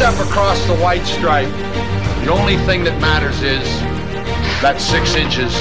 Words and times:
step 0.00 0.26
across 0.26 0.56
the 0.64 0.76
white 0.76 1.04
stripe, 1.04 1.52
the 2.24 2.32
only 2.32 2.56
thing 2.64 2.82
that 2.82 2.96
matters 3.04 3.44
is 3.44 3.68
that 4.64 4.80
six 4.80 5.12
inches 5.12 5.52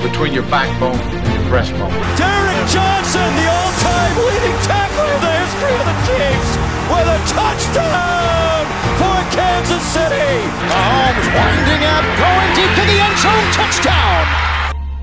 between 0.00 0.32
your 0.32 0.48
backbone 0.48 0.96
and 0.96 1.28
your 1.36 1.44
breastbone. 1.52 1.92
Derek 2.16 2.64
Johnson, 2.72 3.28
the 3.36 3.44
all-time 3.44 4.14
leading 4.24 4.56
tackler 4.64 5.04
in 5.04 5.20
the 5.20 5.34
history 5.36 5.76
of 5.76 5.84
the 5.84 5.98
Chiefs, 6.08 6.50
with 6.88 7.12
a 7.12 7.20
touchdown 7.28 8.64
for 8.96 9.20
Kansas 9.36 9.84
City. 9.92 10.32
Mahomes 10.64 11.28
winding 11.36 11.84
up, 11.84 12.04
going 12.16 12.50
deep 12.56 12.72
to 12.80 12.84
the 12.88 12.98
end 13.04 13.16
zone, 13.20 13.48
touchdown. 13.52 14.24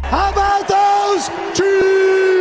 How 0.10 0.34
about 0.34 0.66
those 0.66 1.30
Chiefs? 1.54 2.41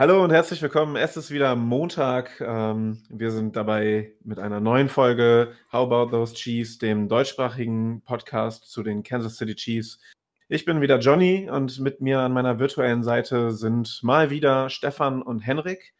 Hallo 0.00 0.22
und 0.22 0.30
herzlich 0.30 0.62
willkommen. 0.62 0.94
Es 0.94 1.16
ist 1.16 1.32
wieder 1.32 1.56
Montag. 1.56 2.40
Ähm, 2.40 3.02
wir 3.08 3.32
sind 3.32 3.56
dabei 3.56 4.12
mit 4.22 4.38
einer 4.38 4.60
neuen 4.60 4.88
Folge 4.88 5.56
How 5.72 5.90
About 5.90 6.12
Those 6.12 6.34
Chiefs, 6.34 6.78
dem 6.78 7.08
deutschsprachigen 7.08 8.02
Podcast 8.02 8.70
zu 8.70 8.84
den 8.84 9.02
Kansas 9.02 9.38
City 9.38 9.56
Chiefs. 9.56 9.98
Ich 10.46 10.64
bin 10.64 10.80
wieder 10.80 11.00
Johnny 11.00 11.50
und 11.50 11.80
mit 11.80 12.00
mir 12.00 12.20
an 12.20 12.32
meiner 12.32 12.60
virtuellen 12.60 13.02
Seite 13.02 13.50
sind 13.50 13.98
mal 14.04 14.30
wieder 14.30 14.70
Stefan 14.70 15.20
und 15.20 15.40
Henrik. 15.40 15.94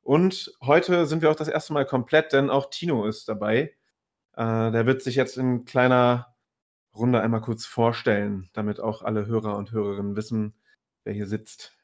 Und 0.00 0.52
heute 0.62 1.06
sind 1.06 1.20
wir 1.20 1.28
auch 1.28 1.34
das 1.34 1.48
erste 1.48 1.72
Mal 1.72 1.86
komplett, 1.86 2.32
denn 2.32 2.50
auch 2.50 2.70
Tino 2.70 3.04
ist 3.04 3.28
dabei. 3.28 3.74
Äh, 4.36 4.70
der 4.70 4.86
wird 4.86 5.02
sich 5.02 5.16
jetzt 5.16 5.36
in 5.36 5.64
kleiner 5.64 6.36
Runde 6.94 7.20
einmal 7.20 7.40
kurz 7.40 7.66
vorstellen, 7.66 8.48
damit 8.52 8.78
auch 8.78 9.02
alle 9.02 9.26
Hörer 9.26 9.56
und 9.56 9.72
Hörerinnen 9.72 10.14
wissen, 10.14 10.54
wer 11.02 11.14
hier 11.14 11.26
sitzt. 11.26 11.79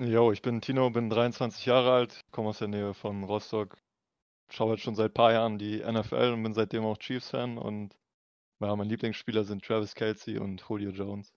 Jo, 0.00 0.32
ich 0.32 0.42
bin 0.42 0.60
Tino, 0.60 0.90
bin 0.90 1.10
23 1.10 1.64
Jahre 1.66 1.92
alt, 1.92 2.24
komme 2.32 2.48
aus 2.48 2.58
der 2.58 2.66
Nähe 2.68 2.92
von 2.92 3.22
Rostock, 3.22 3.76
schaue 4.50 4.72
jetzt 4.72 4.82
schon 4.82 4.94
seit 4.94 5.12
ein 5.12 5.14
paar 5.14 5.32
Jahren 5.32 5.58
die 5.58 5.80
NFL 5.80 6.32
und 6.32 6.42
bin 6.42 6.54
seitdem 6.54 6.84
auch 6.84 6.98
Chiefs-Fan 6.98 7.58
und 7.58 7.96
ja, 8.60 8.74
mein 8.76 8.88
Lieblingsspieler 8.88 9.44
sind 9.44 9.64
Travis 9.64 9.94
Kelsey 9.94 10.38
und 10.38 10.64
Julio 10.68 10.90
Jones. 10.90 11.32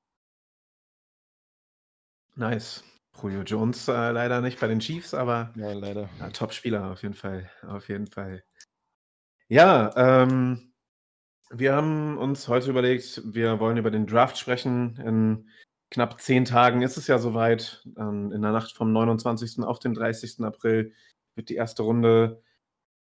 Nice. 2.36 2.84
Julio 3.22 3.44
Jones 3.44 3.88
äh, 3.88 4.12
leider 4.12 4.42
nicht 4.42 4.60
bei 4.60 4.68
den 4.68 4.80
Chiefs, 4.80 5.14
aber 5.14 5.54
Ja, 5.56 5.72
leider. 5.74 6.10
ja, 6.20 6.30
Top-Spieler 6.30 6.92
auf 6.92 7.04
jeden 7.04 7.14
Fall. 7.14 7.50
Auf 7.68 7.90
jeden 7.90 8.08
Fall. 8.08 8.44
Ja, 9.50 9.92
ähm, 9.96 10.74
wir 11.52 11.76
haben 11.76 12.18
uns 12.18 12.48
heute 12.48 12.70
überlegt, 12.72 13.22
wir 13.26 13.60
wollen 13.60 13.78
über 13.78 13.92
den 13.92 14.08
Draft 14.08 14.38
sprechen. 14.38 14.96
In 14.98 15.50
knapp 15.94 16.20
zehn 16.20 16.44
Tagen 16.44 16.82
ist 16.82 16.98
es 16.98 17.08
ja 17.08 17.20
soweit. 17.20 17.88
Ähm, 17.98 18.32
in 18.32 18.42
der 18.42 18.52
Nacht 18.52 18.74
vom 18.74 18.92
29. 18.92 19.64
auf 19.64 19.80
den 19.80 19.94
30. 19.94 20.44
April 20.44 20.94
wird 21.36 21.50
die 21.50 21.56
erste 21.56 21.84
Runde 21.84 22.42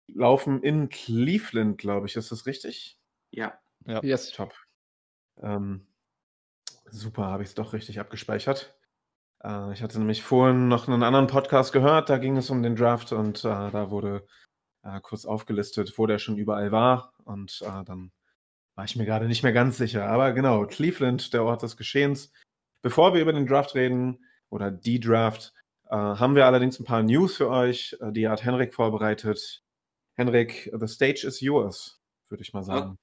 laufen 0.09 0.63
in 0.63 0.91
Cleveland, 0.91 1.79
glaube 1.79 2.07
ich. 2.07 2.17
Ist 2.17 2.31
das 2.31 2.47
richtig? 2.47 2.99
Ja, 3.31 3.59
Ja. 3.87 4.03
Yes. 4.03 4.31
Top. 4.31 4.55
Ähm, 5.41 5.87
super, 6.91 7.25
habe 7.27 7.43
ich 7.43 7.49
es 7.49 7.55
doch 7.55 7.73
richtig 7.73 7.99
abgespeichert. 7.99 8.77
Äh, 9.43 9.73
ich 9.73 9.83
hatte 9.83 9.99
nämlich 9.99 10.23
vorhin 10.23 10.69
noch 10.69 10.87
einen 10.87 11.03
anderen 11.03 11.29
Podcast 11.29 11.73
gehört, 11.73 12.11
da 12.11 12.19
ging 12.19 12.37
es 12.37 12.51
um 12.51 12.63
den 12.63 12.77
Draft 12.77 13.13
und 13.13 13.39
äh, 13.39 13.71
da 13.71 13.91
wurde 13.91 14.27
äh, 14.83 15.01
kurz 15.01 15.25
aufgelistet, 15.25 15.95
wo 15.97 16.07
der 16.07 16.19
schon 16.19 16.37
überall 16.37 16.73
war 16.73 17.15
und 17.25 17.63
äh, 17.63 17.85
dann 17.85 18.13
war 18.75 18.85
ich 18.85 18.97
mir 18.97 19.07
gerade 19.07 19.29
nicht 19.29 19.43
mehr 19.43 19.53
ganz 19.53 19.79
sicher. 19.79 20.07
Aber 20.09 20.33
genau, 20.33 20.67
Cleveland, 20.67 21.33
der 21.33 21.45
Ort 21.45 21.63
des 21.63 21.77
Geschehens. 21.77 22.33
Bevor 22.83 23.15
wir 23.15 23.23
über 23.23 23.33
den 23.33 23.47
Draft 23.47 23.75
reden 23.75 24.25
oder 24.51 24.71
die 24.71 25.01
Draft, 25.01 25.53
äh, 25.87 25.95
haben 25.95 26.35
wir 26.35 26.47
allerdings 26.47 26.79
ein 26.79 26.85
paar 26.85 27.03
News 27.03 27.37
für 27.37 27.49
euch. 27.49 27.97
Äh, 28.01 28.13
die 28.13 28.29
hat 28.29 28.45
Henrik 28.45 28.75
vorbereitet. 28.75 29.63
Henrik, 30.15 30.71
the 30.79 30.87
stage 30.87 31.25
is 31.27 31.41
yours, 31.41 32.01
würde 32.29 32.43
ich 32.43 32.53
mal 32.53 32.63
sagen. 32.63 32.99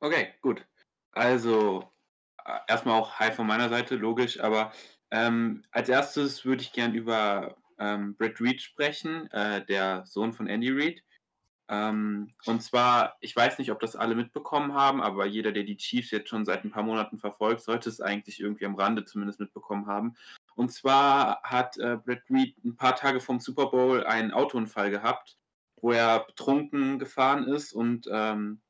okay, 0.00 0.28
gut. 0.40 0.64
Also, 1.12 1.84
äh, 2.44 2.58
erstmal 2.68 2.98
auch 2.98 3.18
Hi 3.18 3.32
von 3.32 3.46
meiner 3.46 3.68
Seite, 3.68 3.96
logisch, 3.96 4.40
aber 4.40 4.72
ähm, 5.10 5.64
als 5.70 5.88
erstes 5.88 6.44
würde 6.44 6.62
ich 6.62 6.72
gern 6.72 6.94
über 6.94 7.56
ähm, 7.78 8.14
Brett 8.16 8.40
Reed 8.40 8.60
sprechen, 8.62 9.30
äh, 9.32 9.64
der 9.64 10.04
Sohn 10.06 10.32
von 10.32 10.46
Andy 10.46 10.70
Reed. 10.70 11.02
Ähm, 11.70 12.32
und 12.46 12.62
zwar, 12.62 13.16
ich 13.20 13.36
weiß 13.36 13.58
nicht, 13.58 13.70
ob 13.70 13.80
das 13.80 13.94
alle 13.94 14.14
mitbekommen 14.14 14.72
haben, 14.72 15.02
aber 15.02 15.26
jeder, 15.26 15.52
der 15.52 15.64
die 15.64 15.76
Chiefs 15.76 16.10
jetzt 16.10 16.30
schon 16.30 16.46
seit 16.46 16.64
ein 16.64 16.70
paar 16.70 16.82
Monaten 16.82 17.18
verfolgt, 17.18 17.60
sollte 17.60 17.90
es 17.90 18.00
eigentlich 18.00 18.40
irgendwie 18.40 18.64
am 18.64 18.74
Rande 18.74 19.04
zumindest 19.04 19.38
mitbekommen 19.38 19.86
haben. 19.86 20.16
Und 20.54 20.72
zwar 20.72 21.42
hat 21.42 21.76
äh, 21.76 21.98
Brett 22.02 22.22
Reed 22.30 22.56
ein 22.64 22.76
paar 22.76 22.96
Tage 22.96 23.20
vom 23.20 23.38
Super 23.38 23.66
Bowl 23.66 24.02
einen 24.04 24.32
Autounfall 24.32 24.90
gehabt, 24.90 25.36
wo 25.76 25.92
er 25.92 26.20
betrunken 26.20 26.98
gefahren 26.98 27.46
ist 27.46 27.74
und 27.74 28.08
ähm, 28.10 28.62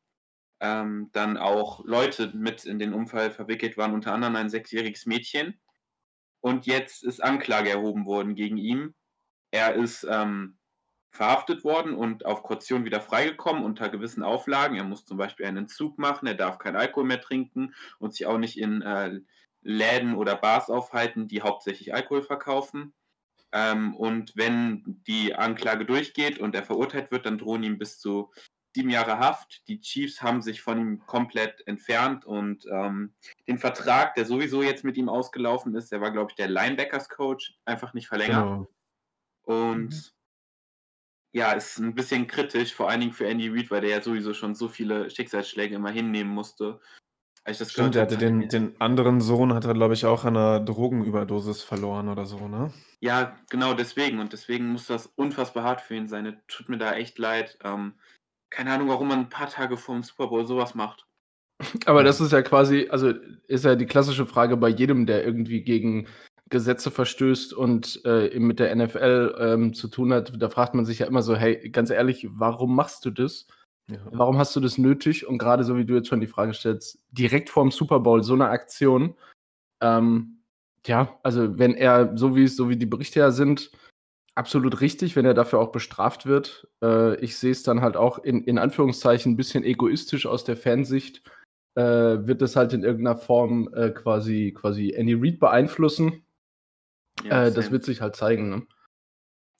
ähm, 0.60 1.10
dann 1.12 1.37
auch 1.37 1.84
Leute 1.84 2.32
mit 2.34 2.64
in 2.64 2.81
den 2.81 2.92
Unfall 2.92 3.31
verwickelt 3.31 3.76
waren, 3.76 3.94
unter 3.94 4.12
anderem 4.12 4.34
ein 4.34 4.50
sechsjähriges 4.50 5.06
Mädchen. 5.06 5.60
Und 6.41 6.66
jetzt 6.66 7.04
ist 7.04 7.22
Anklage 7.22 7.70
erhoben 7.70 8.06
worden 8.06 8.34
gegen 8.34 8.56
ihn. 8.56 8.94
Er 9.50 9.75
ist 9.75 10.04
ähm, 10.08 10.57
verhaftet 11.10 11.64
worden 11.64 11.94
und 11.94 12.26
auf 12.26 12.42
Kaution 12.42 12.84
wieder 12.84 13.00
freigekommen 13.00 13.64
unter 13.64 13.88
gewissen 13.88 14.22
Auflagen. 14.22 14.76
Er 14.76 14.84
muss 14.84 15.04
zum 15.06 15.16
Beispiel 15.16 15.46
einen 15.46 15.58
Entzug 15.58 15.98
machen, 15.98 16.26
er 16.26 16.34
darf 16.34 16.58
keinen 16.58 16.76
Alkohol 16.76 17.04
mehr 17.06 17.20
trinken 17.20 17.74
und 17.98 18.14
sich 18.14 18.26
auch 18.26 18.38
nicht 18.38 18.58
in 18.58 18.82
äh, 18.82 19.20
Läden 19.62 20.14
oder 20.14 20.36
Bars 20.36 20.70
aufhalten, 20.70 21.28
die 21.28 21.42
hauptsächlich 21.42 21.94
Alkohol 21.94 22.22
verkaufen. 22.22 22.94
Ähm, 23.52 23.96
und 23.96 24.32
wenn 24.36 25.02
die 25.06 25.34
Anklage 25.34 25.86
durchgeht 25.86 26.38
und 26.38 26.54
er 26.54 26.64
verurteilt 26.64 27.10
wird, 27.10 27.26
dann 27.26 27.38
drohen 27.38 27.62
ihm 27.62 27.78
bis 27.78 27.98
zu 27.98 28.30
sieben 28.75 28.90
Jahre 28.90 29.19
Haft. 29.19 29.66
Die 29.69 29.80
Chiefs 29.80 30.22
haben 30.22 30.42
sich 30.42 30.60
von 30.62 30.78
ihm 30.78 31.00
komplett 31.06 31.66
entfernt 31.66 32.25
und 32.26 32.66
ähm, 32.70 33.14
den 33.48 33.58
Vertrag, 33.58 34.14
der 34.14 34.26
sowieso 34.26 34.62
jetzt 34.62 34.84
mit 34.84 34.96
ihm 34.98 35.08
ausgelaufen 35.08 35.75
ist, 35.75 35.90
der 35.90 36.00
war, 36.00 36.12
glaube 36.12 36.30
ich, 36.30 36.36
der 36.36 36.48
Linebackers-Coach, 36.48 37.58
einfach 37.64 37.94
nicht 37.94 38.08
verlängert. 38.08 38.44
Genau. 38.44 38.69
Und 39.42 39.94
Mhm. 39.94 40.17
Ja, 41.32 41.52
ist 41.52 41.78
ein 41.78 41.94
bisschen 41.94 42.26
kritisch, 42.26 42.74
vor 42.74 42.88
allen 42.88 43.00
Dingen 43.00 43.12
für 43.12 43.26
Andy 43.26 43.48
Reid, 43.48 43.70
weil 43.70 43.82
der 43.82 43.90
ja 43.90 44.02
sowieso 44.02 44.34
schon 44.34 44.54
so 44.54 44.68
viele 44.68 45.10
Schicksalsschläge 45.10 45.74
immer 45.74 45.90
hinnehmen 45.90 46.30
musste. 46.30 46.80
Als 47.44 47.56
ich 47.56 47.58
das 47.60 47.72
Stimmt, 47.72 47.92
gehört 47.92 48.10
der 48.10 48.16
hatte 48.16 48.26
den, 48.26 48.38
mir, 48.38 48.48
den 48.48 48.80
anderen 48.80 49.20
Sohn, 49.20 49.54
hat 49.54 49.64
er, 49.64 49.74
glaube 49.74 49.94
ich, 49.94 50.04
auch 50.04 50.24
an 50.24 50.36
einer 50.36 50.60
Drogenüberdosis 50.60 51.62
verloren 51.62 52.08
oder 52.08 52.26
so, 52.26 52.48
ne? 52.48 52.72
Ja, 53.00 53.36
genau 53.48 53.74
deswegen. 53.74 54.18
Und 54.18 54.32
deswegen 54.32 54.66
muss 54.66 54.86
das 54.86 55.06
unfassbar 55.06 55.64
hart 55.64 55.80
für 55.80 55.94
ihn 55.94 56.08
sein. 56.08 56.26
Es 56.26 56.34
Tut 56.46 56.68
mir 56.68 56.78
da 56.78 56.94
echt 56.94 57.18
leid. 57.18 57.58
Ähm, 57.64 57.94
keine 58.50 58.72
Ahnung, 58.72 58.88
warum 58.88 59.08
man 59.08 59.20
ein 59.20 59.28
paar 59.28 59.48
Tage 59.48 59.76
vor 59.76 59.94
dem 59.94 60.02
Super 60.02 60.28
Bowl 60.28 60.46
sowas 60.46 60.74
macht. 60.74 61.06
Aber 61.86 62.04
das 62.04 62.20
ist 62.20 62.32
ja 62.32 62.42
quasi, 62.42 62.88
also 62.90 63.12
ist 63.46 63.64
ja 63.64 63.74
die 63.74 63.86
klassische 63.86 64.26
Frage 64.26 64.56
bei 64.56 64.68
jedem, 64.68 65.06
der 65.06 65.24
irgendwie 65.24 65.62
gegen 65.62 66.06
Gesetze 66.48 66.91
verstößt 66.91 67.53
und 67.53 68.00
äh, 68.04 68.28
eben 68.28 68.47
mit 68.47 68.59
der 68.59 68.75
NFL 68.75 69.34
ähm, 69.38 69.75
zu 69.75 69.88
tun 69.88 70.12
hat. 70.12 70.32
Da 70.41 70.48
fragt 70.48 70.75
man 70.75 70.84
sich 70.84 71.00
ja 71.00 71.06
immer 71.06 71.22
so, 71.22 71.36
hey, 71.36 71.69
ganz 71.70 71.91
ehrlich, 71.91 72.26
warum 72.31 72.75
machst 72.75 73.04
du 73.04 73.10
das? 73.10 73.47
Ja. 73.91 73.98
Warum 74.10 74.38
hast 74.38 74.54
du 74.54 74.60
das 74.60 74.78
nötig? 74.78 75.26
Und 75.26 75.38
gerade 75.38 75.64
so 75.64 75.76
wie 75.76 75.84
du 75.84 75.94
jetzt 75.94 76.08
schon 76.08 76.20
die 76.20 76.26
Frage 76.26 76.54
stellst, 76.54 76.98
direkt 77.10 77.48
vorm 77.50 77.70
Super 77.70 78.00
Bowl 78.00 78.22
so 78.22 78.34
eine 78.34 78.48
Aktion. 78.48 79.14
Ähm, 79.81 80.42
ja, 80.87 81.19
also 81.22 81.58
wenn 81.58 81.75
er, 81.75 82.16
so 82.16 82.37
wie 82.37 82.47
so 82.48 82.69
wie 82.69 82.76
die 82.76 82.87
Berichte 82.87 83.20
ja 83.20 83.31
sind, 83.31 83.70
absolut 84.34 84.81
richtig, 84.81 85.16
wenn 85.16 85.25
er 85.25 85.34
dafür 85.34 85.58
auch 85.58 85.72
bestraft 85.72 86.26
wird. 86.26 86.69
Äh, 86.82 87.16
ich 87.16 87.37
sehe 87.37 87.50
es 87.50 87.62
dann 87.62 87.81
halt 87.81 87.97
auch 87.97 88.19
in, 88.19 88.44
in 88.44 88.58
Anführungszeichen 88.58 89.32
ein 89.32 89.37
bisschen 89.37 89.64
egoistisch 89.64 90.26
aus 90.26 90.44
der 90.44 90.56
Fansicht. 90.56 91.22
Äh, 91.75 92.26
wird 92.26 92.41
das 92.42 92.56
halt 92.56 92.72
in 92.72 92.84
irgendeiner 92.84 93.16
Form 93.16 93.69
äh, 93.75 93.91
quasi, 93.91 94.54
quasi 94.56 94.91
Andy 94.91 95.14
Reid 95.14 95.41
beeinflussen? 95.41 96.25
Ja, 97.28 97.46
äh, 97.46 97.52
das 97.52 97.70
wird 97.70 97.84
sich 97.84 98.00
halt 98.00 98.16
zeigen. 98.16 98.50
Ne? 98.50 98.66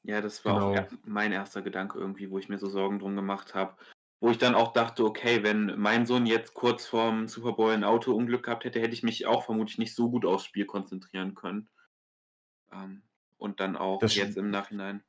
Ja, 0.05 0.21
das 0.21 0.45
war 0.45 0.55
auch 0.55 0.73
Genau. 0.73 0.75
er- 0.75 0.89
mein 1.05 1.33
erster 1.33 1.63
Gedanke 1.63 1.99
irgendwie, 1.99 2.31
wo 2.31 2.39
ich 2.39 2.49
mir 2.49 2.59
so 2.59 2.69
Sorgen 2.69 2.99
drum 2.99 3.15
gemacht 3.17 3.55
habe. 3.55 3.77
Wo 4.21 4.31
ich 4.31 4.39
dann 4.39 4.55
auch 4.57 4.73
dachte, 4.73 5.05
okay, 5.05 5.45
wenn 5.45 5.79
mein 5.79 6.05
Sohn 6.07 6.27
jetzt 6.27 6.55
kurz 6.55 6.87
vorm 6.87 7.29
Super 7.29 7.53
Bowl 7.53 7.73
ein 7.73 7.85
Autounglück 7.85 8.45
gehabt 8.45 8.65
hätte, 8.65 8.81
hätte 8.81 8.95
ich 8.95 9.05
mich 9.05 9.27
auch 9.27 9.45
vermutlich 9.45 9.79
nicht 9.79 9.95
so 9.95 10.11
gut 10.11 10.25
aufs 10.25 10.45
Spiel 10.45 10.67
konzentrieren 10.67 11.35
können. 11.37 11.69
Ähm, 12.73 13.03
und 13.37 13.61
dann 13.61 13.77
auch 13.77 14.01
Das 14.01 14.17
jetzt 14.17 14.37
im 14.37 14.51
Nachhinein. 14.51 15.05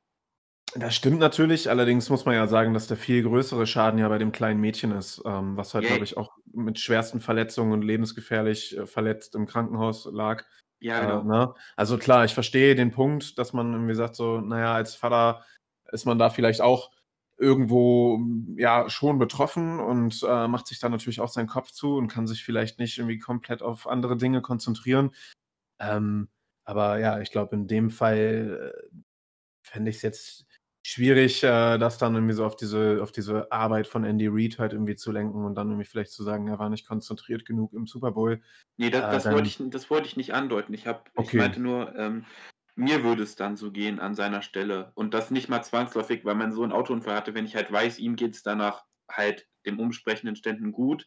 Das 0.76 0.94
stimmt 0.94 1.18
natürlich, 1.18 1.68
allerdings 1.68 2.10
muss 2.10 2.24
man 2.26 2.36
ja 2.36 2.46
sagen, 2.46 2.72
dass 2.74 2.86
der 2.86 2.96
viel 2.96 3.24
größere 3.24 3.66
Schaden 3.66 3.98
ja 3.98 4.08
bei 4.08 4.18
dem 4.18 4.30
kleinen 4.30 4.60
Mädchen 4.60 4.92
ist, 4.92 5.20
ähm, 5.24 5.56
was 5.56 5.74
halt, 5.74 5.82
Ja. 5.84 5.88
glaube 5.90 6.04
ich, 6.04 6.16
auch 6.16 6.36
mit 6.52 6.78
schwersten 6.78 7.20
Verletzungen 7.20 7.72
und 7.72 7.82
lebensgefährlich 7.82 8.76
äh, 8.78 8.86
verletzt 8.86 9.34
im 9.34 9.46
Krankenhaus 9.46 10.04
lag. 10.12 10.44
Ja, 10.80 11.00
Äh, 11.00 11.06
genau. 11.06 11.22
ne? 11.24 11.54
Also 11.76 11.98
klar, 11.98 12.24
ich 12.24 12.34
verstehe 12.34 12.74
den 12.74 12.90
Punkt, 12.90 13.38
dass 13.38 13.52
man 13.52 13.72
irgendwie 13.72 13.94
sagt, 13.94 14.16
so, 14.16 14.40
naja, 14.40 14.74
als 14.74 14.94
Vater 14.94 15.44
ist 15.92 16.06
man 16.06 16.18
da 16.18 16.30
vielleicht 16.30 16.60
auch 16.62 16.90
irgendwo 17.38 18.16
m, 18.16 18.54
ja 18.58 18.88
schon 18.90 19.18
betroffen 19.18 19.80
und 19.80 20.22
äh, 20.26 20.48
macht 20.48 20.66
sich 20.66 20.78
da 20.78 20.88
natürlich 20.88 21.20
auch 21.20 21.28
seinen 21.28 21.46
Kopf 21.48 21.70
zu 21.72 21.96
und 21.96 22.08
kann 22.08 22.26
sich 22.26 22.44
vielleicht 22.44 22.78
nicht 22.78 22.98
irgendwie 22.98 23.18
komplett 23.18 23.62
auf 23.62 23.86
andere 23.88 24.16
Dinge 24.16 24.42
konzentrieren. 24.42 25.12
Ähm, 25.80 26.28
aber 26.64 26.98
ja, 26.98 27.20
ich 27.20 27.30
glaube, 27.32 27.56
in 27.56 27.66
dem 27.68 27.90
Fall 27.90 28.74
äh, 28.92 28.96
fände 29.62 29.90
ich 29.90 29.96
es 29.96 30.02
jetzt 30.02 30.46
schwierig, 30.82 31.42
äh, 31.42 31.78
das 31.78 31.98
dann 31.98 32.14
irgendwie 32.14 32.34
so 32.34 32.44
auf 32.44 32.56
diese, 32.56 33.00
auf 33.02 33.12
diese 33.12 33.50
Arbeit 33.52 33.86
von 33.86 34.04
Andy 34.04 34.28
Reid 34.28 34.58
halt 34.58 34.72
irgendwie 34.72 34.96
zu 34.96 35.12
lenken 35.12 35.44
und 35.44 35.54
dann 35.54 35.68
irgendwie 35.68 35.86
vielleicht 35.86 36.12
zu 36.12 36.22
sagen, 36.22 36.48
er 36.48 36.58
war 36.58 36.70
nicht 36.70 36.86
konzentriert 36.86 37.44
genug 37.44 37.72
im 37.72 37.86
Super 37.86 38.12
Bowl. 38.12 38.42
Nee, 38.76 38.90
das, 38.90 39.02
das, 39.02 39.26
äh, 39.26 39.32
wollte, 39.32 39.48
ich, 39.48 39.58
das 39.70 39.90
wollte 39.90 40.06
ich 40.06 40.16
nicht 40.16 40.32
andeuten. 40.32 40.72
Ich, 40.74 40.86
hab, 40.86 41.10
okay. 41.14 41.28
ich 41.28 41.34
meinte 41.34 41.60
nur, 41.60 41.94
ähm, 41.96 42.24
mir 42.76 43.04
würde 43.04 43.22
es 43.22 43.36
dann 43.36 43.56
so 43.56 43.70
gehen 43.70 44.00
an 44.00 44.14
seiner 44.14 44.42
Stelle. 44.42 44.92
Und 44.94 45.12
das 45.12 45.30
nicht 45.30 45.48
mal 45.48 45.62
zwangsläufig, 45.62 46.24
weil 46.24 46.34
man 46.34 46.52
so 46.52 46.62
einen 46.62 46.72
Autounfall 46.72 47.14
hatte, 47.14 47.34
wenn 47.34 47.44
ich 47.44 47.56
halt 47.56 47.70
weiß, 47.70 47.98
ihm 47.98 48.16
geht 48.16 48.34
es 48.34 48.42
danach 48.42 48.84
halt 49.10 49.46
dem 49.66 49.78
umsprechenden 49.78 50.36
Ständen 50.36 50.72
gut, 50.72 51.06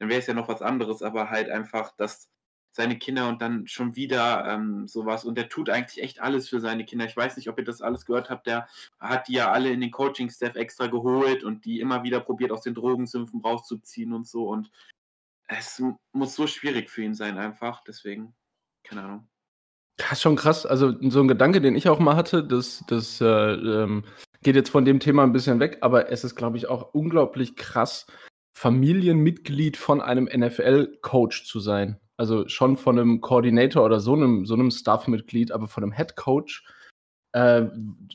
dann 0.00 0.08
wäre 0.08 0.18
es 0.18 0.26
ja 0.26 0.34
noch 0.34 0.48
was 0.48 0.62
anderes, 0.62 1.02
aber 1.02 1.30
halt 1.30 1.48
einfach, 1.48 1.94
dass 1.96 2.28
seine 2.72 2.98
Kinder 2.98 3.28
und 3.28 3.42
dann 3.42 3.66
schon 3.66 3.96
wieder 3.96 4.46
ähm, 4.46 4.88
sowas. 4.88 5.24
Und 5.24 5.36
der 5.36 5.48
tut 5.48 5.68
eigentlich 5.68 6.02
echt 6.02 6.20
alles 6.20 6.48
für 6.48 6.58
seine 6.58 6.84
Kinder. 6.84 7.04
Ich 7.04 7.16
weiß 7.16 7.36
nicht, 7.36 7.48
ob 7.48 7.58
ihr 7.58 7.64
das 7.64 7.82
alles 7.82 8.06
gehört 8.06 8.30
habt. 8.30 8.46
Der 8.46 8.66
hat 8.98 9.28
die 9.28 9.34
ja 9.34 9.52
alle 9.52 9.70
in 9.70 9.80
den 9.80 9.90
Coaching-Staff 9.90 10.56
extra 10.56 10.86
geholt 10.86 11.44
und 11.44 11.64
die 11.66 11.80
immer 11.80 12.02
wieder 12.02 12.20
probiert, 12.20 12.50
aus 12.50 12.62
den 12.62 12.74
Drogensümpfen 12.74 13.42
rauszuziehen 13.42 14.14
und 14.14 14.26
so. 14.26 14.48
Und 14.48 14.70
es 15.48 15.82
muss 16.12 16.34
so 16.34 16.46
schwierig 16.46 16.88
für 16.88 17.02
ihn 17.02 17.14
sein, 17.14 17.36
einfach. 17.36 17.84
Deswegen, 17.86 18.34
keine 18.84 19.02
Ahnung. 19.02 19.28
Das 19.98 20.12
ist 20.12 20.22
schon 20.22 20.36
krass. 20.36 20.64
Also, 20.64 20.94
so 21.10 21.20
ein 21.20 21.28
Gedanke, 21.28 21.60
den 21.60 21.76
ich 21.76 21.90
auch 21.90 21.98
mal 21.98 22.16
hatte, 22.16 22.42
das, 22.42 22.82
das 22.88 23.20
äh, 23.20 23.26
ähm, 23.26 24.04
geht 24.42 24.56
jetzt 24.56 24.70
von 24.70 24.86
dem 24.86 24.98
Thema 24.98 25.22
ein 25.24 25.32
bisschen 25.32 25.60
weg, 25.60 25.78
aber 25.82 26.10
es 26.10 26.24
ist, 26.24 26.36
glaube 26.36 26.56
ich, 26.56 26.68
auch 26.68 26.94
unglaublich 26.94 27.54
krass, 27.54 28.06
Familienmitglied 28.54 29.76
von 29.76 30.00
einem 30.00 30.24
NFL-Coach 30.24 31.44
zu 31.44 31.60
sein 31.60 32.01
also 32.16 32.48
schon 32.48 32.76
von 32.76 32.98
einem 32.98 33.20
Koordinator 33.20 33.84
oder 33.84 34.00
so 34.00 34.14
einem, 34.14 34.46
so 34.46 34.54
einem 34.54 34.70
Staff-Mitglied, 34.70 35.52
aber 35.52 35.66
von 35.66 35.82
einem 35.82 35.92
Head-Coach. 35.92 36.64
Äh, 37.32 37.66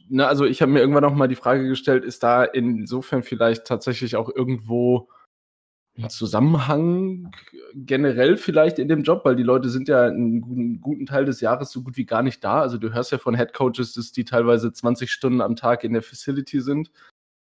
ne, 0.10 0.28
also 0.28 0.46
ich 0.46 0.62
habe 0.62 0.72
mir 0.72 0.80
irgendwann 0.80 1.04
noch 1.04 1.16
mal 1.16 1.28
die 1.28 1.36
Frage 1.36 1.68
gestellt, 1.68 2.06
ist 2.06 2.24
da 2.24 2.44
insofern 2.44 3.24
vielleicht 3.24 3.66
tatsächlich 3.66 4.16
auch 4.16 4.30
irgendwo 4.34 5.10
ein 5.98 6.10
Zusammenhang 6.10 7.32
generell 7.74 8.38
vielleicht 8.38 8.78
in 8.78 8.88
dem 8.88 9.04
Job, 9.04 9.26
weil 9.26 9.36
die 9.36 9.44
Leute 9.44 9.70
sind 9.70 9.88
ja 9.88 10.06
einen 10.06 10.42
guten, 10.42 10.80
guten 10.80 11.06
Teil 11.08 11.26
des 11.26 11.42
Jahres 11.42 11.72
so 11.72 11.82
gut 11.82 11.98
wie 11.98 12.06
gar 12.06 12.22
nicht 12.22 12.44
da. 12.44 12.62
Also 12.62 12.78
du 12.78 12.94
hörst 12.94 13.12
ja 13.12 13.18
von 13.18 13.36
Head 13.36 13.54
Coaches, 13.54 13.94
dass 13.94 14.12
die 14.12 14.26
teilweise 14.26 14.72
20 14.72 15.12
Stunden 15.12 15.42
am 15.42 15.56
Tag 15.56 15.84
in 15.84 15.94
der 15.94 16.04
Facility 16.04 16.62
sind. 16.62 16.92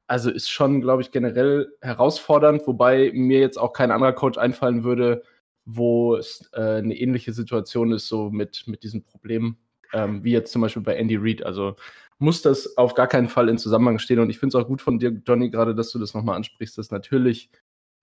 Also 0.07 0.31
ist 0.31 0.49
schon, 0.49 0.81
glaube 0.81 1.01
ich, 1.01 1.11
generell 1.11 1.71
herausfordernd, 1.81 2.65
wobei 2.65 3.11
mir 3.13 3.39
jetzt 3.39 3.57
auch 3.57 3.73
kein 3.73 3.91
anderer 3.91 4.13
Coach 4.13 4.37
einfallen 4.37 4.83
würde, 4.83 5.23
wo 5.71 6.15
es 6.15 6.49
äh, 6.53 6.77
eine 6.77 6.97
ähnliche 6.97 7.33
Situation 7.33 7.91
ist, 7.91 8.07
so 8.07 8.29
mit, 8.31 8.63
mit 8.67 8.83
diesem 8.83 9.03
Problem, 9.03 9.57
ähm, 9.93 10.23
wie 10.23 10.31
jetzt 10.31 10.51
zum 10.51 10.61
Beispiel 10.61 10.81
bei 10.81 10.95
Andy 10.95 11.17
Reid. 11.17 11.45
Also 11.45 11.75
muss 12.17 12.41
das 12.41 12.75
auf 12.77 12.95
gar 12.95 13.07
keinen 13.07 13.27
Fall 13.27 13.49
in 13.49 13.57
Zusammenhang 13.57 13.99
stehen. 13.99 14.19
Und 14.19 14.29
ich 14.29 14.39
finde 14.39 14.57
es 14.57 14.63
auch 14.63 14.67
gut 14.67 14.81
von 14.81 14.99
dir, 14.99 15.21
Johnny, 15.25 15.49
gerade, 15.49 15.75
dass 15.75 15.91
du 15.91 15.99
das 15.99 16.13
nochmal 16.13 16.35
ansprichst, 16.35 16.77
dass 16.77 16.91
natürlich 16.91 17.49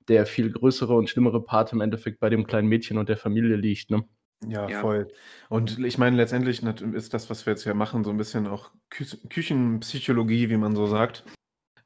der 0.08 0.26
viel 0.26 0.50
größere 0.50 0.94
und 0.94 1.10
schlimmere 1.10 1.42
Part 1.42 1.72
im 1.72 1.80
Endeffekt 1.80 2.20
bei 2.20 2.30
dem 2.30 2.46
kleinen 2.46 2.68
Mädchen 2.68 2.98
und 2.98 3.08
der 3.08 3.16
Familie 3.16 3.56
liegt. 3.56 3.90
Ne? 3.90 4.04
Ja, 4.46 4.68
ja, 4.68 4.80
voll. 4.80 5.08
Und 5.48 5.80
ich 5.84 5.98
meine, 5.98 6.16
letztendlich 6.16 6.62
ist 6.62 7.14
das, 7.14 7.28
was 7.30 7.46
wir 7.46 7.54
jetzt 7.54 7.64
hier 7.64 7.74
machen, 7.74 8.04
so 8.04 8.10
ein 8.10 8.16
bisschen 8.16 8.46
auch 8.46 8.70
Kü 8.90 9.04
Küchenpsychologie, 9.28 10.50
wie 10.50 10.56
man 10.56 10.76
so 10.76 10.86
sagt 10.86 11.24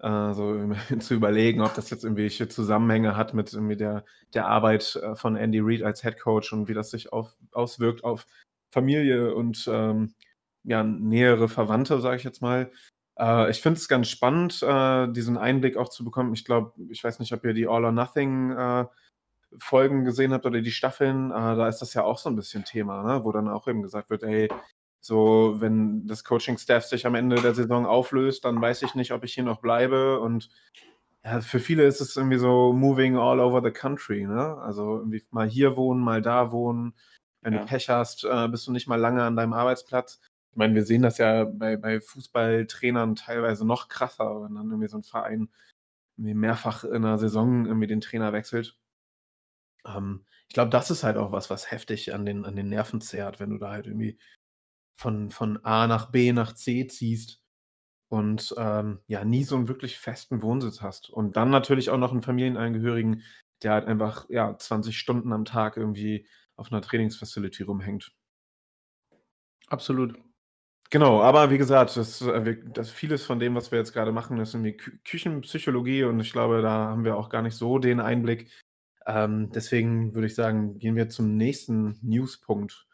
äh, 0.00 0.34
so 0.34 0.72
zu 0.98 1.14
überlegen, 1.14 1.60
ob 1.60 1.74
das 1.74 1.90
jetzt 1.90 2.04
irgendwelche 2.04 2.48
Zusammenhänge 2.48 3.16
hat 3.16 3.34
mit 3.34 3.52
irgendwie 3.52 3.76
der, 3.76 4.04
der 4.34 4.46
Arbeit 4.46 4.96
äh, 4.96 5.14
von 5.14 5.36
Andy 5.36 5.60
Reid 5.60 5.82
als 5.82 6.02
Head 6.02 6.18
Coach 6.20 6.52
und 6.52 6.68
wie 6.68 6.74
das 6.74 6.90
sich 6.90 7.12
auf, 7.12 7.36
auswirkt 7.52 8.04
auf 8.04 8.26
Familie 8.72 9.34
und 9.34 9.68
ähm, 9.70 10.14
ja, 10.64 10.82
nähere 10.84 11.48
Verwandte, 11.48 12.00
sage 12.00 12.16
ich 12.16 12.24
jetzt 12.24 12.42
mal. 12.42 12.70
Äh, 13.18 13.50
ich 13.50 13.60
finde 13.60 13.78
es 13.78 13.88
ganz 13.88 14.08
spannend, 14.08 14.62
äh, 14.62 15.08
diesen 15.12 15.36
Einblick 15.36 15.76
auch 15.76 15.88
zu 15.88 16.04
bekommen. 16.04 16.32
Ich 16.34 16.44
glaube, 16.44 16.72
ich 16.90 17.02
weiß 17.02 17.18
nicht, 17.18 17.32
ob 17.32 17.44
ihr 17.44 17.54
die 17.54 17.66
All 17.66 17.84
or 17.84 17.92
Nothing 17.92 18.52
äh, 18.52 18.86
Folgen 19.58 20.04
gesehen 20.04 20.32
habt 20.32 20.46
oder 20.46 20.60
die 20.60 20.70
Staffeln, 20.70 21.30
äh, 21.30 21.34
da 21.34 21.68
ist 21.68 21.78
das 21.78 21.94
ja 21.94 22.04
auch 22.04 22.18
so 22.18 22.30
ein 22.30 22.36
bisschen 22.36 22.64
Thema, 22.64 23.02
ne? 23.02 23.24
wo 23.24 23.32
dann 23.32 23.48
auch 23.48 23.66
eben 23.66 23.82
gesagt 23.82 24.10
wird, 24.10 24.22
ey, 24.22 24.48
so, 25.00 25.56
wenn 25.58 26.06
das 26.06 26.24
Coaching-Staff 26.24 26.84
sich 26.84 27.06
am 27.06 27.14
Ende 27.14 27.40
der 27.40 27.54
Saison 27.54 27.86
auflöst, 27.86 28.44
dann 28.44 28.60
weiß 28.60 28.82
ich 28.82 28.94
nicht, 28.94 29.12
ob 29.12 29.24
ich 29.24 29.34
hier 29.34 29.44
noch 29.44 29.60
bleibe. 29.60 30.20
Und 30.20 30.50
ja, 31.24 31.40
für 31.40 31.58
viele 31.58 31.84
ist 31.84 32.00
es 32.00 32.16
irgendwie 32.16 32.38
so 32.38 32.72
moving 32.72 33.16
all 33.16 33.40
over 33.40 33.62
the 33.62 33.70
country, 33.70 34.26
ne? 34.26 34.58
Also 34.58 34.98
irgendwie 34.98 35.22
mal 35.30 35.48
hier 35.48 35.76
wohnen, 35.76 36.00
mal 36.00 36.22
da 36.22 36.52
wohnen. 36.52 36.94
Wenn 37.42 37.54
ja. 37.54 37.60
du 37.60 37.66
Pech 37.66 37.88
hast, 37.88 38.24
äh, 38.24 38.48
bist 38.48 38.66
du 38.66 38.72
nicht 38.72 38.88
mal 38.88 39.00
lange 39.00 39.22
an 39.22 39.36
deinem 39.36 39.54
Arbeitsplatz. 39.54 40.20
Ich 40.50 40.56
meine, 40.56 40.74
wir 40.74 40.84
sehen 40.84 41.02
das 41.02 41.18
ja 41.18 41.44
bei, 41.44 41.76
bei 41.76 42.00
Fußballtrainern 42.00 43.14
teilweise 43.14 43.66
noch 43.66 43.88
krasser, 43.88 44.42
wenn 44.42 44.54
dann 44.54 44.70
irgendwie 44.70 44.88
so 44.88 44.98
ein 44.98 45.02
Verein 45.02 45.48
mehrfach 46.16 46.84
in 46.84 47.04
einer 47.04 47.18
Saison 47.18 47.66
irgendwie 47.66 47.86
den 47.86 48.02
Trainer 48.02 48.32
wechselt. 48.32 48.76
Ähm, 49.86 50.26
ich 50.48 50.54
glaube, 50.54 50.70
das 50.70 50.90
ist 50.90 51.04
halt 51.04 51.16
auch 51.16 51.32
was, 51.32 51.48
was 51.48 51.70
heftig 51.70 52.12
an 52.12 52.26
den, 52.26 52.44
an 52.44 52.56
den 52.56 52.68
Nerven 52.68 53.00
zehrt, 53.00 53.40
wenn 53.40 53.50
du 53.50 53.58
da 53.58 53.70
halt 53.70 53.86
irgendwie 53.86 54.18
von, 55.00 55.30
von 55.30 55.64
A 55.64 55.86
nach 55.86 56.10
B 56.10 56.32
nach 56.32 56.52
C 56.52 56.86
ziehst 56.86 57.40
und 58.08 58.54
ähm, 58.58 59.00
ja, 59.06 59.24
nie 59.24 59.44
so 59.44 59.56
einen 59.56 59.68
wirklich 59.68 59.98
festen 59.98 60.42
Wohnsitz 60.42 60.82
hast. 60.82 61.08
Und 61.08 61.36
dann 61.36 61.48
natürlich 61.48 61.88
auch 61.88 61.96
noch 61.96 62.12
einen 62.12 62.22
Familienangehörigen, 62.22 63.22
der 63.62 63.72
halt 63.72 63.86
einfach 63.86 64.28
ja, 64.28 64.56
20 64.58 64.98
Stunden 64.98 65.32
am 65.32 65.46
Tag 65.46 65.78
irgendwie 65.78 66.26
auf 66.56 66.70
einer 66.70 66.82
Trainingsfacility 66.82 67.62
rumhängt. 67.62 68.12
Absolut. 69.68 70.18
Genau, 70.90 71.22
aber 71.22 71.50
wie 71.50 71.58
gesagt, 71.58 71.96
das, 71.96 72.20
äh, 72.20 72.56
das 72.74 72.90
vieles 72.90 73.24
von 73.24 73.38
dem, 73.38 73.54
was 73.54 73.70
wir 73.70 73.78
jetzt 73.78 73.94
gerade 73.94 74.12
machen, 74.12 74.38
ist 74.38 74.52
irgendwie 74.54 74.76
Kü 74.76 74.98
Küchenpsychologie 75.04 76.04
und 76.04 76.20
ich 76.20 76.32
glaube, 76.32 76.60
da 76.60 76.88
haben 76.88 77.04
wir 77.04 77.16
auch 77.16 77.30
gar 77.30 77.42
nicht 77.42 77.56
so 77.56 77.78
den 77.78 78.00
Einblick. 78.00 78.50
Ähm, 79.06 79.50
deswegen 79.54 80.14
würde 80.14 80.26
ich 80.26 80.34
sagen, 80.34 80.78
gehen 80.78 80.96
wir 80.96 81.08
zum 81.08 81.36
nächsten 81.36 81.98
Newspunkt. 82.02 82.89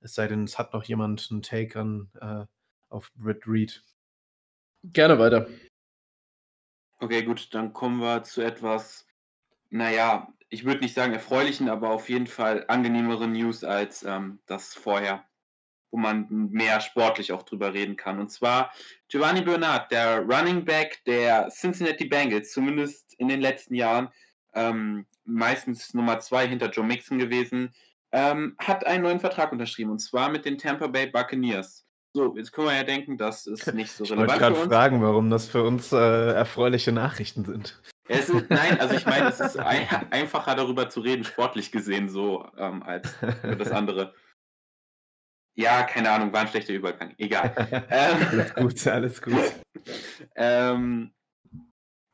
Es 0.00 0.14
sei 0.14 0.28
denn, 0.28 0.44
es 0.44 0.58
hat 0.58 0.72
noch 0.72 0.84
jemand 0.84 1.28
einen 1.30 1.42
Take 1.42 1.78
an 1.78 2.10
äh, 2.20 2.46
auf 2.88 3.12
Britt 3.14 3.46
Reed. 3.46 3.82
Gerne 4.82 5.18
weiter. 5.18 5.46
Okay, 6.98 7.22
gut, 7.22 7.54
dann 7.54 7.72
kommen 7.72 8.00
wir 8.00 8.24
zu 8.24 8.42
etwas, 8.42 9.06
naja, 9.70 10.32
ich 10.48 10.64
würde 10.64 10.80
nicht 10.80 10.94
sagen 10.94 11.12
erfreulichen, 11.12 11.68
aber 11.68 11.90
auf 11.90 12.08
jeden 12.08 12.26
Fall 12.26 12.64
angenehmeren 12.68 13.32
News 13.32 13.64
als 13.64 14.02
ähm, 14.02 14.40
das 14.46 14.74
vorher, 14.74 15.24
wo 15.90 15.98
man 15.98 16.26
mehr 16.50 16.80
sportlich 16.80 17.32
auch 17.32 17.42
drüber 17.42 17.72
reden 17.72 17.96
kann. 17.96 18.18
Und 18.18 18.30
zwar 18.30 18.72
Giovanni 19.08 19.42
Bernard, 19.42 19.90
der 19.92 20.20
Running 20.20 20.64
Back 20.64 21.02
der 21.06 21.48
Cincinnati 21.48 22.06
Bengals, 22.06 22.52
zumindest 22.52 23.14
in 23.14 23.28
den 23.28 23.40
letzten 23.40 23.74
Jahren, 23.74 24.08
ähm, 24.54 25.06
meistens 25.24 25.94
Nummer 25.94 26.18
zwei 26.20 26.48
hinter 26.48 26.70
Joe 26.70 26.84
Mixon 26.84 27.18
gewesen, 27.18 27.72
ähm, 28.12 28.56
hat 28.58 28.86
einen 28.86 29.02
neuen 29.02 29.20
Vertrag 29.20 29.52
unterschrieben 29.52 29.90
und 29.90 30.00
zwar 30.00 30.30
mit 30.30 30.44
den 30.44 30.58
Tampa 30.58 30.86
Bay 30.86 31.06
Buccaneers. 31.06 31.86
So, 32.12 32.36
jetzt 32.36 32.52
können 32.52 32.68
wir 32.68 32.76
ja 32.76 32.82
denken, 32.82 33.16
das 33.16 33.46
ist 33.46 33.66
nicht 33.74 33.92
so 33.92 34.04
relevant. 34.04 34.32
Ich 34.32 34.40
wollte 34.40 34.54
gerade 34.54 34.68
fragen, 34.68 35.02
warum 35.02 35.30
das 35.30 35.48
für 35.48 35.62
uns 35.62 35.92
äh, 35.92 36.32
erfreuliche 36.32 36.92
Nachrichten 36.92 37.44
sind. 37.44 37.80
Ist, 38.08 38.32
nein, 38.50 38.80
also 38.80 38.96
ich 38.96 39.06
meine, 39.06 39.28
es 39.28 39.38
ist 39.38 39.56
ein, 39.58 39.86
einfacher 40.10 40.56
darüber 40.56 40.88
zu 40.88 41.00
reden, 41.00 41.22
sportlich 41.22 41.70
gesehen, 41.70 42.08
so 42.08 42.44
ähm, 42.58 42.82
als 42.82 43.14
das 43.42 43.70
andere. 43.70 44.14
Ja, 45.56 45.84
keine 45.84 46.10
Ahnung, 46.10 46.32
war 46.32 46.40
ein 46.40 46.48
schlechter 46.48 46.72
Übergang. 46.72 47.14
Egal. 47.18 47.54
ähm, 47.90 48.26
alles 48.30 48.54
gut, 48.54 48.86
alles 48.86 49.22
gut. 49.22 49.52
ähm, 50.34 51.12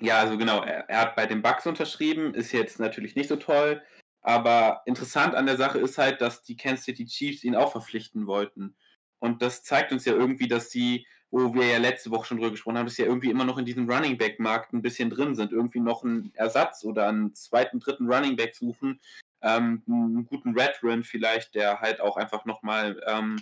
ja, 0.01 0.21
also 0.21 0.37
genau, 0.37 0.63
er, 0.63 0.89
er, 0.91 1.01
hat 1.01 1.17
bei 1.17 1.25
den 1.27 1.41
Bucks 1.41 1.67
unterschrieben, 1.67 2.35
ist 2.35 2.53
jetzt 2.53 2.79
natürlich 2.79 3.15
nicht 3.17 3.29
so 3.29 3.37
toll. 3.37 3.83
Aber 4.27 4.83
interessant 4.87 5.37
an 5.37 5.47
der 5.47 5.57
Sache 5.57 5.79
ist 5.79 5.99
halt, 5.99 6.21
dass 6.21 6.43
die 6.43 6.57
Kansas 6.57 6.85
City 6.85 7.07
Chiefs 7.07 7.45
ihn 7.45 7.55
auch 7.55 7.71
verpflichten 7.71 8.27
wollten. 8.27 8.75
Und 9.21 9.41
das 9.41 9.63
zeigt 9.63 9.93
uns 9.93 10.05
ja 10.05 10.15
irgendwie, 10.15 10.49
dass 10.49 10.69
sie, 10.69 11.07
wo 11.31 11.55
wir 11.55 11.65
ja 11.69 11.79
letzte 11.79 12.11
Woche 12.11 12.27
schon 12.27 12.39
drüber 12.39 12.51
gesprochen 12.51 12.77
haben, 12.77 12.87
dass 12.87 12.97
sie 12.97 13.03
ja 13.03 13.09
irgendwie 13.09 13.31
immer 13.31 13.45
noch 13.45 13.57
in 13.57 13.65
diesem 13.65 13.89
Running 13.89 14.19
Back 14.19 14.41
Markt 14.41 14.73
ein 14.73 14.83
bisschen 14.83 15.11
drin 15.11 15.37
sind, 15.37 15.53
irgendwie 15.53 15.79
noch 15.79 16.03
einen 16.03 16.33
Ersatz 16.35 16.83
oder 16.83 17.09
einen 17.09 17.37
zweiten, 17.37 17.79
dritten 17.79 18.13
Running 18.13 18.35
Back 18.35 18.57
suchen, 18.57 19.01
ähm, 19.43 19.85
einen 19.87 20.27
guten 20.27 20.59
Red 20.59 20.83
Run 20.83 21.05
vielleicht, 21.05 21.55
der 21.55 21.81
halt 21.81 22.01
auch 22.01 22.17
einfach 22.17 22.45
nochmal 22.47 23.01
ähm, 23.07 23.37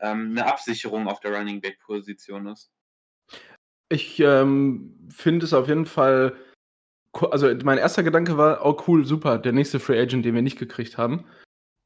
ähm, 0.00 0.30
eine 0.32 0.46
Absicherung 0.46 1.06
auf 1.06 1.20
der 1.20 1.38
Running 1.38 1.60
Back 1.60 1.78
Position 1.78 2.48
ist. 2.48 2.72
Ich 3.88 4.18
ähm, 4.18 5.08
finde 5.08 5.46
es 5.46 5.54
auf 5.54 5.68
jeden 5.68 5.86
Fall 5.86 6.36
also 7.22 7.48
mein 7.64 7.78
erster 7.78 8.02
Gedanke 8.02 8.36
war, 8.36 8.64
oh 8.64 8.76
cool, 8.86 9.04
super, 9.04 9.38
der 9.38 9.52
nächste 9.52 9.80
Free 9.80 10.00
Agent, 10.00 10.24
den 10.24 10.34
wir 10.34 10.42
nicht 10.42 10.58
gekriegt 10.58 10.98
haben. 10.98 11.24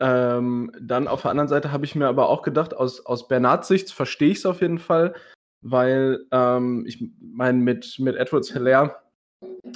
Ähm, 0.00 0.72
dann 0.80 1.08
auf 1.08 1.22
der 1.22 1.30
anderen 1.30 1.49
Seite 1.49 1.72
habe 1.72 1.84
ich 1.84 1.94
mir 1.94 2.06
aber 2.06 2.28
auch 2.28 2.42
gedacht, 2.42 2.75
aus, 2.75 3.04
aus 3.04 3.28
Bernards 3.28 3.68
Sicht 3.68 3.92
verstehe 3.92 4.30
ich 4.30 4.38
es 4.38 4.46
auf 4.46 4.62
jeden 4.62 4.78
Fall, 4.78 5.14
weil 5.62 6.26
ähm, 6.32 6.84
ich 6.87 7.04
meine, 7.20 7.58
mit, 7.58 7.99
mit 7.99 8.16
Edwards 8.16 8.52
Hilaire, 8.52 8.96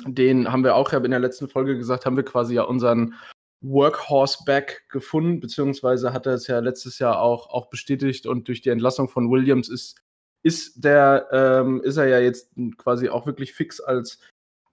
den 0.06 0.50
haben 0.50 0.64
wir 0.64 0.76
auch 0.76 0.92
in 0.92 1.11
der 1.11 1.20
letzten 1.20 1.49
Folge 1.49 1.76
gesagt, 1.76 2.06
haben 2.06 2.16
wir 2.16 2.25
quasi 2.25 2.54
ja 2.54 2.62
unseren 2.62 3.14
Workhorse-Back 3.61 4.87
gefunden, 4.88 5.40
beziehungsweise 5.40 6.12
hat 6.12 6.26
er 6.26 6.34
es 6.34 6.46
ja 6.46 6.58
letztes 6.58 6.99
Jahr 6.99 7.20
auch, 7.20 7.49
auch 7.50 7.68
bestätigt 7.68 8.26
und 8.26 8.49
durch 8.49 8.62
die 8.62 8.70
Entlassung 8.70 9.08
von 9.08 9.30
Williams 9.30 9.68
ist 9.68 10.00
ist 10.44 10.84
der, 10.84 11.26
ähm, 11.32 11.80
ist 11.82 11.96
er 11.96 12.06
ja 12.06 12.20
jetzt 12.20 12.50
quasi 12.76 13.08
auch 13.08 13.26
wirklich 13.26 13.54
fix 13.54 13.80
als, 13.80 14.20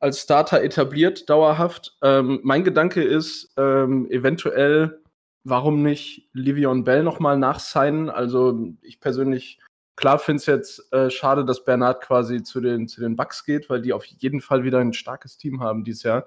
als 0.01 0.21
Starter 0.21 0.63
etabliert, 0.63 1.29
dauerhaft. 1.29 1.95
Ähm, 2.01 2.39
mein 2.43 2.63
Gedanke 2.63 3.03
ist, 3.03 3.53
ähm, 3.57 4.09
eventuell, 4.09 4.99
warum 5.43 5.83
nicht 5.83 6.29
Livion 6.33 6.83
Bell 6.83 7.03
nochmal 7.03 7.37
nachsignen? 7.37 8.09
Also 8.09 8.73
ich 8.81 8.99
persönlich, 8.99 9.59
klar 9.95 10.17
finde 10.17 10.37
es 10.37 10.47
jetzt 10.47 10.91
äh, 10.91 11.11
schade, 11.11 11.45
dass 11.45 11.63
Bernard 11.63 12.01
quasi 12.01 12.41
zu 12.41 12.61
den, 12.61 12.87
zu 12.87 12.99
den 12.99 13.15
Bucks 13.15 13.45
geht, 13.45 13.69
weil 13.69 13.81
die 13.81 13.93
auf 13.93 14.05
jeden 14.05 14.41
Fall 14.41 14.63
wieder 14.63 14.79
ein 14.79 14.93
starkes 14.93 15.37
Team 15.37 15.61
haben 15.61 15.83
dieses 15.83 16.03
Jahr. 16.03 16.25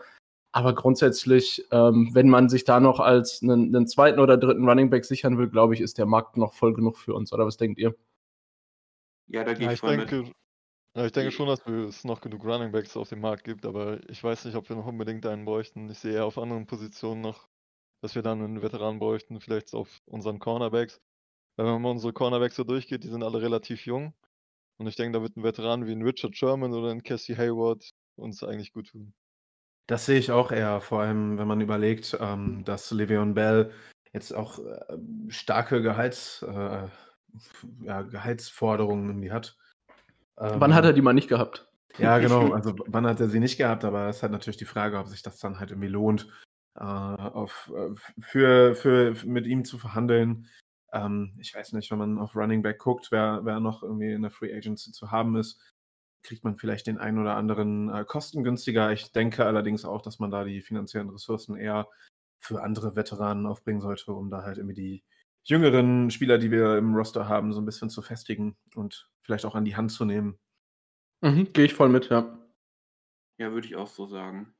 Aber 0.53 0.73
grundsätzlich, 0.73 1.67
ähm, 1.73 2.11
wenn 2.13 2.29
man 2.29 2.49
sich 2.49 2.65
da 2.65 2.79
noch 2.79 3.01
als 3.01 3.43
einen, 3.43 3.75
einen, 3.75 3.89
zweiten 3.89 4.21
oder 4.21 4.37
dritten 4.37 4.69
Running 4.69 4.89
Back 4.89 5.05
sichern 5.05 5.37
will, 5.37 5.49
glaube 5.49 5.75
ich, 5.75 5.81
ist 5.81 5.99
der 5.99 6.07
Markt 6.07 6.37
noch 6.37 6.53
voll 6.53 6.75
genug 6.75 6.97
für 6.97 7.13
uns. 7.13 7.33
Oder 7.33 7.45
was 7.45 7.57
denkt 7.57 7.81
ihr? 7.81 7.97
Ja, 9.27 9.43
da 9.43 9.55
gehe 9.55 9.67
ja, 9.67 9.73
ich, 9.73 9.83
ich 9.83 9.89
denke, 9.89 10.17
mit. 10.23 10.33
Ja, 10.97 11.05
ich 11.07 11.13
denke 11.13 11.33
schon, 11.33 11.49
dass 11.49 11.67
es 11.67 12.05
noch 12.05 12.21
genug 12.21 12.45
Running 12.45 12.71
Backs 12.71 12.97
auf 12.97 13.09
dem 13.09 13.21
Markt 13.21 13.43
gibt, 13.45 13.67
aber 13.67 13.99
ich 14.09 14.23
weiß 14.23 14.45
nicht, 14.45 14.55
ob 14.55 14.69
wir 14.69 14.77
noch 14.77 14.87
unbedingt 14.87 15.27
einen 15.27 15.45
bräuchten. 15.45 15.91
Ich 15.91 15.99
sehe 15.99 16.13
eher 16.15 16.25
auf 16.25 16.39
anderen 16.39 16.67
Positionen 16.67 17.21
noch, 17.21 17.49
dass 18.01 18.15
wir 18.15 18.23
dann 18.23 18.41
einen 18.43 18.63
Veteran 18.63 19.01
bräuchten, 19.01 19.41
vielleicht 19.41 19.75
auf 19.75 20.03
unseren 20.07 20.39
Cornerbacks. 20.39 21.01
Wenn 21.57 21.67
man 21.67 21.83
mal 21.83 21.91
unsere 21.91 22.13
Cornerbacks 22.13 22.57
so 22.57 22.65
durchgeht, 22.65 23.05
die 23.05 23.09
sind 23.09 23.25
alle 23.25 23.43
relativ 23.43 23.87
jung. 23.87 24.15
Und 24.79 24.87
ich 24.87 24.97
denke, 24.97 25.19
da 25.19 25.23
wird 25.23 25.37
ein 25.37 25.43
Veteran 25.45 25.87
wie 25.87 25.93
ein 25.93 26.03
Richard 26.03 26.37
Sherman 26.37 26.73
oder 26.73 26.91
ein 26.91 27.03
Cassie 27.03 27.37
Hayward 27.37 27.91
uns 28.17 28.45
eigentlich 28.45 28.73
gut 28.73 28.89
tun. 28.89 29.15
Das 29.87 30.07
sehe 30.07 30.19
ich 30.19 30.31
auch 30.31 30.53
eher, 30.53 30.81
vor 30.81 31.01
allem 31.03 31.39
wenn 31.39 31.49
man 31.49 31.61
überlegt, 31.61 32.17
ähm, 32.21 32.65
dass 32.65 32.91
Le'Veon 32.93 33.35
Bell 33.35 33.73
jetzt 34.13 34.33
auch 34.33 34.59
äh, 34.61 34.97
starke 35.29 35.83
Gehalts, 35.83 36.43
äh, 36.43 36.89
ja, 37.83 38.03
Gehaltsforderungen 38.03 39.09
irgendwie 39.09 39.33
hat. 39.33 39.59
Ähm, 40.39 40.61
wann 40.61 40.75
hat 40.75 40.85
er 40.85 40.93
die 40.93 41.03
mal 41.03 41.13
nicht 41.13 41.29
gehabt? 41.29 41.69
Ja, 41.99 42.19
genau. 42.19 42.53
Also 42.53 42.75
wann 42.87 43.07
hat 43.07 43.21
er 43.21 43.29
sie 43.29 43.41
nicht 43.41 43.57
gehabt? 43.57 43.85
Aber 43.85 44.09
es 44.09 44.17
ist 44.17 44.23
halt 44.23 44.33
natürlich 44.33 44.57
die 44.57 44.65
Frage, 44.65 44.99
ob 44.99 45.09
sich 45.09 45.23
das 45.23 45.39
dann 45.39 45.61
halt 45.61 45.71
irgendwie 45.71 45.89
lohnt, 45.89 46.29
äh, 46.77 46.83
auf, 46.83 47.73
äh, 47.75 47.95
für, 48.21 48.75
für, 48.75 49.15
mit 49.25 49.47
ihm 49.47 49.65
zu 49.65 49.79
verhandeln. 49.79 50.49
Ähm, 50.93 51.35
ich 51.39 51.55
weiß 51.55 51.73
nicht, 51.73 51.91
wenn 51.91 51.99
man 51.99 52.19
auf 52.19 52.35
Running 52.35 52.63
Back 52.63 52.79
guckt, 52.79 53.09
wer, 53.11 53.41
wer 53.45 53.61
noch 53.61 53.83
irgendwie 53.83 54.13
in 54.13 54.23
der 54.23 54.31
Free 54.31 54.55
Agency 54.55 54.93
zu 54.93 55.11
haben 55.11 55.37
ist, 55.37 55.61
kriegt 56.25 56.43
man 56.43 56.57
vielleicht 56.57 56.87
den 56.87 56.99
einen 56.99 57.19
oder 57.19 57.37
anderen 57.37 57.91
äh, 57.91 58.05
kostengünstiger. 58.05 58.91
Ich 58.93 59.13
denke 59.13 59.45
allerdings 59.45 59.85
auch, 59.85 60.03
dass 60.03 60.19
man 60.19 60.31
da 60.31 60.45
die 60.45 60.63
finanziellen 60.63 61.11
Ressourcen 61.11 61.57
eher 61.57 61.87
für 62.41 62.63
andere 62.63 62.97
Veteranen 62.97 63.47
aufbringen 63.47 63.81
sollte, 63.81 64.13
um 64.13 64.31
da 64.31 64.43
halt 64.43 64.59
irgendwie 64.59 64.75
die 64.75 65.05
jüngeren 65.45 66.11
Spieler, 66.11 66.39
die 66.39 66.51
wir 66.51 66.79
im 66.79 66.95
Roster 66.95 67.29
haben, 67.29 67.53
so 67.53 67.61
ein 67.61 67.65
bisschen 67.65 67.91
zu 67.91 68.03
festigen 68.03 68.57
und 68.75 69.09
vielleicht 69.23 69.45
auch 69.45 69.55
an 69.55 69.65
die 69.65 69.77
Hand 69.77 69.93
zu 69.93 70.05
nehmen. 70.05 70.39
Mhm, 71.21 71.53
Gehe 71.53 71.67
ich 71.67 71.75
voll 71.75 71.89
mit, 71.89 72.11
ja. 72.11 72.39
Ja, 73.39 73.53
würde 73.53 73.67
ich 73.67 73.77
auch 73.77 73.87
so 73.87 74.07
sagen. 74.07 74.55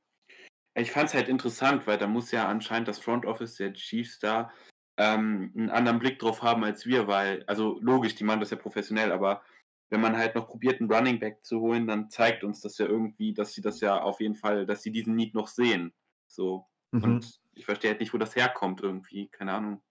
Ich 0.75 0.91
fand 0.91 1.09
es 1.09 1.13
halt 1.13 1.29
interessant, 1.29 1.87
weil 1.87 1.97
da 1.97 2.07
muss 2.07 2.31
ja 2.31 2.47
anscheinend 2.47 2.87
das 2.87 2.99
Front 2.99 3.25
Office 3.25 3.55
der 3.55 3.73
Chiefs 3.73 4.19
da 4.19 4.51
ähm, 4.97 5.51
einen 5.55 5.69
anderen 5.69 5.99
Blick 5.99 6.19
drauf 6.19 6.41
haben 6.41 6.63
als 6.63 6.85
wir, 6.85 7.07
weil, 7.07 7.43
also 7.47 7.79
logisch, 7.81 8.15
die 8.15 8.23
machen 8.23 8.39
das 8.39 8.51
ja 8.51 8.57
professionell, 8.57 9.11
aber 9.11 9.41
wenn 9.89 10.01
man 10.01 10.17
halt 10.17 10.35
noch 10.35 10.47
probiert, 10.47 10.79
einen 10.79 10.91
Running 10.91 11.19
Back 11.19 11.45
zu 11.45 11.59
holen, 11.59 11.87
dann 11.87 12.09
zeigt 12.09 12.43
uns 12.43 12.61
das 12.61 12.77
ja 12.77 12.85
irgendwie, 12.87 13.33
dass 13.33 13.53
sie 13.53 13.61
das 13.61 13.81
ja 13.81 14.01
auf 14.01 14.19
jeden 14.19 14.35
Fall, 14.35 14.65
dass 14.65 14.81
sie 14.81 14.91
diesen 14.91 15.15
Need 15.15 15.33
noch 15.35 15.47
sehen. 15.47 15.93
So. 16.27 16.65
Mhm. 16.91 17.03
Und 17.03 17.39
ich 17.53 17.65
verstehe 17.65 17.91
halt 17.91 17.99
nicht, 17.99 18.13
wo 18.13 18.17
das 18.17 18.35
herkommt 18.35 18.81
irgendwie. 18.81 19.27
Keine 19.27 19.53
Ahnung. 19.53 19.81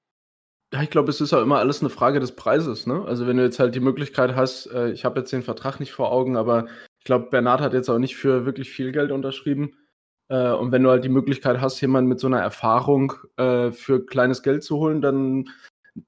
Ja, 0.75 0.83
ich 0.83 0.91
glaube, 0.91 1.09
es 1.09 1.21
ist 1.21 1.33
auch 1.33 1.41
immer 1.41 1.61
alles 1.61 1.83
eine 1.83 1.89
Frage 1.89 2.19
des 2.19 2.35
Preises. 2.35 2.85
Ne? 2.85 3.05
Also 3.07 3.29
wenn 3.29 3.37
du 3.37 3.45
jetzt 3.45 3.61
halt 3.61 3.77
die 3.77 3.81
Möglichkeit 3.81 4.35
hast, 4.35 4.67
äh, 4.73 4.91
ich 4.91 5.05
habe 5.05 5.21
jetzt 5.21 5.33
den 5.33 5.45
Vertrag 5.45 5.79
nicht 5.79 5.93
vor 5.93 6.11
Augen, 6.11 6.37
aber 6.37 6.67
ich 6.99 7.05
glaube, 7.05 7.31
Bernard 7.31 7.61
hat 7.61 7.75
jetzt 7.75 7.89
auch 7.89 8.01
nicht 8.01 8.17
für 8.17 8.45
wirklich 8.45 8.71
viel 8.71 8.91
Geld 8.91 9.13
unterschrieben. 9.13 9.77
Äh, 10.29 10.51
und 10.51 10.73
wenn 10.73 10.83
du 10.83 10.91
halt 10.91 11.05
die 11.05 11.11
Möglichkeit 11.11 11.61
hast, 11.61 11.81
jemanden 11.81 12.09
mit 12.09 12.19
so 12.19 12.27
einer 12.27 12.41
Erfahrung 12.41 13.13
äh, 13.37 13.71
für 13.71 14.05
kleines 14.05 14.43
Geld 14.43 14.65
zu 14.65 14.79
holen, 14.79 15.01
dann 15.01 15.49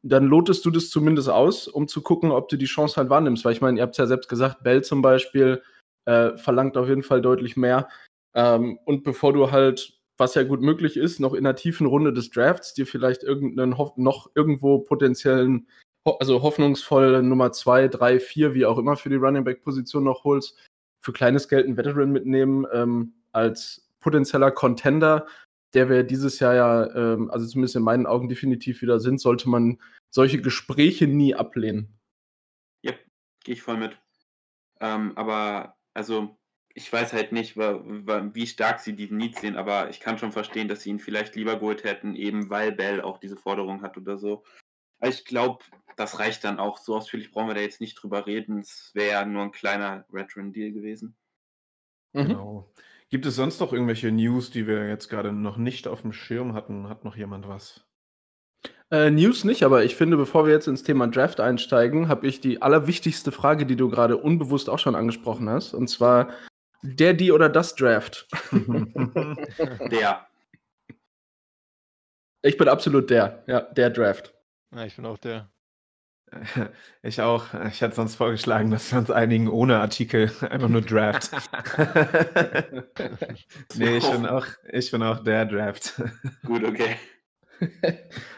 dann 0.02 0.26
lotest 0.26 0.64
du 0.64 0.72
das 0.72 0.90
zumindest 0.90 1.28
aus, 1.28 1.68
um 1.68 1.86
zu 1.86 2.02
gucken, 2.02 2.32
ob 2.32 2.48
du 2.48 2.56
die 2.56 2.66
Chance 2.66 2.96
halt 2.96 3.08
wahrnimmst. 3.08 3.44
Weil 3.44 3.52
ich 3.52 3.60
meine, 3.60 3.78
ihr 3.78 3.84
habt 3.84 3.92
es 3.92 3.98
ja 3.98 4.06
selbst 4.06 4.28
gesagt, 4.28 4.64
Bell 4.64 4.82
zum 4.82 5.00
Beispiel 5.00 5.62
äh, 6.06 6.36
verlangt 6.36 6.76
auf 6.76 6.88
jeden 6.88 7.04
Fall 7.04 7.20
deutlich 7.20 7.56
mehr. 7.56 7.88
Ähm, 8.34 8.80
und 8.84 9.04
bevor 9.04 9.32
du 9.32 9.52
halt, 9.52 9.95
was 10.18 10.34
ja 10.34 10.42
gut 10.42 10.60
möglich 10.60 10.96
ist, 10.96 11.20
noch 11.20 11.34
in 11.34 11.44
der 11.44 11.56
tiefen 11.56 11.86
Runde 11.86 12.12
des 12.12 12.30
Drafts 12.30 12.74
dir 12.74 12.86
vielleicht 12.86 13.22
irgendeinen 13.22 13.76
noch 13.96 14.30
irgendwo 14.34 14.78
potenziellen, 14.78 15.68
also 16.04 16.42
hoffnungsvoll 16.42 17.22
Nummer 17.22 17.52
2, 17.52 17.88
3, 17.88 18.20
4, 18.20 18.54
wie 18.54 18.66
auch 18.66 18.78
immer 18.78 18.96
für 18.96 19.10
die 19.10 19.16
Running 19.16 19.44
Back 19.44 19.62
Position 19.62 20.04
noch 20.04 20.24
holst, 20.24 20.56
für 21.00 21.12
kleines 21.12 21.48
Geld 21.48 21.66
einen 21.66 21.76
Veteran 21.76 22.12
mitnehmen 22.12 22.66
ähm, 22.72 23.14
als 23.32 23.88
potenzieller 24.00 24.50
Contender 24.50 25.26
der 25.76 25.90
wir 25.90 26.04
dieses 26.04 26.38
Jahr 26.38 26.54
ja, 26.54 26.94
ähm, 26.94 27.30
also 27.30 27.46
zumindest 27.46 27.76
in 27.76 27.82
meinen 27.82 28.06
Augen 28.06 28.30
definitiv 28.30 28.80
wieder 28.80 28.98
sind, 28.98 29.20
sollte 29.20 29.48
man 29.50 29.78
solche 30.10 30.40
Gespräche 30.40 31.06
nie 31.06 31.34
ablehnen. 31.34 31.98
Ja, 32.80 32.92
gehe 33.44 33.54
ich 33.54 33.62
voll 33.62 33.76
mit. 33.76 33.98
Ähm, 34.80 35.12
aber 35.16 35.76
also 35.92 36.38
ich 36.76 36.92
weiß 36.92 37.14
halt 37.14 37.32
nicht, 37.32 37.56
wie 37.56 38.46
stark 38.46 38.80
sie 38.80 38.94
diesen 38.94 39.16
Need 39.16 39.38
sehen, 39.38 39.56
aber 39.56 39.88
ich 39.88 39.98
kann 39.98 40.18
schon 40.18 40.30
verstehen, 40.30 40.68
dass 40.68 40.82
sie 40.82 40.90
ihn 40.90 40.98
vielleicht 40.98 41.34
lieber 41.34 41.56
geholt 41.56 41.84
hätten, 41.84 42.14
eben 42.14 42.50
weil 42.50 42.70
Bell 42.70 43.00
auch 43.00 43.16
diese 43.16 43.38
Forderung 43.38 43.80
hat 43.80 43.96
oder 43.96 44.18
so. 44.18 44.44
Aber 45.00 45.08
ich 45.08 45.24
glaube, 45.24 45.64
das 45.96 46.18
reicht 46.18 46.44
dann 46.44 46.58
auch. 46.58 46.76
So 46.76 46.94
ausführlich 46.94 47.30
brauchen 47.30 47.48
wir 47.48 47.54
da 47.54 47.62
jetzt 47.62 47.80
nicht 47.80 47.94
drüber 47.94 48.26
reden. 48.26 48.58
Es 48.58 48.90
wäre 48.92 49.12
ja 49.12 49.24
nur 49.24 49.42
ein 49.42 49.52
kleiner 49.52 50.04
Veteran-Deal 50.10 50.72
gewesen. 50.72 51.16
Mhm. 52.12 52.26
Genau. 52.26 52.72
Gibt 53.08 53.24
es 53.24 53.36
sonst 53.36 53.58
noch 53.60 53.72
irgendwelche 53.72 54.12
News, 54.12 54.50
die 54.50 54.66
wir 54.66 54.86
jetzt 54.86 55.08
gerade 55.08 55.32
noch 55.32 55.56
nicht 55.56 55.88
auf 55.88 56.02
dem 56.02 56.12
Schirm 56.12 56.52
hatten? 56.52 56.90
Hat 56.90 57.04
noch 57.04 57.16
jemand 57.16 57.48
was? 57.48 57.86
Äh, 58.90 59.10
News 59.10 59.44
nicht, 59.44 59.62
aber 59.62 59.82
ich 59.82 59.96
finde, 59.96 60.18
bevor 60.18 60.44
wir 60.44 60.52
jetzt 60.52 60.68
ins 60.68 60.82
Thema 60.82 61.08
Draft 61.08 61.40
einsteigen, 61.40 62.08
habe 62.08 62.26
ich 62.26 62.42
die 62.42 62.60
allerwichtigste 62.60 63.32
Frage, 63.32 63.64
die 63.64 63.76
du 63.76 63.88
gerade 63.88 64.18
unbewusst 64.18 64.68
auch 64.68 64.78
schon 64.78 64.94
angesprochen 64.94 65.48
hast. 65.48 65.72
Und 65.72 65.88
zwar 65.88 66.28
der, 66.82 67.14
die 67.14 67.32
oder 67.32 67.48
das 67.48 67.74
Draft. 67.74 68.28
der. 69.90 70.26
Ich 72.42 72.56
bin 72.56 72.68
absolut 72.68 73.10
der, 73.10 73.42
ja, 73.46 73.60
der 73.60 73.90
Draft. 73.90 74.34
Ja, 74.74 74.84
ich 74.84 74.96
bin 74.96 75.06
auch 75.06 75.18
der. 75.18 75.50
Ich 77.02 77.20
auch. 77.20 77.46
Ich 77.68 77.80
hätte 77.80 77.94
sonst 77.94 78.16
vorgeschlagen, 78.16 78.70
dass 78.70 78.90
wir 78.90 78.98
uns 78.98 79.10
einigen 79.10 79.48
ohne 79.48 79.78
Artikel, 79.78 80.30
einfach 80.50 80.68
nur 80.68 80.82
Draft. 80.82 81.30
nee, 83.76 83.96
ich 83.96 84.10
bin, 84.10 84.26
auch, 84.26 84.46
ich 84.70 84.90
bin 84.90 85.02
auch 85.02 85.22
der 85.22 85.44
Draft. 85.46 86.02
Gut, 86.44 86.64
okay. 86.64 86.96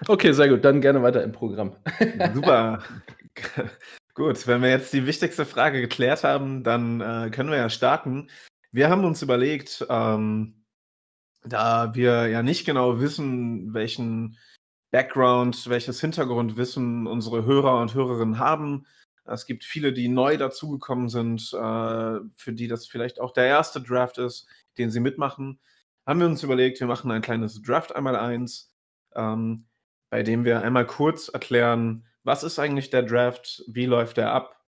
Okay, 0.07 0.33
sehr 0.33 0.49
gut. 0.49 0.65
Dann 0.65 0.81
gerne 0.81 1.03
weiter 1.03 1.25
im 1.25 1.33
Programm. 1.33 1.77
Super. 2.35 2.83
Gut, 4.19 4.49
wenn 4.49 4.63
wir 4.63 4.71
jetzt 4.71 4.93
die 4.93 5.07
wichtigste 5.07 5.47
Frage 5.47 5.81
geklärt 5.81 6.25
haben, 6.25 6.65
dann 6.65 7.01
äh, 7.01 7.31
können 7.31 7.51
wir 7.51 7.57
ja 7.57 7.71
starten. 7.71 8.29
Wir 8.73 8.91
haben 8.91 9.05
uns 9.05 9.23
überlegt, 9.23 9.87
ähm, 9.89 10.65
da 11.45 11.95
wir 11.95 12.27
ja 12.27 12.43
nicht 12.43 12.67
genau 12.67 12.99
wissen, 12.99 13.73
welchen 13.75 14.37
Background, 14.91 15.69
welches 15.69 16.01
Hintergrundwissen 16.01 17.07
unsere 17.07 17.45
Hörer 17.45 17.81
und 17.81 17.95
Hörerinnen 17.95 18.41
haben. 18.41 18.87
Es 19.25 19.47
gibt 19.47 19.63
viele, 19.63 19.93
die 19.93 20.09
neu 20.09 20.37
dazugekommen 20.37 21.09
sind, 21.09 21.53
äh, 21.53 22.19
für 22.35 22.53
die 22.53 22.67
das 22.67 22.89
vielleicht 22.89 23.21
auch 23.21 23.33
der 23.33 23.47
erste 23.47 23.81
Draft 23.81 24.19
ist, 24.19 24.49
den 24.79 24.91
sie 24.91 24.99
mitmachen. 24.99 25.61
Haben 26.09 26.19
wir 26.19 26.27
uns 26.27 26.43
überlegt, 26.43 26.81
wir 26.81 26.89
machen 26.89 27.13
ein 27.13 27.23
kleines 27.23 27.63
Draft 27.63 27.95
einmal 27.95 28.17
eins, 28.17 28.75
ähm, 29.15 29.69
bei 30.11 30.25
dem 30.25 30.45
wir 30.45 30.63
einmal 30.63 30.87
kurz 30.87 31.29
erklären, 31.29 32.08
was 32.29 32.45
ist 32.45 32.61
eigentlich 32.61 32.91
der 32.91 33.03
Draft, 33.03 33.65
wie 33.67 33.87
läuft 33.87 34.19
der 34.19 34.33
ab, 34.33 34.65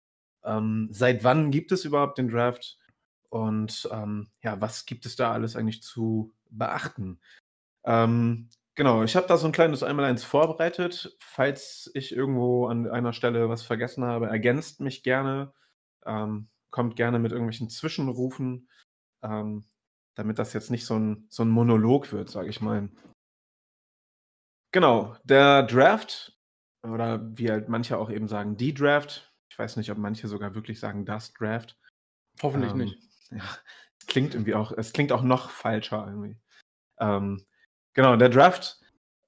ähm, 0.46 0.88
seit 0.92 1.26
wann 1.26 1.52
gibt 1.52 1.74
es 1.74 1.84
überhaupt 1.84 2.18
den 2.18 2.30
Draft 2.30 2.78
und 3.30 3.90
ähm, 3.92 4.30
ja, 4.42 4.62
was 4.62 4.86
gibt 4.86 5.06
es 5.06 5.18
da 5.18 5.34
alles 5.34 5.58
eigentlich 5.58 5.84
zu 5.84 6.34
beachten. 6.50 7.20
Ähm, 7.84 8.50
Genau, 8.78 9.02
ich 9.02 9.16
habe 9.16 9.26
da 9.26 9.38
so 9.38 9.48
ein 9.48 9.52
kleines 9.54 9.82
Einmaleins 9.82 10.24
vorbereitet. 10.24 11.18
Falls 11.20 11.90
ich 11.96 12.16
irgendwo 12.16 12.68
an 12.68 12.88
einer 12.88 13.12
Stelle 13.12 13.50
was 13.50 13.64
vergessen 13.64 14.04
habe, 14.06 14.28
ergänzt 14.28 14.82
mich 14.82 15.02
gerne. 15.02 15.52
Ähm, 16.06 16.48
kommt 16.70 16.96
gerne 16.96 17.18
mit 17.18 17.32
irgendwelchen 17.32 17.72
Zwischenrufen, 17.72 18.70
ähm, 19.24 19.66
damit 20.14 20.38
das 20.38 20.54
jetzt 20.54 20.70
nicht 20.70 20.86
so 20.86 20.94
ein, 20.94 21.26
so 21.30 21.44
ein 21.44 21.50
Monolog 21.50 22.12
wird, 22.12 22.30
sage 22.30 22.50
ich 22.50 22.62
mal. 22.62 22.90
Genau, 24.72 25.16
der 25.24 25.64
Draft, 25.64 26.37
oder 26.89 27.38
wie 27.38 27.50
halt 27.50 27.70
manche 27.70 27.98
auch 27.98 28.10
eben 28.10 28.27
sagen, 28.27 28.58
die 28.58 28.74
Draft. 28.74 29.34
Ich 29.50 29.58
weiß 29.58 29.77
nicht, 29.77 29.91
ob 29.91 29.98
manche 29.98 30.27
sogar 30.27 30.56
wirklich 30.56 30.79
sagen 30.79 31.06
das 31.06 31.34
Draft. 31.34 31.77
Hoffentlich 32.41 32.72
ähm, 32.72 32.77
nicht. 32.77 32.98
Ja, 33.29 33.44
klingt 34.08 34.36
irgendwie 34.36 34.56
auch, 34.56 34.72
es 34.72 34.94
klingt 34.94 35.12
auch 35.12 35.22
noch 35.22 35.50
falscher 35.50 36.08
irgendwie. 36.08 36.38
Ähm, 36.98 37.46
Genau, 37.98 38.15
der 38.15 38.29
Draft 38.29 38.79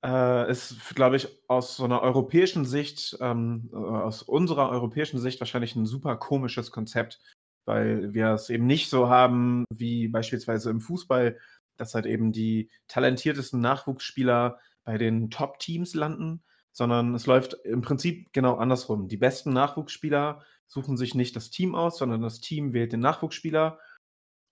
äh, 0.05 0.47
ist, 0.51 0.93
glaube 0.93 1.15
ich, 1.15 1.27
aus 1.47 1.75
so 1.75 1.85
einer 1.85 2.03
europäischen 2.03 2.65
Sicht, 2.65 3.17
ähm, 3.19 3.67
äh, 3.73 3.77
aus 3.77 4.21
unserer 4.21 4.69
europäischen 4.69 5.17
Sicht 5.19 5.41
wahrscheinlich 5.41 5.75
ein 5.75 5.87
super 5.87 6.17
komisches 6.17 6.69
Konzept, 6.69 7.19
weil 7.65 8.13
wir 8.13 8.27
es 8.27 8.51
eben 8.51 8.67
nicht 8.67 8.91
so 8.91 9.09
haben 9.09 9.65
wie 9.73 10.07
beispielsweise 10.07 10.69
im 10.69 10.81
Fußball, 10.81 11.39
dass 11.77 11.95
halt 11.95 12.05
eben 12.05 12.31
die 12.31 12.69
talentiertesten 12.87 13.59
Nachwuchsspieler 13.59 14.59
bei 14.83 14.99
den 14.99 15.31
Top-Teams 15.31 15.95
landen, 15.95 16.43
sondern 16.71 17.13
es 17.15 17.25
läuft 17.25 17.53
im 17.65 17.81
Prinzip 17.81 18.31
genau 18.33 18.55
andersrum. 18.55 19.07
Die 19.07 19.17
besten 19.17 19.51
Nachwuchsspieler 19.51 20.43
suchen 20.67 20.97
sich 20.97 21.15
nicht 21.15 21.35
das 21.35 21.49
Team 21.49 21.75
aus, 21.75 21.97
sondern 21.97 22.21
das 22.21 22.39
Team 22.39 22.73
wählt 22.73 22.93
den 22.93 22.99
Nachwuchsspieler 22.99 23.79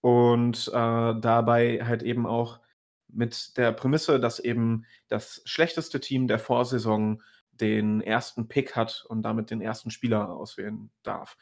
und 0.01 0.67
äh, 0.69 0.71
dabei 0.71 1.79
halt 1.83 2.03
eben 2.03 2.25
auch 2.25 2.59
mit 3.07 3.57
der 3.57 3.71
Prämisse, 3.71 4.19
dass 4.19 4.39
eben 4.39 4.85
das 5.07 5.41
schlechteste 5.45 5.99
Team 5.99 6.27
der 6.27 6.39
Vorsaison 6.39 7.21
den 7.51 8.01
ersten 8.01 8.47
Pick 8.47 8.75
hat 8.75 9.05
und 9.07 9.23
damit 9.23 9.49
den 9.49 9.61
ersten 9.61 9.91
Spieler 9.91 10.29
auswählen 10.29 10.91
darf. 11.03 11.37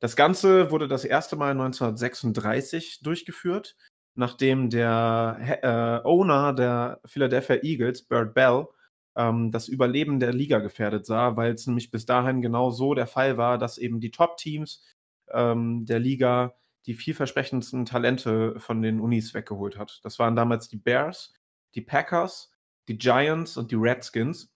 Das 0.00 0.16
Ganze 0.16 0.70
wurde 0.70 0.88
das 0.88 1.04
erste 1.04 1.36
Mal 1.36 1.52
1936 1.52 3.02
durchgeführt, 3.02 3.76
nachdem 4.14 4.68
der 4.68 5.38
äh, 5.62 6.06
Owner 6.06 6.52
der 6.52 7.00
Philadelphia 7.04 7.56
Eagles, 7.62 8.02
Bert 8.02 8.34
Bell, 8.34 8.66
ähm, 9.16 9.50
das 9.50 9.68
Überleben 9.68 10.20
der 10.20 10.32
Liga 10.32 10.58
gefährdet 10.58 11.06
sah, 11.06 11.36
weil 11.36 11.52
es 11.54 11.66
nämlich 11.66 11.90
bis 11.90 12.06
dahin 12.06 12.42
genau 12.42 12.70
so 12.70 12.94
der 12.94 13.06
Fall 13.06 13.36
war, 13.36 13.58
dass 13.58 13.78
eben 13.78 14.00
die 14.00 14.10
Top-Teams 14.10 14.84
ähm, 15.30 15.86
der 15.86 15.98
Liga 15.98 16.54
die 16.86 16.94
vielversprechendsten 16.94 17.84
Talente 17.84 18.58
von 18.58 18.82
den 18.82 19.00
Unis 19.00 19.34
weggeholt 19.34 19.78
hat. 19.78 20.00
Das 20.02 20.18
waren 20.18 20.34
damals 20.34 20.68
die 20.68 20.76
Bears, 20.76 21.32
die 21.74 21.80
Packers, 21.80 22.52
die 22.88 22.98
Giants 22.98 23.56
und 23.56 23.70
die 23.70 23.76
Redskins. 23.76 24.52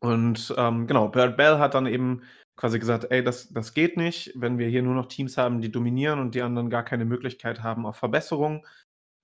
Und 0.00 0.54
ähm, 0.56 0.86
genau, 0.86 1.08
Bert 1.08 1.36
Bell 1.36 1.58
hat 1.58 1.74
dann 1.74 1.86
eben 1.86 2.22
quasi 2.56 2.78
gesagt, 2.78 3.06
ey, 3.10 3.22
das, 3.22 3.50
das 3.50 3.74
geht 3.74 3.96
nicht, 3.96 4.32
wenn 4.34 4.58
wir 4.58 4.68
hier 4.68 4.82
nur 4.82 4.94
noch 4.94 5.06
Teams 5.06 5.36
haben, 5.36 5.60
die 5.60 5.70
dominieren 5.70 6.20
und 6.20 6.34
die 6.34 6.42
anderen 6.42 6.70
gar 6.70 6.84
keine 6.84 7.04
Möglichkeit 7.04 7.62
haben 7.62 7.86
auf 7.86 7.96
Verbesserung 7.96 8.66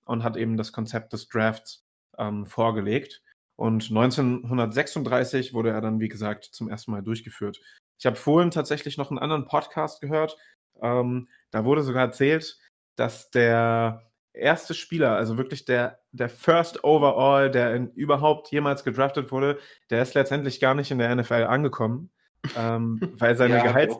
und 0.05 0.23
hat 0.23 0.37
eben 0.37 0.57
das 0.57 0.71
Konzept 0.71 1.13
des 1.13 1.27
Drafts 1.27 1.85
ähm, 2.17 2.45
vorgelegt. 2.45 3.23
Und 3.57 3.89
1936 3.89 5.53
wurde 5.53 5.71
er 5.71 5.81
dann, 5.81 5.99
wie 5.99 6.07
gesagt, 6.07 6.45
zum 6.45 6.69
ersten 6.69 6.91
Mal 6.91 7.01
durchgeführt. 7.01 7.59
Ich 7.97 8.05
habe 8.05 8.15
vorhin 8.15 8.51
tatsächlich 8.51 8.97
noch 8.97 9.09
einen 9.09 9.19
anderen 9.19 9.45
Podcast 9.45 9.99
gehört, 9.99 10.37
ähm, 10.81 11.27
da 11.51 11.65
wurde 11.65 11.83
sogar 11.83 12.05
erzählt, 12.05 12.57
dass 12.95 13.29
der 13.31 14.03
erste 14.33 14.73
Spieler, 14.73 15.15
also 15.15 15.37
wirklich 15.37 15.65
der, 15.65 15.99
der 16.11 16.29
First 16.29 16.83
Overall, 16.83 17.49
der 17.49 17.75
in, 17.75 17.91
überhaupt 17.91 18.51
jemals 18.51 18.83
gedraftet 18.83 19.31
wurde, 19.31 19.59
der 19.89 20.01
ist 20.01 20.13
letztendlich 20.13 20.59
gar 20.59 20.75
nicht 20.75 20.91
in 20.91 20.99
der 20.99 21.15
NFL 21.15 21.45
angekommen, 21.47 22.11
ähm, 22.55 22.99
weil 23.17 23.35
seine, 23.35 23.57
Ja, 23.57 23.63
Gehalts, 23.63 23.97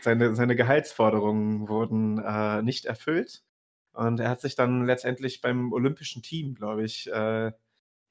seine, 0.00 0.34
seine 0.34 0.56
Gehaltsforderungen 0.56 1.68
wurden 1.68 2.18
äh, 2.18 2.62
nicht 2.62 2.86
erfüllt. 2.86 3.42
Und 3.92 4.18
er 4.18 4.28
hat 4.28 4.40
sich 4.40 4.56
dann 4.56 4.86
letztendlich 4.86 5.40
beim 5.40 5.72
olympischen 5.72 6.22
Team, 6.22 6.54
glaube 6.54 6.82
ich, 6.82 7.08
äh, 7.12 7.52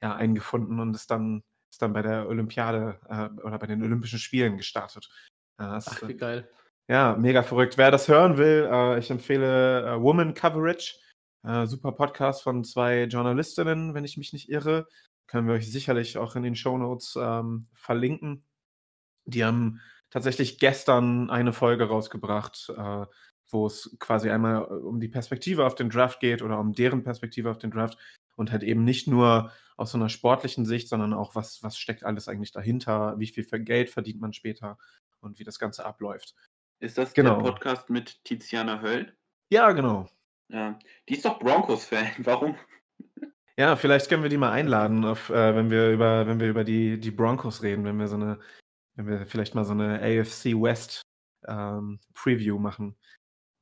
ja, 0.03 0.15
eingefunden 0.15 0.81
und 0.81 0.93
ist 0.95 1.09
dann, 1.09 1.43
ist 1.71 1.81
dann 1.81 1.93
bei 1.93 2.01
der 2.01 2.27
Olympiade 2.27 2.99
äh, 3.07 3.41
oder 3.41 3.57
bei 3.57 3.67
den 3.67 3.81
Olympischen 3.81 4.19
Spielen 4.19 4.57
gestartet. 4.57 5.09
Ja, 5.57 5.75
das, 5.75 5.87
Ach, 5.87 6.07
wie 6.07 6.15
geil. 6.17 6.49
ja, 6.89 7.15
mega 7.15 7.41
verrückt. 7.41 7.77
Wer 7.77 7.89
das 7.89 8.09
hören 8.09 8.37
will, 8.37 8.69
äh, 8.69 8.99
ich 8.99 9.09
empfehle 9.09 9.85
äh, 9.87 10.01
Woman 10.01 10.33
Coverage. 10.33 10.95
Äh, 11.47 11.67
super 11.67 11.93
Podcast 11.93 12.43
von 12.43 12.65
zwei 12.65 13.03
Journalistinnen, 13.03 13.93
wenn 13.93 14.03
ich 14.03 14.17
mich 14.17 14.33
nicht 14.33 14.49
irre. 14.49 14.87
Können 15.27 15.47
wir 15.47 15.55
euch 15.55 15.71
sicherlich 15.71 16.17
auch 16.17 16.35
in 16.35 16.43
den 16.43 16.55
Shownotes 16.55 17.17
ähm, 17.17 17.67
verlinken. 17.73 18.43
Die 19.25 19.45
haben 19.45 19.79
tatsächlich 20.09 20.59
gestern 20.59 21.29
eine 21.29 21.53
Folge 21.53 21.85
rausgebracht, 21.85 22.73
äh, 22.75 23.05
wo 23.49 23.67
es 23.67 23.95
quasi 23.99 24.29
einmal 24.29 24.63
äh, 24.63 24.65
um 24.65 24.99
die 24.99 25.07
Perspektive 25.07 25.65
auf 25.65 25.75
den 25.75 25.89
Draft 25.89 26.19
geht 26.19 26.41
oder 26.41 26.59
um 26.59 26.73
deren 26.73 27.03
Perspektive 27.03 27.49
auf 27.49 27.57
den 27.57 27.71
Draft 27.71 27.97
und 28.35 28.51
halt 28.51 28.63
eben 28.63 28.83
nicht 28.83 29.07
nur 29.07 29.51
aus 29.77 29.91
so 29.91 29.97
einer 29.97 30.09
sportlichen 30.09 30.65
Sicht, 30.65 30.87
sondern 30.87 31.13
auch, 31.13 31.35
was, 31.35 31.63
was 31.63 31.77
steckt 31.77 32.03
alles 32.03 32.27
eigentlich 32.27 32.51
dahinter, 32.51 33.17
wie 33.19 33.27
viel 33.27 33.43
für 33.43 33.59
Geld 33.59 33.89
verdient 33.89 34.21
man 34.21 34.33
später 34.33 34.77
und 35.19 35.39
wie 35.39 35.43
das 35.43 35.59
Ganze 35.59 35.85
abläuft. 35.85 36.35
Ist 36.79 36.97
das 36.97 37.13
Genau. 37.13 37.37
der 37.41 37.51
Podcast 37.51 37.89
mit 37.89 38.23
Tiziana 38.23 38.81
Höll? 38.81 39.15
Ja, 39.49 39.71
genau. 39.71 40.07
Ja. 40.49 40.77
Die 41.09 41.15
ist 41.15 41.25
doch 41.25 41.39
Broncos-Fan. 41.39 42.07
Warum? 42.19 42.55
Ja, 43.57 43.75
vielleicht 43.75 44.09
können 44.09 44.23
wir 44.23 44.29
die 44.29 44.37
mal 44.37 44.51
einladen, 44.51 45.05
auf, 45.05 45.29
äh, 45.29 45.55
wenn 45.55 45.69
wir 45.69 45.91
über, 45.91 46.25
wenn 46.27 46.39
wir 46.39 46.49
über 46.49 46.63
die, 46.63 46.99
die 46.99 47.11
Broncos 47.11 47.61
reden, 47.61 47.85
wenn 47.85 47.97
wir 47.99 48.07
so 48.07 48.15
eine, 48.15 48.39
wenn 48.95 49.07
wir 49.07 49.25
vielleicht 49.25 49.53
mal 49.55 49.63
so 49.63 49.73
eine 49.73 50.01
AFC 50.01 50.59
West 50.59 51.01
ähm, 51.47 51.99
Preview 52.13 52.57
machen. 52.57 52.95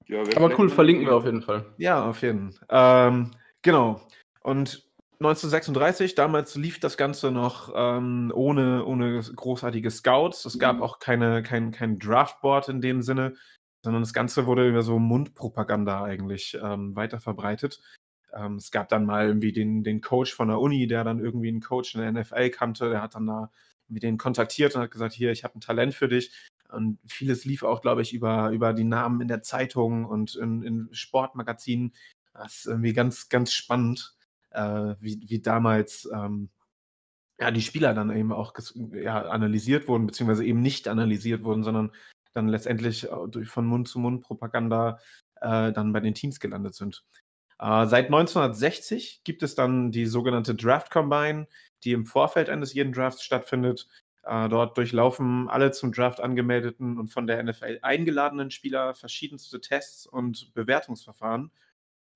Ja, 0.08 0.22
Aber 0.36 0.58
cool, 0.58 0.70
verlinken 0.70 1.06
wir 1.06 1.16
auf 1.16 1.26
jeden 1.26 1.42
Fall. 1.42 1.74
Ja, 1.78 2.06
auf 2.06 2.22
jeden 2.22 2.54
Fall. 2.54 2.68
Ähm, 2.70 3.32
genau. 3.62 4.02
Und 4.42 4.92
1936, 5.20 6.16
damals 6.16 6.56
lief 6.56 6.80
das 6.80 6.98
Ganze 6.98 7.32
noch 7.32 7.72
ähm, 7.76 8.32
ohne, 8.34 8.84
ohne 8.86 9.22
großartige 9.22 9.92
Scouts. 9.92 10.46
Es 10.46 10.58
gab 10.58 10.82
auch 10.82 10.98
keine, 10.98 11.44
kein, 11.44 11.72
kein 11.72 12.00
Draftboard 12.00 12.70
in 12.70 12.82
dem 12.82 13.04
Sinne, 13.04 13.36
sondern 13.84 14.02
das 14.02 14.14
Ganze 14.14 14.48
wurde 14.48 14.68
über 14.68 14.82
so 14.82 14.98
Mundpropaganda 14.98 16.04
eigentlich 16.04 16.58
ähm, 16.62 16.96
weiter 16.96 17.20
verbreitet. 17.20 17.82
Ähm, 18.34 18.56
es 18.56 18.72
gab 18.72 18.90
dann 18.90 19.06
mal 19.06 19.28
irgendwie 19.28 19.52
den, 19.52 19.84
den 19.84 20.02
Coach 20.02 20.34
von 20.34 20.48
der 20.48 20.60
Uni, 20.60 20.88
der 20.88 21.04
dann 21.04 21.20
irgendwie 21.20 21.50
einen 21.50 21.62
Coach 21.62 21.94
in 21.94 22.02
der 22.02 22.12
NFL 22.12 22.50
kannte, 22.50 22.90
der 22.90 23.04
hat 23.04 23.14
dann 23.14 23.28
da 23.28 23.52
irgendwie 23.88 24.00
den 24.00 24.18
kontaktiert 24.18 24.76
und 24.76 24.82
hat 24.82 24.92
gesagt, 24.92 25.14
hier, 25.14 25.32
ich 25.32 25.44
habe 25.44 25.56
ein 25.56 25.62
Talent 25.62 25.94
für 25.94 26.08
dich. 26.08 26.32
Und 26.72 27.00
vieles 27.06 27.46
lief 27.46 27.64
auch, 27.64 27.82
glaube 27.82 28.02
ich, 28.02 28.14
über, 28.14 28.50
über 28.50 28.74
die 28.74 28.86
Namen 28.86 29.22
in 29.22 29.28
der 29.28 29.44
Zeitung 29.44 30.06
und 30.06 30.36
in, 30.36 30.64
in 30.64 30.90
Sportmagazinen. 30.94 31.94
Das 32.34 32.60
ist 32.60 32.66
irgendwie 32.68 32.94
ganz, 32.94 33.28
ganz 33.28 33.52
spannend, 33.52 34.16
äh, 34.52 34.96
wie, 35.00 35.22
wie 35.28 35.42
damals 35.42 36.10
ähm, 36.14 36.50
ja, 37.40 37.52
die 37.52 37.62
Spieler 37.62 37.94
dann 37.94 38.16
eben 38.16 38.32
auch 38.32 38.54
ja, 38.94 39.24
analysiert 39.24 39.88
wurden, 39.88 40.06
beziehungsweise 40.06 40.46
eben 40.46 40.62
nicht 40.62 40.88
analysiert 40.88 41.44
wurden, 41.44 41.64
sondern 41.64 41.92
dann 42.34 42.48
letztendlich 42.48 43.06
äh, 43.06 43.28
durch 43.30 43.50
von 43.50 43.66
Mund 43.66 43.88
zu 43.88 44.00
Mund 44.00 44.22
Propaganda 44.22 45.00
äh, 45.42 45.72
dann 45.72 45.92
bei 45.92 46.00
den 46.00 46.14
Teams 46.14 46.40
gelandet 46.40 46.76
sind. 46.76 47.04
Äh, 47.60 47.88
seit 47.88 48.06
1960 48.06 49.22
gibt 49.24 49.44
es 49.44 49.56
dann 49.56 49.92
die 49.92 50.06
sogenannte 50.06 50.56
Draft 50.56 50.92
Combine, 50.92 51.48
die 51.84 51.94
im 51.94 52.06
Vorfeld 52.06 52.50
eines 52.50 52.74
jeden 52.74 52.94
Drafts 52.94 53.24
stattfindet. 53.24 53.88
Äh, 54.24 54.50
dort 54.50 54.78
durchlaufen 54.78 55.50
alle 55.50 55.72
zum 55.72 55.92
Draft 55.92 56.20
angemeldeten 56.20 57.00
und 57.00 57.10
von 57.10 57.26
der 57.26 57.42
NFL 57.44 57.80
eingeladenen 57.82 58.52
Spieler 58.52 58.94
verschiedenste 58.94 59.62
Tests 59.62 60.06
und 60.06 60.54
Bewertungsverfahren, 60.54 61.52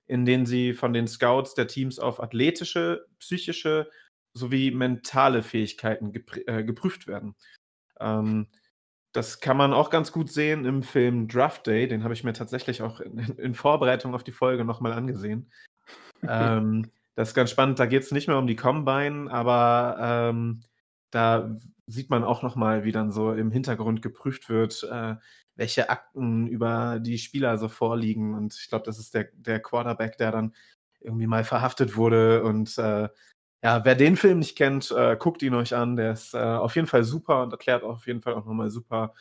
in 0.08 0.26
denen 0.26 0.46
sie 0.46 0.74
von 0.74 0.94
den 0.94 1.08
Scouts 1.08 1.54
der 1.54 1.68
Teams 1.68 2.00
auf 2.00 2.22
athletische, 2.22 3.08
psychische 3.20 3.90
sowie 4.34 4.72
mentale 4.72 5.44
Fähigkeiten 5.44 6.12
geprü- 6.12 6.48
äh, 6.48 6.64
geprüft 6.64 7.08
werden. 7.08 7.36
Ähm, 8.00 8.48
das 9.14 9.40
kann 9.40 9.56
man 9.56 9.74
auch 9.74 9.90
ganz 9.90 10.12
gut 10.12 10.30
sehen 10.30 10.66
im 10.66 10.84
Film 10.84 11.28
Draft 11.30 11.66
Day. 11.68 11.88
Den 11.88 12.04
habe 12.04 12.14
ich 12.14 12.26
mir 12.26 12.34
tatsächlich 12.34 12.82
auch 12.82 13.00
in, 13.00 13.18
in 13.18 13.56
Vorbereitung 13.56 14.14
auf 14.14 14.24
die 14.24 14.34
Folge 14.34 14.66
nochmal 14.66 14.92
angesehen. 14.94 15.52
ähm, 16.28 16.92
das 17.16 17.30
ist 17.30 17.34
ganz 17.34 17.50
spannend. 17.50 17.80
Da 17.80 17.86
geht 17.86 18.04
es 18.04 18.12
nicht 18.12 18.28
mehr 18.28 18.38
um 18.38 18.48
die 18.48 18.58
Combine, 18.58 19.32
aber 19.32 19.96
ähm, 20.00 20.64
da 21.12 21.56
sieht 21.88 22.10
man 22.10 22.26
auch 22.26 22.44
nochmal, 22.44 22.84
wie 22.84 22.92
dann 22.92 23.12
so 23.12 23.32
im 23.32 23.52
Hintergrund 23.52 24.02
geprüft 24.02 24.50
wird, 24.50 24.84
äh, 24.92 25.16
welche 25.56 25.90
Akten 25.90 26.48
über 26.48 27.00
die 27.00 27.18
Spieler 27.18 27.58
so 27.58 27.68
vorliegen. 27.70 28.34
Und 28.34 28.54
ich 28.60 28.70
glaube, 28.70 28.86
das 28.86 29.00
ist 29.00 29.14
der, 29.14 29.30
der 29.34 29.60
Quarterback, 29.62 30.18
der 30.18 30.32
dann 30.32 30.54
irgendwie 31.00 31.28
mal 31.28 31.44
verhaftet 31.44 31.96
wurde. 31.96 32.44
Und 32.44 32.78
äh, 32.78 33.10
ja, 33.64 33.86
wer 33.86 33.96
den 33.96 34.16
Film 34.18 34.40
nicht 34.40 34.58
kennt, 34.58 34.92
äh, 34.92 35.16
guckt 35.18 35.42
ihn 35.44 35.54
euch 35.56 35.76
an. 35.76 35.96
Der 35.96 36.12
ist 36.12 36.34
äh, 36.34 36.38
auf 36.40 36.76
jeden 36.76 36.88
Fall 36.88 37.04
super 37.04 37.44
und 37.44 37.52
erklärt 37.52 37.84
auf 37.84 38.06
jeden 38.08 38.22
Fall 38.22 38.34
auch 38.34 38.46
nochmal 38.46 38.70
super, 38.70 39.14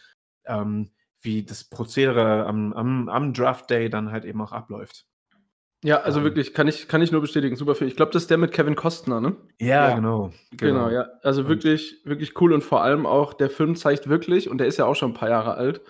ähm, 0.44 0.90
wie 1.22 1.42
das 1.42 1.64
Prozedere 1.64 2.46
am, 2.46 2.72
am, 2.74 3.08
am 3.08 3.32
Draft 3.32 3.70
Day 3.70 3.88
dann 3.88 4.10
halt 4.12 4.24
eben 4.24 4.40
auch 4.42 4.52
abläuft. 4.52 5.06
Ja, 5.82 6.00
also 6.00 6.18
Ähm. 6.20 6.24
wirklich, 6.24 6.52
kann 6.54 6.66
ich, 6.66 6.88
kann 6.88 7.02
ich 7.02 7.12
nur 7.12 7.20
bestätigen. 7.20 7.56
Super 7.56 7.74
viel. 7.74 7.86
Ich 7.88 7.96
glaube, 7.96 8.10
das 8.12 8.22
ist 8.22 8.30
der 8.30 8.38
mit 8.38 8.52
Kevin 8.52 8.74
Costner, 8.74 9.20
ne? 9.20 9.36
Ja, 9.60 9.90
Ja. 9.90 9.94
genau. 9.94 10.32
Genau, 10.52 10.88
ja. 10.90 11.06
Also 11.22 11.42
Und- 11.42 11.48
wirklich, 11.48 12.00
wirklich 12.04 12.40
cool 12.40 12.52
und 12.54 12.64
vor 12.64 12.82
allem 12.82 13.04
auch, 13.06 13.34
der 13.34 13.50
Film 13.50 13.76
zeigt 13.76 14.08
wirklich, 14.08 14.48
und 14.48 14.58
der 14.58 14.66
ist 14.66 14.78
ja 14.78 14.86
auch 14.86 14.94
schon 14.96 15.10
ein 15.12 15.14
paar 15.14 15.28
Jahre 15.28 15.54
alt. 15.54 15.82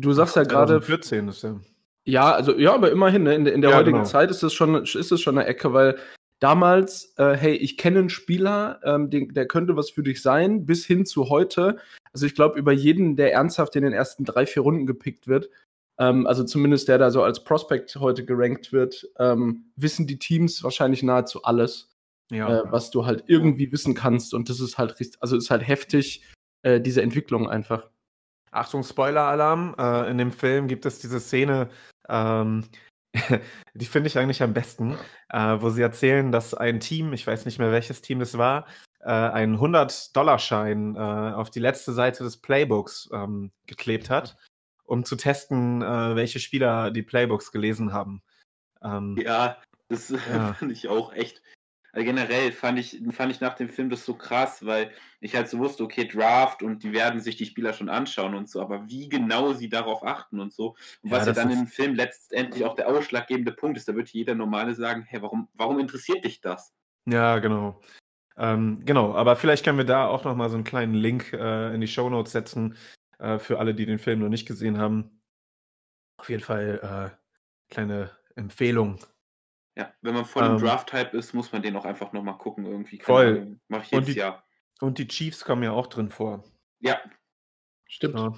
Du 0.00 0.12
sagst 0.12 0.36
ja 0.36 0.42
gerade, 0.44 0.80
14 0.80 1.28
ist 1.28 1.42
der. 1.44 1.60
ja, 2.04 2.32
also 2.32 2.56
ja, 2.58 2.74
aber 2.74 2.90
immerhin, 2.90 3.22
ne, 3.24 3.34
in, 3.34 3.44
der- 3.44 3.54
in 3.54 3.60
der 3.60 3.70
Ja, 3.70 3.76
heutigen 3.76 3.98
genau. 3.98 4.08
Zeit 4.08 4.30
ist 4.30 4.42
es 4.42 4.52
schon, 4.52 4.74
ist 4.84 5.12
es 5.12 5.20
schon 5.20 5.36
eine 5.38 5.46
Ecke, 5.46 5.72
weil 5.72 5.98
damals, 6.40 7.12
äh, 7.18 7.34
hey, 7.36 7.54
ich 7.54 7.76
kenne 7.76 7.98
einen 8.00 8.08
Spieler, 8.10 8.80
ähm, 8.84 9.10
den, 9.10 9.34
der 9.34 9.46
könnte 9.46 9.76
was 9.76 9.90
für 9.90 10.02
dich 10.02 10.22
sein, 10.22 10.64
bis 10.66 10.86
hin 10.86 11.04
zu 11.04 11.28
heute. 11.28 11.76
Also 12.12 12.26
ich 12.26 12.34
glaube, 12.34 12.58
über 12.58 12.72
jeden, 12.72 13.16
der 13.16 13.32
ernsthaft 13.32 13.76
in 13.76 13.82
den 13.82 13.92
ersten 13.92 14.24
drei, 14.24 14.46
vier 14.46 14.62
Runden 14.62 14.86
gepickt 14.86 15.28
wird, 15.28 15.50
ähm, 15.98 16.26
also 16.26 16.44
zumindest 16.44 16.88
der 16.88 16.96
da 16.98 17.10
so 17.10 17.22
als 17.22 17.44
Prospect 17.44 17.94
heute 17.96 18.24
gerankt 18.24 18.72
wird, 18.72 19.06
ähm, 19.18 19.66
wissen 19.76 20.06
die 20.06 20.18
Teams 20.18 20.64
wahrscheinlich 20.64 21.02
nahezu 21.02 21.42
alles. 21.42 21.88
ja. 22.32 22.60
äh, 22.60 22.72
was 22.72 22.90
du 22.90 23.04
halt 23.06 23.24
irgendwie 23.26 23.70
wissen 23.72 23.94
kannst. 23.94 24.32
Und 24.34 24.48
das 24.48 24.60
ist 24.60 24.78
halt 24.78 24.94
also 25.20 25.36
ist 25.36 25.50
halt 25.50 25.66
heftig, 25.66 26.22
äh, 26.62 26.80
diese 26.80 27.02
Entwicklung 27.02 27.50
einfach. 27.50 27.89
Achtung, 28.50 28.82
Spoiler-Alarm. 28.82 29.74
Äh, 29.78 30.10
in 30.10 30.18
dem 30.18 30.32
Film 30.32 30.68
gibt 30.68 30.86
es 30.86 30.98
diese 30.98 31.20
Szene, 31.20 31.68
ähm, 32.08 32.64
die 33.74 33.86
finde 33.86 34.08
ich 34.08 34.18
eigentlich 34.18 34.42
am 34.42 34.52
besten, 34.52 34.96
äh, 35.30 35.56
wo 35.60 35.70
sie 35.70 35.82
erzählen, 35.82 36.30
dass 36.30 36.54
ein 36.54 36.80
Team, 36.80 37.12
ich 37.12 37.26
weiß 37.26 37.44
nicht 37.44 37.58
mehr 37.58 37.72
welches 37.72 38.02
Team 38.02 38.20
es 38.20 38.38
war, 38.38 38.66
äh, 39.00 39.10
einen 39.10 39.58
100-Dollar-Schein 39.58 40.96
äh, 40.96 40.98
auf 40.98 41.50
die 41.50 41.60
letzte 41.60 41.92
Seite 41.92 42.22
des 42.22 42.36
Playbooks 42.36 43.08
ähm, 43.12 43.50
geklebt 43.66 44.10
hat, 44.10 44.36
um 44.84 45.04
zu 45.04 45.16
testen, 45.16 45.82
äh, 45.82 46.14
welche 46.16 46.38
Spieler 46.38 46.90
die 46.90 47.02
Playbooks 47.02 47.50
gelesen 47.52 47.92
haben. 47.92 48.22
Ähm, 48.82 49.16
ja, 49.20 49.56
das 49.88 50.10
ja. 50.10 50.54
fand 50.58 50.72
ich 50.72 50.88
auch 50.88 51.12
echt 51.12 51.42
also 51.92 52.04
generell 52.04 52.52
fand 52.52 52.78
ich, 52.78 53.00
fand 53.10 53.32
ich 53.32 53.40
nach 53.40 53.54
dem 53.54 53.68
Film 53.68 53.90
das 53.90 54.04
so 54.04 54.14
krass, 54.14 54.64
weil 54.64 54.92
ich 55.20 55.34
halt 55.34 55.48
so 55.48 55.58
wusste, 55.58 55.82
okay, 55.82 56.06
Draft 56.06 56.62
und 56.62 56.82
die 56.82 56.92
werden 56.92 57.20
sich 57.20 57.36
die 57.36 57.46
Spieler 57.46 57.72
schon 57.72 57.88
anschauen 57.88 58.34
und 58.34 58.48
so, 58.48 58.60
aber 58.60 58.88
wie 58.88 59.08
genau 59.08 59.52
sie 59.52 59.68
darauf 59.68 60.04
achten 60.04 60.40
und 60.40 60.52
so. 60.52 60.76
Und 61.02 61.10
ja, 61.10 61.18
was 61.18 61.26
ja 61.26 61.32
dann 61.32 61.50
im 61.50 61.66
Film 61.66 61.94
letztendlich 61.94 62.64
auch 62.64 62.74
der 62.74 62.88
ausschlaggebende 62.88 63.52
Punkt 63.52 63.76
ist, 63.76 63.88
da 63.88 63.94
wird 63.94 64.08
jeder 64.10 64.34
Normale 64.34 64.74
sagen, 64.74 65.04
hey, 65.08 65.20
warum, 65.20 65.48
warum 65.54 65.78
interessiert 65.78 66.24
dich 66.24 66.40
das? 66.40 66.72
Ja, 67.06 67.38
genau. 67.38 67.80
Ähm, 68.36 68.82
genau, 68.84 69.14
aber 69.14 69.36
vielleicht 69.36 69.64
können 69.64 69.78
wir 69.78 69.84
da 69.84 70.06
auch 70.06 70.24
nochmal 70.24 70.48
so 70.48 70.54
einen 70.54 70.64
kleinen 70.64 70.94
Link 70.94 71.32
äh, 71.32 71.74
in 71.74 71.80
die 71.80 71.88
Show 71.88 72.08
Notes 72.08 72.32
setzen, 72.32 72.76
äh, 73.18 73.38
für 73.38 73.58
alle, 73.58 73.74
die 73.74 73.86
den 73.86 73.98
Film 73.98 74.20
noch 74.20 74.28
nicht 74.28 74.46
gesehen 74.46 74.78
haben. 74.78 75.20
Auf 76.16 76.30
jeden 76.30 76.42
Fall 76.42 77.10
äh, 77.12 77.72
kleine 77.72 78.10
Empfehlung 78.36 78.98
ja, 79.80 79.94
wenn 80.02 80.12
man 80.12 80.26
voll 80.26 80.44
im 80.44 80.52
ähm, 80.52 80.58
Draft-Type 80.58 81.16
ist, 81.16 81.32
muss 81.32 81.52
man 81.52 81.62
den 81.62 81.74
auch 81.74 81.86
einfach 81.86 82.12
nochmal 82.12 82.36
gucken 82.36 82.66
irgendwie. 82.66 82.98
Keine 82.98 83.06
voll. 83.06 83.60
Mach 83.68 83.82
ich 83.82 83.90
jedes 83.90 84.14
Jahr. 84.14 84.44
Und 84.80 84.98
die 84.98 85.08
Chiefs 85.08 85.42
kommen 85.42 85.62
ja 85.62 85.72
auch 85.72 85.86
drin 85.86 86.10
vor. 86.10 86.44
Ja. 86.80 87.00
Stimmt. 87.86 88.18
Ja. 88.18 88.34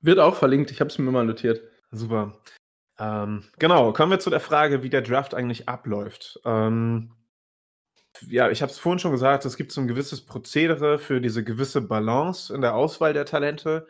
Wird 0.00 0.20
auch 0.20 0.36
verlinkt, 0.36 0.70
ich 0.70 0.80
habe 0.80 0.90
es 0.90 0.98
mir 0.98 1.10
mal 1.10 1.24
notiert. 1.24 1.62
Super. 1.90 2.38
Ähm, 2.98 3.42
genau, 3.58 3.92
kommen 3.92 4.12
wir 4.12 4.20
zu 4.20 4.30
der 4.30 4.38
Frage, 4.38 4.84
wie 4.84 4.90
der 4.90 5.02
Draft 5.02 5.34
eigentlich 5.34 5.68
abläuft. 5.68 6.38
Ähm, 6.44 7.12
ja, 8.28 8.48
ich 8.50 8.62
habe 8.62 8.70
es 8.70 8.78
vorhin 8.78 9.00
schon 9.00 9.10
gesagt, 9.10 9.44
es 9.44 9.56
gibt 9.56 9.72
so 9.72 9.80
ein 9.80 9.88
gewisses 9.88 10.24
Prozedere 10.24 11.00
für 11.00 11.20
diese 11.20 11.42
gewisse 11.42 11.80
Balance 11.80 12.54
in 12.54 12.60
der 12.60 12.76
Auswahl 12.76 13.12
der 13.12 13.26
Talente 13.26 13.88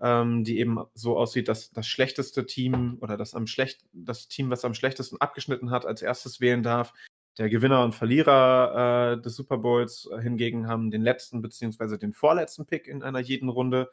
ähm, 0.00 0.44
die 0.44 0.58
eben 0.58 0.78
so 0.94 1.16
aussieht, 1.16 1.48
dass 1.48 1.70
das 1.70 1.86
schlechteste 1.86 2.46
Team 2.46 2.98
oder 3.00 3.16
das 3.16 3.34
am 3.34 3.46
schlecht 3.46 3.84
das 3.92 4.28
Team, 4.28 4.50
was 4.50 4.64
am 4.64 4.74
schlechtesten 4.74 5.20
abgeschnitten 5.20 5.70
hat, 5.70 5.86
als 5.86 6.02
erstes 6.02 6.40
wählen 6.40 6.62
darf. 6.62 6.94
Der 7.38 7.48
Gewinner 7.48 7.84
und 7.84 7.94
Verlierer 7.94 9.14
äh, 9.16 9.22
des 9.22 9.36
Super 9.36 9.58
Bowls 9.58 10.08
hingegen 10.20 10.68
haben 10.68 10.90
den 10.90 11.02
letzten 11.02 11.42
beziehungsweise 11.42 11.98
den 11.98 12.12
vorletzten 12.12 12.66
Pick 12.66 12.86
in 12.86 13.02
einer 13.02 13.20
jeden 13.20 13.48
Runde. 13.48 13.90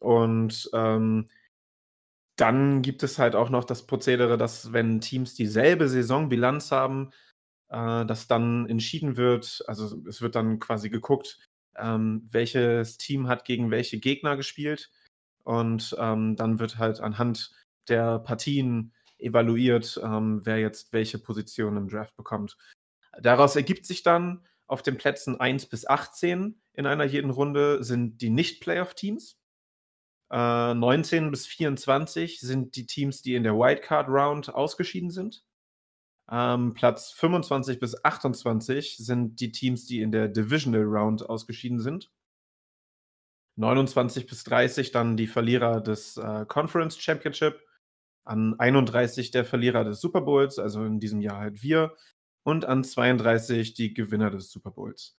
Und 0.00 0.70
ähm, 0.72 1.28
dann 2.36 2.82
gibt 2.82 3.02
es 3.02 3.18
halt 3.18 3.34
auch 3.34 3.50
noch 3.50 3.64
das 3.64 3.86
Prozedere, 3.86 4.38
dass 4.38 4.72
wenn 4.72 5.00
Teams 5.00 5.34
dieselbe 5.34 5.88
Saisonbilanz 5.88 6.70
haben, 6.70 7.10
äh, 7.68 8.06
dass 8.06 8.28
dann 8.28 8.68
entschieden 8.68 9.16
wird, 9.16 9.64
also 9.66 10.00
es 10.06 10.22
wird 10.22 10.36
dann 10.36 10.60
quasi 10.60 10.90
geguckt, 10.90 11.40
ähm, 11.76 12.28
welches 12.30 12.98
Team 12.98 13.28
hat 13.28 13.44
gegen 13.44 13.70
welche 13.70 13.98
Gegner 13.98 14.36
gespielt 14.36 14.90
und 15.48 15.96
ähm, 15.98 16.36
dann 16.36 16.58
wird 16.58 16.76
halt 16.76 17.00
anhand 17.00 17.52
der 17.88 18.18
Partien 18.18 18.92
evaluiert, 19.16 19.98
ähm, 20.04 20.42
wer 20.44 20.58
jetzt 20.58 20.92
welche 20.92 21.18
Position 21.18 21.78
im 21.78 21.88
Draft 21.88 22.14
bekommt. 22.18 22.58
Daraus 23.18 23.56
ergibt 23.56 23.86
sich 23.86 24.02
dann 24.02 24.46
auf 24.66 24.82
den 24.82 24.98
Plätzen 24.98 25.40
1 25.40 25.70
bis 25.70 25.86
18 25.86 26.60
in 26.74 26.84
einer 26.84 27.04
jeden 27.04 27.30
Runde 27.30 27.82
sind 27.82 28.20
die 28.20 28.28
Nicht-Playoff-Teams. 28.28 29.38
Äh, 30.30 30.74
19 30.74 31.30
bis 31.30 31.46
24 31.46 32.40
sind 32.40 32.76
die 32.76 32.84
Teams, 32.84 33.22
die 33.22 33.34
in 33.34 33.42
der 33.42 33.54
Wildcard-Round 33.54 34.54
ausgeschieden 34.54 35.10
sind. 35.10 35.46
Ähm, 36.30 36.74
Platz 36.74 37.12
25 37.12 37.80
bis 37.80 38.04
28 38.04 38.98
sind 38.98 39.40
die 39.40 39.50
Teams, 39.50 39.86
die 39.86 40.02
in 40.02 40.12
der 40.12 40.28
Divisional 40.28 40.84
Round 40.84 41.26
ausgeschieden 41.26 41.80
sind. 41.80 42.10
29 43.58 44.26
bis 44.26 44.44
30 44.44 44.92
dann 44.92 45.16
die 45.16 45.26
Verlierer 45.26 45.80
des 45.80 46.16
äh, 46.16 46.46
Conference 46.46 46.96
Championship, 46.98 47.60
an 48.24 48.54
31 48.58 49.30
der 49.30 49.44
Verlierer 49.44 49.84
des 49.84 50.00
Super 50.00 50.20
Bowls, 50.20 50.58
also 50.58 50.84
in 50.84 51.00
diesem 51.00 51.20
Jahr 51.20 51.38
halt 51.38 51.62
wir, 51.62 51.94
und 52.44 52.64
an 52.64 52.84
32 52.84 53.74
die 53.74 53.94
Gewinner 53.94 54.30
des 54.30 54.50
Super 54.50 54.70
Bowls. 54.70 55.16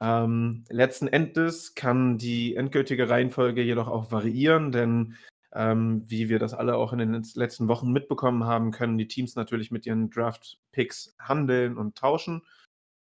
Ähm, 0.00 0.64
letzten 0.70 1.08
Endes 1.08 1.74
kann 1.74 2.16
die 2.16 2.56
endgültige 2.56 3.08
Reihenfolge 3.08 3.62
jedoch 3.62 3.88
auch 3.88 4.10
variieren, 4.10 4.72
denn 4.72 5.16
ähm, 5.52 6.04
wie 6.06 6.28
wir 6.28 6.38
das 6.38 6.54
alle 6.54 6.76
auch 6.76 6.92
in 6.92 6.98
den 6.98 7.24
letzten 7.34 7.68
Wochen 7.68 7.92
mitbekommen 7.92 8.44
haben, 8.44 8.72
können 8.72 8.98
die 8.98 9.08
Teams 9.08 9.36
natürlich 9.36 9.70
mit 9.70 9.86
ihren 9.86 10.10
Draft-Picks 10.10 11.14
handeln 11.18 11.76
und 11.76 11.96
tauschen. 11.96 12.42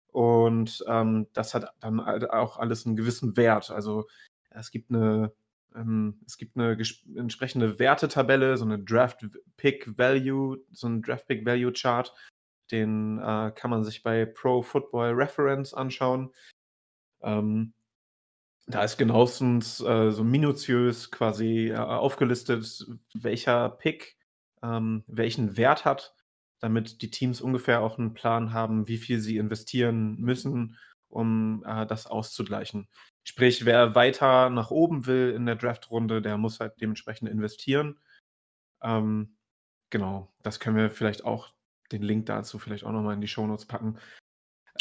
Und 0.08 0.84
ähm, 0.86 1.26
das 1.32 1.54
hat 1.54 1.72
dann 1.80 2.00
auch 2.00 2.58
alles 2.58 2.86
einen 2.86 2.96
gewissen 2.96 3.36
Wert. 3.36 3.70
Also 3.70 4.06
es 4.54 4.70
gibt 4.70 4.90
eine, 4.90 5.32
ähm, 5.74 6.20
es 6.26 6.38
gibt 6.38 6.56
eine 6.56 6.76
entsprechende 7.16 7.78
Wertetabelle, 7.78 8.56
so 8.56 8.64
eine 8.64 8.78
Draft 8.78 9.26
Pick 9.56 9.98
Value, 9.98 10.58
so 10.72 10.88
ein 10.88 11.02
Draft 11.02 11.26
Pick 11.26 11.44
Value 11.44 11.72
Chart. 11.72 12.12
Den 12.70 13.18
äh, 13.18 13.52
kann 13.54 13.70
man 13.70 13.84
sich 13.84 14.02
bei 14.02 14.24
Pro 14.24 14.62
Football 14.62 15.12
Reference 15.12 15.74
anschauen. 15.74 16.32
Ähm, 17.22 17.74
da 18.66 18.82
ist 18.82 18.96
genauestens 18.96 19.80
äh, 19.80 20.10
so 20.10 20.24
minutiös 20.24 21.10
quasi 21.10 21.68
äh, 21.68 21.76
aufgelistet, 21.76 22.86
welcher 23.12 23.68
Pick 23.68 24.16
ähm, 24.64 25.04
welchen 25.06 25.56
Wert 25.56 25.84
hat, 25.84 26.14
damit 26.60 27.02
die 27.02 27.10
Teams 27.10 27.40
ungefähr 27.40 27.82
auch 27.82 27.98
einen 27.98 28.14
Plan 28.14 28.52
haben, 28.52 28.88
wie 28.88 28.96
viel 28.96 29.20
sie 29.20 29.36
investieren 29.36 30.16
müssen, 30.18 30.78
um 31.08 31.62
äh, 31.66 31.86
das 31.86 32.06
auszugleichen. 32.06 32.88
Sprich, 33.24 33.64
wer 33.64 33.94
weiter 33.94 34.50
nach 34.50 34.70
oben 34.70 35.06
will 35.06 35.32
in 35.34 35.46
der 35.46 35.56
Draft-Runde, 35.56 36.20
der 36.20 36.36
muss 36.36 36.60
halt 36.60 36.74
dementsprechend 36.80 37.30
investieren. 37.30 37.98
Ähm, 38.82 39.36
genau, 39.90 40.32
das 40.42 40.60
können 40.60 40.76
wir 40.76 40.90
vielleicht 40.90 41.24
auch, 41.24 41.52
den 41.90 42.02
Link 42.02 42.26
dazu 42.26 42.58
vielleicht 42.58 42.84
auch 42.84 42.92
nochmal 42.92 43.14
in 43.14 43.20
die 43.20 43.28
Shownotes 43.28 43.66
packen. 43.66 43.98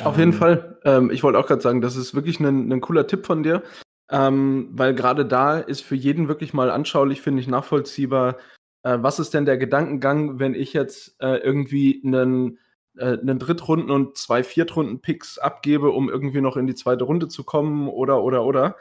Auf 0.01 0.15
ähm, 0.15 0.19
jeden 0.19 0.34
Fall. 0.34 0.79
Ähm, 0.84 1.10
ich 1.10 1.23
wollte 1.23 1.39
auch 1.39 1.47
gerade 1.47 1.62
sagen, 1.62 1.82
das 1.82 1.95
ist 1.95 2.15
wirklich 2.15 2.39
ein, 2.39 2.71
ein 2.71 2.82
cooler 2.82 3.08
Tipp 3.08 3.25
von 3.25 3.43
dir, 3.43 3.63
ähm, 4.12 4.69
weil 4.73 4.93
gerade 4.93 5.25
da 5.25 5.60
ist 5.60 5.82
für 5.82 5.95
jeden 5.95 6.27
wirklich 6.27 6.53
mal 6.53 6.69
anschaulich, 6.69 7.21
finde 7.21 7.41
ich, 7.41 7.47
nachvollziehbar, 7.47 8.38
äh, 8.84 8.97
was 8.99 9.19
ist 9.19 9.34
denn 9.34 9.45
der 9.45 9.58
Gedankengang, 9.58 10.39
wenn 10.39 10.53
ich 10.53 10.73
jetzt 10.73 11.15
äh, 11.21 11.38
irgendwie 11.38 12.01
einen 12.06 12.60
äh, 12.97 13.17
einen 13.17 13.39
Drittrunden- 13.39 13.91
und 13.91 14.17
zwei 14.17 14.43
Viertrunden-Picks 14.43 15.38
abgebe, 15.38 15.91
um 15.91 16.10
irgendwie 16.10 16.41
noch 16.41 16.58
in 16.58 16.67
die 16.67 16.75
zweite 16.75 17.03
Runde 17.03 17.27
zu 17.27 17.43
kommen 17.43 17.88
oder, 17.88 18.23
oder, 18.23 18.43
oder. 18.45 18.75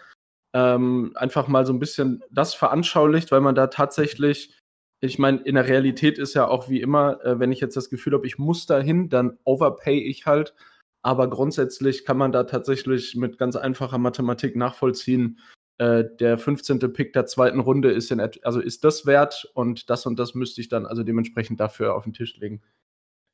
Ähm, 0.54 1.12
einfach 1.14 1.48
mal 1.48 1.64
so 1.64 1.72
ein 1.72 1.78
bisschen 1.78 2.22
das 2.30 2.54
veranschaulicht, 2.54 3.32
weil 3.32 3.40
man 3.40 3.54
da 3.54 3.68
tatsächlich, 3.68 4.58
ich 5.00 5.18
meine, 5.18 5.40
in 5.42 5.54
der 5.54 5.66
Realität 5.66 6.18
ist 6.18 6.34
ja 6.34 6.46
auch 6.46 6.68
wie 6.68 6.80
immer, 6.80 7.24
äh, 7.24 7.38
wenn 7.38 7.52
ich 7.52 7.60
jetzt 7.60 7.76
das 7.76 7.88
Gefühl 7.88 8.12
habe, 8.12 8.26
ich 8.26 8.38
muss 8.38 8.66
dahin, 8.66 9.08
dann 9.08 9.38
overpay 9.44 9.98
ich 9.98 10.26
halt. 10.26 10.54
Aber 11.02 11.28
grundsätzlich 11.28 12.04
kann 12.04 12.18
man 12.18 12.32
da 12.32 12.44
tatsächlich 12.44 13.16
mit 13.16 13.38
ganz 13.38 13.56
einfacher 13.56 13.98
Mathematik 13.98 14.54
nachvollziehen, 14.54 15.40
äh, 15.78 16.04
der 16.20 16.38
15. 16.38 16.78
Pick 16.92 17.12
der 17.12 17.26
zweiten 17.26 17.58
Runde 17.58 17.90
ist, 17.90 18.12
in, 18.12 18.20
also 18.20 18.60
ist 18.60 18.84
das 18.84 19.06
wert 19.06 19.50
und 19.54 19.90
das 19.90 20.06
und 20.06 20.18
das 20.18 20.34
müsste 20.34 20.60
ich 20.60 20.68
dann 20.68 20.86
also 20.86 21.02
dementsprechend 21.02 21.58
dafür 21.58 21.94
auf 21.96 22.04
den 22.04 22.12
Tisch 22.12 22.36
legen. 22.36 22.62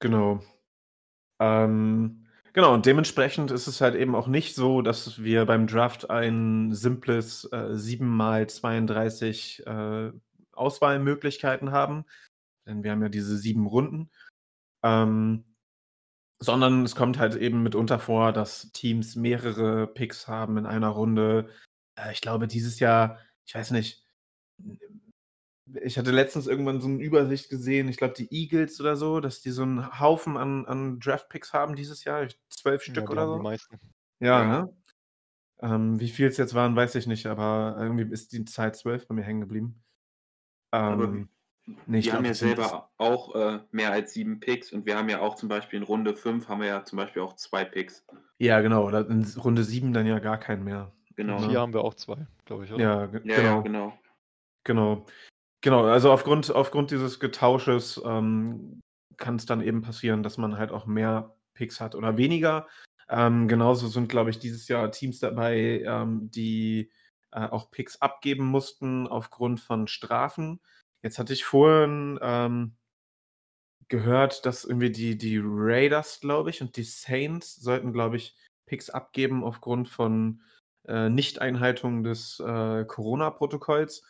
Genau. 0.00 0.40
Ähm, 1.40 2.26
genau, 2.52 2.74
und 2.74 2.86
dementsprechend 2.86 3.50
ist 3.50 3.66
es 3.66 3.80
halt 3.80 3.94
eben 3.94 4.14
auch 4.14 4.26
nicht 4.26 4.54
so, 4.54 4.82
dass 4.82 5.22
wir 5.22 5.44
beim 5.46 5.66
Draft 5.66 6.10
ein 6.10 6.72
simples 6.72 7.44
äh, 7.52 7.74
7 7.74 8.06
mal 8.06 8.48
32 8.48 9.66
äh, 9.66 10.12
Auswahlmöglichkeiten 10.52 11.72
haben. 11.72 12.04
Denn 12.66 12.82
wir 12.82 12.90
haben 12.92 13.02
ja 13.02 13.08
diese 13.08 13.36
sieben 13.36 13.66
Runden. 13.66 14.10
Ähm, 14.82 15.44
sondern 16.40 16.84
es 16.84 16.94
kommt 16.94 17.18
halt 17.18 17.34
eben 17.36 17.62
mitunter 17.62 17.98
vor, 17.98 18.32
dass 18.32 18.70
Teams 18.72 19.16
mehrere 19.16 19.86
Picks 19.88 20.28
haben 20.28 20.56
in 20.56 20.66
einer 20.66 20.88
Runde. 20.88 21.48
Äh, 21.96 22.12
ich 22.12 22.20
glaube, 22.20 22.46
dieses 22.48 22.78
Jahr, 22.80 23.18
ich 23.46 23.54
weiß 23.54 23.72
nicht, 23.72 24.04
ich 25.82 25.98
hatte 25.98 26.10
letztens 26.10 26.46
irgendwann 26.46 26.80
so 26.80 26.88
eine 26.88 27.02
Übersicht 27.02 27.50
gesehen, 27.50 27.88
ich 27.88 27.96
glaube 27.96 28.14
die 28.14 28.32
Eagles 28.32 28.80
oder 28.80 28.96
so, 28.96 29.20
dass 29.20 29.40
die 29.40 29.50
so 29.50 29.62
einen 29.62 30.00
Haufen 30.00 30.36
an, 30.36 30.66
an 30.66 31.00
Draft-Picks 31.00 31.52
haben 31.52 31.76
dieses 31.76 32.04
Jahr, 32.04 32.26
zwölf 32.48 32.82
Stück 32.82 33.04
ja, 33.04 33.10
oder 33.10 33.26
so. 33.26 33.36
Die 33.36 33.42
meisten. 33.42 33.78
Ja, 34.20 34.42
ja. 34.42 34.46
ne? 34.46 34.76
Ähm, 35.60 36.00
wie 36.00 36.08
viel 36.08 36.28
es 36.28 36.36
jetzt 36.36 36.54
waren, 36.54 36.76
weiß 36.76 36.94
ich 36.94 37.06
nicht, 37.06 37.26
aber 37.26 37.76
irgendwie 37.80 38.12
ist 38.12 38.32
die 38.32 38.44
Zahl 38.44 38.74
zwölf 38.74 39.08
bei 39.08 39.14
mir 39.14 39.24
hängen 39.24 39.40
geblieben. 39.40 39.82
Ähm, 40.72 41.28
Nee, 41.86 41.98
ich 41.98 42.06
wir 42.06 42.14
haben 42.14 42.24
ja 42.24 42.34
selber 42.34 42.90
auch 42.96 43.34
äh, 43.34 43.60
mehr 43.72 43.92
als 43.92 44.14
sieben 44.14 44.40
Picks 44.40 44.72
und 44.72 44.86
wir 44.86 44.96
haben 44.96 45.08
ja 45.08 45.20
auch 45.20 45.34
zum 45.34 45.48
Beispiel 45.48 45.78
in 45.78 45.82
Runde 45.82 46.14
5 46.14 46.48
haben 46.48 46.60
wir 46.60 46.68
ja 46.68 46.84
zum 46.84 46.96
Beispiel 46.96 47.22
auch 47.22 47.36
zwei 47.36 47.64
Picks. 47.64 48.06
Ja, 48.38 48.60
genau. 48.60 48.86
Oder 48.86 49.08
in 49.08 49.24
Runde 49.36 49.64
7 49.64 49.92
dann 49.92 50.06
ja 50.06 50.18
gar 50.18 50.38
keinen 50.38 50.64
mehr. 50.64 50.92
Genau. 51.16 51.42
Hier 51.46 51.60
haben 51.60 51.74
wir 51.74 51.82
auch 51.82 51.94
zwei, 51.94 52.26
glaube 52.44 52.64
ich, 52.64 52.72
oder? 52.72 52.82
Ja, 52.82 53.00
Ja, 53.00 53.06
genau. 53.06 53.34
ja, 53.34 53.60
genau. 53.60 53.98
Genau. 54.64 55.06
Genau, 55.60 55.84
also 55.84 56.12
aufgrund, 56.12 56.50
aufgrund 56.54 56.90
dieses 56.90 57.18
Getausches 57.18 58.00
ähm, 58.04 58.80
kann 59.16 59.36
es 59.36 59.46
dann 59.46 59.60
eben 59.60 59.82
passieren, 59.82 60.22
dass 60.22 60.38
man 60.38 60.56
halt 60.56 60.70
auch 60.70 60.86
mehr 60.86 61.34
Picks 61.54 61.80
hat 61.80 61.94
oder 61.94 62.16
weniger. 62.16 62.68
Ähm, 63.08 63.48
genauso 63.48 63.88
sind, 63.88 64.08
glaube 64.08 64.30
ich, 64.30 64.38
dieses 64.38 64.68
Jahr 64.68 64.92
Teams 64.92 65.18
dabei, 65.18 65.82
ähm, 65.84 66.30
die 66.30 66.92
äh, 67.32 67.46
auch 67.46 67.70
Picks 67.70 68.00
abgeben 68.00 68.46
mussten 68.46 69.08
aufgrund 69.08 69.60
von 69.60 69.88
Strafen. 69.88 70.60
Jetzt 71.02 71.18
hatte 71.18 71.32
ich 71.32 71.44
vorhin 71.44 72.18
ähm, 72.22 72.76
gehört, 73.88 74.46
dass 74.46 74.64
irgendwie 74.64 74.90
die, 74.90 75.16
die 75.16 75.40
Raiders, 75.42 76.20
glaube 76.20 76.50
ich, 76.50 76.60
und 76.60 76.76
die 76.76 76.84
Saints 76.84 77.56
sollten, 77.56 77.92
glaube 77.92 78.16
ich, 78.16 78.36
Picks 78.66 78.90
abgeben 78.90 79.42
aufgrund 79.42 79.88
von 79.88 80.42
äh, 80.86 81.08
Nichteinhaltung 81.08 82.04
des 82.04 82.38
äh, 82.40 82.84
Corona-Protokolls. 82.84 84.04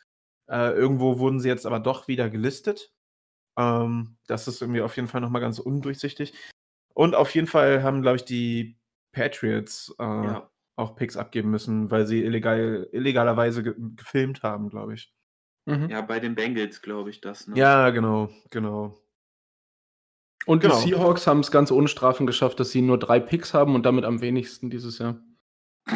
Äh, 0.51 0.73
irgendwo 0.73 1.19
wurden 1.19 1.41
sie 1.41 1.49
jetzt 1.49 1.67
aber 1.67 1.81
doch 1.81 2.09
wieder 2.09 2.31
gelistet. 2.31 2.93
Ähm, 3.59 4.17
das 4.27 4.49
ist 4.49 4.63
irgendwie 4.63 4.81
auf 4.83 4.97
jeden 4.97 5.09
Fall 5.09 5.21
nochmal 5.21 5.43
ganz 5.43 5.59
undurchsichtig. 5.59 6.33
Und 6.95 7.15
auf 7.15 7.35
jeden 7.35 7.47
Fall 7.47 7.83
haben, 7.83 8.03
glaube 8.03 8.17
ich, 8.17 8.25
die 8.25 8.79
Patriots 9.13 9.95
äh, 9.99 10.05
Ja. 10.05 10.51
auch 10.77 10.97
Picks 10.97 11.17
abgeben 11.17 11.51
müssen, 11.51 11.91
weil 11.91 12.07
sie 12.07 12.23
illegal, 12.25 12.89
illegalerweise 12.93 13.63
ge 13.63 13.75
gefilmt 13.97 14.43
haben, 14.43 14.69
glaube 14.71 14.95
ich. 14.95 15.13
Mhm. 15.67 15.91
ja, 15.91 16.01
bei 16.01 16.19
den 16.19 16.35
Bengals 16.35 16.81
glaube 16.81 17.11
ich 17.11 17.21
das. 17.21 17.47
Ne? 17.47 17.57
Ja, 17.59 17.91
genau, 17.91 18.31
genau. 18.51 18.97
Und 20.47 20.63
Genau. 20.63 20.81
die 20.81 20.89
Seahawks 20.91 21.27
haben 21.27 21.41
es 21.41 21.51
ganz 21.51 21.71
ohne 21.71 21.89
Strafen 21.89 22.27
geschafft, 22.27 22.59
dass 22.59 22.71
sie 22.71 22.81
nur 22.81 22.99
drei 22.99 23.21
Picks 23.21 23.53
haben 23.53 23.75
und 23.75 23.85
damit 23.85 24.05
am 24.07 24.23
wenigsten 24.23 24.71
dieses 24.71 24.99
Jahr. 24.99 25.21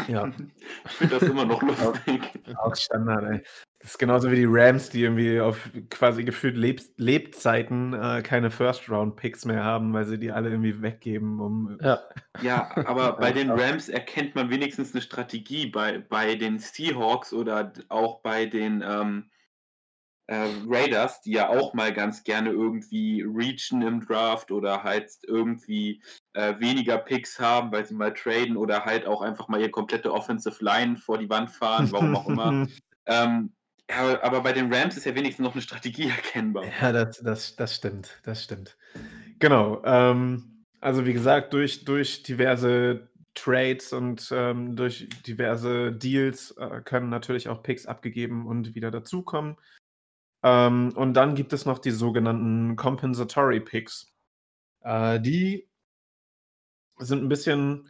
Ja, 0.09 0.31
Ich 0.85 0.92
finde 0.92 1.18
das 1.18 1.28
immer 1.28 1.44
noch 1.44 1.62
lustig. 1.62 2.22
auch 2.57 2.74
Standard, 2.74 3.24
ey. 3.24 3.42
Das 3.81 3.92
ist 3.92 3.98
genauso 3.98 4.31
wie 4.31 4.37
die 4.37 4.46
Rams, 4.48 4.90
die 4.90 5.02
irgendwie 5.02 5.40
auf 5.40 5.70
quasi 5.90 6.22
gefühlt 6.22 6.57
Leb 6.57 6.81
Lebzeiten 6.98 7.92
äh, 7.94 8.22
keine 8.22 8.50
First-Round-Picks 8.50 9.44
mehr 9.44 9.64
haben, 9.64 9.92
weil 9.92 10.05
sie 10.05 10.18
die 10.18 10.31
alle 10.31 10.50
irgendwie 10.50 10.81
weggeben, 10.83 11.40
um. 11.40 11.78
Ja. 11.81 12.00
Ja, 12.42 12.70
aber 12.87 13.16
bei 13.18 13.33
den 13.33 13.50
Rams 13.50 13.88
erkennt 13.88 14.37
man 14.37 14.50
wenigstens 14.50 14.92
eine 14.92 15.02
Strategie. 15.02 15.66
Bei, 15.66 15.98
bei 15.98 16.37
den 16.37 16.59
Seahawks 16.59 17.33
oder 17.33 17.72
auch 17.88 18.20
bei 18.20 18.46
den 18.46 18.85
ähm, 18.87 19.32
äh, 20.26 20.48
Raiders, 20.66 21.20
die 21.20 21.32
ja 21.32 21.48
auch 21.48 21.74
mal 21.74 21.92
ganz 21.92 22.22
gerne 22.24 22.50
irgendwie 22.50 23.22
reachen 23.22 23.82
im 23.82 24.00
Draft 24.00 24.50
oder 24.50 24.82
halt 24.82 25.11
irgendwie 25.26 26.02
äh, 26.35 26.58
weniger 26.58 26.98
Picks 26.98 27.38
haben, 27.38 27.72
weil 27.72 27.85
sie 27.85 27.94
mal 27.94 28.14
traden 28.14 28.56
oder 28.56 28.85
halt 28.85 29.06
auch 29.06 29.20
einfach 29.22 29.48
mal 29.48 29.61
ihre 29.61 29.70
komplette 29.70 30.12
Offensive 30.12 30.64
Line 30.64 30.96
vor 30.96 31.18
die 31.18 31.28
Wand 31.28 31.50
fahren, 31.50 31.90
warum 31.90 32.16
auch 32.16 32.28
immer. 32.28 32.66
ähm, 33.06 33.52
ja, 33.90 34.22
aber 34.22 34.42
bei 34.42 34.52
den 34.52 34.72
Rams 34.72 34.96
ist 34.96 35.04
ja 35.04 35.14
wenigstens 35.14 35.44
noch 35.44 35.52
eine 35.52 35.62
Strategie 35.62 36.08
erkennbar. 36.16 36.64
Ja, 36.80 36.92
das, 36.92 37.18
das, 37.18 37.56
das 37.56 37.74
stimmt, 37.74 38.20
das 38.22 38.44
stimmt. 38.44 38.76
Genau. 39.38 39.82
Ähm, 39.85 40.64
also 40.80 41.04
wie 41.04 41.12
gesagt, 41.12 41.52
durch, 41.52 41.85
durch 41.85 42.22
diverse 42.22 43.08
Trades 43.35 43.92
und 43.92 44.28
ähm, 44.35 44.76
durch 44.76 45.08
diverse 45.26 45.92
Deals 45.92 46.52
äh, 46.52 46.80
können 46.85 47.08
natürlich 47.08 47.48
auch 47.48 47.62
Picks 47.62 47.87
abgegeben 47.87 48.46
und 48.46 48.74
wieder 48.74 48.90
dazukommen. 48.90 49.56
Ähm, 50.42 50.92
und 50.96 51.14
dann 51.14 51.35
gibt 51.35 51.52
es 51.52 51.66
noch 51.66 51.78
die 51.78 51.90
sogenannten 51.90 52.76
Compensatory 52.76 53.61
Picks. 53.61 54.12
Äh, 54.81 55.20
die 55.20 55.68
sind 56.98 57.22
ein 57.22 57.28
bisschen, 57.28 57.88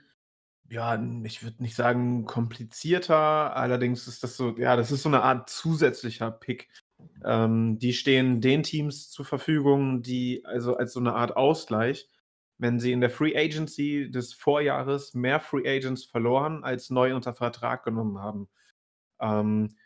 ja, 0.68 1.02
ich 1.24 1.42
würde 1.42 1.62
nicht 1.62 1.74
sagen 1.74 2.24
komplizierter, 2.24 3.56
allerdings 3.56 4.06
ist 4.08 4.22
das 4.22 4.36
so, 4.36 4.56
ja, 4.58 4.76
das 4.76 4.90
ist 4.92 5.02
so 5.02 5.08
eine 5.08 5.22
Art 5.22 5.48
zusätzlicher 5.50 6.30
Pick. 6.30 6.68
Ähm, 7.24 7.78
die 7.78 7.92
stehen 7.92 8.40
den 8.40 8.62
Teams 8.62 9.10
zur 9.10 9.24
Verfügung, 9.24 10.02
die 10.02 10.44
also 10.44 10.76
als 10.76 10.92
so 10.92 11.00
eine 11.00 11.14
Art 11.14 11.36
Ausgleich, 11.36 12.08
wenn 12.58 12.78
sie 12.80 12.92
in 12.92 13.00
der 13.00 13.10
Free 13.10 13.36
Agency 13.36 14.10
des 14.10 14.34
Vorjahres 14.34 15.14
mehr 15.14 15.40
Free 15.40 15.68
Agents 15.68 16.04
verloren 16.04 16.64
als 16.64 16.90
neu 16.90 17.14
unter 17.14 17.34
Vertrag 17.34 17.84
genommen 17.84 18.18
haben. 18.18 18.48
Ähm, 19.20 19.76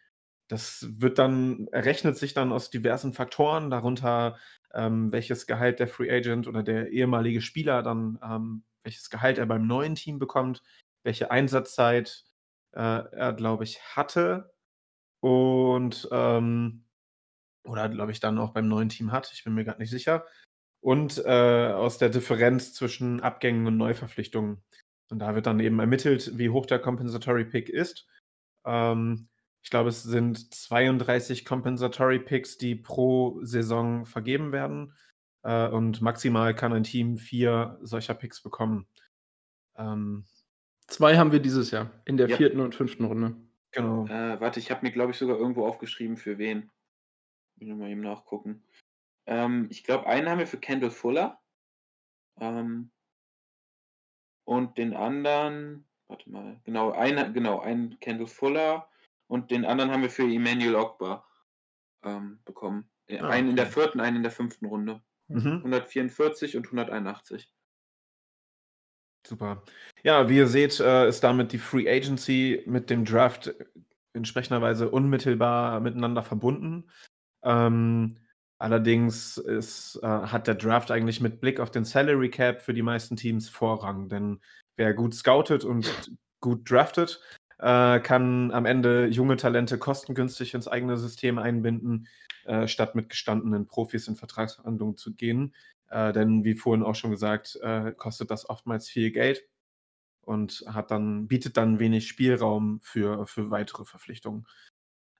das 0.48 0.87
wird 1.00 1.18
dann, 1.18 1.68
errechnet 1.72 2.16
sich 2.16 2.35
dann 2.35 2.52
aus 2.52 2.70
diversen 2.70 3.12
Faktoren, 3.12 3.70
darunter 3.70 4.38
ähm, 4.74 5.11
welches 5.12 5.46
Gehalt 5.46 5.80
der 5.80 5.88
Free 5.88 6.11
Agent 6.11 6.46
oder 6.46 6.62
der 6.62 6.90
ehemalige 6.90 7.40
Spieler 7.40 7.82
dann, 7.82 8.18
ähm, 8.22 8.64
welches 8.85 9.11
Gehalt 9.11 9.38
er 9.38 9.46
beim 9.46 9.66
neuen 9.66 9.94
Team 9.94 10.18
bekommt, 10.18 10.62
welche 11.02 11.30
Einsatzzeit 11.30 12.24
äh, 12.72 12.80
er, 12.80 13.32
glaube 13.32 13.64
ich, 13.64 13.80
hatte 13.96 14.52
und 15.20 16.09
ähm, 16.12 16.85
oder 17.64 17.88
glaube 17.88 18.12
ich 18.12 18.20
dann 18.20 18.38
auch 18.38 18.52
beim 18.52 18.68
neuen 18.68 18.88
Team 18.88 19.12
hat, 19.12 19.32
ich 19.32 19.44
bin 19.44 19.54
mir 19.54 19.64
gerade 19.64 19.80
nicht 19.80 19.90
sicher. 19.90 20.24
Und 20.80 21.18
äh, 21.24 21.72
aus 21.72 21.98
der 21.98 22.11
Differenz 22.11 22.72
zwischen 22.74 23.20
Abgängen 23.20 23.66
und 23.66 23.76
Neuverpflichtungen. 23.76 24.62
Und 25.11 25.18
da 25.18 25.35
wird 25.35 25.46
dann 25.46 25.59
eben 25.59 25.80
ermittelt, 25.80 26.38
wie 26.38 26.50
hoch 26.50 26.66
der 26.66 26.78
Compensatory 26.78 27.44
Pick 27.44 27.68
ist. 27.68 28.06
Ähm, 28.64 29.28
ich 29.66 29.70
glaube, 29.70 29.88
es 29.88 30.05
sind 30.05 30.55
32 30.55 31.44
Compensatory 31.44 32.20
Picks, 32.20 32.57
die 32.57 32.76
pro 32.76 33.40
Saison 33.42 34.07
vergeben 34.07 34.52
werden. 34.52 34.92
Äh, 35.42 35.66
und 35.66 36.00
maximal 36.00 36.55
kann 36.55 36.72
ein 36.72 36.85
Team 36.85 37.16
vier 37.18 37.76
solcher 37.83 38.14
Picks 38.14 38.40
bekommen. 38.40 38.87
Ähm, 39.76 40.24
Zwei 40.87 41.16
haben 41.16 41.33
wir 41.33 41.40
dieses 41.40 41.72
Jahr 41.72 41.90
in 42.05 42.16
der 42.16 42.29
Ja. 42.29 42.37
vierten 42.37 42.61
und 42.61 42.76
fünften 42.76 43.07
Runde. 43.07 43.35
genau. 43.72 44.07
Äh, 44.07 44.40
warte, 44.40 44.61
ich 44.61 44.70
habe 44.70 44.87
mir, 44.87 44.92
glaube 44.92 45.11
ich, 45.11 45.18
sogar 45.18 45.37
irgendwo 45.37 45.66
aufgeschrieben, 45.66 46.16
für 46.16 46.38
wen. 46.38 46.70
Will 47.57 47.74
mal 47.74 47.90
eben 47.90 48.02
nachgucken. 48.02 48.62
Ähm, 49.26 49.66
ich 49.72 49.83
glaube, 49.83 50.07
einen 50.07 50.29
haben 50.29 50.38
wir 50.38 50.46
für 50.46 50.61
Kendall 50.61 50.92
Fuller. 50.92 51.40
Ähm, 52.38 52.92
und 54.44 54.79
den 54.79 54.94
anderen, 54.94 55.88
warte 56.07 56.31
mal, 56.31 56.61
genau, 56.62 56.92
einen, 56.92 57.35
genau, 57.35 57.59
einen 57.59 57.98
Kendall 57.98 58.29
Fuller 58.29 58.88
und 59.29 59.51
den 59.51 59.65
anderen 59.65 59.91
haben 59.91 60.03
wir 60.03 60.11
für 60.11 60.23
Emmanuel 60.23 60.77
Ogba 60.77 61.25
ähm, 62.05 62.41
bekommen. 62.45 62.89
Äh, 63.07 63.19
Ah, 63.19 63.29
einen 63.29 63.51
in 63.51 63.57
der 63.57 63.67
okay. 63.67 63.75
vierten, 63.75 64.01
einen 64.01 64.17
in 64.17 64.23
der 64.23 64.33
fünften 64.33 64.67
Runde. 64.67 65.03
Mhm. 65.29 65.59
144 65.59 66.57
und 66.57 66.67
181. 66.67 67.53
Super. 69.27 69.65
Ja, 70.05 70.29
wie 70.29 70.37
ihr 70.37 70.47
seht, 70.47 70.79
äh, 70.79 71.09
ist 71.09 71.25
damit 71.25 71.53
die 71.53 71.59
Free 71.59 71.89
Agency 71.91 72.62
mit 72.67 72.91
dem 72.91 73.05
Draft 73.05 73.53
entsprechenderweise 74.12 74.89
unmittelbar 74.89 75.81
miteinander 75.81 76.23
verbunden. 76.23 76.89
Ähm, 77.43 78.19
allerdings 78.59 79.37
ist, 79.37 79.99
äh, 80.03 80.07
hat 80.07 80.47
der 80.47 80.55
Draft 80.55 80.91
eigentlich 80.91 81.21
mit 81.21 81.41
Blick 81.41 81.59
auf 81.59 81.71
den 81.71 81.85
Salary 81.85 82.31
Cap 82.31 82.62
für 82.62 82.73
die 82.73 82.83
meisten 82.83 83.17
Teams 83.17 83.49
Vorrang, 83.49 84.09
denn 84.09 84.41
wer 84.77 84.95
gut 84.95 85.15
scoutet 85.15 85.65
und 85.65 86.11
gut 86.41 86.71
draftet, 86.71 87.21
äh, 87.59 88.01
kann 88.01 88.51
am 88.51 88.66
Ende 88.66 89.07
junge 89.07 89.37
Talente 89.37 89.79
kostengünstig 89.79 90.55
ins 90.55 90.69
eigene 90.69 90.97
System 90.97 91.38
einbinden, 91.38 92.09
äh, 92.45 92.69
statt 92.69 92.95
mit 92.95 93.11
gestandenen 93.11 93.66
Profis 93.66 94.09
in 94.09 94.16
Vertragsverhandlungen 94.16 94.97
zu 94.97 95.14
gehen. 95.14 95.55
Äh, 95.88 96.12
denn 96.12 96.45
wie 96.45 96.55
vorhin 96.55 96.85
auch 96.85 96.95
schon 96.95 97.11
gesagt, 97.11 97.59
äh, 97.62 97.92
kostet 97.92 98.31
das 98.31 98.49
oftmals 98.49 98.88
viel 98.88 99.11
Geld 99.11 99.45
und 100.23 100.64
hat 100.66 100.90
dann, 100.90 101.29
bietet 101.29 101.57
dann 101.57 101.79
wenig 101.79 102.09
Spielraum 102.09 102.81
für, 102.83 103.27
für 103.27 103.51
weitere 103.51 103.85
Verpflichtungen. 103.85 104.47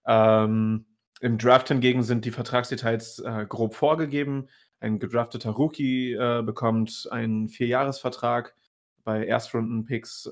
Ähm, 0.07 0.87
Im 1.21 1.39
Draft 1.39 1.69
hingegen 1.69 2.03
sind 2.03 2.25
die 2.25 2.31
Vertragsdetails 2.31 3.21
äh, 3.21 3.47
grob 3.49 3.75
vorgegeben. 3.75 4.49
Ein 4.81 4.99
gedrafteter 4.99 5.51
Rookie 5.51 6.13
äh, 6.13 6.43
bekommt 6.43 7.09
einen 7.11 7.49
Vierjahresvertrag. 7.49 8.55
Bei 9.05 9.25
Erstrunden-Picks 9.25 10.29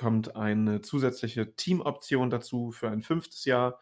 kommt 0.00 0.34
eine 0.34 0.80
zusätzliche 0.80 1.54
Teamoption 1.56 2.30
dazu 2.30 2.70
für 2.72 2.88
ein 2.88 3.02
fünftes 3.02 3.44
Jahr. 3.44 3.80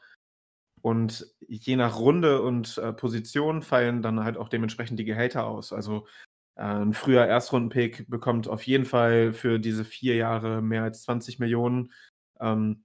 Und 0.83 1.33
je 1.46 1.76
nach 1.76 1.96
Runde 2.00 2.42
und 2.42 2.76
äh, 2.78 2.92
Position 2.92 3.62
fallen 3.62 4.02
dann 4.02 4.24
halt 4.24 4.37
auch 4.37 4.48
dementsprechend 4.48 4.98
die 4.98 5.04
Gehälter 5.04 5.46
aus. 5.46 5.72
Also 5.72 6.09
äh, 6.57 6.62
ein 6.62 6.92
früher 6.92 7.24
Erstrunden-Pick 7.24 8.11
bekommt 8.11 8.48
auf 8.48 8.64
jeden 8.64 8.85
Fall 8.85 9.33
für 9.33 9.61
diese 9.61 9.85
vier 9.85 10.16
Jahre 10.16 10.61
mehr 10.61 10.83
als 10.83 11.02
20 11.02 11.38
Millionen. 11.38 11.92
Ähm, 12.40 12.85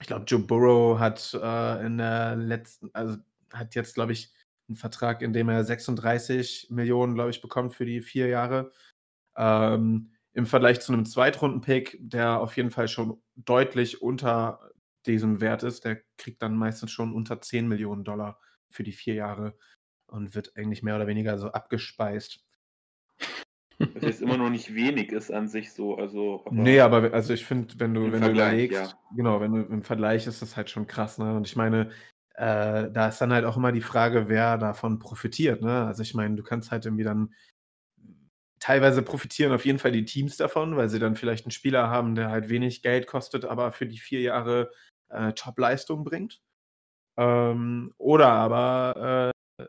ich 0.00 0.06
glaube, 0.06 0.26
Joe 0.26 0.40
Burrow 0.40 1.00
hat 1.00 1.34
äh, 1.34 1.84
in 1.84 1.98
der 1.98 2.36
letzten, 2.36 2.90
also 2.92 3.16
hat 3.52 3.74
jetzt, 3.74 3.94
glaube 3.94 4.12
ich, 4.12 4.32
einen 4.68 4.76
Vertrag, 4.76 5.22
in 5.22 5.32
dem 5.32 5.48
er 5.48 5.64
36 5.64 6.68
Millionen, 6.70 7.14
glaube 7.14 7.30
ich, 7.30 7.40
bekommt 7.42 7.74
für 7.74 7.86
die 7.86 8.02
vier 8.02 8.28
Jahre. 8.28 8.70
Ähm, 9.36 10.12
Im 10.34 10.46
Vergleich 10.46 10.80
zu 10.80 10.92
einem 10.92 11.06
Zweitrunden-Pick, 11.06 11.98
der 12.00 12.40
auf 12.40 12.56
jeden 12.56 12.70
Fall 12.70 12.88
schon 12.88 13.20
deutlich 13.34 14.02
unter 14.02 14.70
diesem 15.06 15.40
Wert 15.40 15.62
ist, 15.62 15.84
der 15.84 16.02
kriegt 16.16 16.42
dann 16.42 16.56
meistens 16.56 16.90
schon 16.90 17.12
unter 17.14 17.40
10 17.40 17.66
Millionen 17.66 18.04
Dollar 18.04 18.38
für 18.70 18.82
die 18.82 18.92
vier 18.92 19.14
Jahre. 19.14 19.56
und 20.06 20.34
wird 20.34 20.56
eigentlich 20.56 20.82
mehr 20.82 20.96
oder 20.96 21.06
weniger 21.06 21.38
so 21.38 21.48
abgespeist. 21.48 22.42
Was 23.78 24.02
jetzt 24.02 24.22
immer 24.22 24.36
noch 24.36 24.50
nicht 24.50 24.74
wenig 24.74 25.12
ist 25.12 25.30
an 25.30 25.48
sich 25.48 25.72
so. 25.72 25.96
Also, 25.96 26.42
aber 26.44 26.54
nee, 26.54 26.80
aber 26.80 27.12
also 27.12 27.32
ich 27.32 27.44
finde, 27.44 27.74
wenn 27.78 27.94
du, 27.94 28.10
wenn 28.10 28.20
Vergleich, 28.22 28.70
du 28.70 28.74
überlegst, 28.74 28.92
ja. 28.92 29.14
genau, 29.14 29.40
wenn 29.40 29.52
du 29.52 29.62
im 29.62 29.82
Vergleich 29.82 30.26
ist 30.26 30.42
das 30.42 30.56
halt 30.56 30.68
schon 30.68 30.86
krass, 30.86 31.18
ne? 31.18 31.36
Und 31.36 31.46
ich 31.46 31.54
meine, 31.54 31.90
äh, 32.34 32.90
da 32.90 33.08
ist 33.08 33.20
dann 33.20 33.32
halt 33.32 33.44
auch 33.44 33.56
immer 33.56 33.70
die 33.70 33.80
Frage, 33.80 34.28
wer 34.28 34.58
davon 34.58 34.98
profitiert, 34.98 35.62
ne? 35.62 35.86
Also 35.86 36.02
ich 36.02 36.14
meine, 36.14 36.34
du 36.34 36.42
kannst 36.42 36.72
halt 36.72 36.86
irgendwie 36.86 37.04
dann 37.04 37.32
teilweise 38.60 39.02
profitieren 39.02 39.52
auf 39.52 39.64
jeden 39.64 39.78
Fall 39.78 39.92
die 39.92 40.04
Teams 40.04 40.36
davon, 40.36 40.76
weil 40.76 40.88
sie 40.88 40.98
dann 40.98 41.16
vielleicht 41.16 41.44
einen 41.44 41.52
Spieler 41.52 41.88
haben, 41.88 42.14
der 42.14 42.30
halt 42.30 42.48
wenig 42.48 42.82
Geld 42.82 43.06
kostet, 43.06 43.44
aber 43.44 43.72
für 43.72 43.86
die 43.86 43.98
vier 43.98 44.20
Jahre 44.20 44.70
äh, 45.08 45.32
Top-Leistung 45.32 46.04
bringt. 46.04 46.40
Ähm, 47.16 47.92
oder 47.98 48.28
aber 48.28 49.32
äh, 49.58 49.64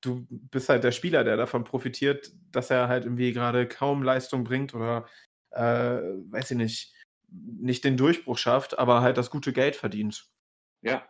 du 0.00 0.26
bist 0.28 0.68
halt 0.68 0.84
der 0.84 0.92
Spieler, 0.92 1.24
der 1.24 1.36
davon 1.36 1.64
profitiert, 1.64 2.32
dass 2.50 2.70
er 2.70 2.88
halt 2.88 3.04
irgendwie 3.04 3.32
gerade 3.32 3.66
kaum 3.66 4.02
Leistung 4.02 4.44
bringt 4.44 4.74
oder, 4.74 5.06
äh, 5.50 5.62
weiß 5.62 6.52
ich 6.52 6.56
nicht, 6.56 6.94
nicht 7.30 7.84
den 7.84 7.96
Durchbruch 7.96 8.38
schafft, 8.38 8.78
aber 8.78 9.00
halt 9.00 9.16
das 9.16 9.30
gute 9.30 9.52
Geld 9.52 9.76
verdient. 9.76 10.26
Ja. 10.82 11.06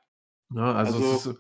ja 0.54 0.72
also, 0.74 0.96
also 0.96 1.30
ist, 1.30 1.38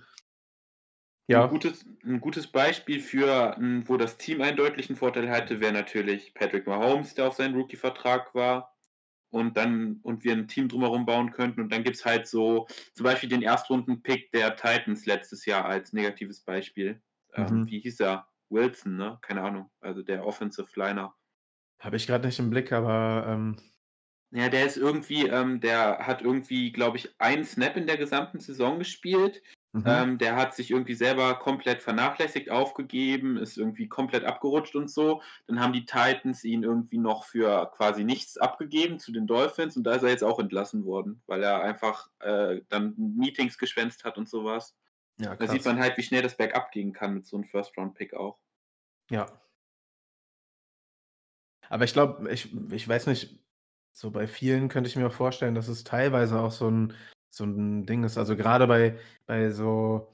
ja. 1.32 1.44
Ein, 1.44 1.50
gutes, 1.50 1.84
ein 2.04 2.20
gutes 2.20 2.46
Beispiel 2.46 3.00
für, 3.00 3.56
wo 3.86 3.96
das 3.96 4.16
Team 4.16 4.40
einen 4.40 4.56
deutlichen 4.56 4.96
Vorteil 4.96 5.30
hatte, 5.30 5.60
wäre 5.60 5.72
natürlich 5.72 6.34
Patrick 6.34 6.66
Mahomes, 6.66 7.14
der 7.14 7.28
auf 7.28 7.34
seinen 7.34 7.54
Rookie-Vertrag 7.54 8.34
war 8.34 8.72
und 9.30 9.56
dann 9.56 9.98
und 10.02 10.24
wir 10.24 10.32
ein 10.34 10.46
Team 10.46 10.68
drumherum 10.68 11.06
bauen 11.06 11.32
könnten. 11.32 11.60
Und 11.60 11.72
dann 11.72 11.84
gibt 11.84 11.96
es 11.96 12.04
halt 12.04 12.28
so 12.28 12.66
zum 12.94 13.04
Beispiel 13.04 13.28
den 13.28 13.42
Erstrunden-Pick 13.42 14.30
der 14.30 14.56
Titans 14.56 15.06
letztes 15.06 15.46
Jahr 15.46 15.64
als 15.64 15.92
negatives 15.92 16.40
Beispiel. 16.40 17.02
Ähm, 17.34 17.44
mhm. 17.44 17.50
Ähm, 17.50 17.66
wie 17.68 17.80
hieß 17.80 18.00
er? 18.00 18.28
Wilson, 18.50 18.96
ne? 18.96 19.18
Keine 19.22 19.42
Ahnung. 19.42 19.70
Also 19.80 20.02
der 20.02 20.26
Offensive 20.26 20.68
Liner. 20.76 21.14
Habe 21.80 21.96
ich 21.96 22.06
gerade 22.06 22.26
nicht 22.26 22.38
im 22.38 22.50
Blick, 22.50 22.70
aber. 22.70 23.24
Ähm... 23.26 23.56
Ja, 24.34 24.48
der 24.48 24.66
ist 24.66 24.76
irgendwie, 24.76 25.26
ähm, 25.26 25.60
der 25.60 26.06
hat 26.06 26.22
irgendwie, 26.22 26.72
glaube 26.72 26.96
ich, 26.96 27.14
einen 27.18 27.44
Snap 27.44 27.76
in 27.76 27.86
der 27.86 27.98
gesamten 27.98 28.38
Saison 28.38 28.78
gespielt. 28.78 29.42
Mhm. 29.72 29.84
Ähm, 29.86 30.18
der 30.18 30.36
hat 30.36 30.54
sich 30.54 30.70
irgendwie 30.70 30.94
selber 30.94 31.34
komplett 31.34 31.82
vernachlässigt, 31.82 32.50
aufgegeben, 32.50 33.38
ist 33.38 33.56
irgendwie 33.56 33.88
komplett 33.88 34.24
abgerutscht 34.24 34.76
und 34.76 34.90
so. 34.90 35.22
Dann 35.46 35.60
haben 35.60 35.72
die 35.72 35.86
Titans 35.86 36.44
ihn 36.44 36.62
irgendwie 36.62 36.98
noch 36.98 37.24
für 37.24 37.70
quasi 37.74 38.04
nichts 38.04 38.36
abgegeben 38.36 38.98
zu 38.98 39.12
den 39.12 39.26
Dolphins 39.26 39.76
und 39.76 39.84
da 39.84 39.94
ist 39.94 40.02
er 40.02 40.10
jetzt 40.10 40.24
auch 40.24 40.38
entlassen 40.38 40.84
worden, 40.84 41.22
weil 41.26 41.42
er 41.42 41.62
einfach 41.62 42.10
äh, 42.20 42.60
dann 42.68 42.94
Meetings 42.96 43.56
geschwänzt 43.56 44.04
hat 44.04 44.18
und 44.18 44.28
sowas. 44.28 44.76
Ja, 45.18 45.36
da 45.36 45.46
sieht 45.46 45.64
man 45.64 45.78
halt, 45.78 45.96
wie 45.96 46.02
schnell 46.02 46.22
das 46.22 46.36
Backup 46.36 46.70
gehen 46.70 46.92
kann 46.92 47.14
mit 47.14 47.26
so 47.26 47.36
einem 47.36 47.44
First-Round-Pick 47.44 48.14
auch. 48.14 48.38
Ja. 49.10 49.26
Aber 51.68 51.84
ich 51.84 51.92
glaube, 51.94 52.30
ich, 52.30 52.54
ich 52.70 52.86
weiß 52.86 53.06
nicht, 53.06 53.38
so 53.92 54.10
bei 54.10 54.26
vielen 54.26 54.68
könnte 54.68 54.88
ich 54.88 54.96
mir 54.96 55.06
auch 55.06 55.12
vorstellen, 55.12 55.54
dass 55.54 55.68
es 55.68 55.84
teilweise 55.84 56.40
auch 56.40 56.50
so 56.50 56.70
ein, 56.70 56.94
so 57.32 57.44
ein 57.44 57.86
Ding 57.86 58.04
ist. 58.04 58.18
Also 58.18 58.36
gerade 58.36 58.66
bei, 58.66 58.98
bei 59.26 59.50
so 59.50 60.08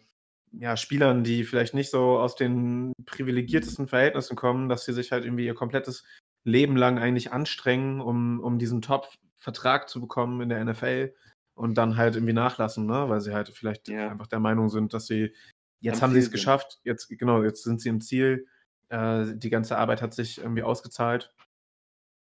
ja, 0.52 0.76
Spielern, 0.76 1.24
die 1.24 1.44
vielleicht 1.44 1.74
nicht 1.74 1.90
so 1.90 2.18
aus 2.18 2.36
den 2.36 2.92
privilegiertesten 3.04 3.88
Verhältnissen 3.88 4.36
kommen, 4.36 4.68
dass 4.68 4.84
sie 4.84 4.92
sich 4.92 5.12
halt 5.12 5.24
irgendwie 5.24 5.46
ihr 5.46 5.54
komplettes 5.54 6.04
Leben 6.44 6.76
lang 6.76 6.98
eigentlich 6.98 7.32
anstrengen, 7.32 8.00
um, 8.00 8.40
um 8.40 8.58
diesen 8.58 8.80
Top-Vertrag 8.80 9.88
zu 9.88 10.00
bekommen 10.00 10.40
in 10.40 10.48
der 10.48 10.64
NFL 10.64 11.14
und 11.54 11.74
dann 11.74 11.96
halt 11.96 12.14
irgendwie 12.14 12.32
nachlassen, 12.32 12.86
ne? 12.86 13.08
weil 13.08 13.20
sie 13.20 13.34
halt 13.34 13.48
vielleicht 13.48 13.88
ja. 13.88 14.10
einfach 14.10 14.28
der 14.28 14.40
Meinung 14.40 14.68
sind, 14.68 14.94
dass 14.94 15.06
sie, 15.06 15.34
jetzt 15.80 15.96
Am 15.96 16.10
haben 16.10 16.12
sie 16.14 16.20
es 16.20 16.30
geschafft, 16.30 16.78
jetzt, 16.84 17.08
genau, 17.08 17.42
jetzt 17.42 17.64
sind 17.64 17.80
sie 17.80 17.88
im 17.88 18.00
Ziel, 18.00 18.46
äh, 18.90 19.26
die 19.34 19.50
ganze 19.50 19.76
Arbeit 19.76 20.00
hat 20.00 20.14
sich 20.14 20.38
irgendwie 20.38 20.62
ausgezahlt. 20.62 21.34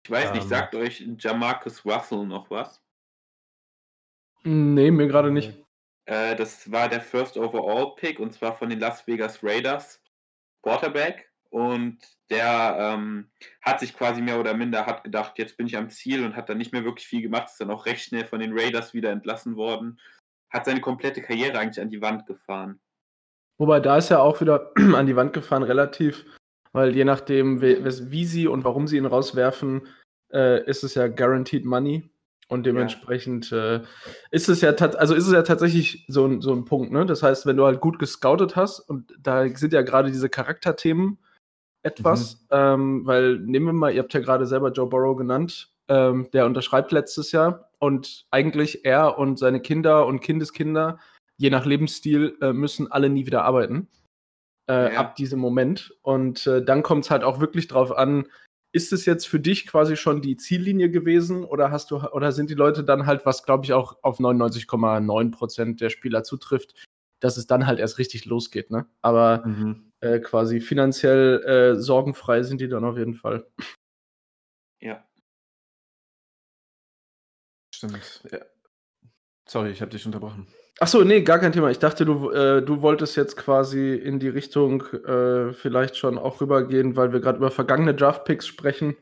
Ich 0.06 0.12
weiß 0.12 0.34
nicht, 0.34 0.44
ähm, 0.44 0.50
sagt 0.50 0.76
euch 0.76 1.04
Jamarcus 1.18 1.84
Russell 1.84 2.28
noch 2.28 2.52
was? 2.52 2.85
Nee, 4.46 4.92
mir 4.92 5.08
gerade 5.08 5.32
nicht. 5.32 5.54
Äh, 6.06 6.36
das 6.36 6.72
war 6.72 6.88
der 6.88 7.02
First 7.02 7.36
Overall 7.36 7.96
Pick 7.96 8.20
und 8.20 8.34
zwar 8.34 8.56
von 8.56 8.70
den 8.70 8.80
Las 8.80 9.06
Vegas 9.08 9.44
Raiders 9.44 10.02
Quarterback. 10.62 11.30
Und 11.50 12.00
der 12.30 12.76
ähm, 12.80 13.30
hat 13.62 13.80
sich 13.80 13.96
quasi 13.96 14.22
mehr 14.22 14.40
oder 14.40 14.54
minder 14.54 14.86
hat 14.86 15.04
gedacht, 15.04 15.34
jetzt 15.38 15.58
bin 15.58 15.68
ich 15.68 15.78
am 15.78 15.90
Ziel 15.90 16.26
und 16.26 16.36
hat 16.36 16.50
dann 16.50 16.58
nicht 16.58 16.74
mehr 16.74 16.84
wirklich 16.84 17.08
viel 17.08 17.22
gemacht, 17.22 17.50
ist 17.50 17.62
dann 17.62 17.72
auch 17.72 17.86
recht 17.86 18.04
schnell 18.04 18.26
von 18.26 18.40
den 18.40 18.58
Raiders 18.58 18.94
wieder 18.94 19.12
entlassen 19.12 19.56
worden. 19.56 20.00
Hat 20.50 20.66
seine 20.66 20.82
komplette 20.82 21.22
Karriere 21.22 21.58
eigentlich 21.58 21.82
an 21.82 21.90
die 21.90 22.02
Wand 22.02 22.26
gefahren. 22.26 22.80
Wobei 23.58 23.80
da 23.80 23.98
ist 23.98 24.12
er 24.12 24.22
auch 24.22 24.42
wieder 24.42 24.72
an 24.96 25.06
die 25.06 25.16
Wand 25.16 25.34
gefahren, 25.34 25.64
relativ, 25.64 26.26
weil 26.74 26.94
je 26.94 27.06
nachdem, 27.06 27.62
wie, 27.62 27.84
wie 27.84 28.26
sie 28.26 28.48
und 28.48 28.64
warum 28.64 28.88
sie 28.88 28.98
ihn 28.98 29.06
rauswerfen, 29.06 29.88
äh, 30.34 30.64
ist 30.66 30.84
es 30.84 30.94
ja 30.96 31.08
guaranteed 31.08 31.64
money. 31.64 32.10
Und 32.48 32.66
dementsprechend 32.66 33.50
ja. 33.50 33.78
äh, 33.78 33.82
ist 34.30 34.50
es 34.50 34.62
ja 34.62 34.70
also 34.72 35.16
ist 35.16 35.26
es 35.26 35.34
ja 35.34 35.42
tatsächlich 35.42 36.06
so 36.08 36.26
ein, 36.26 36.42
so 36.42 36.54
ein 36.54 36.66
Punkt, 36.66 36.92
ne? 36.92 37.06
Das 37.06 37.24
heißt, 37.24 37.48
wenn 37.48 37.58
du 37.58 37.66
halt 37.66 37.82
gut 37.82 37.98
gescoutet 37.98 38.56
hast, 38.56 38.80
und 38.80 39.14
da 39.20 39.48
sind 39.48 39.74
ja 39.74 39.82
gerade 39.82 40.12
diese 40.12 40.30
Charakterthemen, 40.30 41.18
etwas, 41.82 42.42
mhm. 42.42 42.48
ähm, 42.52 43.08
weil 43.08 43.38
nehmen 43.40 43.68
wir 43.68 43.74
mal, 43.74 43.94
ihr 43.94 44.02
habt 44.02 44.14
ja 44.14 44.20
gerade 44.20 44.46
selber 44.46 44.72
Joe 44.72 44.88
Burrow 44.88 45.16
genannt, 45.16 45.72
ähm, 45.88 46.30
der 46.34 46.46
unterschreibt 46.46 46.92
letztes 46.92 47.32
Jahr 47.32 47.70
und 47.80 48.26
eigentlich 48.32 48.86
er 48.86 49.18
und 49.18 49.38
seine 49.38 49.60
Kinder 49.60 50.06
und 50.06 50.20
Kindeskinder, 50.20 51.00
je 51.38 51.50
nach 51.50 51.66
Lebensstil, 51.66 52.38
äh, 52.42 52.54
müssen 52.54 52.92
alle 52.92 53.10
nie 53.10 53.26
wieder 53.26 53.44
arbeiten. 53.44 53.88
Äh, 54.68 54.94
ja. 54.94 55.00
Ab 55.00 55.16
diesem 55.16 55.40
Moment. 55.40 55.94
Und 56.02 56.48
äh, 56.48 56.64
dann 56.64 56.82
kommt 56.82 57.06
es 57.06 57.12
halt 57.12 57.24
auch 57.24 57.40
wirklich 57.40 57.68
drauf 57.68 57.96
an, 57.96 58.28
ist 58.76 58.92
es 58.92 59.06
jetzt 59.06 59.26
für 59.26 59.40
dich 59.40 59.66
quasi 59.66 59.96
schon 59.96 60.22
die 60.22 60.36
Ziellinie 60.36 60.92
gewesen 60.92 61.46
oder 61.46 61.72
hast 61.72 61.92
du 61.92 62.02
oder 62.10 62.34
sind 62.34 62.50
die 62.50 62.56
Leute 62.56 62.84
dann 62.84 63.06
halt, 63.06 63.26
was 63.26 63.44
glaube 63.44 63.64
ich 63.64 63.72
auch 63.72 63.98
auf 64.04 64.20
99,9 64.20 65.32
Prozent 65.32 65.80
der 65.80 65.90
Spieler 65.90 66.24
zutrifft, 66.24 66.76
dass 67.22 67.38
es 67.38 67.48
dann 67.48 67.68
halt 67.68 67.80
erst 67.80 67.98
richtig 68.00 68.26
losgeht, 68.26 68.72
ne? 68.72 68.86
Aber 69.02 69.48
mhm. 69.48 69.94
äh, 70.02 70.20
quasi 70.20 70.60
finanziell 70.60 71.42
äh, 71.44 71.80
sorgenfrei 71.80 72.44
sind 72.44 72.60
die 72.60 72.68
dann 72.68 72.84
auf 72.84 72.98
jeden 72.98 73.14
Fall. 73.14 73.48
Ja. 74.82 75.08
Stimmt. 77.74 78.24
Ja. 78.30 78.40
Sorry, 79.48 79.70
ich 79.70 79.82
habe 79.82 79.92
dich 79.92 80.06
unterbrochen. 80.06 80.48
Ach 80.80 80.88
so, 80.88 81.04
nee, 81.04 81.22
gar 81.22 81.40
kein 81.40 81.54
Thema. 81.54 81.72
Ich 81.72 81.80
dachte, 81.80 82.06
du, 82.06 82.32
äh, 82.32 82.62
du 82.62 82.82
wolltest 82.82 83.16
jetzt 83.16 83.38
quasi 83.38 83.96
in 83.96 84.20
die 84.20 84.28
Richtung 84.28 84.84
äh, 84.84 85.54
vielleicht 85.54 85.96
schon 85.96 86.18
auch 86.18 86.42
rübergehen, 86.42 86.96
weil 86.96 87.14
wir 87.14 87.22
gerade 87.22 87.38
über 87.38 87.52
vergangene 87.52 87.94
Draft-Picks 87.94 88.46
sprechen. 88.46 88.98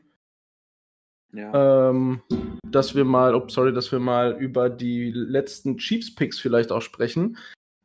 Ja. 1.32 1.90
Ähm, 1.90 2.22
dass 2.70 2.94
wir 2.94 3.04
mal, 3.04 3.34
oh, 3.34 3.48
sorry, 3.48 3.72
dass 3.72 3.90
wir 3.90 3.98
mal 3.98 4.36
über 4.38 4.70
die 4.70 5.10
letzten 5.10 5.78
Chiefs-Picks 5.78 6.38
vielleicht 6.38 6.70
auch 6.70 6.82
sprechen 6.82 7.36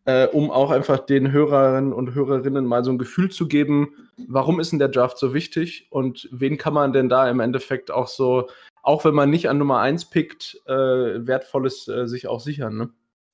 äh, 0.10 0.28
um 0.28 0.50
auch 0.50 0.72
einfach 0.72 1.00
den 1.00 1.32
Hörerinnen 1.32 1.94
und 1.94 2.16
Hörerinnen 2.16 2.66
mal 2.66 2.84
so 2.84 2.92
ein 2.92 2.98
Gefühl 2.98 3.30
zu 3.30 3.48
geben, 3.48 3.94
warum 4.28 4.60
ist 4.60 4.72
denn 4.72 4.80
der 4.80 4.88
Draft 4.88 5.20
so 5.20 5.36
wichtig 5.36 5.88
und 5.92 6.28
wen 6.32 6.58
kann 6.58 6.74
man 6.74 6.94
denn 6.94 7.10
da 7.10 7.30
im 7.30 7.40
Endeffekt 7.40 7.92
auch 7.92 8.08
so, 8.08 8.50
auch 8.82 9.06
wenn 9.06 9.14
man 9.14 9.30
nicht 9.30 9.50
an 9.50 9.60
Nummer 9.60 9.82
1 9.82 10.06
pickt, 10.06 10.60
äh, 10.66 10.74
Wertvolles 10.74 11.88
äh, 11.88 12.08
sich 12.08 12.28
auch 12.28 12.40
sichern, 12.40 12.76
ne? 12.78 12.90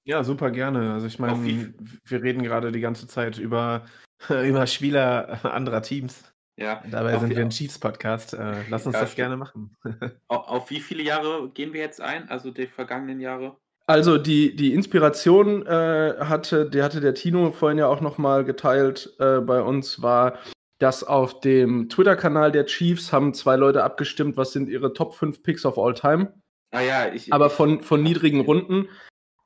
Ja, 0.06 0.24
super 0.24 0.52
gerne. 0.52 0.94
Also 0.94 1.08
ich 1.08 1.18
meine, 1.18 1.74
wir 2.06 2.24
reden 2.24 2.44
gerade 2.44 2.72
die 2.72 2.80
ganze 2.80 3.08
Zeit 3.08 3.40
über, 3.40 3.86
über 4.30 4.68
Spieler 4.68 5.40
anderer 5.44 5.82
Teams. 5.82 6.32
Ja. 6.58 6.82
Dabei 6.90 7.18
sind 7.18 7.32
wir 7.32 7.40
ein 7.40 7.50
Chiefs-Podcast. 7.50 8.34
Äh, 8.34 8.64
lass 8.70 8.86
uns 8.86 8.94
ja, 8.94 9.02
das 9.02 9.16
gerne 9.16 9.36
machen. 9.36 9.76
auf, 10.28 10.48
auf 10.48 10.70
wie 10.70 10.80
viele 10.80 11.04
Jahre 11.04 11.50
gehen 11.50 11.74
wir 11.74 11.82
jetzt 11.82 12.00
ein? 12.00 12.30
Also 12.30 12.52
die 12.52 12.68
vergangenen 12.68 13.20
Jahre? 13.20 13.58
Also 13.88 14.18
die, 14.18 14.56
die 14.56 14.74
Inspiration 14.74 15.66
äh, 15.66 16.16
hatte, 16.20 16.70
die 16.70 16.82
hatte 16.82 17.02
der 17.02 17.14
Tino 17.14 17.52
vorhin 17.52 17.78
ja 17.78 17.88
auch 17.88 18.00
nochmal 18.00 18.46
geteilt 18.46 19.14
äh, 19.20 19.42
bei 19.42 19.62
uns, 19.62 20.02
war, 20.02 20.40
dass 20.80 21.04
auf 21.04 21.40
dem 21.42 21.90
Twitter-Kanal 21.90 22.52
der 22.52 22.66
Chiefs 22.66 23.12
haben 23.12 23.34
zwei 23.34 23.56
Leute 23.56 23.84
abgestimmt, 23.84 24.38
was 24.38 24.54
sind 24.54 24.70
ihre 24.70 24.94
Top 24.94 25.14
5 25.14 25.44
Picks 25.44 25.66
of 25.66 25.78
all 25.78 25.94
time. 25.94 26.34
Ah 26.72 26.82
ja, 26.82 27.14
ich. 27.14 27.32
Aber 27.32 27.50
von, 27.50 27.82
von 27.82 28.02
niedrigen 28.02 28.42
Runden. 28.42 28.88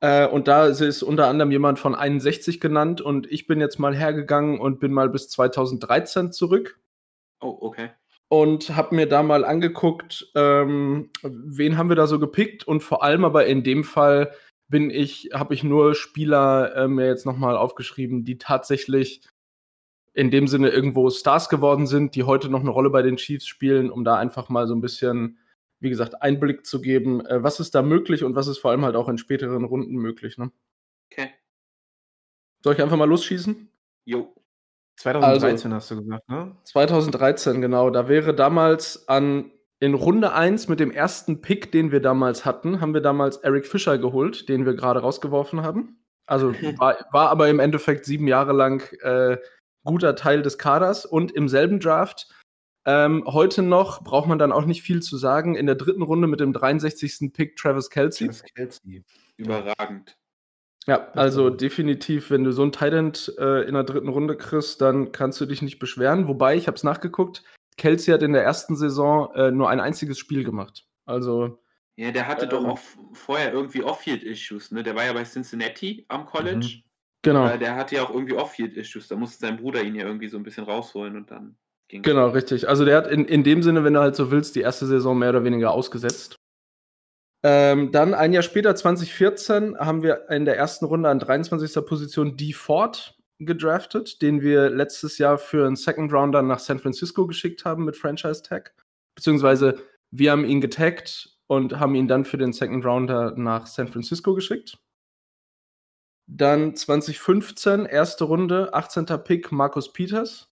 Äh, 0.00 0.26
und 0.26 0.48
da 0.48 0.66
ist 0.66 1.02
unter 1.02 1.26
anderem 1.26 1.50
jemand 1.50 1.78
von 1.78 1.94
61 1.94 2.60
genannt 2.60 3.00
und 3.00 3.30
ich 3.30 3.46
bin 3.46 3.60
jetzt 3.60 3.78
mal 3.78 3.94
hergegangen 3.94 4.58
und 4.58 4.80
bin 4.80 4.92
mal 4.92 5.08
bis 5.08 5.28
2013 5.28 6.32
zurück. 6.32 6.78
Oh, 7.40 7.56
okay 7.60 7.90
und 8.30 8.76
habe 8.76 8.94
mir 8.94 9.08
da 9.08 9.24
mal 9.24 9.44
angeguckt, 9.44 10.30
ähm, 10.36 11.10
wen 11.22 11.76
haben 11.76 11.88
wir 11.88 11.96
da 11.96 12.06
so 12.06 12.20
gepickt 12.20 12.62
und 12.62 12.80
vor 12.80 13.02
allem 13.02 13.24
aber 13.24 13.46
in 13.46 13.64
dem 13.64 13.82
Fall 13.82 14.32
bin 14.68 14.88
ich, 14.88 15.30
habe 15.34 15.52
ich 15.52 15.64
nur 15.64 15.96
Spieler 15.96 16.76
äh, 16.76 16.86
mir 16.86 17.06
jetzt 17.06 17.26
nochmal 17.26 17.56
aufgeschrieben, 17.56 18.24
die 18.24 18.38
tatsächlich 18.38 19.22
in 20.14 20.30
dem 20.30 20.46
Sinne 20.46 20.68
irgendwo 20.68 21.10
Stars 21.10 21.48
geworden 21.48 21.88
sind, 21.88 22.14
die 22.14 22.22
heute 22.22 22.48
noch 22.48 22.60
eine 22.60 22.70
Rolle 22.70 22.90
bei 22.90 23.02
den 23.02 23.16
Chiefs 23.16 23.48
spielen, 23.48 23.90
um 23.90 24.04
da 24.04 24.14
einfach 24.16 24.48
mal 24.48 24.68
so 24.68 24.76
ein 24.76 24.80
bisschen, 24.80 25.39
wie 25.80 25.90
gesagt, 25.90 26.22
Einblick 26.22 26.66
zu 26.66 26.80
geben, 26.80 27.24
äh, 27.26 27.42
was 27.42 27.58
ist 27.60 27.74
da 27.74 27.82
möglich 27.82 28.22
und 28.22 28.36
was 28.36 28.46
ist 28.46 28.58
vor 28.58 28.70
allem 28.70 28.84
halt 28.84 28.96
auch 28.96 29.08
in 29.08 29.18
späteren 29.18 29.64
Runden 29.64 29.96
möglich. 29.96 30.38
Ne? 30.38 30.50
Okay. 31.10 31.30
Soll 32.62 32.74
ich 32.74 32.82
einfach 32.82 32.96
mal 32.96 33.08
losschießen? 33.08 33.70
Jo. 34.04 34.34
2013 34.96 35.72
hast 35.72 35.90
du 35.90 35.96
gesagt, 35.96 36.28
ne? 36.28 36.54
2013, 36.64 37.62
genau. 37.62 37.88
Da 37.88 38.08
wäre 38.08 38.34
damals 38.34 39.08
an 39.08 39.50
in 39.78 39.94
Runde 39.94 40.34
1 40.34 40.68
mit 40.68 40.78
dem 40.78 40.90
ersten 40.90 41.40
Pick, 41.40 41.72
den 41.72 41.90
wir 41.90 42.00
damals 42.00 42.44
hatten, 42.44 42.82
haben 42.82 42.92
wir 42.92 43.00
damals 43.00 43.38
Eric 43.38 43.66
Fischer 43.66 43.96
geholt, 43.96 44.50
den 44.50 44.66
wir 44.66 44.74
gerade 44.74 45.00
rausgeworfen 45.00 45.62
haben. 45.62 46.04
Also 46.26 46.52
war, 46.78 46.98
war 47.12 47.30
aber 47.30 47.48
im 47.48 47.60
Endeffekt 47.60 48.04
sieben 48.04 48.28
Jahre 48.28 48.52
lang 48.52 48.82
äh, 49.00 49.38
guter 49.84 50.14
Teil 50.16 50.42
des 50.42 50.58
Kaders 50.58 51.06
und 51.06 51.32
im 51.32 51.48
selben 51.48 51.80
Draft. 51.80 52.28
Ähm, 52.86 53.24
heute 53.26 53.62
noch 53.62 54.02
braucht 54.02 54.26
man 54.28 54.38
dann 54.38 54.52
auch 54.52 54.64
nicht 54.64 54.82
viel 54.82 55.02
zu 55.02 55.16
sagen. 55.16 55.54
In 55.54 55.66
der 55.66 55.74
dritten 55.74 56.02
Runde 56.02 56.26
mit 56.26 56.40
dem 56.40 56.52
63. 56.52 57.32
Pick 57.32 57.56
Travis 57.56 57.90
Kelsey. 57.90 58.26
Travis 58.28 58.42
Kelsey. 58.54 59.04
Überragend. 59.36 60.16
Ja, 60.86 61.10
also 61.12 61.50
definitiv, 61.50 62.30
wenn 62.30 62.42
du 62.42 62.52
so 62.52 62.62
ein 62.62 62.72
Tident 62.72 63.32
äh, 63.38 63.62
in 63.68 63.74
der 63.74 63.84
dritten 63.84 64.08
Runde 64.08 64.36
kriegst, 64.36 64.80
dann 64.80 65.12
kannst 65.12 65.40
du 65.40 65.46
dich 65.46 65.60
nicht 65.60 65.78
beschweren. 65.78 66.26
Wobei, 66.26 66.56
ich 66.56 66.66
habe 66.66 66.76
es 66.76 66.84
nachgeguckt, 66.84 67.44
Kelsey 67.76 68.12
hat 68.12 68.22
in 68.22 68.32
der 68.32 68.42
ersten 68.42 68.76
Saison 68.76 69.32
äh, 69.34 69.50
nur 69.50 69.68
ein 69.68 69.80
einziges 69.80 70.18
Spiel 70.18 70.42
gemacht. 70.42 70.86
Also. 71.04 71.62
Ja, 71.96 72.10
der 72.12 72.26
hatte 72.26 72.44
Ähm. 72.44 72.50
doch 72.50 72.64
auch 72.64 72.78
vorher 73.12 73.52
irgendwie 73.52 73.82
Off-Field-Issues, 73.82 74.70
ne? 74.70 74.82
Der 74.82 74.94
war 74.96 75.04
ja 75.04 75.12
bei 75.12 75.24
Cincinnati 75.24 76.06
am 76.08 76.24
College. 76.24 76.82
Genau. 77.22 77.46
Äh, 77.46 77.58
der 77.58 77.76
hatte 77.76 77.96
ja 77.96 78.02
auch 78.02 78.10
irgendwie 78.10 78.34
Off-Field-Issues. 78.34 79.08
Da 79.08 79.16
musste 79.16 79.46
sein 79.46 79.58
Bruder 79.58 79.82
ihn 79.82 79.94
ja 79.94 80.06
irgendwie 80.06 80.28
so 80.28 80.38
ein 80.38 80.42
bisschen 80.42 80.64
rausholen 80.64 81.16
und 81.16 81.30
dann 81.30 81.56
Genau, 81.90 82.28
richtig. 82.28 82.68
Also 82.68 82.84
der 82.84 82.96
hat 82.96 83.06
in, 83.08 83.24
in 83.24 83.42
dem 83.42 83.62
Sinne, 83.62 83.84
wenn 83.84 83.94
du 83.94 84.00
halt 84.00 84.16
so 84.16 84.30
willst, 84.30 84.54
die 84.54 84.60
erste 84.60 84.86
Saison 84.86 85.18
mehr 85.18 85.30
oder 85.30 85.44
weniger 85.44 85.72
ausgesetzt. 85.72 86.36
Ähm, 87.42 87.90
dann 87.90 88.14
ein 88.14 88.32
Jahr 88.32 88.42
später, 88.42 88.74
2014, 88.76 89.78
haben 89.78 90.02
wir 90.02 90.28
in 90.28 90.44
der 90.44 90.56
ersten 90.56 90.84
Runde 90.84 91.08
an 91.08 91.18
23. 91.18 91.84
Position 91.86 92.36
D. 92.36 92.52
Ford 92.52 93.16
gedraftet, 93.38 94.20
den 94.20 94.42
wir 94.42 94.68
letztes 94.68 95.16
Jahr 95.18 95.38
für 95.38 95.66
einen 95.66 95.76
Second 95.76 96.12
Rounder 96.12 96.42
nach 96.42 96.58
San 96.58 96.78
Francisco 96.78 97.26
geschickt 97.26 97.64
haben 97.64 97.84
mit 97.84 97.96
Franchise 97.96 98.42
Tag. 98.42 98.74
Beziehungsweise 99.14 99.82
wir 100.10 100.32
haben 100.32 100.44
ihn 100.44 100.60
getaggt 100.60 101.38
und 101.46 101.80
haben 101.80 101.94
ihn 101.94 102.06
dann 102.06 102.24
für 102.24 102.36
den 102.36 102.52
Second 102.52 102.84
Rounder 102.84 103.34
nach 103.36 103.66
San 103.66 103.88
Francisco 103.88 104.34
geschickt. 104.34 104.78
Dann 106.26 106.76
2015, 106.76 107.86
erste 107.86 108.24
Runde, 108.24 108.72
18. 108.74 109.06
Pick, 109.24 109.50
Markus 109.50 109.92
Peters. 109.92 110.49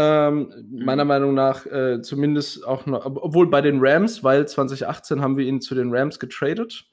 Ähm, 0.00 0.68
Meiner 0.70 1.04
Meinung 1.04 1.34
nach 1.34 1.66
äh, 1.66 2.00
zumindest 2.00 2.66
auch 2.66 2.86
noch, 2.86 3.04
ob- 3.04 3.22
obwohl 3.22 3.48
bei 3.50 3.60
den 3.60 3.78
Rams, 3.80 4.24
weil 4.24 4.48
2018 4.48 5.20
haben 5.20 5.36
wir 5.36 5.46
ihn 5.46 5.60
zu 5.60 5.74
den 5.74 5.94
Rams 5.94 6.18
getradet. 6.18 6.86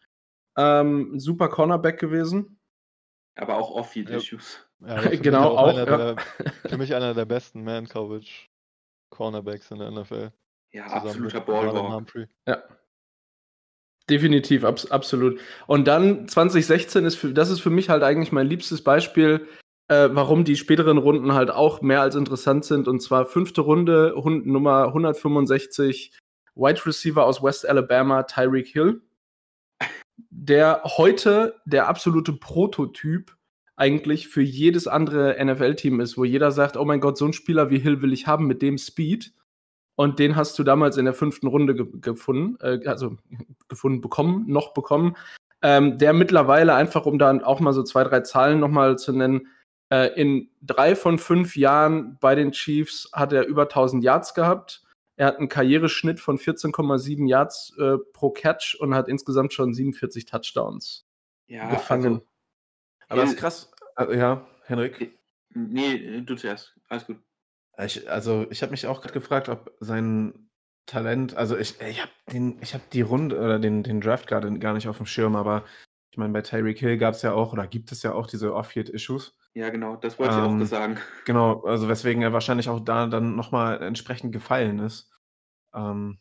Ähm, 0.58 1.20
super 1.20 1.48
Cornerback 1.50 2.00
gewesen. 2.00 2.60
Aber 3.36 3.58
auch 3.58 3.72
Off-Field-Issues. 3.72 4.68
Ja, 4.86 5.02
Genau, 5.22 5.56
auch, 5.56 5.68
einer 5.68 5.88
ja. 5.88 5.98
der, 6.14 6.16
für 6.70 6.78
mich 6.78 6.94
einer 6.96 7.14
der 7.14 7.26
besten 7.26 7.64
Man-Coverage 7.64 8.48
Cornerbacks 9.12 9.72
in 9.72 9.80
der 9.80 9.92
NFL. 9.92 10.32
Ja, 10.74 10.86
absoluter 10.88 11.42
Ballwalk. 11.42 12.28
Ja. 12.48 12.64
Definitiv, 14.10 14.64
abs 14.64 14.90
absolut. 14.90 15.40
Und 15.68 15.86
dann 15.88 16.28
2016 16.28 17.06
ist 17.06 17.16
für, 17.16 17.34
das 17.34 17.50
ist 17.50 17.60
für 17.60 17.70
mich 17.70 17.90
halt 17.90 18.04
eigentlich 18.04 18.32
mein 18.32 18.48
liebstes 18.48 18.84
Beispiel, 18.84 19.48
äh, 19.88 20.10
warum 20.12 20.44
die 20.44 20.56
späteren 20.56 20.98
Runden 20.98 21.34
halt 21.34 21.52
auch 21.52 21.82
mehr 21.82 22.02
als 22.02 22.16
interessant 22.16 22.66
sind. 22.66 22.88
Und 22.88 23.02
zwar 23.02 23.26
fünfte 23.26 23.62
Runde, 23.62 24.14
Hund, 24.16 24.46
Nummer 24.46 24.88
165, 24.88 26.18
Wide 26.56 26.86
Receiver 26.86 27.26
aus 27.26 27.42
West 27.42 27.68
Alabama, 27.68 28.24
Tyreek 28.24 28.68
Hill. 28.68 29.02
Der 30.30 30.82
heute 30.84 31.56
der 31.66 31.88
absolute 31.88 32.34
Prototyp 32.34 33.36
eigentlich 33.76 34.28
für 34.28 34.42
jedes 34.42 34.88
andere 34.88 35.38
NFL-Team 35.44 36.00
ist, 36.00 36.18
wo 36.18 36.26
jeder 36.26 36.52
sagt, 36.52 36.78
oh 36.78 36.86
mein 36.86 37.00
Gott, 37.00 37.18
so 37.18 37.26
einen 37.26 37.34
Spieler 37.34 37.70
wie 37.70 37.78
Hill 37.78 38.02
will 38.02 38.12
ich 38.12 38.26
haben 38.26 38.48
mit 38.48 38.62
dem 38.62 38.78
Speed. 38.78 39.34
Und 39.96 40.20
den 40.20 40.36
hast 40.36 40.58
du 40.60 40.64
damals 40.64 40.98
in 40.98 41.06
der 41.06 41.14
fünften 41.14 41.48
Runde 41.48 41.76
ge 41.76 41.88
gefunden, 42.02 42.58
äh, 42.62 42.86
also 42.88 43.18
gefunden 43.68 44.02
bekommen, 44.02 44.46
noch 44.48 44.74
bekommen. 44.74 45.16
Ähm, 45.62 45.98
der 45.98 46.14
mittlerweile 46.14 46.76
einfach, 46.76 47.06
um 47.06 47.18
da 47.18 47.36
auch 47.44 47.60
mal 47.60 47.74
so 47.74 47.84
zwei, 47.84 48.04
drei 48.04 48.22
Zahlen 48.22 48.60
nochmal 48.60 48.98
zu 48.98 49.12
nennen, 49.12 49.48
in 49.90 50.50
drei 50.62 50.96
von 50.96 51.18
fünf 51.18 51.56
Jahren 51.56 52.18
bei 52.20 52.36
den 52.36 52.52
Chiefs 52.52 53.10
hat 53.14 53.32
er 53.34 53.46
über 53.46 53.64
1000 53.64 54.04
Yards 54.04 54.34
gehabt. 54.34 54.84
Er 55.16 55.28
hat 55.28 55.38
einen 55.38 55.50
Karriereschnitt 55.50 56.20
von 56.20 56.38
14,7 56.38 57.28
Yards 57.28 57.74
äh, 57.80 57.98
pro 58.14 58.30
Catch 58.30 58.76
und 58.80 58.94
hat 58.94 59.08
insgesamt 59.08 59.54
schon 59.54 59.74
47 59.74 60.26
Touchdowns 60.26 61.08
Ja, 61.48 61.70
gefangen. 61.70 62.22
Aber 63.08 63.22
das 63.22 63.30
Hill- 63.30 63.36
ist 63.36 63.40
krass. 63.40 63.72
Also, 63.96 64.14
ja, 64.14 64.46
Henrik. 64.66 64.94
Also, 65.02 65.12
nee, 65.72 66.22
du 66.22 66.36
zuerst. 66.36 66.76
Alles 66.90 67.06
gut. 67.08 67.18
Ich, 67.80 68.10
also, 68.10 68.46
ich 68.50 68.62
habe 68.62 68.72
mich 68.72 68.86
auch 68.88 69.02
gerade 69.02 69.14
gefragt, 69.14 69.50
ob 69.50 69.72
sein 69.80 70.50
Talent, 70.86 71.36
also 71.36 71.58
ich, 71.58 71.80
ich 71.82 72.02
habe 72.02 72.12
den, 72.32 72.60
ich 72.62 72.74
habe 72.74 72.84
die 72.94 73.02
Runde 73.02 73.38
oder 73.40 73.60
den, 73.60 73.84
den 73.84 74.02
Draft 74.02 74.28
gerade 74.28 74.58
gar 74.60 74.74
nicht 74.74 74.88
auf 74.88 74.98
dem 74.98 75.06
Schirm, 75.06 75.36
aber 75.36 75.64
ich 76.12 76.18
meine, 76.18 76.34
bei 76.34 76.42
Tyreek 76.42 76.80
Hill 76.80 76.98
gab 76.98 77.14
es 77.14 77.22
ja 77.22 77.34
auch 77.34 77.54
oder 77.54 77.68
gibt 77.68 77.92
es 77.92 78.04
ja 78.04 78.14
auch 78.14 78.28
diese 78.28 78.54
Off-Field-Issues. 78.54 79.36
Ja, 79.58 79.70
genau, 79.70 79.96
das 79.98 80.20
wollte 80.20 80.34
ich 80.40 80.42
Ähm, 80.42 80.62
auch 80.62 80.66
sagen. 80.66 81.00
Genau, 81.26 81.64
also 81.66 81.90
weswegen 81.90 82.22
er 82.24 82.34
wahrscheinlich 82.34 82.70
auch 82.70 82.80
da 82.80 83.08
dann 83.08 83.36
nochmal 83.36 83.82
entsprechend 83.84 84.32
gefallen 84.34 84.80
ist. 84.80 85.12
Ähm, 85.76 86.20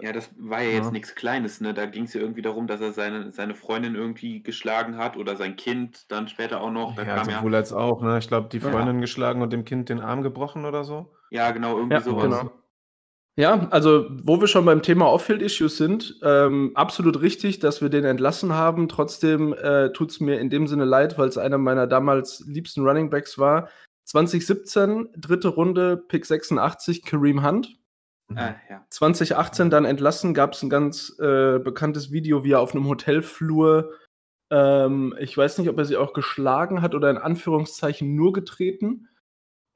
Ja, 0.00 0.12
das 0.12 0.30
war 0.38 0.60
ja 0.62 0.70
jetzt 0.70 0.90
Ja. 0.90 0.92
nichts 0.92 1.14
Kleines, 1.16 1.60
ne? 1.60 1.74
Da 1.74 1.86
ging 1.86 2.04
es 2.04 2.14
ja 2.14 2.20
irgendwie 2.20 2.42
darum, 2.42 2.66
dass 2.68 2.80
er 2.80 2.92
seine, 2.92 3.32
seine 3.32 3.54
Freundin 3.56 3.94
irgendwie 3.96 4.42
geschlagen 4.42 4.96
hat 4.96 5.16
oder 5.16 5.36
sein 5.36 5.56
Kind 5.56 6.10
dann 6.12 6.28
später 6.28 6.60
auch 6.60 6.70
noch. 6.70 6.94
Da 6.94 7.04
ja, 7.04 7.04
kam 7.04 7.30
ja, 7.30 7.44
sowohl 7.44 7.54
als 7.54 7.72
auch, 7.72 8.02
ne? 8.02 8.18
Ich 8.18 8.28
glaube, 8.28 8.48
die 8.48 8.60
Ja. 8.60 8.60
Freundin 8.60 9.00
geschlagen 9.00 9.42
und 9.42 9.52
dem 9.52 9.64
Kind 9.64 9.88
den 9.88 10.00
Arm 10.00 10.22
gebrochen 10.22 10.64
oder 10.64 10.84
so. 10.84 11.14
ja, 11.30 11.50
genau, 11.50 11.78
irgendwie 11.78 11.98
Ja, 11.98 12.00
sowas. 12.00 12.44
genau. 12.44 12.57
Ja, 13.38 13.68
also 13.70 14.08
wo 14.24 14.40
wir 14.40 14.48
schon 14.48 14.64
beim 14.64 14.82
Thema 14.82 15.06
Off-Field-Issues 15.12 15.76
sind, 15.76 16.18
ähm, 16.24 16.72
absolut 16.74 17.20
richtig, 17.20 17.60
dass 17.60 17.80
wir 17.80 17.88
den 17.88 18.04
entlassen 18.04 18.52
haben. 18.52 18.88
Trotzdem 18.88 19.52
äh, 19.52 19.92
tut 19.92 20.10
es 20.10 20.18
mir 20.18 20.40
in 20.40 20.50
dem 20.50 20.66
Sinne 20.66 20.84
leid, 20.84 21.18
weil 21.18 21.28
es 21.28 21.38
einer 21.38 21.56
meiner 21.56 21.86
damals 21.86 22.44
liebsten 22.48 22.80
Running 22.82 23.10
Backs 23.10 23.38
war. 23.38 23.68
2017, 24.06 25.10
dritte 25.16 25.48
Runde, 25.50 25.96
Pick 25.96 26.26
86, 26.26 27.04
Kareem 27.04 27.46
Hunt. 27.46 27.78
Ah, 28.34 28.56
ja. 28.68 28.84
2018 28.90 29.70
dann 29.70 29.84
entlassen, 29.84 30.34
gab 30.34 30.54
es 30.54 30.64
ein 30.64 30.68
ganz 30.68 31.16
äh, 31.20 31.60
bekanntes 31.60 32.10
Video, 32.10 32.42
wie 32.42 32.52
er 32.52 32.60
auf 32.60 32.74
einem 32.74 32.88
Hotelflur, 32.88 33.92
ähm, 34.50 35.14
ich 35.20 35.38
weiß 35.38 35.58
nicht, 35.58 35.68
ob 35.68 35.78
er 35.78 35.84
sie 35.84 35.96
auch 35.96 36.12
geschlagen 36.12 36.82
hat 36.82 36.96
oder 36.96 37.08
in 37.08 37.18
Anführungszeichen 37.18 38.16
nur 38.16 38.32
getreten, 38.32 39.08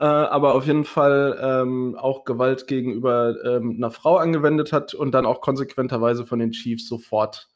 äh, 0.02 0.04
aber 0.04 0.56
auf 0.56 0.66
jeden 0.66 0.84
Fall 0.84 1.38
ähm, 1.40 1.96
auch 1.96 2.24
Gewalt 2.24 2.66
gegenüber 2.66 3.36
ähm, 3.44 3.76
einer 3.76 3.92
Frau 3.92 4.16
angewendet 4.16 4.72
hat 4.72 4.94
und 4.94 5.12
dann 5.12 5.24
auch 5.24 5.40
konsequenterweise 5.40 6.26
von 6.26 6.40
den 6.40 6.50
Chiefs 6.50 6.88
sofort 6.88 7.48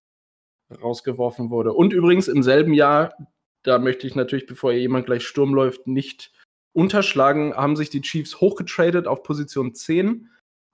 rausgeworfen 0.81 1.51
wurde. 1.51 1.73
Und 1.73 1.93
übrigens 1.93 2.29
im 2.29 2.45
selben 2.45 2.73
Jahr, 2.73 3.17
da 3.65 3.81
möchte 3.81 4.07
ich 4.07 4.15
natürlich, 4.15 4.47
bevor 4.47 4.71
hier 4.71 4.81
jemand 4.81 5.07
gleich 5.07 5.27
Sturm 5.27 5.55
läuft, 5.55 5.89
nicht 5.89 6.33
unterschlagen, 6.73 7.53
haben 7.57 7.75
sich 7.75 7.91
die 7.91 8.01
Chiefs 8.01 8.41
hochgetradet 8.41 9.09
auf 9.09 9.25
Position 9.25 9.75
10 9.75 10.31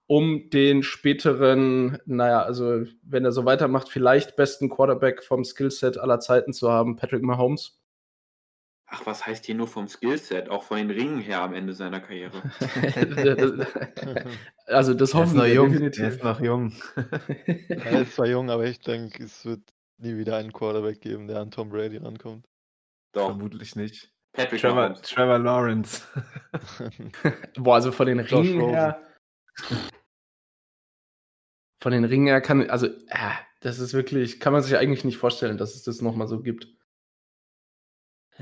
um 0.08 0.50
den 0.50 0.82
späteren, 0.82 1.96
naja, 2.04 2.42
also 2.42 2.84
wenn 3.02 3.24
er 3.24 3.32
so 3.32 3.46
weitermacht, 3.46 3.88
vielleicht 3.88 4.36
besten 4.36 4.68
Quarterback 4.68 5.24
vom 5.24 5.42
Skillset 5.42 5.96
aller 5.96 6.20
Zeiten 6.20 6.52
zu 6.52 6.70
haben, 6.70 6.96
Patrick 6.96 7.22
Mahomes. 7.22 7.81
Ach, 8.94 9.06
was 9.06 9.24
heißt 9.24 9.46
hier 9.46 9.54
nur 9.54 9.68
vom 9.68 9.88
Skillset? 9.88 10.50
Auch 10.50 10.64
von 10.64 10.76
den 10.76 10.90
Ringen 10.90 11.18
her 11.18 11.40
am 11.40 11.54
Ende 11.54 11.72
seiner 11.72 11.98
Karriere. 12.00 12.42
also 14.66 14.92
das 14.92 15.14
hoffen 15.14 15.38
wir 15.38 15.48
jung. 15.48 15.70
definitiv. 15.72 16.02
Er 16.02 16.08
ist 16.10 16.22
noch 16.22 16.40
jung. 16.42 16.74
Er 17.46 18.02
ist 18.02 18.16
zwar 18.16 18.26
jung, 18.26 18.50
aber 18.50 18.66
ich 18.66 18.80
denke, 18.80 19.24
es 19.24 19.46
wird 19.46 19.60
nie 19.96 20.18
wieder 20.18 20.36
einen 20.36 20.52
Quarterback 20.52 21.00
geben, 21.00 21.26
der 21.26 21.40
an 21.40 21.50
Tom 21.50 21.70
Brady 21.70 21.96
rankommt. 21.96 22.46
Doch, 23.14 23.28
Vermutlich 23.28 23.76
nicht. 23.76 24.12
Patrick 24.34 24.60
Trevor. 24.60 24.92
Trevor 25.00 25.38
Lawrence. 25.38 26.02
Boah, 27.56 27.76
also 27.76 27.92
von 27.92 28.06
den 28.06 28.18
Josh 28.18 28.46
Ringen 28.46 28.60
Rosen. 28.60 28.74
her. 28.74 29.02
Von 31.82 31.92
den 31.92 32.04
Ringen 32.04 32.26
her 32.26 32.42
kann, 32.42 32.68
also, 32.68 32.88
äh, 32.88 33.32
das 33.60 33.78
ist 33.78 33.94
wirklich, 33.94 34.38
kann 34.38 34.52
man 34.52 34.62
sich 34.62 34.76
eigentlich 34.76 35.04
nicht 35.04 35.16
vorstellen, 35.16 35.56
dass 35.56 35.74
es 35.74 35.82
das 35.82 36.02
nochmal 36.02 36.28
so 36.28 36.42
gibt. 36.42 36.66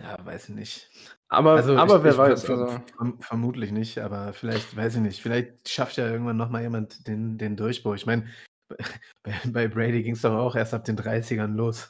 Ja, 0.03 0.25
weiß 0.25 0.49
ich 0.51 0.55
nicht. 0.55 0.91
Aber, 1.29 1.53
Also, 1.53 1.77
aber 1.77 1.97
ich, 1.99 2.03
wer 2.05 2.13
ich, 2.13 2.19
weiß. 2.19 2.45
ver- 2.45 2.59
Also, 2.59 2.81
verm- 2.99 3.23
vermutlich 3.23 3.71
nicht, 3.73 3.99
aber 3.99 4.33
vielleicht, 4.33 4.77
weiß 4.77 4.97
ich 4.97 5.01
nicht. 5.01 5.23
Vielleicht 5.23 5.69
schafft 5.69 5.97
ja 5.97 6.11
irgendwann 6.11 6.37
nochmal 6.37 6.63
jemand 6.63 7.07
den, 7.07 7.39
den 7.39 7.57
Durchbruch. 7.57 7.95
Ich 7.95 8.07
meine, 8.07 8.27
bei, 9.23 9.35
bei 9.47 9.69
Brady 9.69 10.03
ging 10.03 10.15
es 10.15 10.23
doch 10.23 10.33
auch 10.35 10.57
erst 10.57 10.75
ab 10.75 10.85
den 10.85 10.97
30ern 10.99 11.55
los. 11.55 11.89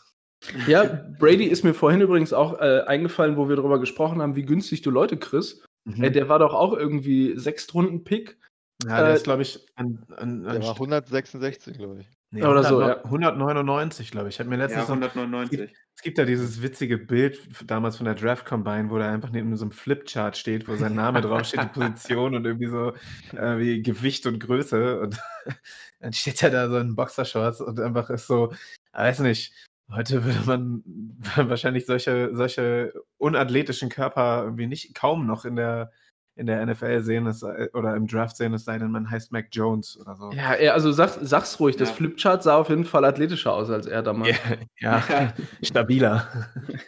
ja, 0.66 0.84
Brady 1.18 1.44
ist 1.44 1.64
mir 1.64 1.74
vorhin 1.74 2.00
übrigens 2.00 2.32
auch 2.32 2.58
äh, 2.60 2.80
eingefallen, 2.86 3.36
wo 3.36 3.48
wir 3.48 3.56
darüber 3.56 3.78
gesprochen 3.78 4.22
haben, 4.22 4.36
wie 4.36 4.44
günstig 4.44 4.82
du 4.82 4.90
Leute 4.90 5.16
kriegst. 5.18 5.64
Mhm. 5.84 6.04
Ey, 6.04 6.12
der 6.12 6.28
war 6.28 6.38
doch 6.38 6.52
auch 6.54 6.72
irgendwie 6.74 7.36
Sechstrunden-Pick 7.38 8.38
Ja, 8.86 8.98
der 9.00 9.08
Äh, 9.10 9.14
ist, 9.14 9.24
glaube 9.24 9.42
ich, 9.42 9.66
an, 9.76 10.04
an, 10.16 10.44
an 10.46 10.60
Der 10.60 10.62
war 10.62 10.74
166, 10.74 11.76
glaube 11.78 12.00
ich. 12.02 12.08
Nee, 12.30 12.42
oder 12.42 12.62
so, 12.64 12.78
100 12.80 12.98
ja. 12.98 13.04
199, 13.04 14.10
glaube 14.10 14.28
ich. 14.28 14.36
Ich 14.36 14.40
habe 14.40 14.48
mir 14.50 14.56
Ja, 14.56 14.64
letztens 14.64 14.88
noch, 14.88 14.96
199. 14.96 15.72
es 15.94 16.02
gibt 16.02 16.18
da 16.18 16.24
dieses 16.24 16.62
witzige 16.62 16.98
Bild 16.98 17.38
damals 17.68 17.96
von 17.96 18.06
der 18.06 18.14
Draft 18.14 18.46
Combine, 18.46 18.90
wo 18.90 18.98
er 18.98 19.10
einfach 19.10 19.30
neben 19.30 19.56
so 19.56 19.64
einem 19.64 19.72
Flipchart 19.72 20.36
steht, 20.36 20.68
wo 20.68 20.76
sein 20.76 20.94
Name 20.94 21.20
draufsteht, 21.22 21.62
die 21.62 21.80
Position 21.80 22.34
und 22.34 22.44
irgendwie 22.44 22.68
so 22.68 22.92
äh, 23.36 23.58
wie 23.58 23.82
Gewicht 23.82 24.26
und 24.26 24.38
Größe. 24.38 25.00
Und 25.00 25.20
dann 26.00 26.12
steht 26.12 26.42
er 26.42 26.50
da 26.50 26.68
so 26.68 26.78
in 26.78 26.96
Boxershorts 26.96 27.60
und 27.60 27.80
einfach 27.80 28.10
ist 28.10 28.26
so, 28.26 28.52
weiß 28.92 29.20
nicht, 29.20 29.52
heute 29.92 30.24
würde 30.24 30.40
man 30.46 30.82
wahrscheinlich 31.36 31.86
solche, 31.86 32.30
solche 32.34 32.92
unathletischen 33.18 33.88
Körper 33.88 34.42
irgendwie 34.44 34.66
nicht 34.66 34.94
kaum 34.94 35.26
noch 35.26 35.44
in 35.44 35.56
der, 35.56 35.90
in 36.40 36.46
der 36.46 36.64
NFL 36.64 37.02
sehen 37.02 37.26
es 37.26 37.44
oder 37.44 37.94
im 37.94 38.06
Draft 38.06 38.34
sehen, 38.36 38.54
es 38.54 38.64
sei 38.64 38.78
denn, 38.78 38.90
man 38.90 39.10
heißt 39.10 39.30
Mac 39.30 39.48
Jones 39.52 39.98
oder 40.00 40.16
so. 40.16 40.32
Ja, 40.32 40.72
also 40.72 40.90
sag, 40.90 41.18
sag's 41.20 41.60
ruhig, 41.60 41.76
das 41.76 41.90
Ja. 41.90 41.94
Flipchart 41.96 42.42
sah 42.42 42.56
auf 42.56 42.70
jeden 42.70 42.86
Fall 42.86 43.04
athletischer 43.04 43.52
aus 43.52 43.68
als 43.68 43.86
er 43.86 44.02
damals. 44.02 44.36
ja, 44.78 45.02
ja 45.08 45.32
stabiler. 45.62 46.26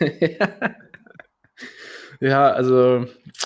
ja, 2.21 2.51
also, 2.51 3.05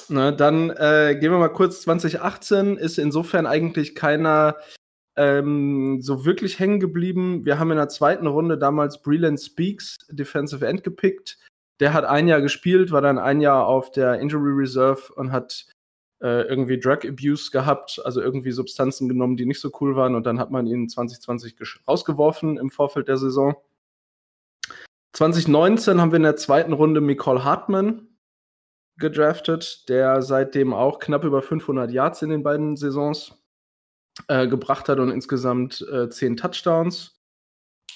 ne, 0.09 0.33
dann 0.33 0.71
äh, 0.71 1.17
gehen 1.21 1.33
wir 1.33 1.39
mal 1.39 1.49
kurz 1.49 1.83
2018, 1.83 2.77
ist 2.77 2.99
insofern 2.99 3.47
eigentlich 3.47 3.97
keiner 3.97 4.55
ähm, 5.17 5.99
so 6.03 6.25
wirklich 6.25 6.61
hängen 6.61 6.79
geblieben. 6.79 7.45
Wir 7.45 7.59
haben 7.59 7.73
in 7.73 7.79
der 7.79 7.89
zweiten 7.89 8.29
Runde 8.29 8.59
damals 8.59 9.03
Breland 9.03 9.41
Speaks, 9.41 9.99
Defensive 10.09 10.65
End, 10.65 10.85
gepickt. 10.85 11.39
Der 11.81 11.93
hat 11.93 12.05
ein 12.05 12.29
Jahr 12.29 12.41
gespielt, 12.41 12.93
war 12.93 13.03
dann 13.03 13.19
ein 13.19 13.41
Jahr 13.41 13.67
auf 13.67 13.91
der 13.91 14.21
Injury 14.21 14.53
Reserve 14.53 15.13
und 15.17 15.33
hat 15.33 15.67
äh, 16.21 16.43
irgendwie 16.43 16.81
Drug 16.81 17.05
Abuse 17.05 17.51
gehabt, 17.51 18.01
also 18.05 18.21
irgendwie 18.21 18.53
Substanzen 18.53 19.09
genommen, 19.09 19.37
die 19.37 19.47
nicht 19.47 19.61
so 19.61 19.71
cool 19.81 19.97
waren. 19.97 20.15
Und 20.15 20.25
dann 20.25 20.39
hat 20.39 20.51
man 20.51 20.67
ihn 20.67 20.89
2020 20.89 21.55
gesch- 21.57 21.79
rausgeworfen 21.87 22.57
im 22.57 22.71
Vorfeld 22.71 23.09
der 23.09 23.19
Saison. 23.19 23.57
2019 25.13 26.01
haben 26.01 26.13
wir 26.13 26.17
in 26.17 26.23
der 26.25 26.37
zweiten 26.37 26.73
Runde 26.73 27.01
Nicole 27.01 27.45
Hartman 27.45 28.09
gedraftet, 28.99 29.89
der 29.89 30.23
seitdem 30.23 30.73
auch 30.73 30.99
knapp 30.99 31.25
über 31.25 31.43
500 31.43 31.91
Yards 31.91 32.23
in 32.23 32.31
den 32.31 32.43
beiden 32.43 32.77
Saisons 32.77 33.35
äh, 34.29 34.47
gebracht 34.49 34.89
hat 34.89 34.99
und 34.99 35.11
insgesamt 35.11 35.87
äh, 35.93 36.09
10 36.09 36.37
Touchdowns. 36.37 37.21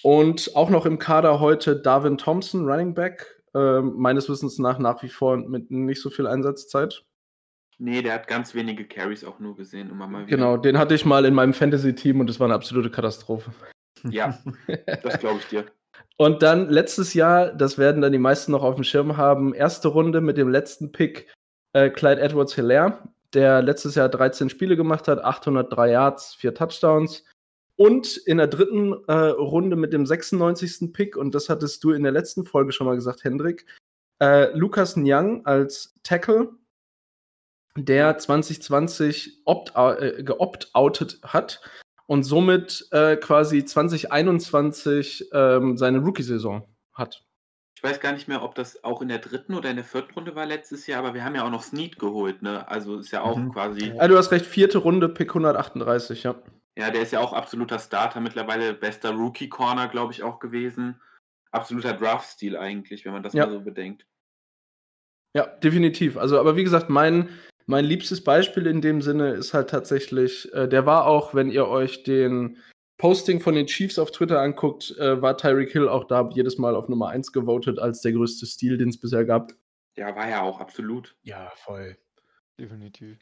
Und 0.02 0.56
auch 0.56 0.70
noch 0.70 0.86
im 0.86 0.98
Kader 0.98 1.40
heute 1.40 1.76
Darwin 1.76 2.16
Thompson, 2.16 2.66
Running 2.66 2.94
Back, 2.94 3.42
äh, 3.54 3.80
meines 3.80 4.28
Wissens 4.28 4.58
nach 4.58 4.78
nach 4.78 5.02
wie 5.02 5.08
vor 5.08 5.36
mit 5.36 5.70
nicht 5.70 6.00
so 6.00 6.08
viel 6.08 6.26
Einsatzzeit. 6.26 7.04
Nee, 7.82 8.02
der 8.02 8.12
hat 8.12 8.28
ganz 8.28 8.54
wenige 8.54 8.84
Carries 8.84 9.24
auch 9.24 9.38
nur 9.40 9.56
gesehen, 9.56 9.88
immer 9.88 10.06
mal 10.06 10.26
wieder. 10.26 10.36
Genau, 10.36 10.58
den 10.58 10.76
hatte 10.76 10.94
ich 10.94 11.06
mal 11.06 11.24
in 11.24 11.32
meinem 11.32 11.54
Fantasy-Team 11.54 12.20
und 12.20 12.28
es 12.28 12.38
war 12.38 12.46
eine 12.46 12.54
absolute 12.54 12.90
Katastrophe. 12.90 13.52
Ja, 14.10 14.38
das 15.02 15.18
glaube 15.18 15.38
ich 15.38 15.46
dir. 15.46 15.64
Und 16.18 16.42
dann 16.42 16.68
letztes 16.68 17.14
Jahr, 17.14 17.54
das 17.54 17.78
werden 17.78 18.02
dann 18.02 18.12
die 18.12 18.18
meisten 18.18 18.52
noch 18.52 18.62
auf 18.62 18.74
dem 18.74 18.84
Schirm 18.84 19.16
haben, 19.16 19.54
erste 19.54 19.88
Runde 19.88 20.20
mit 20.20 20.36
dem 20.36 20.50
letzten 20.50 20.92
Pick 20.92 21.32
äh, 21.72 21.88
Clyde 21.88 22.20
Edwards 22.20 22.54
Hilaire, 22.54 22.98
der 23.32 23.62
letztes 23.62 23.94
Jahr 23.94 24.10
13 24.10 24.50
Spiele 24.50 24.76
gemacht 24.76 25.08
hat, 25.08 25.24
803 25.24 25.90
Yards, 25.90 26.34
4 26.34 26.54
Touchdowns. 26.54 27.24
Und 27.76 28.18
in 28.18 28.36
der 28.36 28.48
dritten 28.48 28.92
äh, 29.08 29.12
Runde 29.12 29.76
mit 29.76 29.94
dem 29.94 30.04
96. 30.04 30.92
Pick, 30.92 31.16
und 31.16 31.34
das 31.34 31.48
hattest 31.48 31.82
du 31.82 31.92
in 31.92 32.02
der 32.02 32.12
letzten 32.12 32.44
Folge 32.44 32.72
schon 32.72 32.86
mal 32.86 32.96
gesagt, 32.96 33.24
Hendrik, 33.24 33.64
äh, 34.20 34.54
Lukas 34.54 34.96
Nyang 34.96 35.46
als 35.46 35.94
Tackle, 36.02 36.50
der 37.76 38.18
2020 38.18 39.42
opt 39.44 39.72
äh, 39.76 40.22
geopt-outet 40.22 41.20
hat 41.24 41.60
und 42.06 42.24
somit 42.24 42.88
äh, 42.92 43.16
quasi 43.16 43.64
2021 43.64 45.30
ähm, 45.32 45.76
seine 45.76 45.98
Rookie-Saison 45.98 46.66
hat. 46.92 47.24
Ich 47.76 47.82
weiß 47.84 48.00
gar 48.00 48.12
nicht 48.12 48.28
mehr, 48.28 48.42
ob 48.42 48.54
das 48.54 48.84
auch 48.84 49.00
in 49.00 49.08
der 49.08 49.18
dritten 49.20 49.54
oder 49.54 49.70
in 49.70 49.76
der 49.76 49.84
vierten 49.86 50.12
Runde 50.12 50.34
war 50.34 50.44
letztes 50.44 50.86
Jahr, 50.86 50.98
aber 51.02 51.14
wir 51.14 51.24
haben 51.24 51.34
ja 51.34 51.44
auch 51.46 51.50
noch 51.50 51.62
Snead 51.62 51.98
geholt, 51.98 52.42
ne? 52.42 52.68
Also 52.68 52.98
ist 52.98 53.10
ja 53.10 53.22
auch 53.22 53.38
Mhm. 53.38 53.52
quasi, 53.52 53.94
Ah, 53.98 54.06
du 54.08 54.18
hast 54.18 54.32
recht, 54.32 54.44
vierte 54.44 54.78
Runde, 54.78 55.08
Pick 55.08 55.30
138, 55.34 56.24
ja. 56.24 56.34
ja, 56.76 56.90
der 56.90 57.00
ist 57.00 57.12
ja 57.12 57.20
auch 57.20 57.32
absoluter 57.32 57.78
Starter 57.78 58.20
mittlerweile, 58.20 58.74
bester 58.74 59.12
Rookie-Corner, 59.12 59.88
glaube 59.88 60.12
ich, 60.12 60.22
auch 60.22 60.40
gewesen. 60.40 61.00
Absoluter 61.52 61.94
Draft-Stil 61.94 62.56
eigentlich, 62.56 63.04
wenn 63.06 63.12
man 63.12 63.22
das 63.22 63.32
Ja. 63.32 63.46
mal 63.46 63.52
so 63.52 63.60
bedenkt. 63.60 64.04
Ja, 65.34 65.46
definitiv. 65.46 66.16
Also, 66.18 66.38
aber 66.38 66.56
wie 66.56 66.64
gesagt, 66.64 66.90
mein, 66.90 67.28
mein 67.70 67.84
liebstes 67.84 68.22
Beispiel 68.22 68.66
in 68.66 68.80
dem 68.80 69.00
Sinne 69.00 69.30
ist 69.30 69.54
halt 69.54 69.70
tatsächlich, 69.70 70.52
äh, 70.52 70.68
der 70.68 70.84
war 70.86 71.06
auch, 71.06 71.34
wenn 71.34 71.50
ihr 71.50 71.68
euch 71.68 72.02
den 72.02 72.58
Posting 72.98 73.40
von 73.40 73.54
den 73.54 73.66
Chiefs 73.66 73.98
auf 73.98 74.10
Twitter 74.10 74.40
anguckt, 74.40 74.94
äh, 74.98 75.22
war 75.22 75.36
Tyreek 75.38 75.70
Hill 75.70 75.88
auch 75.88 76.04
da 76.04 76.28
jedes 76.34 76.58
Mal 76.58 76.74
auf 76.74 76.88
Nummer 76.88 77.08
1 77.08 77.32
gewotet 77.32 77.78
als 77.78 78.02
der 78.02 78.12
größte 78.12 78.44
Stil, 78.44 78.76
den 78.76 78.90
es 78.90 79.00
bisher 79.00 79.24
gab. 79.24 79.52
Ja, 79.96 80.14
war 80.14 80.28
ja 80.28 80.42
auch 80.42 80.60
absolut. 80.60 81.16
Ja, 81.22 81.50
voll. 81.56 81.96
Definitiv. 82.58 83.18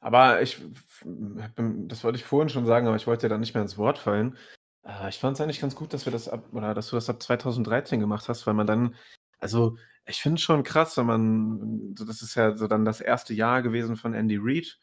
Aber 0.00 0.42
ich, 0.42 0.60
das 1.04 2.04
wollte 2.04 2.16
ich 2.16 2.24
vorhin 2.24 2.48
schon 2.48 2.66
sagen, 2.66 2.86
aber 2.86 2.96
ich 2.96 3.06
wollte 3.06 3.26
dir 3.26 3.30
da 3.30 3.38
nicht 3.38 3.54
mehr 3.54 3.62
ins 3.62 3.78
Wort 3.78 3.98
fallen. 3.98 4.36
Äh, 4.82 5.08
Ich 5.08 5.18
fand 5.18 5.36
es 5.36 5.40
eigentlich 5.40 5.60
ganz 5.60 5.76
gut, 5.76 5.92
dass 5.92 6.06
wir 6.06 6.12
das 6.12 6.28
ab, 6.28 6.44
oder 6.52 6.74
dass 6.74 6.88
du 6.88 6.96
das 6.96 7.08
ab 7.08 7.22
2013 7.22 8.00
gemacht 8.00 8.28
hast, 8.28 8.46
weil 8.46 8.54
man 8.54 8.66
dann, 8.66 8.94
also 9.44 9.76
ich 10.06 10.22
finde 10.22 10.36
es 10.36 10.42
schon 10.42 10.62
krass, 10.62 10.96
wenn 10.96 11.06
man, 11.06 11.94
das 11.94 12.22
ist 12.22 12.34
ja 12.34 12.56
so 12.56 12.66
dann 12.66 12.86
das 12.86 13.02
erste 13.02 13.34
Jahr 13.34 13.62
gewesen 13.62 13.96
von 13.96 14.14
Andy 14.14 14.38
Reid 14.40 14.78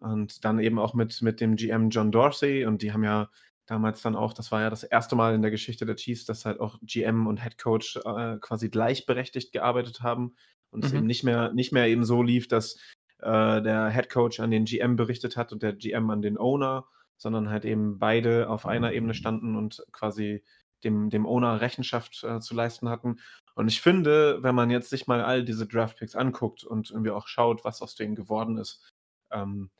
und 0.00 0.44
dann 0.44 0.58
eben 0.58 0.80
auch 0.80 0.94
mit, 0.94 1.22
mit 1.22 1.40
dem 1.40 1.54
GM 1.54 1.90
John 1.90 2.10
Dorsey 2.10 2.66
und 2.66 2.82
die 2.82 2.92
haben 2.92 3.04
ja 3.04 3.30
damals 3.66 4.02
dann 4.02 4.16
auch, 4.16 4.32
das 4.32 4.50
war 4.50 4.62
ja 4.62 4.70
das 4.70 4.82
erste 4.82 5.14
Mal 5.14 5.34
in 5.34 5.42
der 5.42 5.52
Geschichte 5.52 5.86
der 5.86 5.94
Chiefs, 5.94 6.24
dass 6.24 6.44
halt 6.44 6.58
auch 6.58 6.80
GM 6.82 7.28
und 7.28 7.40
Head 7.40 7.56
Coach 7.58 7.96
äh, 8.04 8.38
quasi 8.40 8.68
gleichberechtigt 8.68 9.52
gearbeitet 9.52 10.02
haben 10.02 10.34
und 10.70 10.84
es 10.84 10.90
Mhm. 10.90 10.98
eben 10.98 11.06
nicht 11.06 11.22
mehr, 11.22 11.52
nicht 11.52 11.72
mehr 11.72 11.86
eben 11.86 12.04
so 12.04 12.20
lief, 12.20 12.48
dass 12.48 12.78
äh, 13.20 13.62
der 13.62 13.90
Head 13.90 14.10
Coach 14.10 14.40
an 14.40 14.50
den 14.50 14.64
GM 14.64 14.96
berichtet 14.96 15.36
hat 15.36 15.52
und 15.52 15.62
der 15.62 15.74
GM 15.74 16.10
an 16.10 16.20
den 16.20 16.36
Owner, 16.36 16.86
sondern 17.16 17.48
halt 17.48 17.64
eben 17.64 18.00
beide 18.00 18.48
auf 18.48 18.66
einer 18.66 18.92
Ebene 18.92 19.14
standen 19.14 19.54
und 19.54 19.84
quasi 19.92 20.42
dem, 20.82 21.10
dem 21.10 21.26
Owner 21.26 21.60
Rechenschaft 21.60 22.24
äh, 22.24 22.40
zu 22.40 22.54
leisten 22.54 22.88
hatten. 22.88 23.20
Und 23.60 23.68
ich 23.68 23.82
finde, 23.82 24.42
wenn 24.42 24.54
man 24.54 24.70
jetzt 24.70 24.88
sich 24.88 25.06
mal 25.06 25.22
all 25.22 25.44
diese 25.44 25.66
Draftpicks 25.66 26.16
anguckt 26.16 26.64
und 26.64 26.90
irgendwie 26.90 27.10
auch 27.10 27.28
schaut, 27.28 27.62
was 27.62 27.82
aus 27.82 27.94
denen 27.94 28.14
geworden 28.14 28.56
ist, 28.56 28.90
ähm, 29.30 29.70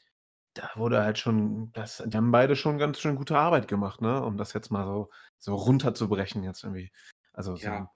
da 0.52 0.70
wurde 0.74 1.02
halt 1.02 1.18
schon, 1.18 1.72
das, 1.72 2.02
die 2.04 2.14
haben 2.14 2.30
beide 2.30 2.56
schon 2.56 2.76
ganz 2.76 3.00
schön 3.00 3.16
gute 3.16 3.38
Arbeit 3.38 3.68
gemacht, 3.68 4.02
ne? 4.02 4.22
Um 4.22 4.36
das 4.36 4.52
jetzt 4.52 4.70
mal 4.70 4.84
so, 4.84 5.08
so 5.38 5.54
runterzubrechen 5.54 6.42
jetzt 6.42 6.62
irgendwie. 6.62 6.92
Also 7.32 7.56
so, 7.56 7.66
Ja. 7.66 7.90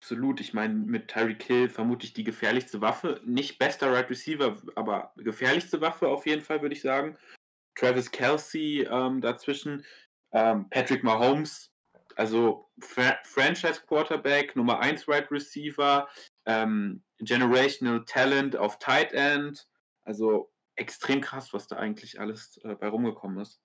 Absolut. 0.00 0.40
Ich 0.40 0.54
meine, 0.54 0.74
mit 0.74 1.08
Tyreek 1.08 1.42
Hill 1.42 1.68
vermutlich 1.68 2.12
die 2.12 2.24
gefährlichste 2.24 2.80
Waffe. 2.80 3.20
Nicht 3.24 3.58
bester 3.58 3.92
Right 3.92 4.08
Receiver, 4.08 4.56
aber 4.76 5.12
gefährlichste 5.16 5.80
Waffe 5.80 6.06
auf 6.06 6.26
jeden 6.26 6.42
Fall, 6.42 6.62
würde 6.62 6.76
ich 6.76 6.82
sagen. 6.82 7.18
Travis 7.74 8.08
Kelsey 8.08 8.86
ähm, 8.88 9.20
dazwischen. 9.20 9.84
Ähm, 10.30 10.68
Patrick 10.70 11.02
Mahomes, 11.02 11.71
also 12.16 12.68
Fra 12.80 13.16
Franchise 13.24 13.80
Quarterback, 13.86 14.56
Nummer 14.56 14.80
1 14.80 15.08
Right 15.08 15.30
Receiver, 15.30 16.08
ähm, 16.46 17.02
Generational 17.18 18.04
Talent 18.06 18.56
auf 18.56 18.78
Tight 18.78 19.12
End. 19.12 19.66
Also 20.04 20.50
extrem 20.76 21.20
krass, 21.20 21.52
was 21.52 21.66
da 21.66 21.76
eigentlich 21.76 22.20
alles 22.20 22.58
äh, 22.64 22.74
bei 22.74 22.88
rumgekommen 22.88 23.40
ist. 23.40 23.60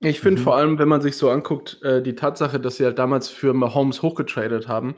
Ich 0.00 0.20
finde 0.20 0.40
Mhm. 0.40 0.44
vor 0.44 0.56
allem, 0.56 0.78
wenn 0.78 0.88
man 0.88 1.00
sich 1.00 1.16
so 1.16 1.30
anguckt, 1.30 1.82
äh, 1.82 2.02
die 2.02 2.14
Tatsache, 2.14 2.60
dass 2.60 2.76
sie 2.76 2.84
halt 2.84 2.98
damals 2.98 3.28
für 3.28 3.54
Mahomes 3.54 4.02
hochgetradet 4.02 4.68
haben, 4.68 4.96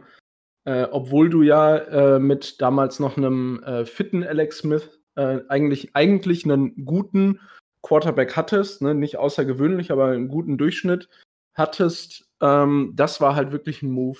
äh, 0.64 0.84
obwohl 0.90 1.30
du 1.30 1.42
ja 1.42 1.76
äh, 1.76 2.18
mit 2.18 2.60
damals 2.60 2.98
noch 2.98 3.16
einem 3.16 3.62
äh, 3.62 3.84
fitten 3.84 4.24
Alex 4.24 4.58
Smith 4.58 5.00
äh, 5.14 5.40
eigentlich, 5.48 5.94
eigentlich 5.94 6.44
einen 6.44 6.84
guten 6.84 7.40
Quarterback 7.82 8.36
hattest, 8.36 8.82
ne? 8.82 8.94
nicht 8.94 9.16
außergewöhnlich, 9.16 9.92
aber 9.92 10.08
einen 10.08 10.28
guten 10.28 10.58
Durchschnitt 10.58 11.08
hattest, 11.54 12.27
ähm, 12.40 12.92
das 12.94 13.20
war 13.20 13.34
halt 13.34 13.52
wirklich 13.52 13.82
ein 13.82 13.90
Move, 13.90 14.18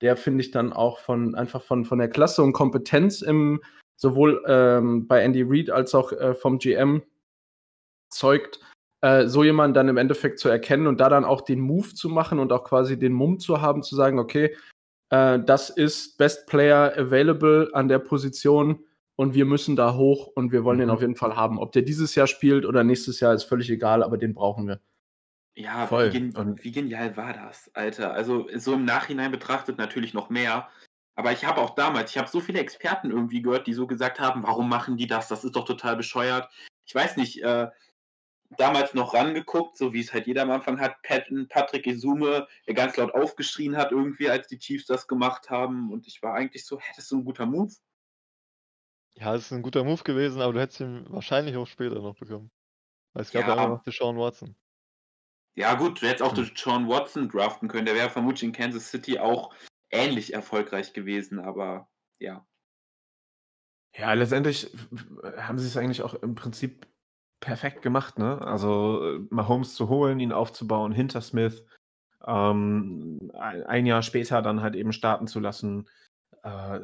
der 0.00 0.16
finde 0.16 0.42
ich 0.42 0.50
dann 0.50 0.72
auch 0.72 0.98
von 0.98 1.34
einfach 1.34 1.62
von, 1.62 1.84
von 1.84 1.98
der 1.98 2.08
Klasse 2.08 2.42
und 2.42 2.52
Kompetenz 2.52 3.22
im 3.22 3.60
sowohl 3.96 4.42
ähm, 4.46 5.06
bei 5.06 5.22
Andy 5.22 5.44
Reid 5.46 5.70
als 5.70 5.94
auch 5.94 6.12
äh, 6.12 6.34
vom 6.34 6.58
GM 6.58 7.02
zeugt, 8.10 8.60
äh, 9.02 9.26
so 9.26 9.44
jemanden 9.44 9.74
dann 9.74 9.88
im 9.88 9.96
Endeffekt 9.96 10.38
zu 10.38 10.48
erkennen 10.48 10.86
und 10.86 11.00
da 11.00 11.08
dann 11.08 11.24
auch 11.24 11.40
den 11.40 11.60
Move 11.60 11.94
zu 11.94 12.08
machen 12.08 12.38
und 12.38 12.52
auch 12.52 12.64
quasi 12.64 12.98
den 12.98 13.12
Mumm 13.12 13.38
zu 13.38 13.60
haben, 13.60 13.82
zu 13.82 13.94
sagen, 13.94 14.18
okay, 14.18 14.56
äh, 15.10 15.38
das 15.40 15.70
ist 15.70 16.18
Best 16.18 16.46
Player 16.46 16.92
Available 16.96 17.70
an 17.72 17.88
der 17.88 17.98
Position 17.98 18.84
und 19.16 19.34
wir 19.34 19.44
müssen 19.44 19.76
da 19.76 19.94
hoch 19.94 20.26
und 20.34 20.52
wir 20.52 20.64
wollen 20.64 20.78
den 20.78 20.88
Mhm. 20.88 20.94
auf 20.94 21.00
jeden 21.00 21.16
Fall 21.16 21.36
haben. 21.36 21.58
Ob 21.58 21.72
der 21.72 21.82
dieses 21.82 22.14
Jahr 22.14 22.26
spielt 22.26 22.66
oder 22.66 22.82
nächstes 22.82 23.20
Jahr, 23.20 23.32
ist 23.34 23.44
völlig 23.44 23.70
egal, 23.70 24.02
aber 24.02 24.18
den 24.18 24.34
brauchen 24.34 24.66
wir. 24.66 24.80
Ja, 25.56 25.86
Voll. 25.86 26.08
Wie, 26.12 26.18
gen 26.18 26.36
Und- 26.36 26.64
wie 26.64 26.72
genial 26.72 27.16
war 27.16 27.32
das, 27.32 27.70
Alter. 27.74 28.12
Also 28.12 28.48
so 28.56 28.74
im 28.74 28.84
Nachhinein 28.84 29.30
betrachtet 29.30 29.78
natürlich 29.78 30.12
noch 30.12 30.28
mehr. 30.30 30.68
Aber 31.16 31.30
ich 31.30 31.44
habe 31.44 31.60
auch 31.60 31.76
damals, 31.76 32.10
ich 32.10 32.18
habe 32.18 32.28
so 32.28 32.40
viele 32.40 32.58
Experten 32.58 33.10
irgendwie 33.10 33.40
gehört, 33.40 33.68
die 33.68 33.72
so 33.74 33.86
gesagt 33.86 34.18
haben, 34.18 34.42
warum 34.42 34.68
machen 34.68 34.96
die 34.96 35.06
das? 35.06 35.28
Das 35.28 35.44
ist 35.44 35.54
doch 35.54 35.64
total 35.64 35.96
bescheuert. 35.96 36.50
Ich 36.86 36.94
weiß 36.94 37.16
nicht, 37.16 37.40
äh, 37.44 37.68
damals 38.56 38.94
noch 38.94 39.14
rangeguckt, 39.14 39.76
so 39.76 39.92
wie 39.92 40.00
es 40.00 40.12
halt 40.12 40.26
jeder 40.26 40.42
am 40.42 40.50
Anfang 40.50 40.80
hat. 40.80 41.00
Pat, 41.02 41.26
Patrick 41.48 41.86
Isume, 41.86 42.48
der 42.66 42.74
ganz 42.74 42.96
laut 42.96 43.14
aufgeschrien 43.14 43.76
hat 43.76 43.92
irgendwie, 43.92 44.28
als 44.28 44.48
die 44.48 44.58
Chiefs 44.58 44.86
das 44.86 45.06
gemacht 45.06 45.50
haben. 45.50 45.92
Und 45.92 46.08
ich 46.08 46.20
war 46.20 46.34
eigentlich 46.34 46.66
so, 46.66 46.80
hä, 46.80 46.84
das 46.96 47.04
ist 47.04 47.08
so 47.10 47.16
ein 47.16 47.24
guter 47.24 47.46
Move. 47.46 47.72
Ja, 49.16 49.36
es 49.36 49.42
ist 49.46 49.52
ein 49.52 49.62
guter 49.62 49.84
Move 49.84 50.02
gewesen, 50.02 50.40
aber 50.42 50.52
du 50.52 50.60
hättest 50.60 50.80
ihn 50.80 51.06
wahrscheinlich 51.08 51.56
auch 51.56 51.66
später 51.68 52.00
noch 52.00 52.16
bekommen. 52.16 52.50
Weil 53.12 53.22
es 53.22 53.30
gab 53.30 53.42
ja, 53.46 53.54
Ja. 53.54 53.64
immer 53.64 53.74
noch 53.76 53.82
Deshaun 53.84 54.18
Watson. 54.18 54.56
Ja, 55.56 55.74
gut, 55.74 56.02
du 56.02 56.06
hättest 56.06 56.22
auch 56.22 56.30
Hm. 56.30 56.36
durch 56.36 56.52
Sean 56.56 56.88
Watson 56.88 57.28
draften 57.28 57.68
können. 57.68 57.86
Der 57.86 57.94
wäre 57.94 58.10
vermutlich 58.10 58.42
in 58.42 58.52
Kansas 58.52 58.90
City 58.90 59.18
auch 59.18 59.54
ähnlich 59.90 60.34
erfolgreich 60.34 60.92
gewesen, 60.92 61.38
aber 61.38 61.88
ja. 62.18 62.46
Ja, 63.96 64.12
letztendlich 64.12 64.76
haben 65.36 65.58
sie 65.58 65.68
es 65.68 65.76
eigentlich 65.76 66.02
auch 66.02 66.14
im 66.14 66.34
Prinzip 66.34 66.88
perfekt 67.40 67.82
gemacht, 67.82 68.18
ne? 68.18 68.40
Also 68.40 69.16
äh, 69.16 69.20
Mahomes 69.30 69.74
zu 69.74 69.88
holen, 69.88 70.18
ihn 70.18 70.32
aufzubauen 70.32 70.90
hinter 70.92 71.20
Smith, 71.20 71.64
ähm, 72.26 73.30
ein, 73.34 73.62
ein 73.64 73.86
Jahr 73.86 74.02
später 74.02 74.42
dann 74.42 74.62
halt 74.62 74.74
eben 74.74 74.92
starten 74.92 75.26
zu 75.28 75.38
lassen. 75.38 75.88
Äh, 76.42 76.80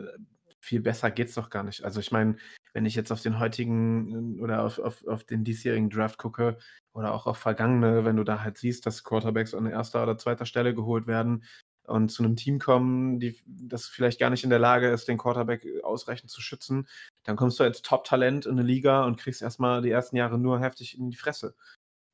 viel 0.60 0.80
besser 0.80 1.10
geht's 1.10 1.34
doch 1.34 1.50
gar 1.50 1.64
nicht. 1.64 1.84
Also 1.84 1.98
ich 1.98 2.12
meine, 2.12 2.36
wenn 2.72 2.86
ich 2.86 2.94
jetzt 2.94 3.12
auf 3.12 3.22
den 3.22 3.38
heutigen 3.38 4.38
äh, 4.38 4.40
oder 4.40 4.64
auf, 4.64 4.78
auf, 4.78 5.06
auf 5.06 5.24
den 5.24 5.44
diesjährigen 5.44 5.90
Draft 5.90 6.18
gucke 6.18 6.58
oder 6.92 7.12
auch 7.14 7.26
auf 7.26 7.38
vergangene, 7.38 8.04
wenn 8.04 8.16
du 8.16 8.24
da 8.24 8.42
halt 8.42 8.58
siehst, 8.58 8.86
dass 8.86 9.04
Quarterbacks 9.04 9.54
an 9.54 9.66
erster 9.66 10.02
oder 10.02 10.18
zweiter 10.18 10.46
Stelle 10.46 10.74
geholt 10.74 11.06
werden 11.06 11.44
und 11.86 12.10
zu 12.10 12.22
einem 12.22 12.36
Team 12.36 12.58
kommen, 12.58 13.20
die 13.20 13.36
das 13.46 13.86
vielleicht 13.86 14.20
gar 14.20 14.30
nicht 14.30 14.44
in 14.44 14.50
der 14.50 14.58
Lage 14.58 14.88
ist, 14.88 15.08
den 15.08 15.18
Quarterback 15.18 15.66
ausreichend 15.82 16.30
zu 16.30 16.40
schützen, 16.40 16.88
dann 17.24 17.36
kommst 17.36 17.58
du 17.58 17.64
als 17.64 17.82
Top-Talent 17.82 18.46
in 18.46 18.52
eine 18.52 18.62
Liga 18.62 19.04
und 19.04 19.18
kriegst 19.18 19.42
erstmal 19.42 19.82
die 19.82 19.90
ersten 19.90 20.16
Jahre 20.16 20.38
nur 20.38 20.60
heftig 20.60 20.98
in 20.98 21.10
die 21.10 21.16
Fresse. 21.16 21.54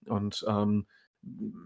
Und 0.06 0.44
ähm, 0.48 0.86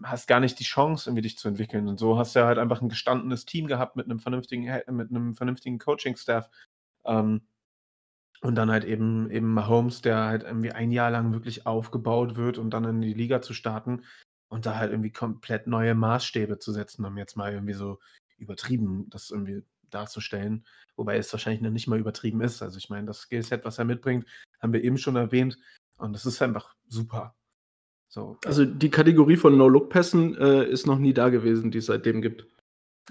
hast 0.02 0.26
gar 0.26 0.40
nicht 0.40 0.58
die 0.58 0.64
Chance, 0.64 1.08
irgendwie 1.08 1.22
dich 1.22 1.38
zu 1.38 1.48
entwickeln. 1.48 1.88
Und 1.88 1.98
so 1.98 2.18
hast 2.18 2.34
du 2.34 2.44
halt 2.44 2.58
einfach 2.58 2.80
ein 2.80 2.88
gestandenes 2.88 3.44
Team 3.44 3.66
gehabt 3.66 3.96
mit 3.96 4.06
einem 4.06 4.18
vernünftigen, 4.18 4.64
mit 4.90 5.10
einem 5.10 5.34
vernünftigen 5.34 5.78
Coaching-Staff. 5.78 6.48
Ähm, 7.04 7.42
und 8.40 8.54
dann 8.54 8.70
halt 8.70 8.84
eben, 8.84 9.30
eben 9.30 9.52
Mahomes, 9.52 10.00
der 10.00 10.24
halt 10.24 10.42
irgendwie 10.42 10.72
ein 10.72 10.90
Jahr 10.90 11.10
lang 11.10 11.32
wirklich 11.32 11.66
aufgebaut 11.66 12.36
wird, 12.36 12.58
um 12.58 12.70
dann 12.70 12.84
in 12.84 13.00
die 13.00 13.14
Liga 13.14 13.42
zu 13.42 13.52
starten 13.54 14.04
und 14.48 14.66
da 14.66 14.76
halt 14.76 14.90
irgendwie 14.92 15.12
komplett 15.12 15.66
neue 15.66 15.94
Maßstäbe 15.94 16.58
zu 16.58 16.72
setzen, 16.72 17.04
um 17.04 17.16
jetzt 17.18 17.36
mal 17.36 17.52
irgendwie 17.52 17.74
so 17.74 17.98
übertrieben 18.38 19.08
das 19.10 19.30
irgendwie 19.30 19.62
darzustellen. 19.90 20.66
Wobei 20.96 21.16
es 21.16 21.32
wahrscheinlich 21.32 21.62
noch 21.62 21.70
nicht 21.70 21.86
mal 21.86 21.98
übertrieben 21.98 22.40
ist. 22.40 22.62
Also 22.62 22.78
ich 22.78 22.88
meine, 22.90 23.06
das 23.06 23.20
Skillset, 23.20 23.64
was 23.64 23.78
er 23.78 23.84
mitbringt, 23.84 24.26
haben 24.60 24.72
wir 24.72 24.82
eben 24.82 24.98
schon 24.98 25.16
erwähnt. 25.16 25.58
Und 25.98 26.12
das 26.14 26.26
ist 26.26 26.40
einfach 26.40 26.74
super. 26.88 27.34
So. 28.08 28.38
Also 28.44 28.64
die 28.64 28.90
Kategorie 28.90 29.36
von 29.36 29.56
No-Look-Pässen 29.56 30.36
äh, 30.36 30.64
ist 30.64 30.86
noch 30.86 30.98
nie 30.98 31.12
da 31.12 31.28
gewesen, 31.28 31.70
die 31.70 31.78
es 31.78 31.86
seitdem 31.86 32.22
gibt. 32.22 32.46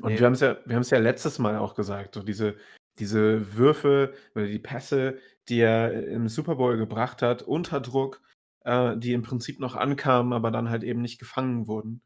Und 0.01 0.13
Nee. 0.13 0.19
wir 0.19 0.25
haben 0.25 0.33
es 0.33 0.39
ja, 0.41 0.57
wir 0.65 0.75
haben 0.75 0.81
es 0.81 0.89
ja 0.89 0.99
letztes 0.99 1.39
Mal 1.39 1.57
auch 1.57 1.75
gesagt, 1.75 2.15
so 2.15 2.23
diese, 2.23 2.55
diese 2.99 3.55
Würfe 3.55 4.13
oder 4.35 4.45
die 4.45 4.59
Pässe, 4.59 5.17
die 5.47 5.59
er 5.59 6.07
im 6.07 6.27
Super 6.27 6.55
Bowl 6.55 6.77
gebracht 6.77 7.21
hat, 7.21 7.41
unter 7.41 7.79
Druck, 7.81 8.21
äh, 8.65 8.95
die 8.97 9.13
im 9.13 9.21
Prinzip 9.23 9.59
noch 9.59 9.75
ankamen, 9.75 10.33
aber 10.33 10.51
dann 10.51 10.69
halt 10.69 10.83
eben 10.83 11.01
nicht 11.01 11.19
gefangen 11.19 11.67
wurden. 11.67 12.01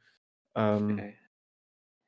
Ähm, 0.55 0.99
Ey. 0.99 1.17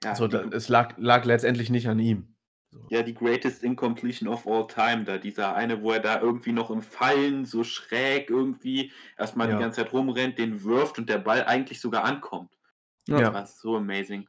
Ja, 0.04 0.16
so, 0.16 0.28
da, 0.28 0.44
es 0.44 0.70
lag, 0.70 0.94
lag 0.98 1.26
letztendlich 1.26 1.70
nicht 1.70 1.88
an 1.90 2.00
ihm. 2.00 2.36
So. 2.70 2.88
ja, 2.90 3.02
die 3.04 3.14
greatest 3.14 3.64
incompletion 3.64 4.28
of 4.28 4.46
all 4.46 4.68
time, 4.68 5.04
da 5.06 5.18
dieser 5.18 5.56
eine, 5.56 5.82
wo 5.82 5.92
er 5.92 6.00
da 6.00 6.20
irgendwie 6.20 6.52
noch 6.52 6.70
im 6.70 6.82
Fallen 6.82 7.46
so 7.46 7.64
schräg 7.64 8.30
irgendwie 8.30 8.92
erstmal 9.18 9.50
Ja. 9.50 9.56
die 9.56 9.62
ganze 9.64 9.82
Zeit 9.82 9.94
rumrennt, 9.94 10.38
den 10.38 10.64
wirft 10.64 11.00
und 11.00 11.10
der 11.10 11.20
Ball 11.20 11.46
eigentlich 11.46 11.80
sogar 11.80 12.04
ankommt. 12.04 12.52
Ja. 13.08 13.20
Das 13.20 13.34
war 13.34 13.46
so 13.48 13.78
amazing. 13.78 14.28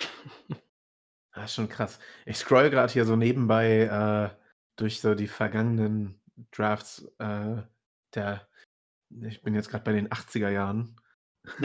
Das 1.34 1.46
ist 1.50 1.54
schon 1.56 1.68
krass. 1.68 1.98
Ich 2.26 2.36
scroll 2.38 2.70
gerade 2.70 2.92
hier 2.92 3.04
so 3.04 3.16
nebenbei 3.16 3.80
äh, 3.82 4.36
durch 4.76 5.00
so 5.00 5.14
die 5.14 5.26
vergangenen 5.28 6.20
Drafts 6.52 7.06
äh, 7.18 7.62
der, 8.14 8.46
ich 9.22 9.42
bin 9.42 9.54
jetzt 9.54 9.68
gerade 9.68 9.84
bei 9.84 9.92
den 9.92 10.08
80er 10.08 10.48
Jahren. 10.50 10.96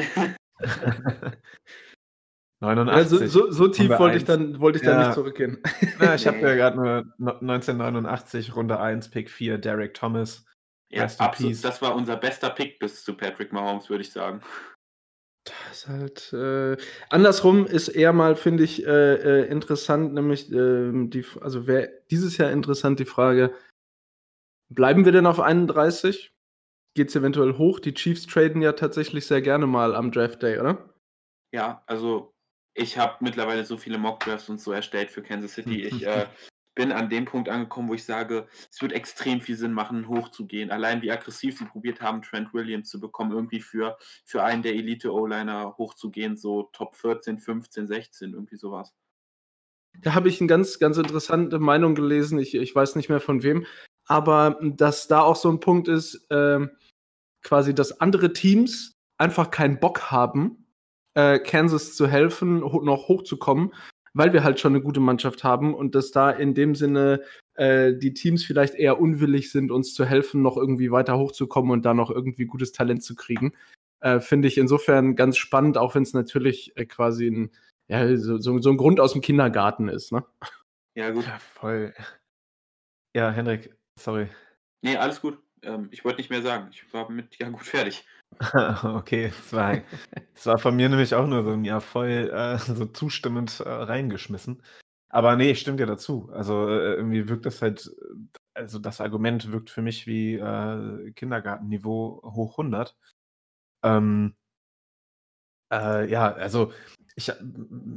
89. 2.61 2.93
Also, 2.93 3.26
so, 3.28 3.51
so 3.51 3.67
tief 3.70 3.89
Runde 3.89 3.99
wollte 3.99 4.17
ich 4.17 4.26
dann, 4.26 4.59
wollte 4.59 4.80
ich 4.80 4.84
dann 4.86 4.99
Ja. 4.99 5.05
nicht 5.07 5.15
zurückgehen. 5.15 5.61
Na, 5.99 6.15
ich 6.15 6.28
habe 6.28 6.38
Nee. 6.38 6.43
ja 6.47 6.55
gerade 6.55 6.76
nur 6.76 7.05
no- 7.17 7.39
1989, 7.39 8.55
Runde 8.55 8.80
1, 8.80 9.09
Pick 9.11 9.30
4, 9.30 9.57
Derek 9.59 9.93
Thomas. 9.93 10.45
ja, 10.89 11.03
absolut. 11.20 11.63
Das 11.63 11.82
war 11.82 11.95
unser 11.95 12.17
bester 12.17 12.49
Pick 12.49 12.80
bis 12.80 13.03
zu 13.05 13.15
Patrick 13.15 13.53
Mahomes, 13.53 13.89
würde 13.89 14.01
ich 14.01 14.11
sagen. 14.11 14.41
Das 15.50 15.78
ist 15.78 15.88
halt 15.88 16.34
äh, 16.34 16.78
andersrum 17.10 17.66
ist 17.66 17.89
eher 17.89 18.14
mal, 18.14 18.36
finde 18.36 18.64
ich, 18.64 18.86
äh, 18.86 19.16
äh, 19.16 19.45
interessant, 19.47 20.14
nämlich 20.14 20.52
ähm, 20.52 21.10
die, 21.10 21.26
also 21.41 21.68
wäre 21.68 21.89
dieses 22.12 22.38
Jahr 22.38 22.52
interessant 22.52 23.00
die 23.00 23.06
Frage, 23.06 23.54
bleiben 24.70 25.06
wir 25.06 25.12
denn 25.12 25.26
auf 25.26 25.39
31? 25.39 26.34
Geht 26.95 27.10
es 27.10 27.16
eventuell 27.16 27.58
hoch? 27.58 27.80
Die 27.80 27.93
Chiefs 27.93 28.28
traden 28.28 28.62
ja 28.62 28.74
tatsächlich 28.74 29.26
sehr 29.26 29.41
gerne 29.41 29.68
mal 29.68 29.95
am 29.95 30.12
Draft 30.12 30.41
Day, 30.43 30.60
oder? 30.60 30.93
Ja, 31.52 31.84
also 31.88 32.34
ich 32.74 32.97
habe 32.97 33.18
mittlerweile 33.22 33.66
so 33.66 33.78
viele 33.78 33.97
Mock-Drafts 33.97 34.50
und 34.50 34.62
so 34.62 34.72
erstellt 34.72 35.12
für 35.12 35.22
Kansas 35.22 35.54
City. 35.54 35.84
Ich 35.84 36.06
äh, 36.06 36.28
bin 36.80 36.93
an 36.93 37.09
dem 37.09 37.25
Punkt 37.25 37.49
angekommen, 37.49 37.89
wo 37.89 37.93
ich 37.93 38.05
sage, 38.05 38.47
es 38.71 38.82
wird 38.82 38.93
extrem 38.93 39.41
viel 39.41 39.57
Sinn 39.57 39.73
machen, 39.73 40.07
hochzugehen. 40.07 40.71
Allein 40.71 41.01
wie 41.01 41.11
aggressiv 41.11 41.57
sie 41.57 41.65
probiert 41.65 41.99
haben, 41.99 42.21
Trent 42.21 42.53
Williams 42.53 42.88
zu 42.88 43.01
bekommen, 43.01 43.34
irgendwie 43.34 43.59
für, 43.59 43.97
für 44.23 44.43
einen 44.43 44.63
der 44.63 44.75
Elite-O-Liner 44.75 45.75
hochzugehen, 45.77 46.38
so 46.38 46.69
Top 46.71 46.95
14, 46.95 47.38
15, 47.38 47.86
16, 47.86 48.32
irgendwie 48.32 48.55
sowas. 48.55 48.93
Da 49.97 50.13
habe 50.13 50.30
ich 50.30 50.39
eine 50.39 50.47
ganz, 50.47 50.80
ganz 50.80 50.95
interessante 50.95 51.59
Meinung 51.59 51.95
gelesen, 51.95 52.39
ich, 52.39 52.55
ich 52.55 52.73
weiß 52.73 52.95
nicht 52.95 53.09
mehr 53.09 53.19
von 53.19 53.43
wem, 53.43 53.65
aber 54.05 54.57
dass 54.61 55.09
da 55.09 55.19
auch 55.19 55.36
so 55.36 55.51
ein 55.51 55.59
Punkt 55.59 55.89
ist, 55.89 56.27
ähm, 56.30 56.69
quasi, 57.43 57.75
dass 57.75 57.99
andere 57.99 58.32
Teams 58.32 58.93
einfach 59.17 59.51
keinen 59.51 59.82
Bock 59.82 60.11
haben, 60.11 60.65
äh, 61.13 61.39
Kansas 61.39 61.97
zu 61.97 62.07
helfen, 62.07 62.63
ho 62.63 62.82
noch 62.82 63.09
hochzukommen, 63.09 63.73
weil 64.14 64.34
wir 64.34 64.43
halt 64.43 64.60
schon 64.60 64.74
eine 64.74 64.84
gute 64.84 64.99
Mannschaft 64.99 65.43
haben 65.43 65.74
und 65.74 65.95
dass 65.95 66.12
da 66.12 66.32
in 66.32 66.53
dem 66.53 66.76
Sinne 66.76 67.24
äh, 67.55 67.93
die 67.93 68.14
Teams 68.14 68.43
vielleicht 68.43 68.76
eher 68.76 68.99
unwillig 68.99 69.51
sind, 69.51 69.72
uns 69.72 69.93
zu 69.93 70.05
helfen, 70.05 70.41
noch 70.41 70.57
irgendwie 70.57 70.91
weiter 70.91 71.18
hochzukommen 71.18 71.72
und 71.72 71.86
da 71.86 71.93
noch 71.93 72.10
irgendwie 72.10 72.45
gutes 72.45 72.72
Talent 72.72 73.03
zu 73.03 73.16
kriegen. 73.16 73.53
Äh, 74.01 74.20
Finde 74.20 74.47
ich 74.47 74.57
insofern 74.57 75.16
ganz 75.16 75.38
spannend, 75.38 75.78
auch 75.78 75.95
wenn 75.95 76.03
es 76.03 76.14
natürlich 76.14 76.76
äh, 76.78 76.86
quasi 76.86 77.28
ein, 77.28 77.51
ja, 77.88 78.16
so, 78.18 78.38
so, 78.38 78.60
so 78.60 78.70
ein 78.70 78.78
Grund 78.78 78.99
aus 78.99 79.14
dem 79.14 79.22
Kindergarten 79.22 79.89
ist. 79.89 80.12
Ne? 80.12 80.24
Ja, 80.95 81.12
gut. 81.12 81.26
Ja, 81.26 81.39
voll. 81.39 81.93
Ja, 83.16 83.32
Henrik, 83.32 83.76
sorry. 83.99 84.30
Nee, 84.82 84.95
alles 84.95 85.20
gut. 85.22 85.38
Ähm, 85.64 85.89
ich 85.91 86.05
wollte 86.05 86.20
nicht 86.20 86.30
mehr 86.30 86.41
sagen. 86.41 86.70
Ich 86.72 86.93
war 86.93 87.10
mit, 87.10 87.38
ja 87.39 87.49
gut, 87.49 87.64
fertig. 87.64 88.05
okay, 88.84 89.25
es 89.25 89.53
war, 89.53 89.82
es 90.34 90.45
war 90.45 90.57
von 90.59 90.75
mir 90.75 90.88
nämlich 90.89 91.13
auch 91.15 91.27
nur 91.27 91.43
so 91.43 91.51
ein 91.51 91.65
Jahr 91.65 91.82
voll 91.82 92.32
äh, 92.34 92.57
so 92.57 92.86
zustimmend 92.86 93.59
äh, 93.59 93.69
reingeschmissen. 93.69 94.61
Aber 95.09 95.36
nee, 95.36 95.51
ich 95.51 95.59
stimme 95.61 95.77
dir 95.77 95.88
dazu. 95.88 96.30
Also 96.34 96.67
äh, 96.69 96.93
irgendwie 96.93 97.27
wirkt 97.27 97.45
das 97.45 97.61
halt, 97.61 97.91
also 98.53 98.80
das 98.80 99.01
Argument 99.01 99.51
wirkt 99.51 99.69
für 99.71 99.82
mich 99.82 100.07
wie 100.07 100.36
äh, 100.36 101.11
Kindergartenniveau 101.13 102.21
hoch 102.23 102.57
100. 102.57 102.95
Ähm, 103.84 104.36
äh, 105.71 106.09
ja, 106.09 106.32
also 106.34 106.71
ich, 107.15 107.32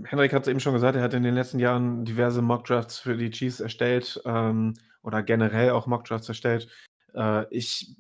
Henrik 0.05 0.33
hat 0.33 0.43
es 0.43 0.49
eben 0.49 0.61
schon 0.61 0.75
gesagt, 0.75 0.97
er 0.97 1.03
hat 1.03 1.15
in 1.15 1.23
den 1.23 1.35
letzten 1.35 1.59
Jahren 1.59 2.05
diverse 2.05 2.43
Mockdrafts 2.43 2.99
für 2.99 3.17
die 3.17 3.31
Chiefs 3.31 3.61
erstellt 3.61 4.21
ähm, 4.25 4.75
oder 5.03 5.23
generell 5.23 5.71
auch 5.71 5.87
Mockdrafts 5.87 6.29
erstellt. 6.29 6.69
Äh, 7.15 7.47
ich 7.51 7.95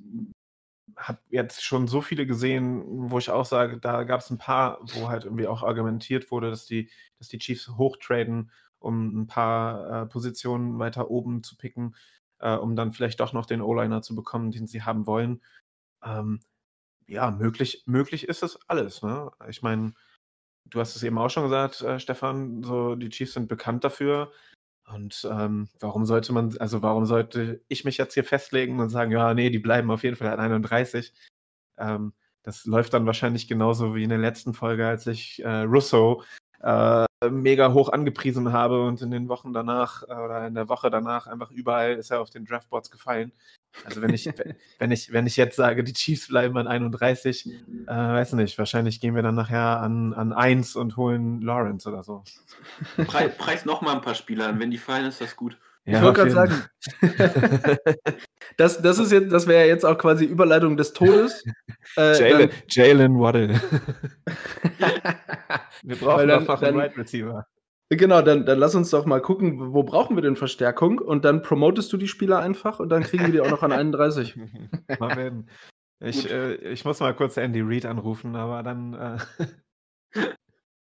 habe 0.96 1.20
jetzt 1.30 1.64
schon 1.64 1.88
so 1.88 2.00
viele 2.00 2.26
gesehen, 2.26 2.82
wo 3.10 3.18
ich 3.18 3.30
auch 3.30 3.44
sage, 3.44 3.78
da 3.78 4.04
gab 4.04 4.20
es 4.20 4.30
ein 4.30 4.38
paar, 4.38 4.78
wo 4.94 5.08
halt 5.08 5.24
irgendwie 5.24 5.46
auch 5.46 5.62
argumentiert 5.62 6.30
wurde, 6.30 6.50
dass 6.50 6.66
die, 6.66 6.90
dass 7.18 7.28
die 7.28 7.38
Chiefs 7.38 7.68
hochtraden, 7.68 8.50
um 8.78 9.22
ein 9.22 9.26
paar 9.26 10.02
äh, 10.02 10.06
Positionen 10.06 10.78
weiter 10.78 11.10
oben 11.10 11.42
zu 11.42 11.56
picken, 11.56 11.96
äh, 12.40 12.54
um 12.54 12.76
dann 12.76 12.92
vielleicht 12.92 13.20
doch 13.20 13.32
noch 13.32 13.46
den 13.46 13.62
O-Liner 13.62 14.02
zu 14.02 14.14
bekommen, 14.14 14.50
den 14.50 14.66
sie 14.66 14.82
haben 14.82 15.06
wollen. 15.06 15.42
Ähm, 16.04 16.40
ja, 17.06 17.30
möglich, 17.30 17.84
möglich 17.86 18.28
ist 18.28 18.42
es 18.42 18.58
alles. 18.68 19.02
Ne? 19.02 19.30
Ich 19.48 19.62
meine, 19.62 19.94
du 20.66 20.80
hast 20.80 20.96
es 20.96 21.02
eben 21.02 21.18
auch 21.18 21.30
schon 21.30 21.44
gesagt, 21.44 21.82
äh, 21.82 22.00
Stefan, 22.00 22.62
so 22.62 22.96
die 22.96 23.10
Chiefs 23.10 23.34
sind 23.34 23.48
bekannt 23.48 23.84
dafür. 23.84 24.32
Und 24.88 25.26
ähm, 25.30 25.68
warum 25.80 26.04
sollte 26.04 26.32
man, 26.32 26.56
also 26.58 26.82
warum 26.82 27.06
sollte 27.06 27.62
ich 27.68 27.84
mich 27.84 27.98
jetzt 27.98 28.14
hier 28.14 28.24
festlegen 28.24 28.80
und 28.80 28.90
sagen, 28.90 29.10
ja, 29.12 29.32
nee, 29.34 29.50
die 29.50 29.58
bleiben 29.58 29.90
auf 29.90 30.02
jeden 30.02 30.16
Fall 30.16 30.28
an 30.28 30.40
31. 30.40 31.12
Ähm, 31.78 32.12
das 32.42 32.64
läuft 32.66 32.92
dann 32.94 33.06
wahrscheinlich 33.06 33.48
genauso 33.48 33.94
wie 33.94 34.02
in 34.02 34.08
der 34.10 34.18
letzten 34.18 34.54
Folge, 34.54 34.86
als 34.86 35.06
ich 35.06 35.42
äh, 35.44 35.62
Russo 35.62 36.22
äh, 36.62 37.06
mega 37.30 37.72
hoch 37.72 37.88
angepriesen 37.88 38.52
habe 38.52 38.84
und 38.84 39.02
in 39.02 39.10
den 39.10 39.28
Wochen 39.28 39.52
danach 39.52 40.02
äh, 40.08 40.14
oder 40.14 40.46
in 40.46 40.54
der 40.54 40.68
Woche 40.68 40.90
danach 40.90 41.26
einfach 41.26 41.50
überall 41.50 41.94
ist 41.94 42.10
er 42.10 42.20
auf 42.20 42.30
den 42.30 42.44
Draftboards 42.44 42.90
gefallen. 42.90 43.32
Also 43.84 44.02
wenn 44.02 44.14
ich, 44.14 44.26
wenn 44.78 44.90
ich, 44.90 45.12
wenn 45.12 45.26
ich 45.26 45.36
jetzt 45.36 45.56
sage, 45.56 45.84
die 45.84 45.92
Chiefs 45.92 46.28
bleiben 46.28 46.56
an 46.56 46.66
31, 46.66 47.46
äh, 47.46 47.86
weiß 47.86 48.34
nicht, 48.34 48.58
wahrscheinlich 48.58 49.00
gehen 49.00 49.14
wir 49.14 49.22
dann 49.22 49.34
nachher 49.34 49.80
an, 49.80 50.14
an 50.14 50.32
1 50.32 50.76
und 50.76 50.96
holen 50.96 51.40
Lawrence 51.40 51.88
oder 51.88 52.02
so. 52.02 52.22
Preis, 53.06 53.36
Preis 53.36 53.64
noch 53.64 53.82
mal 53.82 53.94
ein 53.94 54.02
paar 54.02 54.14
Spieler 54.14 54.48
an. 54.48 54.60
Wenn 54.60 54.70
die 54.70 54.78
fallen, 54.78 55.06
ist 55.06 55.20
das 55.20 55.36
gut. 55.36 55.56
Ja, 55.84 55.98
ich 55.98 56.04
wollte 56.04 56.20
gerade 56.20 56.30
sagen, 56.30 56.54
das, 58.56 58.80
das, 58.80 58.98
ist 59.00 59.10
jetzt, 59.10 59.32
das 59.32 59.48
wäre 59.48 59.66
jetzt 59.66 59.84
auch 59.84 59.98
quasi 59.98 60.24
Überleitung 60.24 60.76
des 60.76 60.92
Todes. 60.92 61.44
Äh, 61.96 62.48
Jalen 62.68 63.18
Waddle. 63.18 63.48
wir 65.82 65.96
brauchen 65.96 66.28
dann, 66.28 66.40
einfach 66.40 66.62
einen 66.62 66.78
Right 66.78 66.96
Receiver. 66.96 67.44
Genau, 67.90 68.22
dann, 68.22 68.46
dann 68.46 68.58
lass 68.58 68.74
uns 68.74 68.88
doch 68.88 69.04
mal 69.04 69.20
gucken, 69.20 69.74
wo 69.74 69.82
brauchen 69.82 70.16
wir 70.16 70.22
denn 70.22 70.36
Verstärkung? 70.36 70.98
Und 70.98 71.26
dann 71.26 71.42
promotest 71.42 71.92
du 71.92 71.98
die 71.98 72.08
Spieler 72.08 72.38
einfach 72.38 72.80
und 72.80 72.88
dann 72.88 73.02
kriegen 73.02 73.26
wir 73.26 73.32
die 73.32 73.40
auch 73.42 73.50
noch 73.50 73.62
an 73.62 73.72
31. 73.72 74.36
mal 74.98 75.16
werden. 75.16 75.50
Ich, 76.00 76.30
äh, 76.30 76.54
ich 76.54 76.84
muss 76.86 77.00
mal 77.00 77.14
kurz 77.14 77.36
Andy 77.36 77.60
Reid 77.62 77.84
anrufen, 77.84 78.36
aber 78.36 78.62
dann. 78.62 78.94
Äh, 78.94 79.18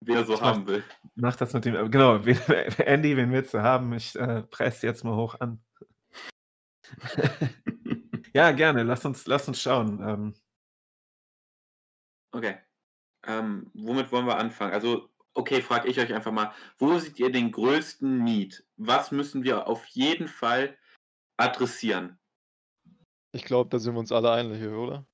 Wer 0.04 0.24
so 0.24 0.40
haben 0.40 0.66
will. 0.66 0.82
Mach 1.14 1.36
das 1.36 1.52
mit 1.52 1.64
dem. 1.64 1.90
Genau, 1.90 2.16
Andy, 2.78 3.16
wen 3.16 3.30
willst 3.30 3.54
du 3.54 3.62
haben? 3.62 3.92
Ich 3.92 4.16
äh, 4.16 4.42
presse 4.42 4.86
jetzt 4.86 5.04
mal 5.04 5.14
hoch 5.14 5.36
an. 5.38 5.62
ja, 8.34 8.50
gerne. 8.50 8.82
Lass 8.82 9.04
uns, 9.04 9.26
lass 9.26 9.46
uns 9.46 9.60
schauen. 9.60 10.00
Ähm. 10.06 10.34
Okay. 12.32 12.58
Ähm, 13.24 13.70
womit 13.74 14.10
wollen 14.10 14.26
wir 14.26 14.38
anfangen? 14.38 14.72
Also, 14.72 15.08
okay, 15.34 15.62
frage 15.62 15.88
ich 15.88 16.00
euch 16.00 16.12
einfach 16.12 16.32
mal, 16.32 16.52
wo 16.78 16.98
seht 16.98 17.20
ihr 17.20 17.30
den 17.30 17.52
größten 17.52 18.24
Need? 18.24 18.66
Was 18.76 19.12
müssen 19.12 19.44
wir 19.44 19.68
auf 19.68 19.86
jeden 19.86 20.26
Fall 20.26 20.76
adressieren? 21.36 22.18
Ich 23.32 23.44
glaube, 23.44 23.70
da 23.70 23.78
sind 23.78 23.94
wir 23.94 24.00
uns 24.00 24.10
alle 24.10 24.32
einig, 24.32 24.66
oder? 24.66 25.06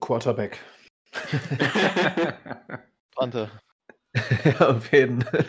Quarterback. 0.00 0.60
Panther. 3.16 3.50
ja, 4.44 4.68
auf 4.68 4.92
jeden 4.92 5.22
Fall. 5.22 5.46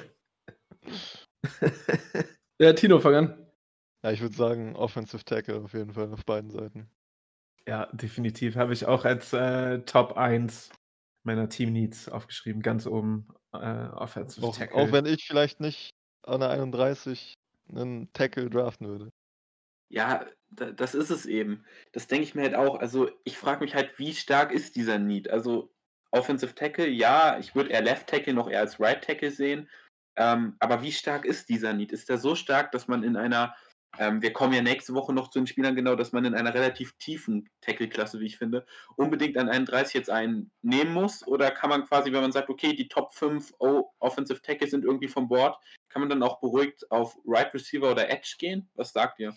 ja, 2.60 2.74
Tino, 2.74 3.00
fang 3.00 3.16
an. 3.16 3.52
Ja, 4.04 4.12
ich 4.12 4.22
würde 4.22 4.36
sagen, 4.36 4.76
Offensive 4.76 5.24
Tackle 5.24 5.62
auf 5.62 5.74
jeden 5.74 5.94
Fall 5.94 6.12
auf 6.12 6.26
beiden 6.26 6.50
Seiten. 6.50 6.90
Ja, 7.68 7.88
definitiv. 7.94 8.56
Habe 8.56 8.74
ich 8.74 8.86
auch 8.86 9.06
als 9.06 9.34
äh, 9.34 9.80
Top 9.80 10.18
1 10.18 10.72
meiner 11.24 11.50
Team 11.50 11.74
Needs 11.74 12.10
aufgeschrieben, 12.10 12.62
ganz 12.62 12.88
oben 12.88 13.28
äh, 13.54 13.58
Offensive 13.58 14.46
auch, 14.46 14.58
Tackle. 14.58 14.76
Auch 14.76 14.92
wenn 14.92 15.06
ich 15.06 15.26
vielleicht 15.26 15.60
nicht 15.60 15.92
an 16.24 16.40
der 16.40 16.50
31 16.50 17.36
einen 17.70 18.12
Tackle 18.14 18.50
draften 18.50 18.88
würde. 18.88 19.12
Ja, 19.90 20.26
das 20.50 20.96
ist 20.96 21.10
es 21.10 21.26
eben. 21.26 21.66
Das 21.92 22.08
denke 22.08 22.24
ich 22.24 22.34
mir 22.34 22.44
halt 22.44 22.56
auch. 22.56 22.80
Also 22.80 23.10
ich 23.24 23.38
frage 23.38 23.64
mich 23.64 23.76
halt, 23.76 23.98
wie 24.00 24.14
stark 24.14 24.52
ist 24.52 24.76
dieser 24.76 25.00
Need? 25.00 25.30
Also 25.30 25.74
Offensive 26.12 26.54
Tackle, 26.56 26.88
ja, 26.88 27.40
ich 27.40 27.56
würde 27.56 27.72
eher 27.72 27.82
Left 27.82 28.08
Tackle 28.08 28.34
noch 28.34 28.50
eher 28.50 28.60
als 28.60 28.80
Right 28.80 29.04
Tackle 29.04 29.32
sehen. 29.32 29.70
Ähm, 30.18 30.56
aber 30.60 30.82
wie 30.82 30.92
stark 30.92 31.26
ist 31.26 31.50
dieser 31.50 31.74
Need? 31.74 31.92
Ist 31.92 32.10
der 32.10 32.18
so 32.18 32.36
stark, 32.36 32.72
dass 32.74 32.88
man 32.88 33.04
in 33.04 33.16
einer, 33.16 33.56
ähm, 33.98 34.22
wir 34.22 34.34
kommen 34.34 34.54
ja 34.54 34.62
nächste 34.62 34.94
Woche 34.94 35.14
noch 35.14 35.30
zu 35.30 35.40
den 35.40 35.48
Spielern 35.48 35.76
genau, 35.76 35.96
dass 35.96 36.12
man 36.12 36.26
in 36.26 36.36
einer 36.36 36.54
relativ 36.54 36.94
tiefen 36.98 37.50
Tackle-Klasse, 37.62 38.20
wie 38.20 38.26
ich 38.26 38.38
finde, 38.38 38.66
unbedingt 38.98 39.38
an 39.38 39.48
31 39.48 39.94
jetzt 39.94 40.10
einen 40.10 40.52
nehmen 40.62 40.94
muss? 40.94 41.26
Oder 41.26 41.50
kann 41.50 41.70
man 41.70 41.86
quasi, 41.86 42.12
wenn 42.12 42.22
man 42.22 42.34
sagt, 42.34 42.50
okay, 42.50 42.74
die 42.74 42.90
Top 42.90 43.14
5 43.14 43.54
oh, 43.60 43.90
Offensive 44.00 44.42
Tackle 44.42 44.68
sind 44.68 44.84
irgendwie 44.84 45.08
vom 45.08 45.30
Board, 45.30 45.58
kann 45.90 46.02
man 46.02 46.10
dann 46.10 46.24
auch 46.24 46.42
beruhigt 46.42 46.92
auf 46.92 47.18
Right 47.26 47.54
Receiver 47.54 47.90
oder 47.92 48.10
Edge 48.10 48.36
gehen? 48.38 48.70
Was 48.76 48.92
sagt 48.92 49.20
ihr? 49.20 49.34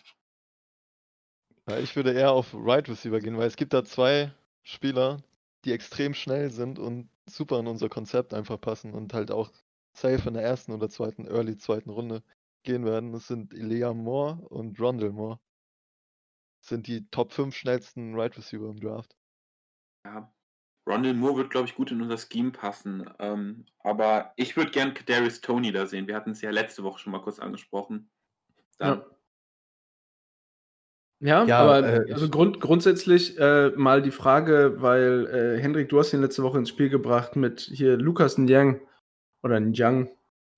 Ich 1.81 1.97
würde 1.97 2.13
eher 2.13 2.33
auf 2.33 2.53
Right 2.53 2.89
Receiver 2.89 3.21
gehen, 3.21 3.39
weil 3.39 3.47
es 3.47 3.57
gibt 3.57 3.73
da 3.73 3.85
zwei 3.85 4.33
Spieler, 4.65 5.23
die 5.65 5.73
extrem 5.73 6.15
schnell 6.15 6.51
sind 6.51 6.79
und 6.79 7.09
super 7.27 7.59
in 7.59 7.67
unser 7.67 7.89
Konzept 7.89 8.35
einfach 8.35 8.61
passen 8.61 8.93
und 8.93 9.15
halt 9.15 9.31
auch 9.31 9.51
safe 9.93 10.29
in 10.29 10.35
der 10.35 10.43
ersten 10.43 10.73
oder 10.73 10.89
zweiten, 10.91 11.27
early 11.27 11.57
zweiten 11.57 11.91
Runde 11.91 12.23
gehen 12.63 12.85
werden. 12.85 13.13
Das 13.13 13.27
sind 13.27 13.55
Ilea 13.55 13.95
Moore 13.95 14.47
und 14.49 14.79
Rondell 14.81 15.13
Moore. 15.13 15.41
Das 16.61 16.71
sind 16.71 16.87
die 16.87 17.09
Top 17.11 17.33
5 17.33 17.55
schnellsten 17.55 18.15
Right 18.15 18.37
Receiver 18.37 18.69
im 18.69 18.81
Draft. 18.81 19.17
Ja, 20.05 20.33
Rondell 20.87 21.15
Moore 21.15 21.37
wird, 21.37 21.51
glaube 21.51 21.69
ich, 21.69 21.75
gut 21.75 21.91
in 21.91 22.03
unser 22.03 22.19
Scheme 22.19 22.51
passen. 22.51 23.09
Ähm, 23.19 23.67
aber 23.81 24.33
ich 24.37 24.57
würde 24.57 24.71
gern 24.71 24.95
Kadarius 24.95 25.41
Tony 25.41 25.73
da 25.73 25.87
sehen. 25.87 26.07
Wir 26.07 26.17
hatten 26.17 26.31
es 26.31 26.43
ja 26.43 26.51
letzte 26.51 26.83
Woche 26.83 26.99
schon 26.99 27.13
mal 27.13 27.23
kurz 27.23 27.39
angesprochen. 27.39 28.11
Dann, 28.79 28.99
ja. 28.99 29.07
Ja, 31.21 31.45
ja 31.45 31.59
aber 31.59 31.87
äh, 31.87 32.13
also 32.13 32.29
grund, 32.29 32.61
grundsätzlich 32.61 33.39
äh, 33.39 33.71
mal 33.77 34.03
die 34.03 34.11
Frage, 34.11 34.77
weil 34.79 35.27
äh, 35.27 35.61
Hendrik, 35.61 35.89
du 35.89 35.99
hast 35.99 36.13
ihn 36.13 36.21
letzte 36.21 36.43
Woche 36.43 36.59
ins 36.59 36.69
Spiel 36.69 36.89
gebracht 36.89 37.37
mit 37.37 37.61
hier 37.61 37.97
Lukas 37.97 38.39
Nyang 38.39 38.81
oder 39.43 39.59
Njang. 39.61 40.11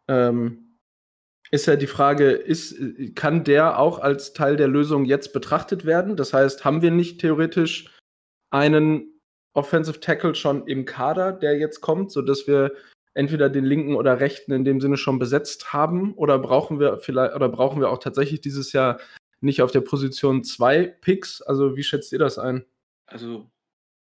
Ähm, 0.08 0.78
ist 1.50 1.66
ja 1.66 1.76
die 1.76 1.86
Frage, 1.86 2.30
ist, 2.30 2.76
kann 3.14 3.44
der 3.44 3.78
auch 3.78 4.00
als 4.00 4.32
Teil 4.32 4.56
der 4.56 4.68
Lösung 4.68 5.04
jetzt 5.04 5.32
betrachtet 5.32 5.84
werden? 5.84 6.16
Das 6.16 6.32
heißt, 6.32 6.64
haben 6.64 6.82
wir 6.82 6.90
nicht 6.90 7.20
theoretisch 7.20 7.96
einen 8.50 9.20
Offensive 9.54 10.00
Tackle 10.00 10.34
schon 10.34 10.66
im 10.66 10.84
Kader, 10.84 11.32
der 11.32 11.56
jetzt 11.56 11.80
kommt, 11.80 12.10
sodass 12.10 12.46
wir 12.46 12.72
entweder 13.14 13.48
den 13.48 13.64
linken 13.64 13.94
oder 13.94 14.20
rechten 14.20 14.52
in 14.52 14.64
dem 14.64 14.80
Sinne 14.80 14.96
schon 14.96 15.18
besetzt 15.18 15.72
haben? 15.72 16.14
Oder 16.14 16.38
brauchen 16.38 16.80
wir 16.80 16.98
vielleicht 16.98 17.34
oder 17.34 17.48
brauchen 17.48 17.80
wir 17.80 17.90
auch 17.90 17.98
tatsächlich 17.98 18.40
dieses 18.40 18.72
Jahr 18.72 18.98
nicht 19.40 19.62
auf 19.62 19.72
der 19.72 19.80
Position 19.80 20.44
zwei 20.44 20.86
Picks. 20.86 21.42
Also 21.42 21.76
wie 21.76 21.82
schätzt 21.82 22.12
ihr 22.12 22.18
das 22.18 22.38
ein? 22.38 22.64
Also 23.06 23.50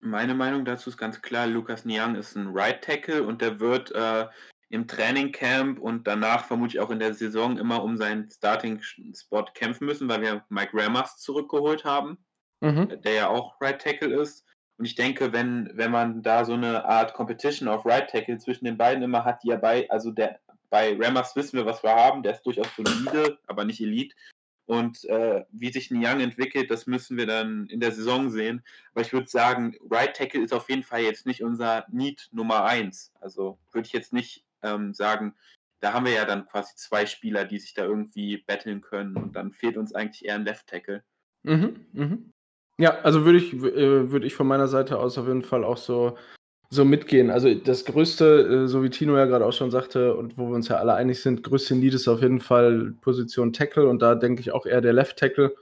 meine 0.00 0.34
Meinung 0.34 0.64
dazu 0.64 0.90
ist 0.90 0.96
ganz 0.96 1.22
klar, 1.22 1.46
Lukas 1.46 1.84
Niang 1.84 2.14
ist 2.16 2.36
ein 2.36 2.48
Right 2.52 2.82
Tackle 2.82 3.22
und 3.22 3.42
der 3.42 3.60
wird 3.60 3.92
äh, 3.92 4.26
im 4.68 4.88
Trainingcamp 4.88 5.78
und 5.78 6.06
danach 6.06 6.44
vermutlich 6.44 6.80
auch 6.80 6.90
in 6.90 6.98
der 6.98 7.14
Saison 7.14 7.58
immer 7.58 7.82
um 7.82 7.96
seinen 7.96 8.30
Starting-Spot 8.30 9.44
kämpfen 9.54 9.86
müssen, 9.86 10.08
weil 10.08 10.22
wir 10.22 10.44
Mike 10.48 10.72
Rammers 10.74 11.18
zurückgeholt 11.18 11.84
haben, 11.84 12.18
mhm. 12.60 13.00
der 13.02 13.12
ja 13.12 13.28
auch 13.28 13.60
Right 13.60 13.80
Tackle 13.80 14.20
ist. 14.20 14.44
Und 14.78 14.84
ich 14.84 14.94
denke, 14.94 15.32
wenn, 15.32 15.70
wenn 15.74 15.90
man 15.90 16.22
da 16.22 16.44
so 16.44 16.52
eine 16.52 16.84
Art 16.84 17.14
Competition 17.14 17.68
auf 17.68 17.86
Right 17.86 18.10
Tackle 18.10 18.38
zwischen 18.38 18.64
den 18.64 18.76
beiden 18.76 19.02
immer 19.02 19.24
hat, 19.24 19.42
die 19.42 19.48
ja 19.48 19.56
bei, 19.56 19.88
also 19.90 20.10
der, 20.10 20.40
bei 20.68 20.96
Rammers 20.98 21.34
wissen 21.36 21.56
wir, 21.56 21.64
was 21.64 21.82
wir 21.82 21.94
haben, 21.94 22.22
der 22.22 22.32
ist 22.32 22.42
durchaus 22.42 22.68
solide, 22.76 23.38
aber 23.46 23.64
nicht 23.64 23.80
Elite. 23.80 24.14
Und 24.66 25.04
äh, 25.04 25.44
wie 25.50 25.72
sich 25.72 25.90
ein 25.90 26.04
Young 26.04 26.20
entwickelt, 26.20 26.70
das 26.70 26.86
müssen 26.86 27.16
wir 27.16 27.26
dann 27.26 27.66
in 27.68 27.80
der 27.80 27.92
Saison 27.92 28.30
sehen. 28.30 28.64
Aber 28.92 29.02
ich 29.02 29.12
würde 29.12 29.28
sagen, 29.28 29.76
Right 29.90 30.14
Tackle 30.14 30.42
ist 30.42 30.52
auf 30.52 30.68
jeden 30.68 30.82
Fall 30.82 31.02
jetzt 31.02 31.24
nicht 31.24 31.42
unser 31.42 31.86
Need 31.90 32.28
Nummer 32.32 32.64
eins. 32.64 33.12
Also 33.20 33.58
würde 33.72 33.86
ich 33.86 33.92
jetzt 33.92 34.12
nicht 34.12 34.44
ähm, 34.62 34.92
sagen, 34.92 35.34
da 35.80 35.92
haben 35.92 36.04
wir 36.04 36.12
ja 36.12 36.24
dann 36.24 36.46
quasi 36.46 36.74
zwei 36.74 37.06
Spieler, 37.06 37.44
die 37.44 37.58
sich 37.58 37.74
da 37.74 37.84
irgendwie 37.84 38.38
betteln 38.38 38.80
können. 38.80 39.16
Und 39.16 39.36
dann 39.36 39.52
fehlt 39.52 39.76
uns 39.76 39.94
eigentlich 39.94 40.24
eher 40.24 40.34
ein 40.34 40.44
Left 40.44 40.66
Tackle. 40.66 41.04
Mhm, 41.44 41.86
mhm. 41.92 42.32
Ja, 42.78 42.98
also 43.00 43.24
würde 43.24 43.38
ich, 43.38 43.54
äh, 43.54 44.10
würde 44.10 44.26
ich 44.26 44.34
von 44.34 44.46
meiner 44.46 44.68
Seite 44.68 44.98
aus 44.98 45.16
auf 45.16 45.28
jeden 45.28 45.42
Fall 45.42 45.64
auch 45.64 45.78
so 45.78 46.18
so 46.70 46.84
mitgehen. 46.84 47.30
Also 47.30 47.54
das 47.54 47.84
größte, 47.84 48.64
äh, 48.64 48.68
so 48.68 48.82
wie 48.82 48.90
Tino 48.90 49.16
ja 49.16 49.26
gerade 49.26 49.46
auch 49.46 49.52
schon 49.52 49.70
sagte 49.70 50.16
und 50.16 50.36
wo 50.36 50.48
wir 50.48 50.54
uns 50.54 50.68
ja 50.68 50.76
alle 50.76 50.94
einig 50.94 51.20
sind, 51.20 51.42
größte 51.42 51.74
Need 51.74 51.94
ist 51.94 52.08
auf 52.08 52.22
jeden 52.22 52.40
Fall 52.40 52.94
Position 53.00 53.52
Tackle 53.52 53.88
und 53.88 54.02
da 54.02 54.14
denke 54.14 54.40
ich 54.40 54.52
auch 54.52 54.66
eher 54.66 54.80
der 54.80 54.92
Left 54.92 55.18
Tackle. 55.18 55.54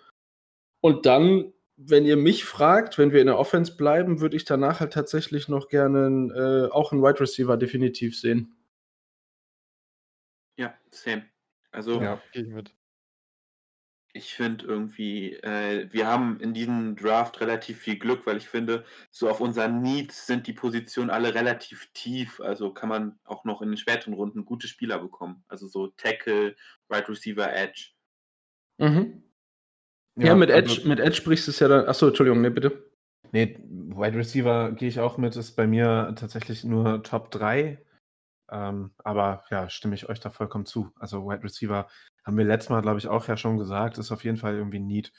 Und 0.80 1.06
dann, 1.06 1.52
wenn 1.76 2.04
ihr 2.04 2.16
mich 2.16 2.44
fragt, 2.44 2.98
wenn 2.98 3.12
wir 3.12 3.20
in 3.20 3.26
der 3.26 3.38
Offense 3.38 3.76
bleiben, 3.76 4.20
würde 4.20 4.36
ich 4.36 4.44
danach 4.44 4.80
halt 4.80 4.92
tatsächlich 4.92 5.48
noch 5.48 5.68
gerne 5.68 6.32
äh, 6.34 6.72
auch 6.72 6.92
einen 6.92 7.02
Wide 7.02 7.20
Receiver 7.20 7.56
definitiv 7.56 8.18
sehen. 8.18 8.54
Ja, 10.56 10.74
same. 10.90 11.24
Also, 11.72 12.00
ja, 12.00 12.20
gehe 12.32 12.42
ich 12.42 12.48
mit 12.48 12.72
ich 14.14 14.32
finde 14.32 14.64
irgendwie, 14.64 15.34
äh, 15.42 15.88
wir 15.92 16.06
haben 16.06 16.38
in 16.38 16.54
diesem 16.54 16.94
Draft 16.94 17.40
relativ 17.40 17.80
viel 17.80 17.98
Glück, 17.98 18.26
weil 18.26 18.36
ich 18.36 18.48
finde, 18.48 18.84
so 19.10 19.28
auf 19.28 19.40
unseren 19.40 19.82
Needs 19.82 20.28
sind 20.28 20.46
die 20.46 20.52
Positionen 20.52 21.10
alle 21.10 21.34
relativ 21.34 21.90
tief. 21.94 22.40
Also 22.40 22.72
kann 22.72 22.88
man 22.88 23.18
auch 23.24 23.44
noch 23.44 23.60
in 23.60 23.70
den 23.70 23.76
späteren 23.76 24.14
Runden 24.14 24.44
gute 24.44 24.68
Spieler 24.68 25.00
bekommen. 25.00 25.44
Also 25.48 25.66
so 25.66 25.88
Tackle, 25.88 26.54
Right 26.88 27.08
Receiver, 27.08 27.52
Edge. 27.52 27.90
Mhm. 28.78 29.24
Ja, 30.16 30.26
ja, 30.26 30.34
mit 30.36 30.50
Edge, 30.50 30.70
also, 30.70 30.88
mit 30.88 31.00
Edge 31.00 31.16
sprichst 31.16 31.48
du 31.48 31.50
es 31.50 31.58
ja 31.58 31.66
dann. 31.66 31.88
Achso, 31.88 32.06
Entschuldigung, 32.06 32.40
ne, 32.40 32.52
bitte. 32.52 32.88
Nee, 33.32 33.58
Wide 33.68 34.16
Receiver 34.16 34.70
gehe 34.70 34.88
ich 34.88 35.00
auch 35.00 35.18
mit, 35.18 35.34
ist 35.34 35.56
bei 35.56 35.66
mir 35.66 36.14
tatsächlich 36.16 36.62
nur 36.62 37.02
Top 37.02 37.32
3. 37.32 37.84
Ähm, 38.48 38.92
aber 38.98 39.42
ja, 39.50 39.68
stimme 39.68 39.96
ich 39.96 40.08
euch 40.08 40.20
da 40.20 40.30
vollkommen 40.30 40.66
zu. 40.66 40.92
Also 41.00 41.26
Wide 41.26 41.42
Receiver 41.42 41.88
haben 42.24 42.38
wir 42.38 42.44
letztes 42.44 42.70
Mal, 42.70 42.82
glaube 42.82 42.98
ich, 42.98 43.08
auch 43.08 43.28
ja 43.28 43.36
schon 43.36 43.58
gesagt, 43.58 43.98
ist 43.98 44.12
auf 44.12 44.24
jeden 44.24 44.36
Fall 44.36 44.54
irgendwie 44.54 44.78
ein 44.78 44.86
Need, 44.86 45.12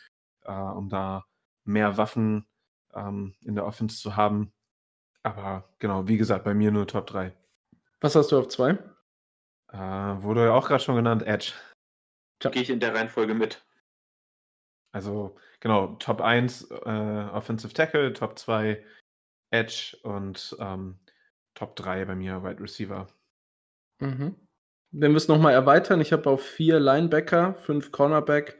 äh, 0.44 0.52
um 0.52 0.90
da 0.90 1.26
mehr 1.64 1.98
Waffen 1.98 2.48
ähm, 2.94 3.36
in 3.42 3.56
der 3.56 3.66
Offense 3.66 3.98
zu 3.98 4.16
haben. 4.16 4.54
Aber 5.24 5.70
genau, 5.80 6.08
wie 6.08 6.18
gesagt, 6.18 6.44
bei 6.44 6.54
mir 6.54 6.72
nur 6.72 6.88
Top 6.88 7.08
3. 7.08 7.36
Was 8.02 8.16
hast 8.16 8.32
du 8.32 8.40
auf 8.40 8.48
2? 8.48 8.78
Äh, 9.72 9.78
wurde 9.78 10.46
ja 10.46 10.54
auch 10.54 10.68
gerade 10.68 10.84
schon 10.84 10.96
genannt, 10.96 11.24
Edge. 11.24 11.54
Gehe 12.40 12.62
ich 12.62 12.70
in 12.70 12.80
der 12.80 12.94
Reihenfolge 12.94 13.34
mit. 13.34 13.66
Also, 14.92 15.36
genau, 15.60 15.96
Top 15.96 16.22
1 16.22 16.70
äh, 16.72 17.30
Offensive 17.34 17.74
Tackle, 17.74 18.14
Top 18.14 18.38
2 18.38 18.84
Edge 19.52 19.98
und 20.04 20.56
ähm, 20.60 21.00
Top 21.54 21.76
3 21.76 22.06
bei 22.06 22.16
mir 22.16 22.44
Wide 22.44 22.62
Receiver. 22.62 23.08
Mhm. 24.00 24.45
Wenn 24.92 25.12
wir 25.12 25.18
es 25.18 25.28
nochmal 25.28 25.54
erweitern, 25.54 26.00
ich 26.02 26.14
habe 26.14 26.30
auf 26.30 26.42
vier 26.42 26.80
Linebacker, 26.80 27.56
fünf 27.56 27.92
Cornerback 27.92 28.58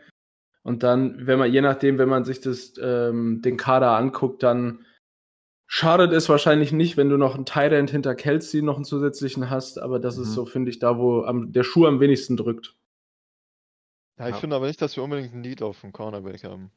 und 0.64 0.84
dann, 0.84 1.26
wenn 1.28 1.40
man, 1.40 1.52
je 1.52 1.62
nachdem, 1.62 1.98
wenn 1.98 2.10
man 2.10 2.26
sich 2.26 2.42
das, 2.42 2.74
ähm, 2.82 3.42
den 3.42 3.58
Kader 3.58 3.92
anguckt, 3.96 4.44
dann 4.44 4.86
schadet 5.68 6.12
es 6.12 6.30
wahrscheinlich 6.30 6.72
nicht, 6.72 6.98
wenn 6.98 7.10
du 7.10 7.18
noch 7.18 7.36
einen 7.36 7.46
Tyrant 7.46 7.90
hinter 7.90 8.16
Kelsey 8.16 8.62
noch 8.62 8.76
einen 8.76 8.86
zusätzlichen 8.86 9.50
hast, 9.50 9.80
aber 9.80 10.00
das 10.00 10.18
Mhm. 10.18 10.24
ist 10.24 10.34
so, 10.34 10.46
finde 10.46 10.70
ich, 10.72 10.80
da, 10.80 10.98
wo 10.98 11.24
am, 11.24 11.52
der 11.52 11.64
Schuh 11.64 11.86
am 11.88 12.00
wenigsten 12.00 12.38
drückt. 12.38 12.76
Ja, 14.18 14.28
ich 14.28 14.36
Ja. 14.36 14.40
finde 14.40 14.56
aber 14.56 14.68
nicht, 14.68 14.82
dass 14.82 14.96
wir 14.96 15.04
unbedingt 15.04 15.34
einen 15.34 15.44
Lead 15.44 15.62
auf 15.62 15.82
dem 15.82 15.92
Cornerback 15.92 16.44
haben. 16.44 16.72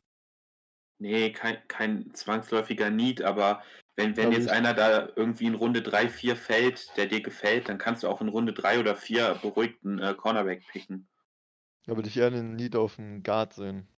Nee, 1.01 1.33
kein, 1.33 1.67
kein 1.69 2.13
zwangsläufiger 2.15 2.91
Need, 2.91 3.23
aber 3.23 3.63
wenn, 3.97 4.17
wenn 4.17 4.33
jetzt 4.33 4.49
einer 4.49 4.75
da 4.75 5.09
irgendwie 5.17 5.47
in 5.47 5.55
Runde 5.55 5.83
3, 5.83 6.09
4 6.09 6.37
fällt, 6.37 6.97
der 6.97 7.07
dir 7.07 7.21
gefällt, 7.23 7.69
dann 7.69 7.79
kannst 7.79 8.03
du 8.03 8.09
auch 8.09 8.21
in 8.21 8.29
Runde 8.29 8.53
3 8.53 8.79
oder 8.81 8.97
4 8.97 9.35
beruhigten 9.43 9.99
äh, 10.01 10.15
Cornerback 10.15 10.67
picken. 10.69 11.09
Da 11.87 11.97
würde 11.97 12.09
ich 12.09 12.17
eher 12.17 12.29
einen 12.29 12.57
Lead 12.57 12.77
auf 12.77 12.95
den 12.97 13.25
Guard 13.25 13.53
sehen. 13.53 13.89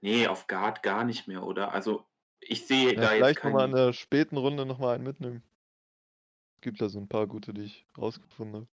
Nee, 0.00 0.26
auf 0.26 0.46
Guard 0.46 0.82
gar 0.82 1.04
nicht 1.04 1.26
mehr, 1.28 1.42
oder? 1.42 1.72
Also, 1.72 2.06
ich 2.40 2.66
sehe 2.66 2.94
Ja, 2.94 3.02
da 3.02 3.12
jetzt 3.12 3.16
vielleicht 3.16 3.44
nochmal 3.44 3.66
in 3.66 3.72
der 3.74 3.92
späten 3.92 4.36
Runde 4.36 4.64
nochmal 4.66 4.94
einen 4.94 5.04
mitnehmen. 5.04 5.42
Es 6.56 6.60
gibt 6.60 6.80
da 6.82 6.88
so 6.88 6.98
ein 6.98 7.08
paar 7.08 7.26
gute, 7.26 7.54
die 7.54 7.62
ich 7.62 7.86
rausgefunden 7.96 8.54
habe. 8.56 8.68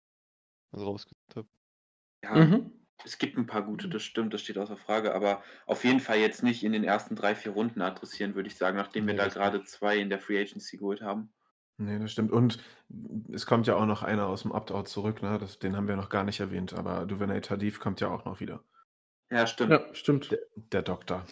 Also 0.72 0.86
rausgesucht 0.86 1.36
habe. 1.36 1.48
Ja, 2.22 2.34
Mhm. 2.36 2.77
Es 3.05 3.18
gibt 3.18 3.36
ein 3.38 3.46
paar 3.46 3.62
gute, 3.62 3.88
das 3.88 4.03
stimmt, 4.03 4.34
das 4.34 4.42
steht 4.42 4.59
außer 4.59 4.76
Frage, 4.76 5.14
aber 5.14 5.42
auf 5.66 5.84
jeden 5.84 6.01
Fall 6.01 6.18
jetzt 6.18 6.42
nicht 6.42 6.64
in 6.64 6.72
den 6.72 6.84
ersten 6.84 7.14
drei, 7.16 7.34
vier 7.34 7.53
Runden 7.53 7.80
adressieren, 7.80 8.34
würde 8.34 8.49
ich 8.49 8.57
sagen, 8.57 8.76
nachdem 8.76 9.07
wir 9.07 9.14
Nee, 9.14 9.18
da 9.18 9.24
das 9.26 9.34
gerade 9.34 9.62
zwei 9.64 9.99
in 9.99 10.11
der 10.11 10.18
Free 10.18 10.40
Agency 10.40 10.76
geholt 10.78 11.01
haben. 11.03 11.30
Nee, 11.80 11.99
das 12.01 12.11
stimmt. 12.11 12.32
Und 12.32 12.59
es 13.32 13.46
kommt 13.46 13.68
ja 13.68 13.76
auch 13.76 13.86
noch 13.86 14.03
einer 14.03 14.26
aus 14.26 14.42
dem 14.42 14.51
Opt-out 14.51 14.88
zurück, 14.88 15.22
ne? 15.22 15.38
Das, 15.38 15.61
den 15.61 15.76
haben 15.76 15.86
wir 15.86 15.94
noch 15.94 16.09
gar 16.09 16.24
nicht 16.24 16.40
erwähnt, 16.40 16.72
aber 16.74 17.07
Duvernay 17.07 17.40
Tardif 17.40 17.78
kommt 17.78 18.01
ja 18.01 18.09
auch 18.09 18.24
noch 18.24 18.40
wieder. 18.40 18.64
Ja, 19.30 19.46
stimmt. 19.46 19.70
Ja, 19.70 19.82
stimmt. 19.94 20.36
Der 20.72 20.82
Doktor. 20.82 21.24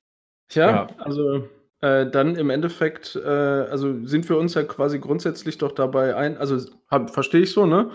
Tja, 0.49 0.71
Ja. 0.71 0.87
also 0.99 1.49
äh, 1.81 2.09
dann 2.09 2.37
im 2.37 2.51
Endeffekt, 2.51 3.17
äh, 3.17 3.29
also 3.29 4.07
sind 4.07 4.29
wir 4.29 4.39
uns 4.39 4.55
ja 4.55 4.62
quasi 4.62 5.01
grundsätzlich 5.01 5.59
doch 5.59 5.73
dabei 5.73 6.14
ein, 6.14 6.37
also 6.37 6.59
verstehe 7.09 7.43
ich 7.43 7.53
so, 7.53 7.67
ne? 7.67 7.91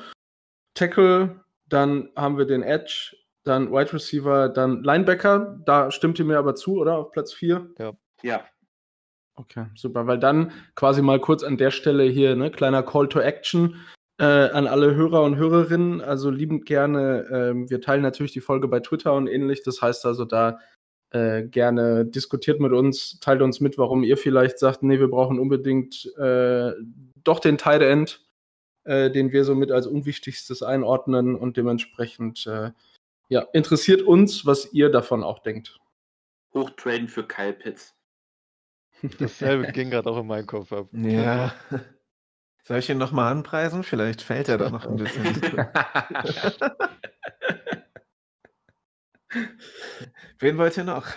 Tackle, 0.74 1.44
dann 1.68 2.10
haben 2.18 2.38
wir 2.38 2.46
den 2.46 2.64
Edge, 2.64 3.16
dann 3.44 3.72
Wide 3.72 3.94
Receiver, 3.94 4.50
dann 4.50 4.84
Linebacker, 4.84 5.60
da 5.66 5.92
stimmt 5.92 6.20
ihr 6.20 6.26
mir 6.26 6.38
aber 6.38 6.56
zu, 6.56 6.78
oder? 6.80 6.98
Auf 6.98 7.12
Platz 7.12 7.34
4? 7.34 7.72
Ja, 7.80 7.94
Okay, 9.36 9.66
super, 9.76 10.08
weil 10.08 10.20
dann 10.20 10.52
quasi 10.76 11.02
mal 11.02 11.20
kurz 11.20 11.44
an 11.44 11.58
der 11.58 11.72
Stelle 11.72 12.04
hier, 12.04 12.36
ne, 12.36 12.52
kleiner 12.52 12.84
Call 12.84 13.08
to 13.08 13.20
Action 13.20 13.78
äh, 14.20 14.26
an 14.26 14.68
alle 14.68 14.94
Hörer 14.94 15.24
und 15.24 15.38
Hörerinnen. 15.38 16.02
Also 16.02 16.30
liebend 16.30 16.66
gerne, 16.66 17.28
ähm, 17.32 17.70
wir 17.70 17.82
teilen 17.82 18.04
natürlich 18.04 18.34
die 18.34 18.42
Folge 18.42 18.68
bei 18.68 18.82
Twitter 18.82 19.14
und 19.14 19.28
ähnlich. 19.28 19.64
Das 19.64 19.82
heißt 19.82 20.06
also 20.06 20.26
da 20.26 20.60
äh, 21.12 21.44
gerne 21.44 22.06
diskutiert 22.06 22.60
mit 22.60 22.72
uns, 22.72 23.20
teilt 23.20 23.42
uns 23.42 23.62
mit, 23.62 23.78
warum 23.78 24.04
ihr 24.04 24.18
vielleicht 24.18 24.60
sagt, 24.60 24.84
nee, 24.84 25.00
wir 25.00 25.10
brauchen 25.10 25.40
unbedingt 25.40 26.06
äh, 26.18 26.74
doch 27.24 27.40
den 27.40 27.58
Tight 27.58 27.82
End, 27.82 28.24
äh, 28.84 29.10
den 29.10 29.32
wir 29.32 29.44
somit 29.44 29.72
als 29.72 29.88
unwichtigstes 29.88 30.62
einordnen 30.62 31.36
und 31.36 31.58
dementsprechend 31.58 32.46
äh, 32.48 32.72
ja, 33.32 33.48
interessiert 33.54 34.02
uns, 34.02 34.46
was 34.46 34.74
ihr 34.74 34.90
davon 34.90 35.24
auch 35.24 35.40
denkt. 35.40 35.80
hochtraden 36.54 37.08
für 37.08 37.26
Kyle 37.26 37.54
Pitts. 37.54 37.96
Dasselbe 39.20 39.72
ging 39.72 39.90
gerade 39.90 40.10
auch 40.10 40.20
in 40.20 40.28
meinem 40.28 40.46
Kopf 40.46 40.72
ab. 40.74 40.90
Ja. 40.94 41.54
Soll 42.64 42.78
ich 42.80 42.90
ihn 42.90 42.98
nochmal 43.00 43.32
anpreisen? 43.32 43.84
Vielleicht 43.84 44.22
fällt 44.22 44.48
er 44.50 44.58
da 44.60 44.70
noch 44.70 44.86
ein 44.86 44.98
bisschen. 44.98 45.26
Wen 50.40 50.58
wollt 50.58 50.76
ihr 50.78 50.84
noch? 50.84 51.08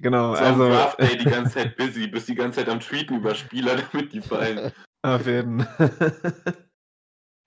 genau, 0.00 0.34
So 0.36 0.40
also 0.42 0.68
Draft 0.68 1.00
Day 1.00 1.18
die 1.18 1.24
ganze 1.24 1.54
Zeit 1.54 1.76
busy, 1.76 2.06
bist 2.06 2.28
die 2.28 2.34
ganze 2.34 2.60
Zeit 2.60 2.68
am 2.68 2.78
Tweeten 2.80 3.16
über 3.16 3.34
Spieler, 3.34 3.76
damit 3.76 4.12
die 4.12 4.20
fallen. 4.22 4.72
auf 5.02 5.26
jeden 5.26 5.66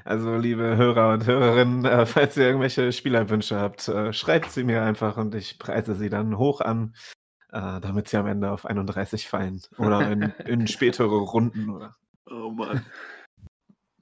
Also, 0.05 0.35
liebe 0.35 0.77
Hörer 0.77 1.13
und 1.13 1.25
Hörerinnen, 1.25 1.83
äh, 1.83 2.05
falls 2.05 2.37
ihr 2.37 2.45
irgendwelche 2.45 2.91
Spielerwünsche 2.91 3.59
habt, 3.59 3.87
äh, 3.87 4.13
schreibt 4.13 4.51
sie 4.51 4.63
mir 4.63 4.83
einfach 4.83 5.17
und 5.17 5.33
ich 5.33 5.57
preise 5.57 5.95
sie 5.95 6.09
dann 6.09 6.37
hoch 6.37 6.61
an, 6.61 6.95
äh, 7.51 7.81
damit 7.81 8.07
sie 8.07 8.17
am 8.17 8.27
Ende 8.27 8.51
auf 8.51 8.67
31 8.67 9.27
fallen. 9.27 9.61
Oder 9.79 10.11
in, 10.11 10.21
in 10.45 10.67
spätere 10.67 11.07
Runden. 11.07 11.71
Oder. 11.71 11.95
Oh 12.29 12.51
Mann. 12.51 12.85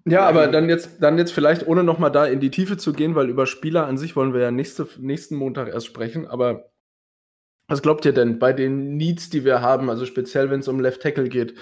Ja, 0.03 0.27
aber 0.27 0.49
dann 0.49 0.67
jetzt, 0.67 1.01
dann 1.01 1.17
jetzt 1.17 1.31
vielleicht, 1.31 1.65
ohne 1.67 1.85
nochmal 1.85 2.11
da 2.11 2.25
in 2.25 2.41
die 2.41 2.51
Tiefe 2.51 2.75
zu 2.75 2.91
gehen, 2.91 3.15
weil 3.15 3.29
über 3.29 3.45
Spieler 3.45 3.87
an 3.87 3.97
sich 3.97 4.17
wollen 4.17 4.33
wir 4.33 4.41
ja 4.41 4.51
nächste, 4.51 4.85
nächsten 4.99 5.37
Montag 5.37 5.69
erst 5.69 5.87
sprechen, 5.87 6.27
aber 6.27 6.69
was 7.69 7.81
glaubt 7.81 8.03
ihr 8.03 8.13
denn 8.13 8.39
bei 8.39 8.51
den 8.51 8.97
Needs, 8.97 9.29
die 9.29 9.45
wir 9.45 9.61
haben, 9.61 9.89
also 9.89 10.05
speziell 10.05 10.49
wenn 10.49 10.59
es 10.59 10.67
um 10.67 10.81
Left 10.81 11.01
Tackle 11.01 11.29
geht? 11.29 11.57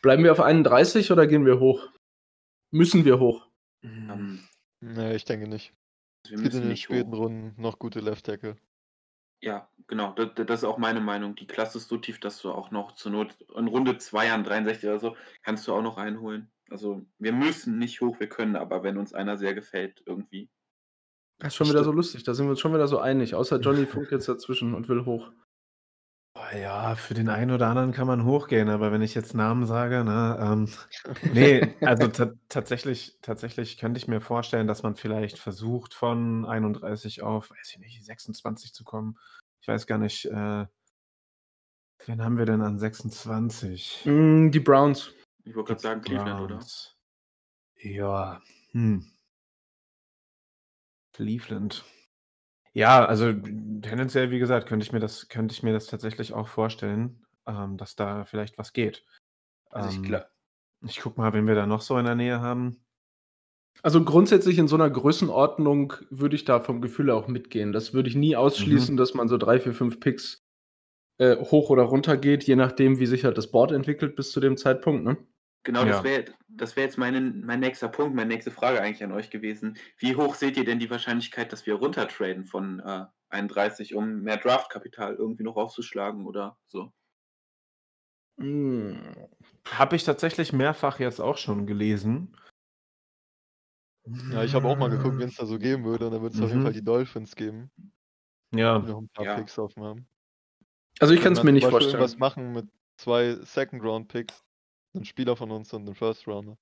Bleiben 0.00 0.24
wir 0.24 0.32
auf 0.32 0.40
31 0.40 1.12
oder 1.12 1.26
gehen 1.26 1.44
wir 1.44 1.60
hoch? 1.60 1.86
Müssen 2.70 3.04
wir 3.04 3.20
hoch? 3.20 3.51
Ähm, 3.82 4.40
Nee, 4.82 5.14
ich 5.14 5.24
denke 5.24 5.46
nicht. 5.48 5.72
wir 6.28 6.36
Es 6.36 6.42
gibt 6.42 6.54
in 6.54 6.60
den 6.62 6.68
nicht 6.70 6.82
späten 6.82 7.12
hoch. 7.12 7.18
Runden 7.18 7.60
noch 7.60 7.78
gute 7.78 8.00
Left 8.00 8.26
Tackle. 8.26 8.56
Ja, 9.40 9.68
genau. 9.86 10.12
Das, 10.12 10.30
das 10.34 10.60
ist 10.60 10.64
auch 10.64 10.78
meine 10.78 11.00
Meinung. 11.00 11.36
Die 11.36 11.46
Klasse 11.46 11.78
ist 11.78 11.88
so 11.88 11.98
tief, 11.98 12.18
dass 12.18 12.42
du 12.42 12.50
auch 12.50 12.70
noch 12.70 12.92
zur 12.92 13.12
Not 13.12 13.36
in 13.56 13.68
Runde 13.68 13.98
2 13.98 14.32
an 14.32 14.44
63 14.44 14.88
oder 14.88 14.98
so 14.98 15.16
kannst 15.42 15.66
du 15.66 15.74
auch 15.74 15.82
noch 15.82 15.98
einholen. 15.98 16.50
Also 16.68 17.06
wir 17.18 17.32
müssen 17.32 17.78
nicht 17.78 18.00
hoch, 18.00 18.18
wir 18.18 18.28
können, 18.28 18.56
aber 18.56 18.82
wenn 18.82 18.98
uns 18.98 19.12
einer 19.14 19.36
sehr 19.36 19.54
gefällt, 19.54 20.02
irgendwie. 20.06 20.48
Das 21.38 21.48
ist 21.52 21.56
schon 21.56 21.68
wieder 21.68 21.84
so 21.84 21.92
lustig, 21.92 22.22
da 22.24 22.34
sind 22.34 22.46
wir 22.46 22.50
uns 22.50 22.60
schon 22.60 22.72
wieder 22.72 22.88
so 22.88 22.98
einig, 22.98 23.34
außer 23.34 23.60
Johnny 23.60 23.86
funkt 23.86 24.10
jetzt 24.10 24.28
dazwischen 24.28 24.74
und 24.74 24.88
will 24.88 25.04
hoch. 25.04 25.30
Ja, 26.54 26.96
für 26.96 27.14
den 27.14 27.28
einen 27.28 27.50
oder 27.50 27.68
anderen 27.68 27.92
kann 27.92 28.06
man 28.06 28.24
hochgehen, 28.24 28.68
aber 28.68 28.92
wenn 28.92 29.00
ich 29.00 29.14
jetzt 29.14 29.34
Namen 29.34 29.64
sage, 29.66 30.04
ne, 30.04 30.38
ähm, 30.40 30.68
nee, 31.32 31.74
also 31.80 32.08
ta 32.08 32.32
tatsächlich, 32.48 33.18
tatsächlich 33.22 33.78
könnte 33.78 33.98
ich 33.98 34.06
mir 34.06 34.20
vorstellen, 34.20 34.66
dass 34.66 34.82
man 34.82 34.94
vielleicht 34.94 35.38
versucht, 35.38 35.94
von 35.94 36.44
31 36.44 37.22
auf, 37.22 37.50
weiß 37.50 37.70
ich 37.72 37.78
nicht, 37.78 38.04
26 38.04 38.74
zu 38.74 38.84
kommen. 38.84 39.18
Ich 39.60 39.68
weiß 39.68 39.86
gar 39.86 39.98
nicht, 39.98 40.26
äh, 40.26 40.66
wen 42.06 42.22
haben 42.22 42.36
wir 42.36 42.46
denn 42.46 42.60
an 42.60 42.78
26? 42.78 44.02
Mm, 44.04 44.50
die 44.50 44.60
Browns. 44.60 45.12
Ich 45.44 45.54
wollte 45.54 45.68
gerade 45.68 45.80
sagen 45.80 46.02
Cleveland, 46.02 46.40
oder? 46.40 46.60
Ja, 47.80 48.42
hm. 48.72 49.06
Cleveland. 51.12 51.84
Ja, 52.74 53.04
also 53.04 53.32
tendenziell, 53.32 54.30
wie 54.30 54.38
gesagt, 54.38 54.66
könnte 54.68 54.84
ich 54.84 54.92
mir 54.92 55.00
das, 55.00 55.28
könnte 55.28 55.52
ich 55.52 55.62
mir 55.62 55.72
das 55.72 55.86
tatsächlich 55.86 56.32
auch 56.32 56.48
vorstellen, 56.48 57.26
ähm, 57.46 57.76
dass 57.76 57.96
da 57.96 58.24
vielleicht 58.24 58.56
was 58.58 58.72
geht. 58.72 59.04
Also 59.70 59.88
ich 59.90 60.02
Ähm, 60.02 60.02
glaube, 60.02 60.28
ich 60.86 61.00
guck 61.00 61.18
mal, 61.18 61.32
wen 61.34 61.46
wir 61.46 61.54
da 61.54 61.66
noch 61.66 61.82
so 61.82 61.98
in 61.98 62.06
der 62.06 62.14
Nähe 62.16 62.40
haben. 62.40 62.84
Also 63.82 64.04
grundsätzlich 64.04 64.58
in 64.58 64.68
so 64.68 64.76
einer 64.76 64.90
Größenordnung 64.90 65.94
würde 66.10 66.36
ich 66.36 66.44
da 66.44 66.60
vom 66.60 66.80
Gefühl 66.80 67.10
auch 67.10 67.26
mitgehen. 67.28 67.72
Das 67.72 67.94
würde 67.94 68.08
ich 68.08 68.14
nie 68.16 68.36
ausschließen, 68.36 68.96
dass 68.96 69.14
man 69.14 69.28
so 69.28 69.38
drei, 69.38 69.58
vier, 69.60 69.72
fünf 69.74 69.98
Picks 70.00 70.44
äh, 71.18 71.36
hoch 71.38 71.70
oder 71.70 71.84
runter 71.84 72.16
geht, 72.16 72.44
je 72.44 72.56
nachdem, 72.56 72.98
wie 73.00 73.06
sich 73.06 73.24
halt 73.24 73.38
das 73.38 73.50
Board 73.50 73.72
entwickelt 73.72 74.16
bis 74.16 74.32
zu 74.32 74.40
dem 74.40 74.56
Zeitpunkt. 74.58 75.04
Ne? 75.04 75.18
Genau, 75.64 75.84
Ja. 75.84 75.84
das 75.84 76.02
wäre 76.04 76.24
das 76.48 76.76
wär 76.76 76.84
jetzt 76.84 76.98
meine, 76.98 77.20
mein 77.20 77.60
nächster 77.60 77.88
Punkt, 77.88 78.14
meine 78.14 78.28
nächste 78.28 78.50
Frage 78.50 78.80
eigentlich 78.80 79.04
an 79.04 79.12
euch 79.12 79.30
gewesen. 79.30 79.76
Wie 79.98 80.16
hoch 80.16 80.34
seht 80.34 80.56
ihr 80.56 80.64
denn 80.64 80.78
die 80.78 80.90
Wahrscheinlichkeit, 80.90 81.52
dass 81.52 81.66
wir 81.66 81.74
runtertraden 81.74 82.44
von 82.46 82.80
äh, 82.80 83.06
31, 83.30 83.94
um 83.94 84.22
mehr 84.22 84.36
Draftkapital 84.38 85.14
irgendwie 85.16 85.44
noch 85.44 85.56
aufzuschlagen 85.56 86.26
oder 86.26 86.58
so? 86.66 86.92
Mm. 88.38 88.94
Habe 89.70 89.96
ich 89.96 90.04
tatsächlich 90.04 90.52
mehrfach 90.52 90.98
jetzt 91.00 91.20
auch 91.20 91.36
schon 91.38 91.66
gelesen. 91.66 92.34
Ja, 94.32 94.42
ich 94.42 94.54
habe 94.54 94.66
auch 94.68 94.76
mal 94.76 94.88
geguckt, 94.90 95.18
wen 95.18 95.28
es 95.28 95.36
da 95.36 95.46
so 95.46 95.58
geben 95.58 95.84
würde. 95.84 96.06
Und 96.06 96.12
dann 96.12 96.22
würde 96.22 96.34
es 96.34 96.42
auf 96.42 96.48
jeden 96.48 96.60
Mhm. 96.60 96.64
Fall 96.64 96.72
die 96.72 96.84
Dolphins 96.84 97.36
geben, 97.36 97.70
Ja, 98.54 98.78
noch 98.78 98.98
ein 99.00 99.08
paar 99.10 99.24
Ja. 99.24 99.34
Picks 99.36 99.58
offen 99.58 99.82
haben. 99.84 100.08
Also 101.00 101.14
ich 101.14 101.22
kann 101.22 101.32
es 101.32 101.38
Wenn 101.40 101.46
mir 101.46 101.52
nicht 101.52 101.68
vorstellen. 101.68 102.02
Was 102.02 102.18
machen 102.18 102.52
mit 102.52 102.68
zwei 102.96 103.34
Second-Round-Picks, 103.36 104.44
einen 104.94 105.04
Spieler 105.04 105.36
von 105.36 105.50
uns 105.50 105.72
und 105.72 105.82
einen 105.86 105.94
First-Rounder. 105.94 106.56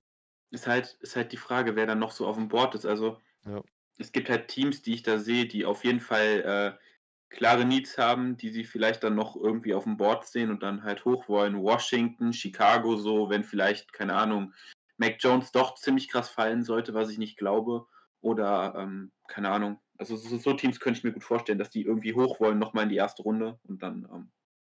Ist 0.50 0.66
halt, 0.66 0.98
ist 1.00 1.16
halt 1.16 1.32
die 1.32 1.36
Frage, 1.36 1.76
wer 1.76 1.86
dann 1.86 1.98
noch 1.98 2.10
so 2.12 2.26
auf 2.26 2.36
dem 2.36 2.48
Board 2.48 2.74
ist. 2.74 2.86
Also 2.86 3.18
Ja. 3.44 3.62
es 3.98 4.12
gibt 4.12 4.30
halt 4.30 4.48
Teams, 4.48 4.82
die 4.82 4.94
ich 4.94 5.02
da 5.02 5.18
sehe, 5.18 5.46
die 5.46 5.64
auf 5.64 5.84
jeden 5.84 6.00
Fall 6.00 6.78
äh, 6.78 7.34
klare 7.34 7.64
Needs 7.64 7.98
haben, 7.98 8.36
die 8.36 8.50
sie 8.50 8.64
vielleicht 8.64 9.04
dann 9.04 9.14
noch 9.14 9.36
irgendwie 9.36 9.74
auf 9.74 9.84
dem 9.84 9.96
Board 9.96 10.26
sehen 10.26 10.50
und 10.50 10.62
dann 10.62 10.82
halt 10.82 11.04
hoch 11.04 11.28
wollen. 11.28 11.62
Washington, 11.62 12.32
Chicago 12.32 12.96
so, 12.96 13.30
wenn 13.30 13.44
vielleicht, 13.44 13.92
keine 13.92 14.14
Ahnung, 14.14 14.54
Mac 14.98 15.16
Jones 15.20 15.52
doch 15.52 15.76
ziemlich 15.76 16.08
krass 16.08 16.28
fallen 16.28 16.62
sollte, 16.64 16.94
was 16.94 17.10
ich 17.10 17.18
nicht 17.18 17.38
glaube. 17.38 17.86
Oder, 18.20 18.74
ähm, 18.76 19.12
keine 19.28 19.50
Ahnung. 19.50 19.80
Also 19.98 20.16
so, 20.16 20.36
so, 20.36 20.52
Teams 20.54 20.80
könnte 20.80 20.98
ich 20.98 21.04
mir 21.04 21.12
gut 21.12 21.24
vorstellen, 21.24 21.58
dass 21.58 21.70
die 21.70 21.82
irgendwie 21.82 22.14
hoch 22.14 22.40
wollen, 22.40 22.58
nochmal 22.58 22.84
in 22.84 22.90
die 22.90 22.96
erste 22.96 23.22
Runde 23.22 23.58
und 23.62 23.82
dann, 23.82 24.08
ähm, 24.12 24.32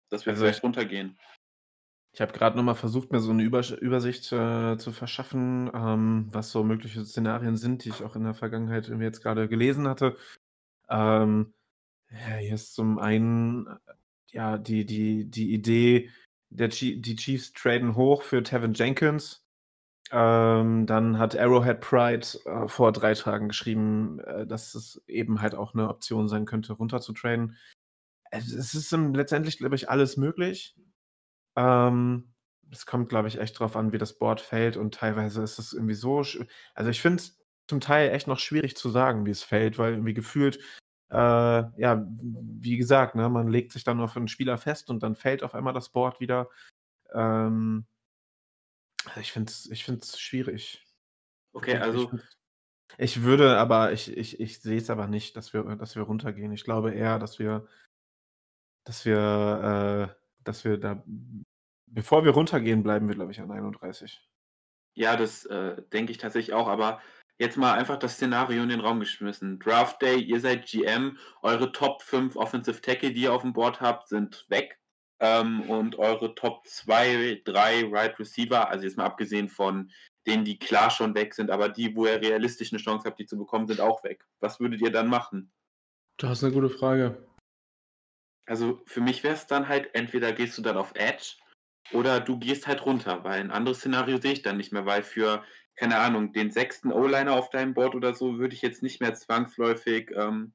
dass 0.10 0.26
wir 0.26 0.32
also 0.34 0.44
vielleicht 0.44 0.64
runtergehen. 0.64 1.18
Ich 2.14 2.20
habe 2.20 2.34
gerade 2.34 2.58
nochmal 2.58 2.76
versucht, 2.76 3.12
mir 3.12 3.20
so 3.20 3.32
eine 3.32 3.44
Übers 3.44 3.72
Übersicht 3.72 4.32
äh, 4.34 4.78
zu 4.78 4.92
verschaffen, 4.92 5.72
ähm, 5.74 6.28
was 6.32 6.52
so 6.52 6.64
mögliche 6.64 7.06
Szenarien 7.06 7.56
sind, 7.56 7.86
die 7.86 7.90
ich 7.90 8.04
auch 8.04 8.16
in 8.16 8.24
der 8.24 8.34
Vergangenheit 8.34 8.88
irgendwie 8.88 9.06
jetzt 9.06 9.22
gerade 9.22 9.48
gelesen 9.48 9.88
hatte. 9.88 10.18
Ähm, 10.90 11.54
ja, 12.12 12.36
hier 12.36 12.56
ist 12.56 12.74
zum 12.76 13.00
einen 13.00 13.68
ja 14.32 14.58
die, 14.58 14.86
die, 14.86 15.30
die 15.30 15.54
Idee, 15.54 16.10
der 16.50 16.68
die 16.68 17.16
Chiefs 17.16 17.54
traden 17.54 17.96
hoch 17.96 18.24
für 18.24 18.44
Tevin 18.44 18.74
Jenkins. 18.74 19.46
Ähm, 20.12 20.86
dann 20.88 21.18
hat 21.18 21.38
Arrowhead 21.38 21.80
Pride 21.80 22.28
äh, 22.46 22.68
vor 22.68 22.92
drei 22.92 23.14
Tagen 23.14 23.48
geschrieben, 23.48 24.20
äh, 24.20 24.46
dass 24.46 24.76
es 24.76 25.02
eben 25.08 25.42
halt 25.42 25.56
auch 25.56 25.74
eine 25.74 25.88
Option 25.88 26.28
sein 26.28 26.46
könnte, 26.46 26.74
runter 26.74 27.00
zu 27.00 27.14
traden. 27.14 27.58
Es 28.32 28.52
ist 28.52 28.92
letztendlich, 28.92 29.58
glaube 29.58 29.76
ich, 29.76 29.90
alles 29.90 30.18
möglich. 30.18 30.76
Ähm, 31.56 32.34
es 32.72 32.86
kommt, 32.86 33.10
glaube 33.10 33.28
ich, 33.28 33.40
echt 33.40 33.60
drauf 33.60 33.76
an, 33.76 33.92
wie 33.92 33.98
das 33.98 34.18
Board 34.18 34.42
fällt 34.42 34.78
und 34.78 34.94
teilweise 34.94 35.44
ist 35.44 35.60
es 35.60 35.74
irgendwie 35.74 35.94
so. 35.94 36.24
Also 36.74 36.90
ich 36.90 37.02
finde 37.02 37.18
es 37.18 37.40
zum 37.68 37.80
Teil 37.80 38.12
echt 38.12 38.28
noch 38.28 38.40
schwierig 38.40 38.76
zu 38.76 38.90
sagen, 38.90 39.26
wie 39.26 39.32
es 39.32 39.44
fällt, 39.44 39.78
weil 39.78 39.94
irgendwie 39.94 40.14
gefühlt, 40.14 40.58
äh, 41.10 41.16
ja, 41.16 42.06
wie 42.08 42.78
gesagt, 42.78 43.16
ne, 43.16 43.30
man 43.30 43.50
legt 43.50 43.74
sich 43.74 43.84
dann 43.84 44.00
auf 44.00 44.16
einen 44.16 44.28
Spieler 44.28 44.58
fest 44.58 44.90
und 44.90 45.04
dann 45.04 45.16
fällt 45.16 45.44
auf 45.44 45.54
einmal 45.54 45.74
das 45.74 45.90
Board 45.90 46.20
wieder. 46.20 46.50
Ähm, 47.14 47.86
ich 49.20 49.32
finde 49.32 49.52
es 49.52 49.70
ich 49.70 49.84
find's 49.84 50.20
schwierig. 50.20 50.86
Okay, 51.54 51.78
also. 51.78 52.12
Ich, 52.14 52.22
ich 52.98 53.24
würde 53.24 53.58
aber, 53.58 53.92
ich, 53.92 54.16
ich, 54.16 54.40
ich 54.40 54.62
sehe 54.62 54.78
es 54.78 54.90
aber 54.90 55.08
nicht, 55.08 55.36
dass 55.36 55.54
wir, 55.54 55.64
dass 55.76 55.96
wir 55.96 56.04
runtergehen. 56.04 56.52
Ich 56.52 56.64
glaube 56.64 56.92
eher, 56.92 57.20
dass 57.20 57.40
wir, 57.40 57.68
dass 58.84 59.06
wir, 59.06 60.16
äh, 60.16 60.21
dass 60.44 60.64
wir 60.64 60.78
da, 60.78 61.04
bevor 61.88 62.26
wir 62.26 62.32
runtergehen, 62.32 62.84
bleiben 62.84 63.08
wir, 63.08 63.16
glaube 63.16 63.32
ich, 63.32 63.42
an 63.42 63.52
31. 63.52 64.22
Ja, 64.94 65.16
das 65.16 65.46
äh, 65.46 65.82
denke 65.94 66.12
ich 66.12 66.18
tatsächlich 66.18 66.54
auch, 66.54 66.68
aber 66.68 67.02
jetzt 67.40 67.58
mal 67.58 67.74
einfach 67.74 67.98
das 67.98 68.16
Szenario 68.16 68.62
in 68.62 68.70
den 68.70 68.82
Raum 68.82 69.00
geschmissen. 69.00 69.58
Draft 69.60 70.02
Day, 70.02 70.20
ihr 70.20 70.40
seid 70.40 70.68
GM, 70.68 71.18
eure 71.42 71.72
Top 71.72 72.02
5 72.02 72.36
Offensive 72.36 72.82
Tackle, 72.82 73.14
die 73.14 73.24
ihr 73.24 73.34
auf 73.34 73.42
dem 73.42 73.54
Board 73.54 73.82
habt, 73.82 74.08
sind 74.10 74.46
weg. 74.50 74.78
Ähm, 75.20 75.62
und 75.70 75.98
eure 75.98 76.34
Top 76.36 76.66
2, 76.66 77.42
3 77.46 77.90
Right 77.92 78.20
Receiver, 78.20 78.70
also 78.70 78.86
jetzt 78.86 78.98
mal 78.98 79.06
abgesehen 79.06 79.50
von 79.50 79.92
denen, 80.28 80.46
die 80.46 80.60
klar 80.60 80.90
schon 80.90 81.16
weg 81.16 81.34
sind, 81.34 81.50
aber 81.50 81.70
die, 81.70 81.96
wo 81.96 82.06
ihr 82.06 82.22
realistisch 82.22 82.72
eine 82.72 82.82
Chance 82.82 83.06
habt, 83.06 83.20
die 83.20 83.26
zu 83.26 83.38
bekommen, 83.38 83.68
sind 83.68 83.82
auch 83.82 84.04
weg. 84.04 84.26
Was 84.40 84.60
würdet 84.60 84.82
ihr 84.82 84.92
dann 84.92 85.08
machen? 85.08 85.52
Das 86.18 86.40
ist 86.40 86.44
eine 86.44 86.54
gute 86.54 86.70
Frage. 86.70 87.28
Also 88.52 88.82
für 88.86 89.00
mich 89.00 89.24
wäre 89.24 89.36
es 89.36 89.48
dann 89.48 89.70
halt, 89.70 89.96
entweder 89.96 90.34
gehst 90.34 90.58
du 90.58 90.62
dann 90.62 90.76
auf 90.76 90.92
Edge 90.96 91.38
oder 91.94 92.20
du 92.20 92.38
gehst 92.38 92.68
halt 92.68 92.86
runter, 92.86 93.24
weil 93.24 93.40
ein 93.40 93.50
anderes 93.50 93.78
Szenario 93.78 94.18
sehe 94.18 94.34
ich 94.34 94.42
dann 94.42 94.58
nicht 94.58 94.74
mehr, 94.74 94.86
weil 94.86 95.04
für, 95.04 95.46
keine 95.78 96.00
Ahnung, 96.00 96.34
den 96.34 96.52
sechsten 96.52 96.92
O-Liner 96.92 97.32
auf 97.32 97.50
deinem 97.50 97.74
Board 97.74 97.96
oder 97.96 98.14
so 98.14 98.40
würde 98.40 98.54
ich 98.54 98.62
jetzt 98.62 98.84
nicht 98.84 99.00
mehr 99.00 99.14
zwangsläufig 99.14 100.12
ähm, 100.14 100.52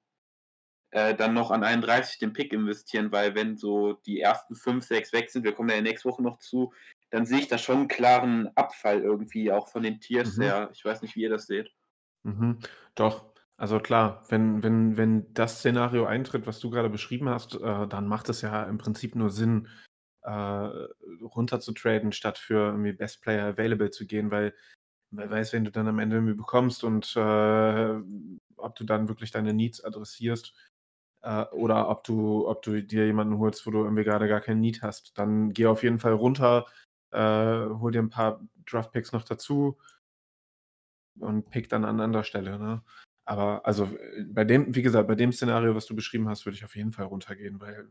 äh, 0.90 1.14
dann 1.14 1.32
noch 1.32 1.50
an 1.50 1.64
31 1.64 2.18
den 2.18 2.34
Pick 2.34 2.52
investieren, 2.52 3.12
weil 3.12 3.34
wenn 3.34 3.56
so 3.56 3.94
die 3.94 4.20
ersten 4.20 4.56
5, 4.56 4.84
6 4.84 5.14
weg 5.14 5.30
sind, 5.30 5.44
wir 5.44 5.54
kommen 5.54 5.70
ja 5.70 5.80
nächste 5.80 6.10
Woche 6.10 6.22
noch 6.22 6.38
zu, 6.38 6.74
dann 7.08 7.24
sehe 7.24 7.38
ich 7.38 7.48
da 7.48 7.56
schon 7.56 7.78
einen 7.78 7.88
klaren 7.88 8.54
Abfall 8.56 9.00
irgendwie, 9.00 9.50
auch 9.50 9.68
von 9.68 9.82
den 9.82 10.00
Tiers 10.00 10.36
mhm. 10.36 10.42
her. 10.42 10.70
Ich 10.74 10.84
weiß 10.84 11.00
nicht, 11.00 11.16
wie 11.16 11.22
ihr 11.22 11.30
das 11.30 11.46
seht. 11.46 11.72
Mhm. 12.24 12.58
Doch, 12.94 13.24
also 13.56 13.80
klar, 13.80 14.22
wenn, 14.28 14.62
wenn, 14.62 14.96
wenn 14.96 15.32
das 15.32 15.58
Szenario 15.58 16.04
eintritt, 16.04 16.46
was 16.46 16.60
du 16.60 16.70
gerade 16.70 16.90
beschrieben 16.90 17.28
hast, 17.28 17.54
äh, 17.54 17.88
dann 17.88 18.06
macht 18.06 18.28
es 18.28 18.42
ja 18.42 18.64
im 18.64 18.78
Prinzip 18.78 19.14
nur 19.14 19.30
Sinn, 19.30 19.68
äh, 20.22 20.68
traden, 21.74 22.12
statt 22.12 22.38
für 22.38 22.68
irgendwie 22.70 22.92
Best 22.92 23.22
Player 23.22 23.46
Available 23.46 23.90
zu 23.90 24.06
gehen, 24.06 24.30
weil 24.30 24.54
wer 25.10 25.30
weiß, 25.30 25.52
wenn 25.52 25.64
du 25.64 25.70
dann 25.70 25.88
am 25.88 25.98
Ende 25.98 26.16
irgendwie 26.16 26.34
bekommst 26.34 26.84
und 26.84 27.16
äh, 27.16 27.94
ob 28.56 28.74
du 28.76 28.84
dann 28.84 29.08
wirklich 29.08 29.30
deine 29.30 29.54
Needs 29.54 29.82
adressierst 29.84 30.54
äh, 31.22 31.44
oder 31.52 31.88
ob 31.88 32.04
du, 32.04 32.48
ob 32.48 32.62
du 32.62 32.82
dir 32.82 33.06
jemanden 33.06 33.38
holst, 33.38 33.66
wo 33.66 33.70
du 33.70 33.84
irgendwie 33.84 34.04
gerade 34.04 34.28
gar 34.28 34.40
keinen 34.40 34.60
Need 34.60 34.82
hast. 34.82 35.16
Dann 35.18 35.52
geh 35.52 35.66
auf 35.66 35.82
jeden 35.82 35.98
Fall 35.98 36.12
runter, 36.12 36.66
äh, 37.10 37.18
hol 37.20 37.92
dir 37.92 38.02
ein 38.02 38.10
paar 38.10 38.40
Draft 38.66 38.92
Picks 38.92 39.12
noch 39.12 39.22
dazu 39.22 39.78
und 41.20 41.50
pick 41.50 41.68
dann 41.68 41.84
an 41.84 42.00
anderer 42.00 42.24
Stelle. 42.24 42.58
Ne? 42.58 42.82
Aber 43.26 43.66
also 43.66 43.88
bei 44.28 44.44
dem, 44.44 44.74
wie 44.74 44.82
gesagt, 44.82 45.08
bei 45.08 45.16
dem 45.16 45.32
Szenario, 45.32 45.74
was 45.74 45.86
du 45.86 45.96
beschrieben 45.96 46.28
hast, 46.28 46.46
würde 46.46 46.56
ich 46.56 46.64
auf 46.64 46.76
jeden 46.76 46.92
Fall 46.92 47.06
runtergehen, 47.06 47.60
weil 47.60 47.88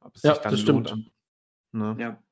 ob 0.00 0.16
es 0.16 0.22
ja, 0.22 0.34
sich 0.34 0.42
dann 0.42 0.52
das 0.52 0.66
lohnt. 0.66 0.88
Stimmt. 0.88 1.12
Ne? 1.72 1.96
Ja. 1.98 2.22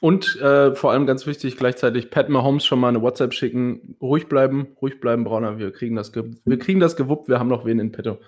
Und 0.00 0.40
äh, 0.40 0.74
vor 0.74 0.92
allem 0.92 1.06
ganz 1.06 1.26
wichtig, 1.26 1.58
gleichzeitig 1.58 2.10
Pat 2.10 2.30
Mahomes 2.30 2.64
schon 2.64 2.80
mal 2.80 2.88
eine 2.88 3.02
WhatsApp 3.02 3.34
schicken. 3.34 3.96
Ruhig 4.00 4.28
bleiben, 4.28 4.74
ruhig 4.80 4.98
bleiben, 4.98 5.24
Brauner. 5.24 5.58
Wir 5.58 5.70
kriegen 5.72 5.94
das, 5.94 6.14
wir 6.14 6.58
kriegen 6.58 6.80
das 6.80 6.96
gewuppt, 6.96 7.28
wir 7.28 7.38
haben 7.38 7.48
noch 7.48 7.66
wen 7.66 7.78
in 7.78 7.92
petto. 7.92 8.18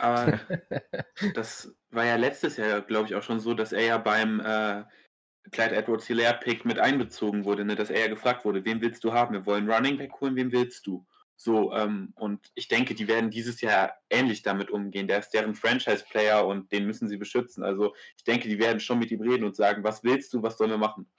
Aber 0.00 0.40
das 1.34 1.72
war 1.90 2.04
ja 2.04 2.16
letztes 2.16 2.56
Jahr, 2.56 2.80
glaube 2.80 3.06
ich, 3.06 3.14
auch 3.14 3.22
schon 3.22 3.38
so, 3.38 3.54
dass 3.54 3.72
er 3.72 3.84
ja 3.84 3.98
beim 3.98 4.40
äh, 4.40 4.82
Clyde 5.52 5.76
Edwards 5.76 6.06
Hilaire 6.06 6.40
Pick 6.42 6.64
mit 6.64 6.80
einbezogen 6.80 7.44
wurde, 7.44 7.64
ne? 7.64 7.76
dass 7.76 7.90
er 7.90 8.00
ja 8.00 8.08
gefragt 8.08 8.44
wurde, 8.44 8.64
wen 8.64 8.80
willst 8.80 9.04
du 9.04 9.12
haben? 9.12 9.34
Wir 9.34 9.46
wollen 9.46 9.70
Running 9.70 9.98
Back 9.98 10.20
holen, 10.20 10.34
wen 10.34 10.50
willst 10.50 10.88
du? 10.88 11.06
So, 11.44 11.72
ähm, 11.72 12.12
und 12.14 12.52
ich 12.54 12.68
denke, 12.68 12.94
die 12.94 13.08
werden 13.08 13.32
dieses 13.32 13.60
Jahr 13.62 13.94
ähnlich 14.10 14.42
damit 14.42 14.70
umgehen. 14.70 15.08
Der 15.08 15.18
ist 15.18 15.30
deren 15.30 15.56
Franchise-Player 15.56 16.46
und 16.46 16.70
den 16.70 16.86
müssen 16.86 17.08
sie 17.08 17.16
beschützen. 17.16 17.64
Also 17.64 17.96
ich 18.16 18.22
denke, 18.22 18.48
die 18.48 18.60
werden 18.60 18.78
schon 18.78 19.00
mit 19.00 19.10
ihm 19.10 19.20
reden 19.20 19.42
und 19.42 19.56
sagen, 19.56 19.82
was 19.82 20.04
willst 20.04 20.32
du, 20.32 20.44
was 20.44 20.56
sollen 20.56 20.70
wir 20.70 20.78
machen? 20.78 21.10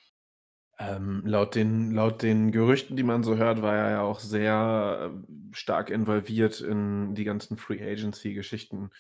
Ähm, 0.80 1.24
laut, 1.26 1.56
den, 1.56 1.92
laut 1.92 2.22
den 2.22 2.54
Gerüchten, 2.54 2.96
die 2.96 3.04
man 3.04 3.24
so 3.24 3.36
hört, 3.36 3.62
war 3.62 3.76
er 3.76 3.92
ja 3.92 4.02
auch 4.02 4.22
sehr 4.22 5.12
äh, 5.14 5.56
stark 5.56 5.90
involviert 5.90 6.62
in 6.62 7.16
die 7.16 7.26
ganzen 7.26 7.58
Free 7.58 7.84
Agency-Geschichten. 7.84 8.92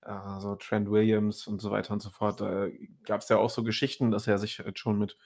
Also 0.00 0.56
Trent 0.56 0.90
Williams 0.90 1.46
und 1.46 1.60
so 1.60 1.70
weiter 1.70 1.92
und 1.92 2.02
so 2.02 2.10
fort. 2.10 2.40
Da 2.40 2.66
gab 3.04 3.20
es 3.20 3.28
ja 3.28 3.36
auch 3.36 3.50
so 3.50 3.62
Geschichten, 3.62 4.10
dass 4.10 4.26
er 4.26 4.38
sich 4.38 4.58
halt 4.58 4.80
schon 4.80 4.98
mit 4.98 5.16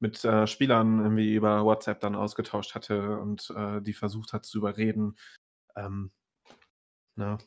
mit 0.00 0.24
äh, 0.24 0.46
Spielern 0.46 1.00
irgendwie 1.00 1.34
über 1.34 1.64
WhatsApp 1.64 2.00
dann 2.00 2.14
ausgetauscht 2.14 2.74
hatte 2.74 3.18
und 3.18 3.52
äh, 3.56 3.80
die 3.80 3.92
versucht 3.92 4.32
hat 4.32 4.44
zu 4.44 4.58
überreden. 4.58 5.16
Ähm, 5.76 6.10
na. 7.16 7.38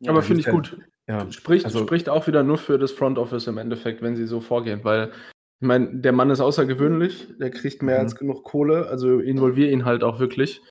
Ja, 0.00 0.10
Aber 0.10 0.22
finde 0.22 0.40
ich 0.40 0.48
gut. 0.48 0.78
Ja, 1.08 1.30
spricht, 1.30 1.64
also, 1.64 1.80
spricht 1.84 2.08
auch 2.08 2.26
wieder 2.26 2.42
nur 2.42 2.58
für 2.58 2.78
das 2.78 2.90
Front 2.90 3.18
Office 3.18 3.46
im 3.46 3.58
Endeffekt, 3.58 4.02
wenn 4.02 4.16
sie 4.16 4.26
so 4.26 4.40
vorgehen, 4.40 4.82
weil 4.82 5.12
ich 5.60 5.66
meine, 5.66 6.00
der 6.00 6.12
Mann 6.12 6.30
ist 6.30 6.40
außergewöhnlich, 6.40 7.28
der 7.38 7.50
kriegt 7.50 7.82
mehr 7.82 7.98
als 7.98 8.14
mhm. 8.14 8.18
genug 8.18 8.44
Kohle, 8.44 8.88
also 8.88 9.20
involvier 9.20 9.70
ihn 9.70 9.84
halt 9.84 10.04
auch 10.04 10.18
wirklich. 10.18 10.62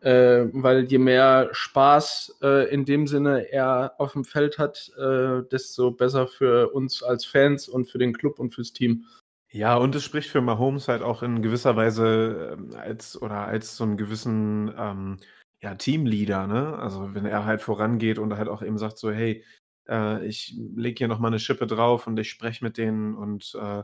Äh, 0.00 0.46
weil 0.52 0.84
je 0.84 0.98
mehr 0.98 1.48
Spaß 1.50 2.38
äh, 2.42 2.72
in 2.72 2.84
dem 2.84 3.06
Sinne 3.06 3.50
er 3.50 3.94
auf 3.98 4.12
dem 4.12 4.24
Feld 4.24 4.58
hat, 4.58 4.92
äh, 4.96 5.42
desto 5.50 5.90
besser 5.90 6.28
für 6.28 6.72
uns 6.72 7.02
als 7.02 7.24
Fans 7.24 7.68
und 7.68 7.90
für 7.90 7.98
den 7.98 8.12
Club 8.12 8.38
und 8.38 8.54
fürs 8.54 8.72
Team. 8.72 9.06
Ja, 9.50 9.76
und 9.76 9.94
es 9.94 10.04
spricht 10.04 10.28
für 10.28 10.42
Mahomes 10.42 10.88
halt 10.88 11.02
auch 11.02 11.22
in 11.22 11.40
gewisser 11.40 11.74
Weise 11.74 12.56
ähm, 12.58 12.74
als 12.74 13.20
oder 13.20 13.46
als 13.46 13.76
so 13.76 13.84
einen 13.84 13.96
gewissen 13.96 14.72
ähm, 14.76 15.18
ja, 15.60 15.74
Teamleader, 15.74 16.46
ne? 16.46 16.78
Also 16.78 17.14
wenn 17.14 17.24
er 17.24 17.44
halt 17.46 17.62
vorangeht 17.62 18.18
und 18.18 18.36
halt 18.36 18.48
auch 18.48 18.62
eben 18.62 18.78
sagt 18.78 18.98
so, 18.98 19.10
hey, 19.10 19.44
äh, 19.88 20.24
ich 20.26 20.54
lege 20.76 20.98
hier 20.98 21.08
nochmal 21.08 21.30
eine 21.30 21.38
Schippe 21.38 21.66
drauf 21.66 22.06
und 22.06 22.18
ich 22.18 22.28
spreche 22.28 22.62
mit 22.64 22.76
denen 22.76 23.14
und 23.14 23.54
äh, 23.54 23.82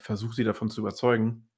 versuche 0.00 0.34
sie 0.34 0.44
davon 0.44 0.70
zu 0.70 0.80
überzeugen. 0.80 1.48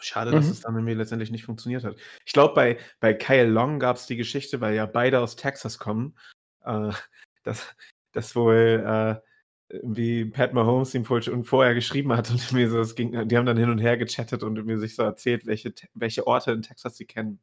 Schade, 0.00 0.32
dass 0.32 0.46
mhm. 0.46 0.50
es 0.50 0.60
dann 0.62 0.74
irgendwie 0.74 0.94
letztendlich 0.94 1.30
nicht 1.30 1.44
funktioniert 1.44 1.84
hat. 1.84 1.96
Ich 2.24 2.32
glaube, 2.32 2.54
bei, 2.54 2.78
bei 3.00 3.14
Kyle 3.14 3.48
Long 3.48 3.78
gab 3.78 3.96
es 3.96 4.06
die 4.06 4.16
Geschichte, 4.16 4.60
weil 4.60 4.74
ja 4.74 4.86
beide 4.86 5.20
aus 5.20 5.36
Texas 5.36 5.78
kommen, 5.78 6.16
äh, 6.64 6.90
dass, 7.44 7.76
dass 8.12 8.34
wohl 8.34 9.22
wie 9.68 10.26
Pat 10.26 10.52
Mahomes 10.52 10.94
ihm 10.94 11.04
vorher 11.04 11.74
geschrieben 11.74 12.12
hat 12.12 12.30
und 12.30 12.52
mir 12.52 12.68
so, 12.68 12.80
es 12.80 12.94
ging, 12.94 13.28
die 13.28 13.36
haben 13.36 13.46
dann 13.46 13.56
hin 13.56 13.70
und 13.70 13.78
her 13.78 13.96
gechattet 13.96 14.42
und 14.42 14.64
mir 14.64 14.78
sich 14.78 14.94
so 14.94 15.02
erzählt, 15.02 15.46
welche, 15.46 15.72
welche 15.94 16.26
Orte 16.26 16.52
in 16.52 16.62
Texas 16.62 16.96
sie 16.96 17.06
kennen. 17.06 17.40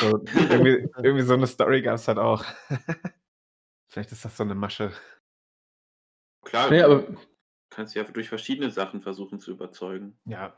So, 0.00 0.24
irgendwie, 0.34 0.88
irgendwie, 1.02 1.22
so 1.22 1.34
eine 1.34 1.46
Story 1.46 1.82
gab 1.82 1.96
es 1.96 2.08
halt 2.08 2.18
auch. 2.18 2.44
Vielleicht 3.88 4.12
ist 4.12 4.24
das 4.24 4.36
so 4.36 4.42
eine 4.42 4.54
Masche. 4.54 4.92
Klar, 6.44 6.70
nee, 6.70 6.82
aber 6.82 7.06
kannst 7.70 7.94
ja 7.94 8.04
durch 8.04 8.28
verschiedene 8.28 8.70
Sachen 8.70 9.00
versuchen 9.00 9.40
zu 9.40 9.50
überzeugen. 9.50 10.16
Ja. 10.24 10.56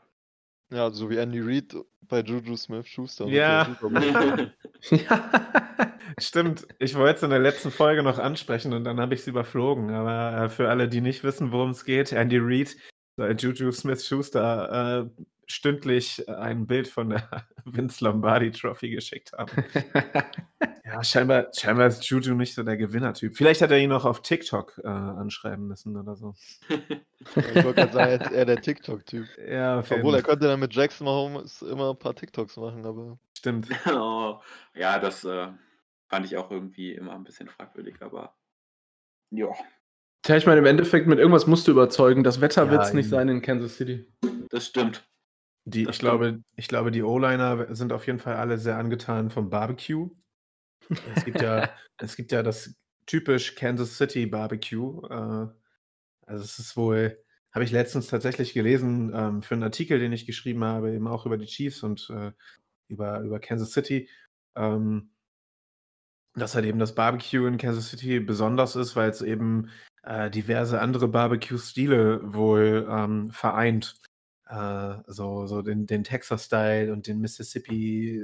Ja, 0.69 0.91
so 0.91 1.09
wie 1.09 1.17
Andy 1.17 1.39
Reid 1.39 1.75
bei 2.01 2.21
Juju 2.21 2.57
Smith 2.57 2.87
Schuster. 2.87 3.25
Ja. 3.27 3.77
ja. 4.89 5.96
Stimmt, 6.19 6.67
ich 6.79 6.95
wollte 6.95 7.17
es 7.17 7.23
in 7.23 7.29
der 7.29 7.39
letzten 7.39 7.71
Folge 7.71 8.03
noch 8.03 8.19
ansprechen 8.19 8.73
und 8.73 8.83
dann 8.83 8.99
habe 8.99 9.13
ich 9.13 9.21
es 9.21 9.27
überflogen. 9.27 9.91
Aber 9.91 10.45
äh, 10.45 10.49
für 10.49 10.69
alle, 10.69 10.87
die 10.87 11.01
nicht 11.01 11.23
wissen, 11.23 11.51
worum 11.51 11.71
es 11.71 11.85
geht, 11.85 12.11
Andy 12.11 12.37
Reid, 12.39 12.75
äh, 13.17 13.33
Juju 13.33 13.71
Smith 13.71 14.05
Schuster, 14.05 15.09
äh, 15.17 15.23
stündlich 15.47 16.27
ein 16.29 16.67
Bild 16.67 16.87
von 16.87 17.09
der 17.09 17.27
Vince 17.65 18.03
Lombardi 18.03 18.51
Trophy 18.51 18.89
geschickt 18.89 19.31
haben. 19.33 19.51
ja, 20.85 21.03
scheinbar, 21.03 21.47
scheinbar 21.57 21.87
ist 21.87 22.05
Juju 22.05 22.35
nicht 22.35 22.53
so 22.53 22.63
der 22.63 22.77
Gewinnertyp. 22.77 23.35
Vielleicht 23.35 23.61
hat 23.61 23.71
er 23.71 23.79
ihn 23.79 23.89
noch 23.89 24.05
auf 24.05 24.21
TikTok 24.21 24.79
äh, 24.83 24.87
anschreiben 24.87 25.67
müssen 25.67 25.95
oder 25.95 26.15
so. 26.15 26.35
ich 26.69 27.63
wollte 27.63 27.73
gerade 27.73 27.93
sagen, 27.93 28.11
er 28.11 28.21
ist 28.21 28.31
eher 28.31 28.45
der 28.45 28.61
TikTok-Typ. 28.61 29.25
Ja, 29.49 29.79
Obwohl, 29.79 30.15
er 30.15 30.21
könnte 30.21 30.47
dann 30.47 30.59
mit 30.59 30.73
Jackson 30.73 31.05
Mahomes 31.05 31.61
immer 31.61 31.91
ein 31.91 31.99
paar 31.99 32.15
TikToks 32.15 32.57
machen, 32.57 32.85
aber. 32.85 33.17
Stimmt. 33.37 33.69
oh, 33.87 34.39
ja, 34.75 34.99
das 34.99 35.23
äh, 35.23 35.47
fand 36.07 36.25
ich 36.25 36.37
auch 36.37 36.51
irgendwie 36.51 36.93
immer 36.93 37.13
ein 37.13 37.23
bisschen 37.23 37.47
fragwürdig, 37.49 38.01
aber 38.01 38.35
ja. 39.31 39.49
Tja, 40.23 40.37
ich 40.37 40.45
meine, 40.45 40.59
im 40.59 40.65
Endeffekt 40.65 41.07
mit 41.07 41.19
irgendwas 41.19 41.47
musst 41.47 41.67
du 41.67 41.71
überzeugen. 41.71 42.23
Das 42.23 42.41
Wetter 42.41 42.65
Ja, 42.65 42.71
wird 42.71 42.83
es 42.83 42.93
nicht 42.93 43.09
sein 43.09 43.29
in 43.29 43.41
Kansas 43.41 43.77
City. 43.77 44.11
Das 44.49 44.65
stimmt. 44.65 45.07
Die, 45.65 45.83
Das 45.83 45.95
ich, 45.95 45.99
glaube, 45.99 46.41
ich 46.55 46.67
glaube, 46.67 46.91
die 46.91 47.03
O-Liner 47.03 47.75
sind 47.75 47.91
auf 47.91 48.07
jeden 48.07 48.19
Fall 48.19 48.35
alle 48.35 48.57
sehr 48.57 48.77
angetan 48.77 49.29
vom 49.29 49.49
Barbecue. 49.49 50.09
Es 51.15 51.25
gibt 51.25 51.41
ja, 51.41 51.69
es 51.97 52.15
gibt 52.15 52.31
ja 52.31 52.41
das 52.41 52.75
typisch 53.05 53.55
Kansas 53.55 53.97
City 53.97 54.25
Barbecue. 54.25 55.05
Äh, 55.09 55.47
also 56.25 56.43
es 56.43 56.59
ist 56.59 56.77
wohl, 56.77 57.21
habe 57.51 57.65
ich 57.65 57.71
letztens 57.71 58.07
tatsächlich 58.07 58.53
gelesen 58.53 59.11
ähm, 59.13 59.41
für 59.41 59.55
einen 59.55 59.63
Artikel, 59.63 59.99
den 59.99 60.13
ich 60.13 60.25
geschrieben 60.25 60.63
habe, 60.63 60.93
eben 60.93 61.07
auch 61.07 61.25
über 61.25 61.37
die 61.37 61.47
Chiefs 61.47 61.83
und 61.83 62.09
äh, 62.09 62.31
über, 62.87 63.19
über 63.21 63.39
Kansas 63.39 63.71
City. 63.71 64.09
Ähm, 64.55 65.11
dass 66.37 66.55
halt 66.55 66.65
eben 66.65 66.79
das 66.79 66.95
Barbecue 66.95 67.47
in 67.47 67.57
Kansas 67.57 67.89
City 67.89 68.19
besonders 68.19 68.75
ist, 68.75 68.95
weil 68.95 69.09
es 69.09 69.21
eben 69.21 69.69
äh, 70.03 70.29
diverse 70.29 70.79
andere 70.79 71.07
Barbecue-Stile 71.07 72.33
wohl 72.33 72.87
ähm, 72.89 73.31
vereint. 73.31 73.95
Äh, 74.47 74.95
so, 75.07 75.47
so 75.47 75.61
den, 75.61 75.87
den 75.87 76.03
Texas-Style 76.03 76.93
und 76.93 77.07
den 77.07 77.19
Mississippi 77.19 78.23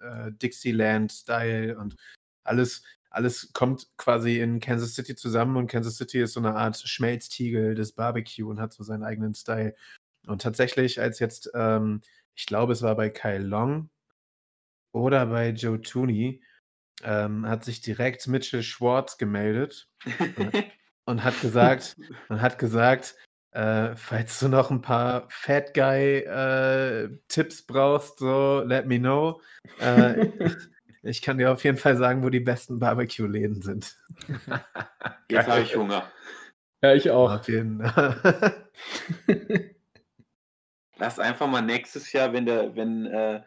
äh, 0.00 1.74
und 1.74 1.96
alles, 2.44 2.82
alles 3.10 3.52
kommt 3.52 3.88
quasi 3.96 4.40
in 4.40 4.60
Kansas 4.60 4.94
City 4.94 5.14
zusammen 5.16 5.56
und 5.56 5.68
Kansas 5.68 5.96
City 5.96 6.22
ist 6.22 6.34
so 6.34 6.40
eine 6.40 6.54
Art 6.54 6.76
Schmelztiegel 6.76 7.74
des 7.74 7.92
Barbecue 7.92 8.48
und 8.48 8.60
hat 8.60 8.72
so 8.72 8.84
seinen 8.84 9.04
eigenen 9.04 9.34
Style. 9.34 9.74
Und 10.26 10.42
tatsächlich, 10.42 11.00
als 11.00 11.18
jetzt, 11.18 11.50
ähm, 11.54 12.02
ich 12.34 12.46
glaube, 12.46 12.72
es 12.72 12.82
war 12.82 12.94
bei 12.96 13.10
Kyle 13.10 13.38
Long 13.42 13.90
oder 14.92 15.26
bei 15.26 15.50
Joe 15.50 15.80
Tooney, 15.80 16.42
ähm, 17.02 17.46
hat 17.46 17.64
sich 17.64 17.80
direkt 17.80 18.26
Mitchell 18.28 18.62
Schwartz 18.62 19.18
gemeldet 19.18 19.88
und 21.04 21.24
hat 21.24 21.40
gesagt, 21.40 21.96
und 22.28 22.40
hat 22.40 22.58
gesagt, 22.58 23.16
äh, 23.52 23.94
falls 23.96 24.40
du 24.40 24.48
noch 24.48 24.70
ein 24.70 24.80
paar 24.80 25.26
Fat 25.28 25.74
Guy 25.74 26.20
äh, 26.20 27.10
Tipps 27.28 27.62
brauchst, 27.62 28.18
so 28.18 28.62
let 28.64 28.86
me 28.86 28.98
know. 28.98 29.40
Äh, 29.78 30.30
ich 31.02 31.20
kann 31.20 31.38
dir 31.38 31.52
auf 31.52 31.62
jeden 31.64 31.76
Fall 31.76 31.96
sagen, 31.96 32.22
wo 32.22 32.30
die 32.30 32.40
besten 32.40 32.78
Barbecue-Läden 32.78 33.60
sind. 33.62 33.96
Jetzt 35.30 35.48
habe 35.48 35.60
ich 35.60 35.76
Hunger. 35.76 36.10
Ja, 36.82 36.94
ich 36.94 37.10
auch. 37.10 37.30
Auf 37.30 37.48
jeden 37.48 37.80
Lass 40.96 41.18
einfach 41.18 41.46
mal 41.46 41.62
nächstes 41.62 42.12
Jahr, 42.12 42.32
wenn 42.32 42.46
der, 42.46 42.74
wenn 42.74 43.06
äh, 43.06 43.42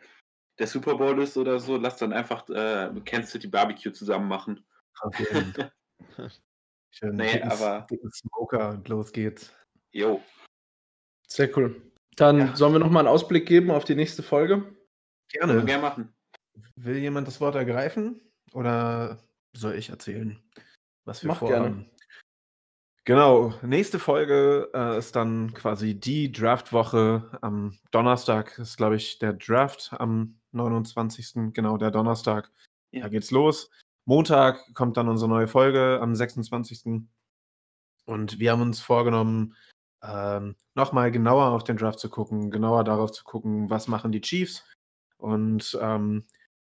der 0.59 0.67
Super 0.67 0.95
Bowl 0.95 1.21
ist 1.21 1.37
oder 1.37 1.59
so, 1.59 1.77
lass 1.77 1.97
dann 1.97 2.13
einfach 2.13 2.47
äh, 2.49 2.89
Kansas 3.05 3.31
City 3.31 3.47
Barbecue 3.47 3.91
zusammen 3.91 4.27
machen. 4.27 4.65
Jeden. 5.19 5.53
Schön 6.91 7.15
Nee, 7.15 7.33
dicken, 7.33 7.51
aber- 7.51 7.87
dicken 7.89 8.11
Smoker 8.11 8.69
und 8.69 8.87
los 8.87 9.11
geht's. 9.11 9.53
Jo. 9.91 10.21
Sehr 11.27 11.55
cool. 11.57 11.81
Dann 12.15 12.37
Ja. 12.39 12.55
sollen 12.55 12.73
wir 12.73 12.79
nochmal 12.79 13.01
einen 13.05 13.13
Ausblick 13.13 13.45
geben 13.45 13.71
auf 13.71 13.83
die 13.83 13.95
nächste 13.95 14.23
Folge. 14.23 14.57
Können 14.57 14.75
wir 15.31 15.45
Gerne. 15.47 15.65
gerne 15.65 15.81
machen. 15.81 16.13
Will 16.77 16.97
jemand 16.97 17.27
das 17.27 17.41
Wort 17.41 17.55
ergreifen? 17.55 18.21
Oder 18.53 19.17
soll 19.53 19.73
ich 19.75 19.89
erzählen, 19.89 20.41
was 21.03 21.21
wir 21.23 21.29
Mach 21.29 21.39
vorhaben? 21.39 21.89
Genau, 23.03 23.53
nächste 23.61 23.99
Folge 23.99 24.69
äh, 24.73 24.97
ist 24.97 25.15
dann 25.15 25.53
quasi 25.53 25.93
die 25.99 26.31
Draftwoche. 26.31 27.37
Am 27.41 27.77
Donnerstag 27.91 28.57
ist, 28.57 28.77
glaube 28.77 28.95
ich, 28.95 29.19
der 29.19 29.33
Draft 29.33 29.91
am 29.99 30.39
29. 30.55 31.53
Genau, 31.53 31.77
der 31.77 31.91
Donnerstag. 31.91 32.51
Ja. 32.91 33.03
Da 33.03 33.09
geht's 33.09 33.31
los. 33.31 33.69
Montag 34.05 34.73
kommt 34.73 34.97
dann 34.97 35.09
unsere 35.09 35.29
neue 35.29 35.47
Folge 35.47 35.99
am 36.01 36.15
26. 36.15 37.03
Und 38.05 38.39
wir 38.39 38.51
haben 38.51 38.61
uns 38.61 38.79
vorgenommen, 38.79 39.55
ähm, 40.03 40.55
nochmal 40.75 41.11
genauer 41.11 41.47
auf 41.47 41.63
den 41.63 41.77
Draft 41.77 41.99
zu 41.99 42.09
gucken, 42.09 42.51
genauer 42.51 42.83
darauf 42.83 43.11
zu 43.11 43.23
gucken, 43.23 43.69
was 43.69 43.87
machen 43.87 44.11
die 44.11 44.21
Chiefs. 44.21 44.63
Und 45.17 45.77
ähm, 45.81 46.25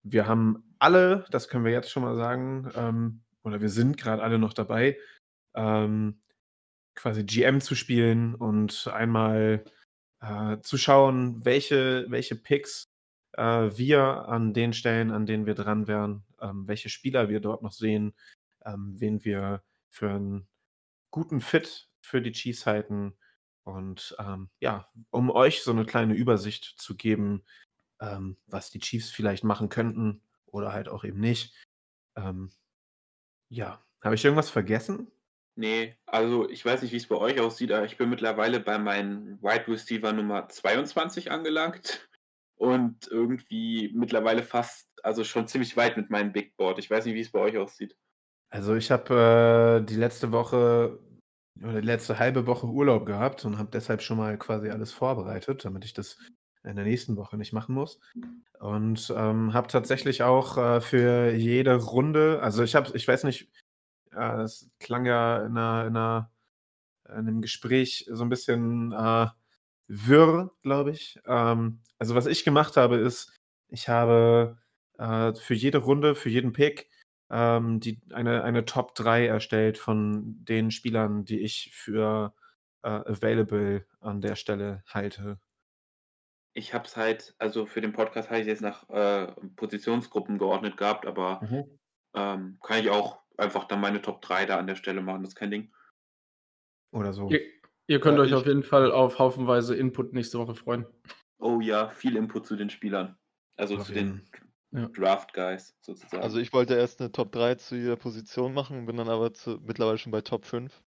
wir 0.03 0.27
haben 0.27 0.75
alle, 0.79 1.25
das 1.31 1.47
können 1.47 1.65
wir 1.65 1.71
jetzt 1.71 1.89
schon 1.89 2.03
mal 2.03 2.15
sagen, 2.15 2.71
ähm, 2.75 3.21
oder 3.43 3.61
wir 3.61 3.69
sind 3.69 3.97
gerade 3.97 4.21
alle 4.21 4.37
noch 4.37 4.53
dabei, 4.53 4.97
ähm, 5.55 6.21
quasi 6.95 7.23
GM 7.23 7.61
zu 7.61 7.75
spielen 7.75 8.35
und 8.35 8.87
einmal 8.93 9.63
äh, 10.21 10.59
zu 10.59 10.77
schauen, 10.77 11.43
welche, 11.45 12.05
welche 12.09 12.35
Picks 12.35 12.92
äh, 13.33 13.77
wir 13.77 14.27
an 14.27 14.53
den 14.53 14.73
Stellen, 14.73 15.11
an 15.11 15.25
denen 15.25 15.45
wir 15.45 15.55
dran 15.55 15.87
wären, 15.87 16.23
ähm, 16.41 16.67
welche 16.67 16.89
Spieler 16.89 17.29
wir 17.29 17.39
dort 17.39 17.61
noch 17.61 17.71
sehen, 17.71 18.13
ähm, 18.65 18.95
wen 18.97 19.23
wir 19.23 19.63
für 19.89 20.09
einen 20.09 20.47
guten 21.11 21.41
Fit 21.41 21.89
für 22.01 22.21
die 22.21 22.31
Chiefs 22.31 22.65
halten. 22.65 23.15
Und 23.63 24.15
ähm, 24.19 24.49
ja, 24.59 24.89
um 25.09 25.29
euch 25.29 25.63
so 25.63 25.71
eine 25.71 25.85
kleine 25.85 26.13
Übersicht 26.13 26.75
zu 26.77 26.95
geben, 26.95 27.43
ähm, 28.01 28.37
was 28.47 28.69
die 28.69 28.79
Chiefs 28.79 29.09
vielleicht 29.09 29.43
machen 29.43 29.69
könnten 29.69 30.21
oder 30.47 30.73
halt 30.73 30.89
auch 30.89 31.03
eben 31.03 31.19
nicht. 31.19 31.55
Ähm, 32.15 32.51
ja, 33.49 33.83
habe 34.01 34.15
ich 34.15 34.25
irgendwas 34.25 34.49
vergessen? 34.49 35.11
Nee, 35.55 35.95
also 36.07 36.49
ich 36.49 36.65
weiß 36.65 36.81
nicht, 36.81 36.91
wie 36.91 36.97
es 36.97 37.07
bei 37.07 37.15
euch 37.15 37.39
aussieht, 37.39 37.71
aber 37.71 37.85
ich 37.85 37.97
bin 37.97 38.09
mittlerweile 38.09 38.59
bei 38.59 38.79
meinem 38.79 39.41
Wide 39.41 39.67
Receiver 39.67 40.11
Nummer 40.11 40.49
22 40.49 41.31
angelangt 41.31 42.09
und 42.63 43.07
irgendwie 43.11 43.91
mittlerweile 43.93 44.41
fast, 44.41 44.87
also 45.03 45.25
schon 45.25 45.49
ziemlich 45.49 45.75
weit 45.75 45.97
mit 45.97 46.09
meinem 46.09 46.31
Big 46.31 46.55
Board. 46.55 46.79
Ich 46.79 46.89
weiß 46.89 47.03
nicht, 47.05 47.13
wie 47.13 47.19
es 47.19 47.31
bei 47.31 47.39
euch 47.39 47.57
aussieht. 47.57 47.97
Also 48.49 48.73
ich 48.75 48.89
habe 48.89 49.81
äh, 49.81 49.85
die 49.85 49.97
letzte 49.97 50.31
Woche 50.31 50.97
oder 51.61 51.81
die 51.81 51.87
letzte 51.87 52.19
halbe 52.19 52.47
Woche 52.47 52.67
Urlaub 52.67 53.05
gehabt 53.05 53.43
und 53.43 53.57
habe 53.57 53.69
deshalb 53.73 54.01
schon 54.01 54.17
mal 54.17 54.37
quasi 54.37 54.69
alles 54.69 54.93
vorbereitet, 54.93 55.65
damit 55.65 55.83
ich 55.83 55.93
das 55.93 56.17
in 56.63 56.77
der 56.77 56.85
nächsten 56.85 57.17
Woche 57.17 57.35
nicht 57.35 57.51
machen 57.51 57.75
muss. 57.75 57.99
Und 58.59 59.13
ähm, 59.13 59.53
habe 59.53 59.67
tatsächlich 59.67 60.23
auch 60.23 60.57
äh, 60.57 60.79
für 60.79 61.33
jede 61.33 61.75
Runde, 61.75 62.39
also 62.41 62.63
ich 62.63 62.75
habe, 62.75 62.95
ich 62.95 63.05
weiß 63.05 63.25
nicht, 63.25 63.51
äh, 64.13 64.41
es 64.41 64.71
klang 64.79 65.05
ja 65.05 65.45
in, 65.45 65.57
einer, 65.57 65.87
in, 65.87 65.97
einer, 65.97 66.31
in 67.09 67.15
einem 67.15 67.41
Gespräch 67.41 68.07
so 68.09 68.23
ein 68.23 68.29
bisschen 68.29 68.93
äh, 68.93 69.27
wirr, 69.93 70.51
glaube 70.61 70.91
ich. 70.91 71.19
Ähm, 71.25 71.81
also 71.99 72.15
was 72.15 72.25
ich 72.25 72.43
gemacht 72.43 72.77
habe, 72.77 72.97
ist, 72.97 73.33
ich 73.67 73.89
habe 73.89 74.57
äh, 74.97 75.33
für 75.33 75.53
jede 75.53 75.79
Runde, 75.79 76.15
für 76.15 76.29
jeden 76.29 76.53
Pick 76.53 76.89
ähm, 77.29 77.79
die, 77.79 78.01
eine, 78.11 78.43
eine 78.43 78.65
Top 78.65 78.95
3 78.95 79.27
erstellt 79.27 79.77
von 79.77 80.43
den 80.45 80.71
Spielern, 80.71 81.25
die 81.25 81.39
ich 81.39 81.71
für 81.73 82.33
äh, 82.83 82.89
available 82.89 83.85
an 83.99 84.21
der 84.21 84.35
Stelle 84.35 84.83
halte. 84.87 85.39
Ich 86.53 86.73
habe 86.73 86.85
es 86.85 86.95
halt, 86.95 87.35
also 87.39 87.65
für 87.65 87.81
den 87.81 87.93
Podcast 87.93 88.29
habe 88.29 88.41
ich 88.41 88.47
jetzt 88.47 88.61
nach 88.61 88.87
äh, 88.89 89.31
Positionsgruppen 89.55 90.37
geordnet 90.37 90.77
gehabt, 90.77 91.07
aber 91.07 91.41
ähm, 92.13 92.59
kann 92.61 92.79
ich 92.79 92.89
auch 92.91 93.23
einfach 93.37 93.65
dann 93.65 93.81
meine 93.81 94.01
Top 94.01 94.21
3 94.21 94.45
da 94.45 94.57
an 94.59 94.67
der 94.67 94.75
Stelle 94.75 95.01
machen, 95.01 95.23
das 95.23 95.31
ist 95.31 95.35
kein 95.35 95.49
Ding. 95.49 95.73
Oder 96.91 97.11
so. 97.11 97.27
Ihr, 97.29 97.41
ihr 97.87 97.99
könnt 97.99 98.17
Ja, 98.17 98.23
euch 98.23 98.33
auf 98.33 98.45
jeden 98.45 98.63
Fall 98.63 98.91
auf 98.91 99.19
haufenweise 99.19 99.75
Input 99.75 100.13
nächste 100.13 100.39
Woche 100.39 100.55
freuen. 100.55 100.85
Oh 101.39 101.59
ja, 101.61 101.89
viel 101.89 102.15
Input 102.15 102.45
zu 102.47 102.55
den 102.55 102.69
Spielern. 102.69 103.17
Also 103.57 103.77
Auf 103.77 103.85
zu 103.85 103.93
den 103.93 104.25
Ja. 104.71 104.87
Draft 104.87 105.33
Guys 105.33 105.75
sozusagen. 105.81 106.23
Also 106.23 106.39
ich 106.39 106.53
wollte 106.53 106.73
erst 106.75 106.99
eine 106.99 107.11
Top 107.11 107.31
3 107.31 107.55
zu 107.55 107.75
jeder 107.75 107.95
Position 107.95 108.53
machen, 108.53 108.85
bin 108.85 108.97
dann 108.97 109.09
aber 109.09 109.33
zu, 109.33 109.59
mittlerweile 109.61 109.97
schon 109.97 110.11
bei 110.11 110.21
Top 110.21 110.45
5 110.45 110.81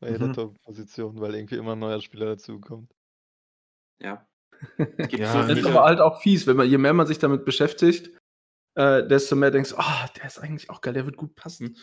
bei 0.00 0.10
jeder 0.10 0.28
Mhm. 0.28 0.34
Top-Position, 0.34 1.20
weil 1.20 1.34
irgendwie 1.34 1.56
immer 1.56 1.72
ein 1.72 1.78
neuer 1.80 2.00
Spieler 2.02 2.26
dazukommt. 2.26 2.92
ja. 4.00 4.26
Es 4.98 5.08
gibt 5.08 5.22
Ja, 5.22 5.32
so 5.32 5.48
das 5.48 5.58
ist 5.58 5.66
aber 5.66 5.84
halt 5.84 6.00
auch 6.00 6.20
fies, 6.20 6.46
wenn 6.46 6.56
man, 6.56 6.68
je 6.68 6.78
mehr 6.78 6.92
man 6.92 7.06
sich 7.06 7.18
damit 7.18 7.44
beschäftigt, 7.44 8.16
äh, 8.76 9.06
desto 9.06 9.36
mehr 9.36 9.50
denkst 9.50 9.70
du, 9.70 9.78
ah, 9.78 10.08
der 10.16 10.26
ist 10.26 10.38
eigentlich 10.38 10.70
auch 10.70 10.80
geil, 10.80 10.94
der 10.94 11.06
wird 11.06 11.16
gut 11.16 11.34
passen. 11.36 11.76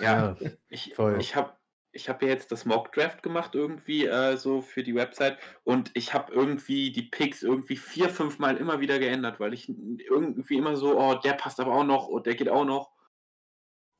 ja, 0.00 0.36
ich, 0.68 0.94
ich 1.18 1.36
habe 1.36 1.56
ich 1.92 2.08
hab 2.08 2.22
ja 2.22 2.28
jetzt 2.28 2.50
das 2.50 2.64
Mock 2.64 2.92
Draft 2.92 3.22
gemacht 3.22 3.54
irgendwie 3.54 4.06
äh, 4.06 4.36
so 4.36 4.62
für 4.62 4.82
die 4.82 4.94
Website 4.94 5.38
und 5.64 5.90
ich 5.94 6.14
habe 6.14 6.32
irgendwie 6.32 6.90
die 6.90 7.02
Picks 7.02 7.42
irgendwie 7.42 7.76
vier, 7.76 8.08
fünf 8.08 8.38
Mal 8.38 8.56
immer 8.56 8.80
wieder 8.80 8.98
geändert, 8.98 9.40
weil 9.40 9.52
ich 9.52 9.68
irgendwie 9.68 10.56
immer 10.56 10.76
so, 10.76 10.98
oh, 10.98 11.14
der 11.14 11.34
passt 11.34 11.60
aber 11.60 11.74
auch 11.74 11.84
noch 11.84 12.08
und 12.08 12.26
der 12.26 12.34
geht 12.34 12.48
auch 12.48 12.64
noch. 12.64 12.90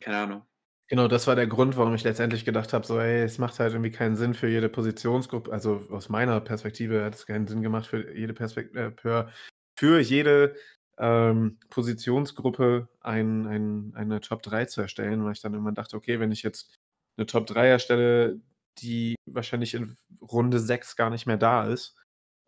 Keine 0.01 0.17
Ahnung. 0.17 0.43
Genau, 0.89 1.09
das 1.09 1.27
war 1.27 1.37
der 1.37 1.47
Grund, 1.47 1.77
warum 1.77 1.95
ich 1.95 2.05
letztendlich 2.05 2.45
gedacht 2.45 2.73
habe, 2.73 2.87
so, 2.87 2.99
ey, 2.99 3.23
es 3.23 3.39
macht 3.39 3.59
halt 3.59 3.73
irgendwie 3.73 3.91
keinen 3.91 4.17
Sinn 4.17 4.35
für 4.35 4.49
jede 4.49 4.69
Positionsgruppe, 4.69 5.51
also 5.51 5.83
aus 5.91 6.09
meiner 6.09 6.41
Perspektive 6.41 7.05
hat 7.05 7.15
es 7.15 7.27
keinen 7.27 7.47
Sinn 7.47 7.63
gemacht 7.63 7.87
für 7.87 8.15
jede 8.15 8.35
Perspektive, 8.35 8.79
äh, 8.79 8.93
für, 9.01 9.31
für 9.79 10.01
jede 10.01 10.55
ähm, 10.99 11.59
Positionsgruppe 11.71 12.89
ein, 13.01 13.47
ein, 13.47 13.93
eine 13.95 14.21
Top 14.21 14.43
3 14.43 14.67
zu 14.67 14.83
erstellen, 14.83 15.25
weil 15.25 15.33
ich 15.33 15.41
dann 15.41 15.55
immer 15.55 15.73
dachte, 15.73 15.97
okay, 15.97 16.21
wenn 16.21 16.33
ich 16.33 16.43
jetzt 16.43 16.82
eine 17.17 17.27
Top 17.27 17.47
3 17.47 17.69
erstelle, 17.69 18.41
die 18.79 19.17
wahrscheinlich 19.27 19.75
in 19.75 19.97
Runde 20.21 20.59
6 20.59 20.97
gar 20.97 21.11
nicht 21.11 21.27
mehr 21.27 21.37
da 21.37 21.67
ist, 21.67 21.97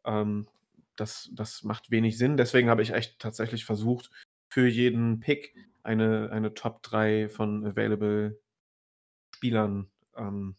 ähm, 0.05 0.49
das, 0.97 1.31
das 1.33 1.65
macht 1.65 1.91
wenig 1.91 2.19
Sinn. 2.19 2.37
Deswegen 2.37 2.71
habe 2.71 2.83
ich 2.83 2.93
echt 2.93 3.19
tatsächlich 3.19 3.65
versucht, 3.65 4.11
für 4.49 4.67
jeden 4.69 5.21
Pick 5.21 5.55
eine, 5.83 6.31
eine 6.31 6.55
Top 6.55 6.83
3 6.83 7.29
von 7.29 7.67
available 7.67 8.41
Spielern 9.35 9.91
ähm, 10.17 10.57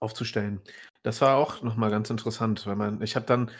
aufzustellen. 0.00 0.60
Das 1.02 1.20
war 1.20 1.36
auch 1.36 1.62
nochmal 1.62 1.90
ganz 1.90 2.10
interessant, 2.10 2.66
weil 2.66 2.76
man, 2.76 3.02
ich 3.02 3.16
habe 3.16 3.26
dann 3.26 3.50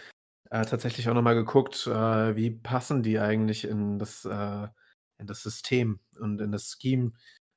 äh, 0.51 0.65
tatsächlich 0.65 1.09
auch 1.09 1.15
nochmal 1.15 1.35
geguckt, 1.35 1.87
äh, 1.87 2.37
wie 2.37 2.51
passen 2.51 3.03
die 3.03 3.19
eigentlich 3.19 3.65
in 3.65 3.99
das, 3.99 4.25
äh, 4.25 4.69
in 5.19 5.27
das 5.27 5.43
System 5.43 6.01
und 6.19 6.41
in 6.41 6.53
das 6.53 6.77
Scheme 6.81 7.13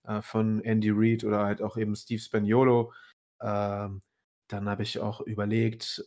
äh, 0.07 0.21
von 0.21 0.61
Andy 0.61 0.91
Reid 0.91 1.23
oder 1.23 1.45
halt 1.45 1.61
auch 1.61 1.77
eben 1.77 1.95
Steve 1.95 2.21
Spaniolo. 2.21 2.93
Ähm, 3.41 4.01
dann 4.47 4.69
habe 4.69 4.83
ich 4.83 4.99
auch 4.99 5.21
überlegt, 5.21 6.03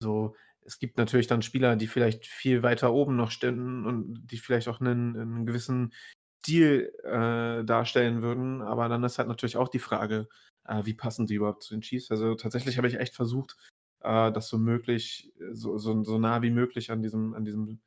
so, 0.00 0.34
es 0.64 0.78
gibt 0.78 0.96
natürlich 0.96 1.26
dann 1.26 1.42
Spieler, 1.42 1.76
die 1.76 1.86
vielleicht 1.86 2.26
viel 2.26 2.62
weiter 2.62 2.92
oben 2.92 3.16
noch 3.16 3.30
stehen 3.30 3.84
und 3.84 4.26
die 4.26 4.38
vielleicht 4.38 4.68
auch 4.68 4.80
einen, 4.80 5.16
einen 5.18 5.46
gewissen 5.46 5.92
Stil 6.40 6.92
äh, 7.04 7.64
darstellen 7.64 8.22
würden. 8.22 8.62
Aber 8.62 8.88
dann 8.88 9.04
ist 9.04 9.18
halt 9.18 9.28
natürlich 9.28 9.56
auch 9.56 9.68
die 9.68 9.78
Frage, 9.78 10.28
äh, 10.64 10.84
wie 10.84 10.94
passen 10.94 11.26
die 11.26 11.34
überhaupt 11.34 11.62
zu 11.62 11.74
den 11.74 11.82
Chiefs? 11.82 12.10
Also 12.10 12.34
tatsächlich 12.34 12.76
habe 12.78 12.88
ich 12.88 12.98
echt 12.98 13.14
versucht, 13.14 13.56
äh, 14.00 14.32
das 14.32 14.48
so 14.48 14.58
möglich, 14.58 15.32
so, 15.52 15.78
so, 15.78 16.02
so 16.04 16.18
nah 16.18 16.42
wie 16.42 16.50
möglich 16.50 16.90
an 16.90 17.02
diesem, 17.02 17.34
an 17.34 17.44
diesem 17.44 17.80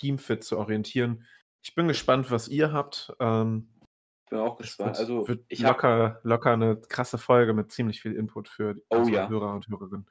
Scheme-Fit 0.00 0.44
zu 0.44 0.58
orientieren. 0.58 1.24
Ich 1.62 1.74
bin 1.74 1.88
gespannt, 1.88 2.30
was 2.30 2.48
ihr 2.48 2.72
habt. 2.72 3.12
Ähm, 3.20 3.68
bin 4.30 4.38
auch 4.38 4.58
es 4.60 4.66
gespannt. 4.66 4.90
wird, 4.90 4.98
Also, 4.98 5.28
wird 5.28 5.44
ich 5.48 5.60
locker, 5.60 6.20
locker 6.22 6.52
eine 6.52 6.76
krasse 6.80 7.18
Folge 7.18 7.52
mit 7.54 7.70
ziemlich 7.72 8.00
viel 8.00 8.14
Input 8.14 8.48
für 8.48 8.76
Oh 8.90 8.96
unsere 8.98 9.16
ja. 9.16 9.28
Hörer 9.28 9.54
und 9.54 9.68
Hörerinnen. 9.68 10.06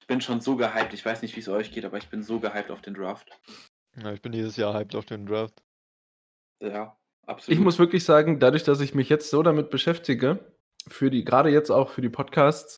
ich 0.00 0.06
bin 0.06 0.20
schon 0.20 0.40
so 0.40 0.56
gehypt. 0.56 0.92
Ich 0.94 1.04
weiß 1.04 1.22
nicht, 1.22 1.34
wie 1.36 1.40
es 1.40 1.48
euch 1.48 1.72
geht, 1.72 1.84
aber 1.84 1.98
ich 1.98 2.08
bin 2.08 2.22
so 2.22 2.40
gehypt 2.40 2.70
auf 2.70 2.80
den 2.82 2.94
Draft. 2.94 3.28
Ja, 3.96 4.12
ich 4.12 4.22
bin 4.22 4.32
dieses 4.32 4.56
Jahr 4.56 4.74
hyped 4.74 4.94
auf 4.94 5.04
den 5.06 5.26
Draft. 5.26 5.62
Ja, 6.60 6.96
absolut. 7.26 7.58
Ich 7.58 7.62
muss 7.64 7.78
wirklich 7.78 8.04
sagen, 8.04 8.38
dadurch, 8.40 8.64
dass 8.64 8.80
ich 8.80 8.94
mich 8.94 9.08
jetzt 9.08 9.30
so 9.30 9.42
damit 9.42 9.70
beschäftige, 9.70 10.38
für 10.88 11.10
die, 11.10 11.24
gerade 11.24 11.50
jetzt 11.50 11.70
auch 11.70 11.90
für 11.90 12.02
die 12.02 12.08
Podcasts, 12.08 12.76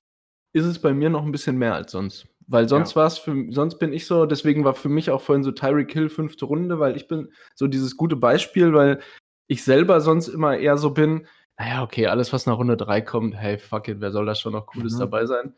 ist 0.55 0.65
es 0.65 0.81
bei 0.81 0.95
mir 0.95 1.11
noch 1.11 1.25
ein 1.25 1.33
bisschen 1.33 1.59
mehr 1.59 1.75
als 1.75 1.93
sonst. 1.93 2.27
Weil 2.47 2.69
sonst 2.69 2.93
Ja. 2.93 2.97
war 2.97 3.07
es 3.07 3.19
für, 3.19 3.47
sonst 3.51 3.79
bin 3.79 3.93
ich 3.93 4.07
so, 4.07 4.25
deswegen 4.25 4.65
war 4.65 4.75
für 4.75 4.89
mich 4.89 5.11
auch 5.11 5.21
vorhin 5.21 5.43
so 5.45 5.53
Tyreek 5.53 5.93
Hill 5.93 6.09
fünfte 6.09 6.47
Runde, 6.47 6.79
weil 6.79 6.97
ich 6.97 7.07
bin 7.07 7.31
so 7.55 7.67
dieses 7.67 7.97
gute 7.97 8.17
Beispiel, 8.17 8.73
weil 8.73 9.01
ich 9.49 9.65
selber 9.65 10.01
sonst 10.01 10.29
immer 10.29 10.57
eher 10.57 10.79
so 10.79 10.91
bin, 10.91 11.27
naja, 11.59 11.83
okay, 11.83 12.07
alles, 12.07 12.33
was 12.33 12.47
nach 12.47 12.59
Runde 12.59 12.77
3 12.77 13.01
kommt, 13.01 13.35
hey, 13.37 13.59
fuck 13.59 13.89
it, 13.89 14.01
wer 14.01 14.13
soll 14.13 14.27
da 14.27 14.37
schon 14.37 14.53
noch 14.53 14.67
Cooles 14.67 14.95
Mhm. 14.95 14.99
dabei 15.01 15.27
sein? 15.27 15.55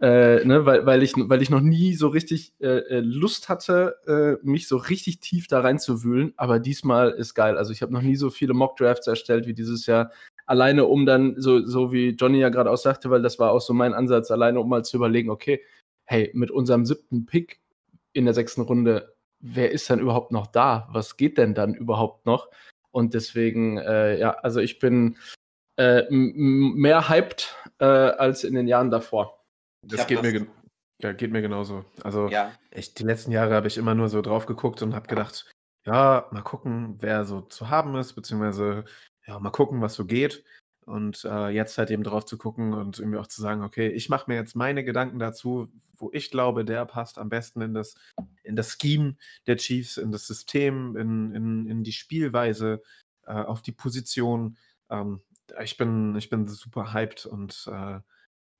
Äh, 0.00 0.44
ne, 0.44 0.64
weil, 0.64 0.86
weil, 0.86 1.02
ich, 1.02 1.14
weil 1.16 1.42
ich 1.42 1.50
noch 1.50 1.60
nie 1.60 1.94
so 1.94 2.08
richtig 2.08 2.52
äh, 2.60 2.66
äh, 2.66 3.00
Lust 3.00 3.48
hatte, 3.48 3.96
äh, 4.06 4.46
mich 4.46 4.68
so 4.68 4.76
richtig 4.76 5.18
tief 5.20 5.48
da 5.48 5.60
reinzuwühlen. 5.60 6.34
Aber 6.36 6.60
diesmal 6.60 7.10
ist 7.10 7.34
geil. 7.34 7.56
Also 7.56 7.72
ich 7.72 7.82
habe 7.82 7.92
noch 7.92 8.02
nie 8.02 8.14
so 8.14 8.30
viele 8.30 8.54
Mock-Drafts 8.54 9.08
erstellt 9.08 9.46
wie 9.48 9.54
dieses 9.54 9.86
Jahr. 9.86 10.12
Alleine 10.46 10.84
um 10.84 11.04
dann, 11.04 11.34
so, 11.40 11.66
so 11.66 11.90
wie 11.92 12.10
Johnny 12.10 12.38
ja 12.38 12.48
gerade 12.48 12.70
auch 12.70 12.76
sagte, 12.76 13.10
weil 13.10 13.22
das 13.22 13.40
war 13.40 13.50
auch 13.50 13.60
so 13.60 13.74
mein 13.74 13.92
Ansatz, 13.92 14.30
alleine 14.30 14.60
um 14.60 14.68
mal 14.68 14.84
zu 14.84 14.96
überlegen, 14.96 15.30
okay, 15.30 15.64
hey, 16.04 16.30
mit 16.32 16.50
unserem 16.52 16.86
siebten 16.86 17.26
Pick 17.26 17.60
in 18.12 18.24
der 18.24 18.34
sechsten 18.34 18.60
Runde, 18.60 19.14
wer 19.40 19.72
ist 19.72 19.90
dann 19.90 19.98
überhaupt 19.98 20.30
noch 20.30 20.46
da? 20.46 20.88
Was 20.92 21.16
geht 21.16 21.38
denn 21.38 21.54
dann 21.54 21.74
überhaupt 21.74 22.24
noch? 22.24 22.48
Und 22.90 23.14
deswegen, 23.14 23.78
äh, 23.78 24.18
ja, 24.18 24.30
also 24.30 24.60
ich 24.60 24.78
bin 24.78 25.16
äh, 25.76 26.04
mehr 26.10 27.08
hyped 27.08 27.54
äh, 27.78 27.84
als 27.84 28.44
in 28.44 28.54
den 28.54 28.66
Jahren 28.66 28.90
davor. 28.90 29.44
Das 29.82 30.06
geht, 30.06 30.22
mir 30.22 30.32
das- 30.32 30.42
gen- 30.42 30.50
ja, 31.00 31.12
geht 31.12 31.30
mir 31.30 31.42
genauso. 31.42 31.84
Also 32.02 32.28
Ja, 32.28 32.52
ich, 32.70 32.94
die 32.94 33.04
letzten 33.04 33.30
Jahre 33.30 33.54
habe 33.54 33.68
ich 33.68 33.76
immer 33.78 33.94
nur 33.94 34.08
so 34.08 34.20
drauf 34.22 34.46
geguckt 34.46 34.82
und 34.82 34.94
habe 34.94 35.06
gedacht, 35.06 35.50
ja, 35.86 36.26
mal 36.32 36.42
gucken, 36.42 36.96
wer 37.00 37.24
so 37.24 37.42
zu 37.42 37.70
haben 37.70 37.94
ist, 37.96 38.14
beziehungsweise 38.14 38.84
ja, 39.26 39.38
mal 39.38 39.50
gucken, 39.50 39.80
was 39.80 39.94
so 39.94 40.04
geht. 40.04 40.44
Und 40.88 41.24
äh, 41.24 41.48
jetzt 41.48 41.76
halt 41.76 41.90
eben 41.90 42.02
drauf 42.02 42.24
zu 42.24 42.38
gucken 42.38 42.72
und 42.72 42.98
irgendwie 42.98 43.18
auch 43.18 43.26
zu 43.26 43.42
sagen, 43.42 43.62
okay, 43.62 43.88
ich 43.88 44.08
mache 44.08 44.30
mir 44.30 44.36
jetzt 44.36 44.56
meine 44.56 44.84
Gedanken 44.84 45.18
dazu, 45.18 45.68
wo 45.98 46.10
ich 46.12 46.30
glaube, 46.30 46.64
der 46.64 46.86
passt 46.86 47.18
am 47.18 47.28
besten 47.28 47.60
in 47.60 47.74
das, 47.74 47.94
in 48.42 48.56
das 48.56 48.78
Scheme 48.80 49.16
der 49.46 49.56
Chiefs, 49.58 49.98
in 49.98 50.12
das 50.12 50.26
System, 50.26 50.96
in, 50.96 51.34
in, 51.34 51.66
in 51.66 51.84
die 51.84 51.92
Spielweise, 51.92 52.82
äh, 53.26 53.32
auf 53.32 53.60
die 53.60 53.72
Position. 53.72 54.56
Ähm, 54.88 55.20
ich, 55.60 55.76
bin, 55.76 56.16
ich 56.16 56.30
bin 56.30 56.48
super 56.48 56.94
hyped 56.94 57.26
und 57.26 57.68
äh, 57.70 58.00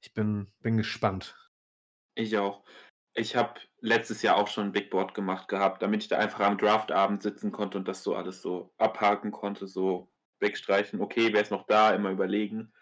ich 0.03 0.13
bin, 0.13 0.53
bin 0.61 0.77
gespannt. 0.77 1.35
ich 2.15 2.37
auch. 2.37 2.65
Ich 3.15 3.35
habe 3.35 3.61
letztes 3.81 4.23
Jahr 4.23 4.37
auch 4.37 4.49
schon 4.49 4.67
ein 4.67 4.73
Big 4.73 4.91
Board 4.91 5.15
gemacht 5.15 5.49
gehabt, 5.49 5.83
damit 5.83 6.03
ich 6.03 6.09
da 6.09 6.19
einfach 6.19 6.41
am 6.41 6.59
Draftabend 6.59 7.23
sitzen 7.23 7.53
konnte 7.53 7.79
und 7.79 7.89
das 7.89 8.03
so 8.05 8.15
alles 8.15 8.43
so 8.43 8.73
abhaken 8.79 9.33
konnte, 9.33 9.67
so 9.67 10.09
wegstreichen. 10.41 11.01
Okay, 11.01 11.33
wer 11.33 11.43
ist 11.43 11.51
noch 11.51 11.67
da? 11.67 11.91
Immer 11.95 12.11
überlegen. 12.11 12.73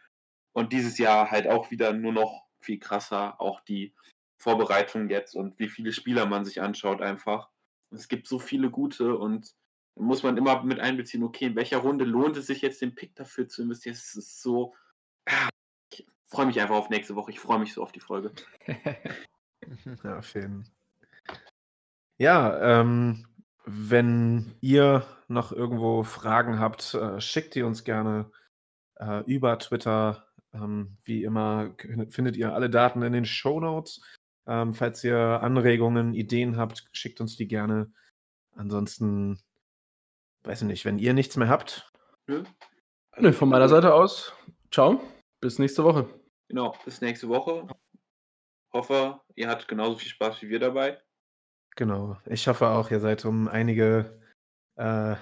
Und 0.53 0.73
dieses 0.73 0.99
Jahr 0.99 1.31
halt 1.31 1.47
auch 1.47 1.71
wieder 1.71 1.93
nur 1.93 2.13
noch 2.13 2.47
viel 2.61 2.79
krasser, 2.79 3.41
auch 3.41 3.61
die 3.61 3.95
Vorbereitung 4.39 5.09
jetzt 5.09 5.35
und 5.35 5.59
wie 5.59 5.69
viele 5.69 5.93
Spieler 5.93 6.27
man 6.27 6.45
sich 6.45 6.61
anschaut 6.63 7.01
einfach. 7.01 7.51
Es 7.91 8.09
gibt 8.09 8.27
so 8.27 8.39
viele 8.39 8.71
gute 8.71 9.17
und 9.17 9.55
da 9.95 10.03
muss 10.03 10.23
man 10.23 10.37
immer 10.37 10.63
mit 10.63 10.81
einbeziehen, 10.81 11.23
okay, 11.23 11.47
in 11.47 11.57
welcher 11.57 11.79
Runde 11.79 12.05
lohnt 12.05 12.37
es 12.37 12.47
sich 12.47 12.61
jetzt 12.61 12.83
den 12.83 12.95
Pick 12.95 13.15
dafür 13.15 13.49
zu 13.49 13.63
investieren? 13.63 13.95
Es 13.95 14.15
ist 14.15 14.43
so. 14.43 14.75
Ah, 15.27 15.49
Ich 15.93 16.07
freue 16.27 16.47
mich 16.47 16.61
einfach 16.61 16.77
auf 16.77 16.91
nächste 16.91 17.15
Woche. 17.17 17.31
Ich 17.31 17.41
freue 17.41 17.59
mich 17.59 17.73
so 17.73 17.83
auf 17.83 17.93
die 17.93 18.01
Folge. 18.01 18.33
Ja, 20.05 20.19
auf 20.19 20.33
jeden 20.35 20.69
Ja, 22.19 22.81
ähm, 22.81 23.27
wenn 23.67 24.55
ihr 24.61 25.05
noch 25.29 25.53
irgendwo 25.53 26.05
Fragen 26.05 26.59
habt, 26.59 26.95
äh, 26.95 27.21
schickt 27.21 27.55
die 27.55 27.63
uns 27.63 27.85
gerne 27.85 28.31
äh, 28.97 29.23
über 29.25 29.59
Twitter. 29.59 30.29
Ähm, 30.55 30.97
wie 31.05 31.25
immer 31.25 31.75
findet 32.09 32.37
ihr 32.37 32.55
alle 32.55 32.71
Daten 32.71 33.03
in 33.03 33.13
den 33.13 33.25
Show 33.25 33.61
Notes. 33.61 34.01
Ähm, 34.47 34.73
falls 34.73 35.03
ihr 35.03 35.19
Anregungen, 35.19 36.15
Ideen 36.15 36.57
habt, 36.57 36.87
schickt 36.93 37.21
uns 37.21 37.37
die 37.37 37.49
gerne. 37.49 37.93
Ansonsten, 38.55 39.43
weiß 40.45 40.63
ich 40.63 40.69
nicht, 40.69 40.85
wenn 40.85 41.01
ihr 41.01 41.13
nichts 41.13 41.37
mehr 41.37 41.49
habt, 41.49 41.93
Nö? 42.29 42.43
Nö, 43.19 43.33
von 43.33 43.49
meiner 43.49 43.69
Seite 43.69 43.95
aus, 43.95 44.33
ciao, 44.73 45.01
bis 45.41 45.61
nächste 45.61 45.85
Woche. 45.85 46.09
Genau, 46.49 46.77
bis 46.85 47.01
nächste 47.01 47.29
Woche. 47.29 47.69
Hoffe, 48.73 49.21
ihr 49.37 49.49
hattet 49.49 49.69
genauso 49.69 49.97
viel 49.97 50.09
Spaß 50.09 50.43
wie 50.43 50.49
wir 50.49 50.59
dabei. 50.59 51.01
Genau. 51.77 52.17
Ich 52.25 52.49
hoffe 52.49 52.69
auch, 52.69 52.91
ihr 52.91 53.01
seid 53.01 53.25
um 53.27 53.49
einige, 53.49 54.19
äh, 54.77 55.15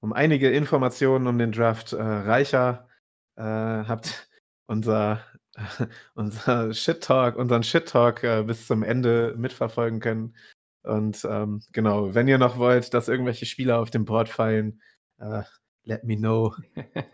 um 0.00 0.12
einige 0.14 0.50
Informationen 0.50 1.26
um 1.26 1.38
den 1.38 1.52
Draft 1.52 1.92
äh, 1.92 2.02
reicher, 2.02 2.88
äh, 3.36 3.42
habt 3.42 4.28
unser, 4.66 5.22
unser 6.14 6.72
Shit 6.72 7.02
Talk, 7.04 7.36
unseren 7.36 7.62
Shit 7.62 7.88
Talk 7.88 8.24
äh, 8.24 8.42
bis 8.42 8.66
zum 8.66 8.82
Ende 8.82 9.34
mitverfolgen 9.36 10.00
können. 10.00 10.34
Und 10.82 11.24
ähm, 11.30 11.62
genau, 11.72 12.14
wenn 12.14 12.26
ihr 12.26 12.38
noch 12.38 12.56
wollt, 12.56 12.94
dass 12.94 13.08
irgendwelche 13.08 13.46
Spieler 13.46 13.78
auf 13.78 13.90
dem 13.90 14.06
Board 14.06 14.30
fallen, 14.30 14.80
äh, 15.18 15.42
let 15.84 16.04
me 16.04 16.16
know. 16.16 16.56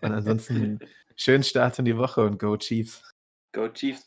Und 0.01 0.13
ansonsten 0.13 0.79
schönen 1.17 1.43
Start 1.43 1.79
in 1.81 1.85
die 1.85 1.99
Woche 1.99 2.25
und 2.25 2.39
go 2.39 2.57
Chiefs. 2.57 3.03
Go 3.55 3.67
Chiefs. 3.67 4.05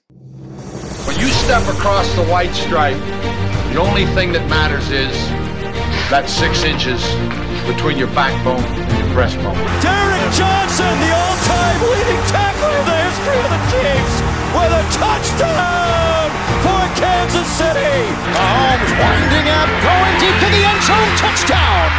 When 1.09 1.17
you 1.17 1.25
step 1.41 1.65
across 1.73 2.05
the 2.13 2.23
white 2.29 2.53
stripe, 2.53 3.01
the 3.73 3.81
only 3.81 4.05
thing 4.13 4.31
that 4.37 4.45
matters 4.45 4.93
is 4.93 5.17
that 6.13 6.29
six 6.29 6.61
inches 6.61 7.01
between 7.65 7.97
your 7.97 8.13
backbone 8.13 8.61
and 8.61 8.93
your 9.01 9.09
breastbone. 9.17 9.57
Derek 9.81 10.21
Johnson, 10.37 10.93
the 10.93 11.09
all-time 11.09 11.79
leading 11.89 12.21
tackler 12.29 12.69
in 12.69 12.85
the 12.85 12.99
history 13.01 13.41
of 13.41 13.49
the 13.49 13.61
Chiefs, 13.73 14.15
with 14.53 14.77
a 14.77 14.85
touchdown 14.93 16.29
for 16.61 16.81
Kansas 17.01 17.49
City. 17.57 17.97
Mahomes 18.37 18.93
winding 18.93 19.49
up, 19.57 19.69
going 19.81 20.15
deep 20.21 20.37
to 20.37 20.49
the 20.53 20.61
end 20.69 20.81
zone, 20.85 21.11
touchdown. 21.17 21.89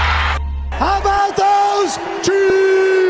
How 0.79 1.03
about 1.03 1.35
those 1.35 1.99
Chiefs? 2.23 3.02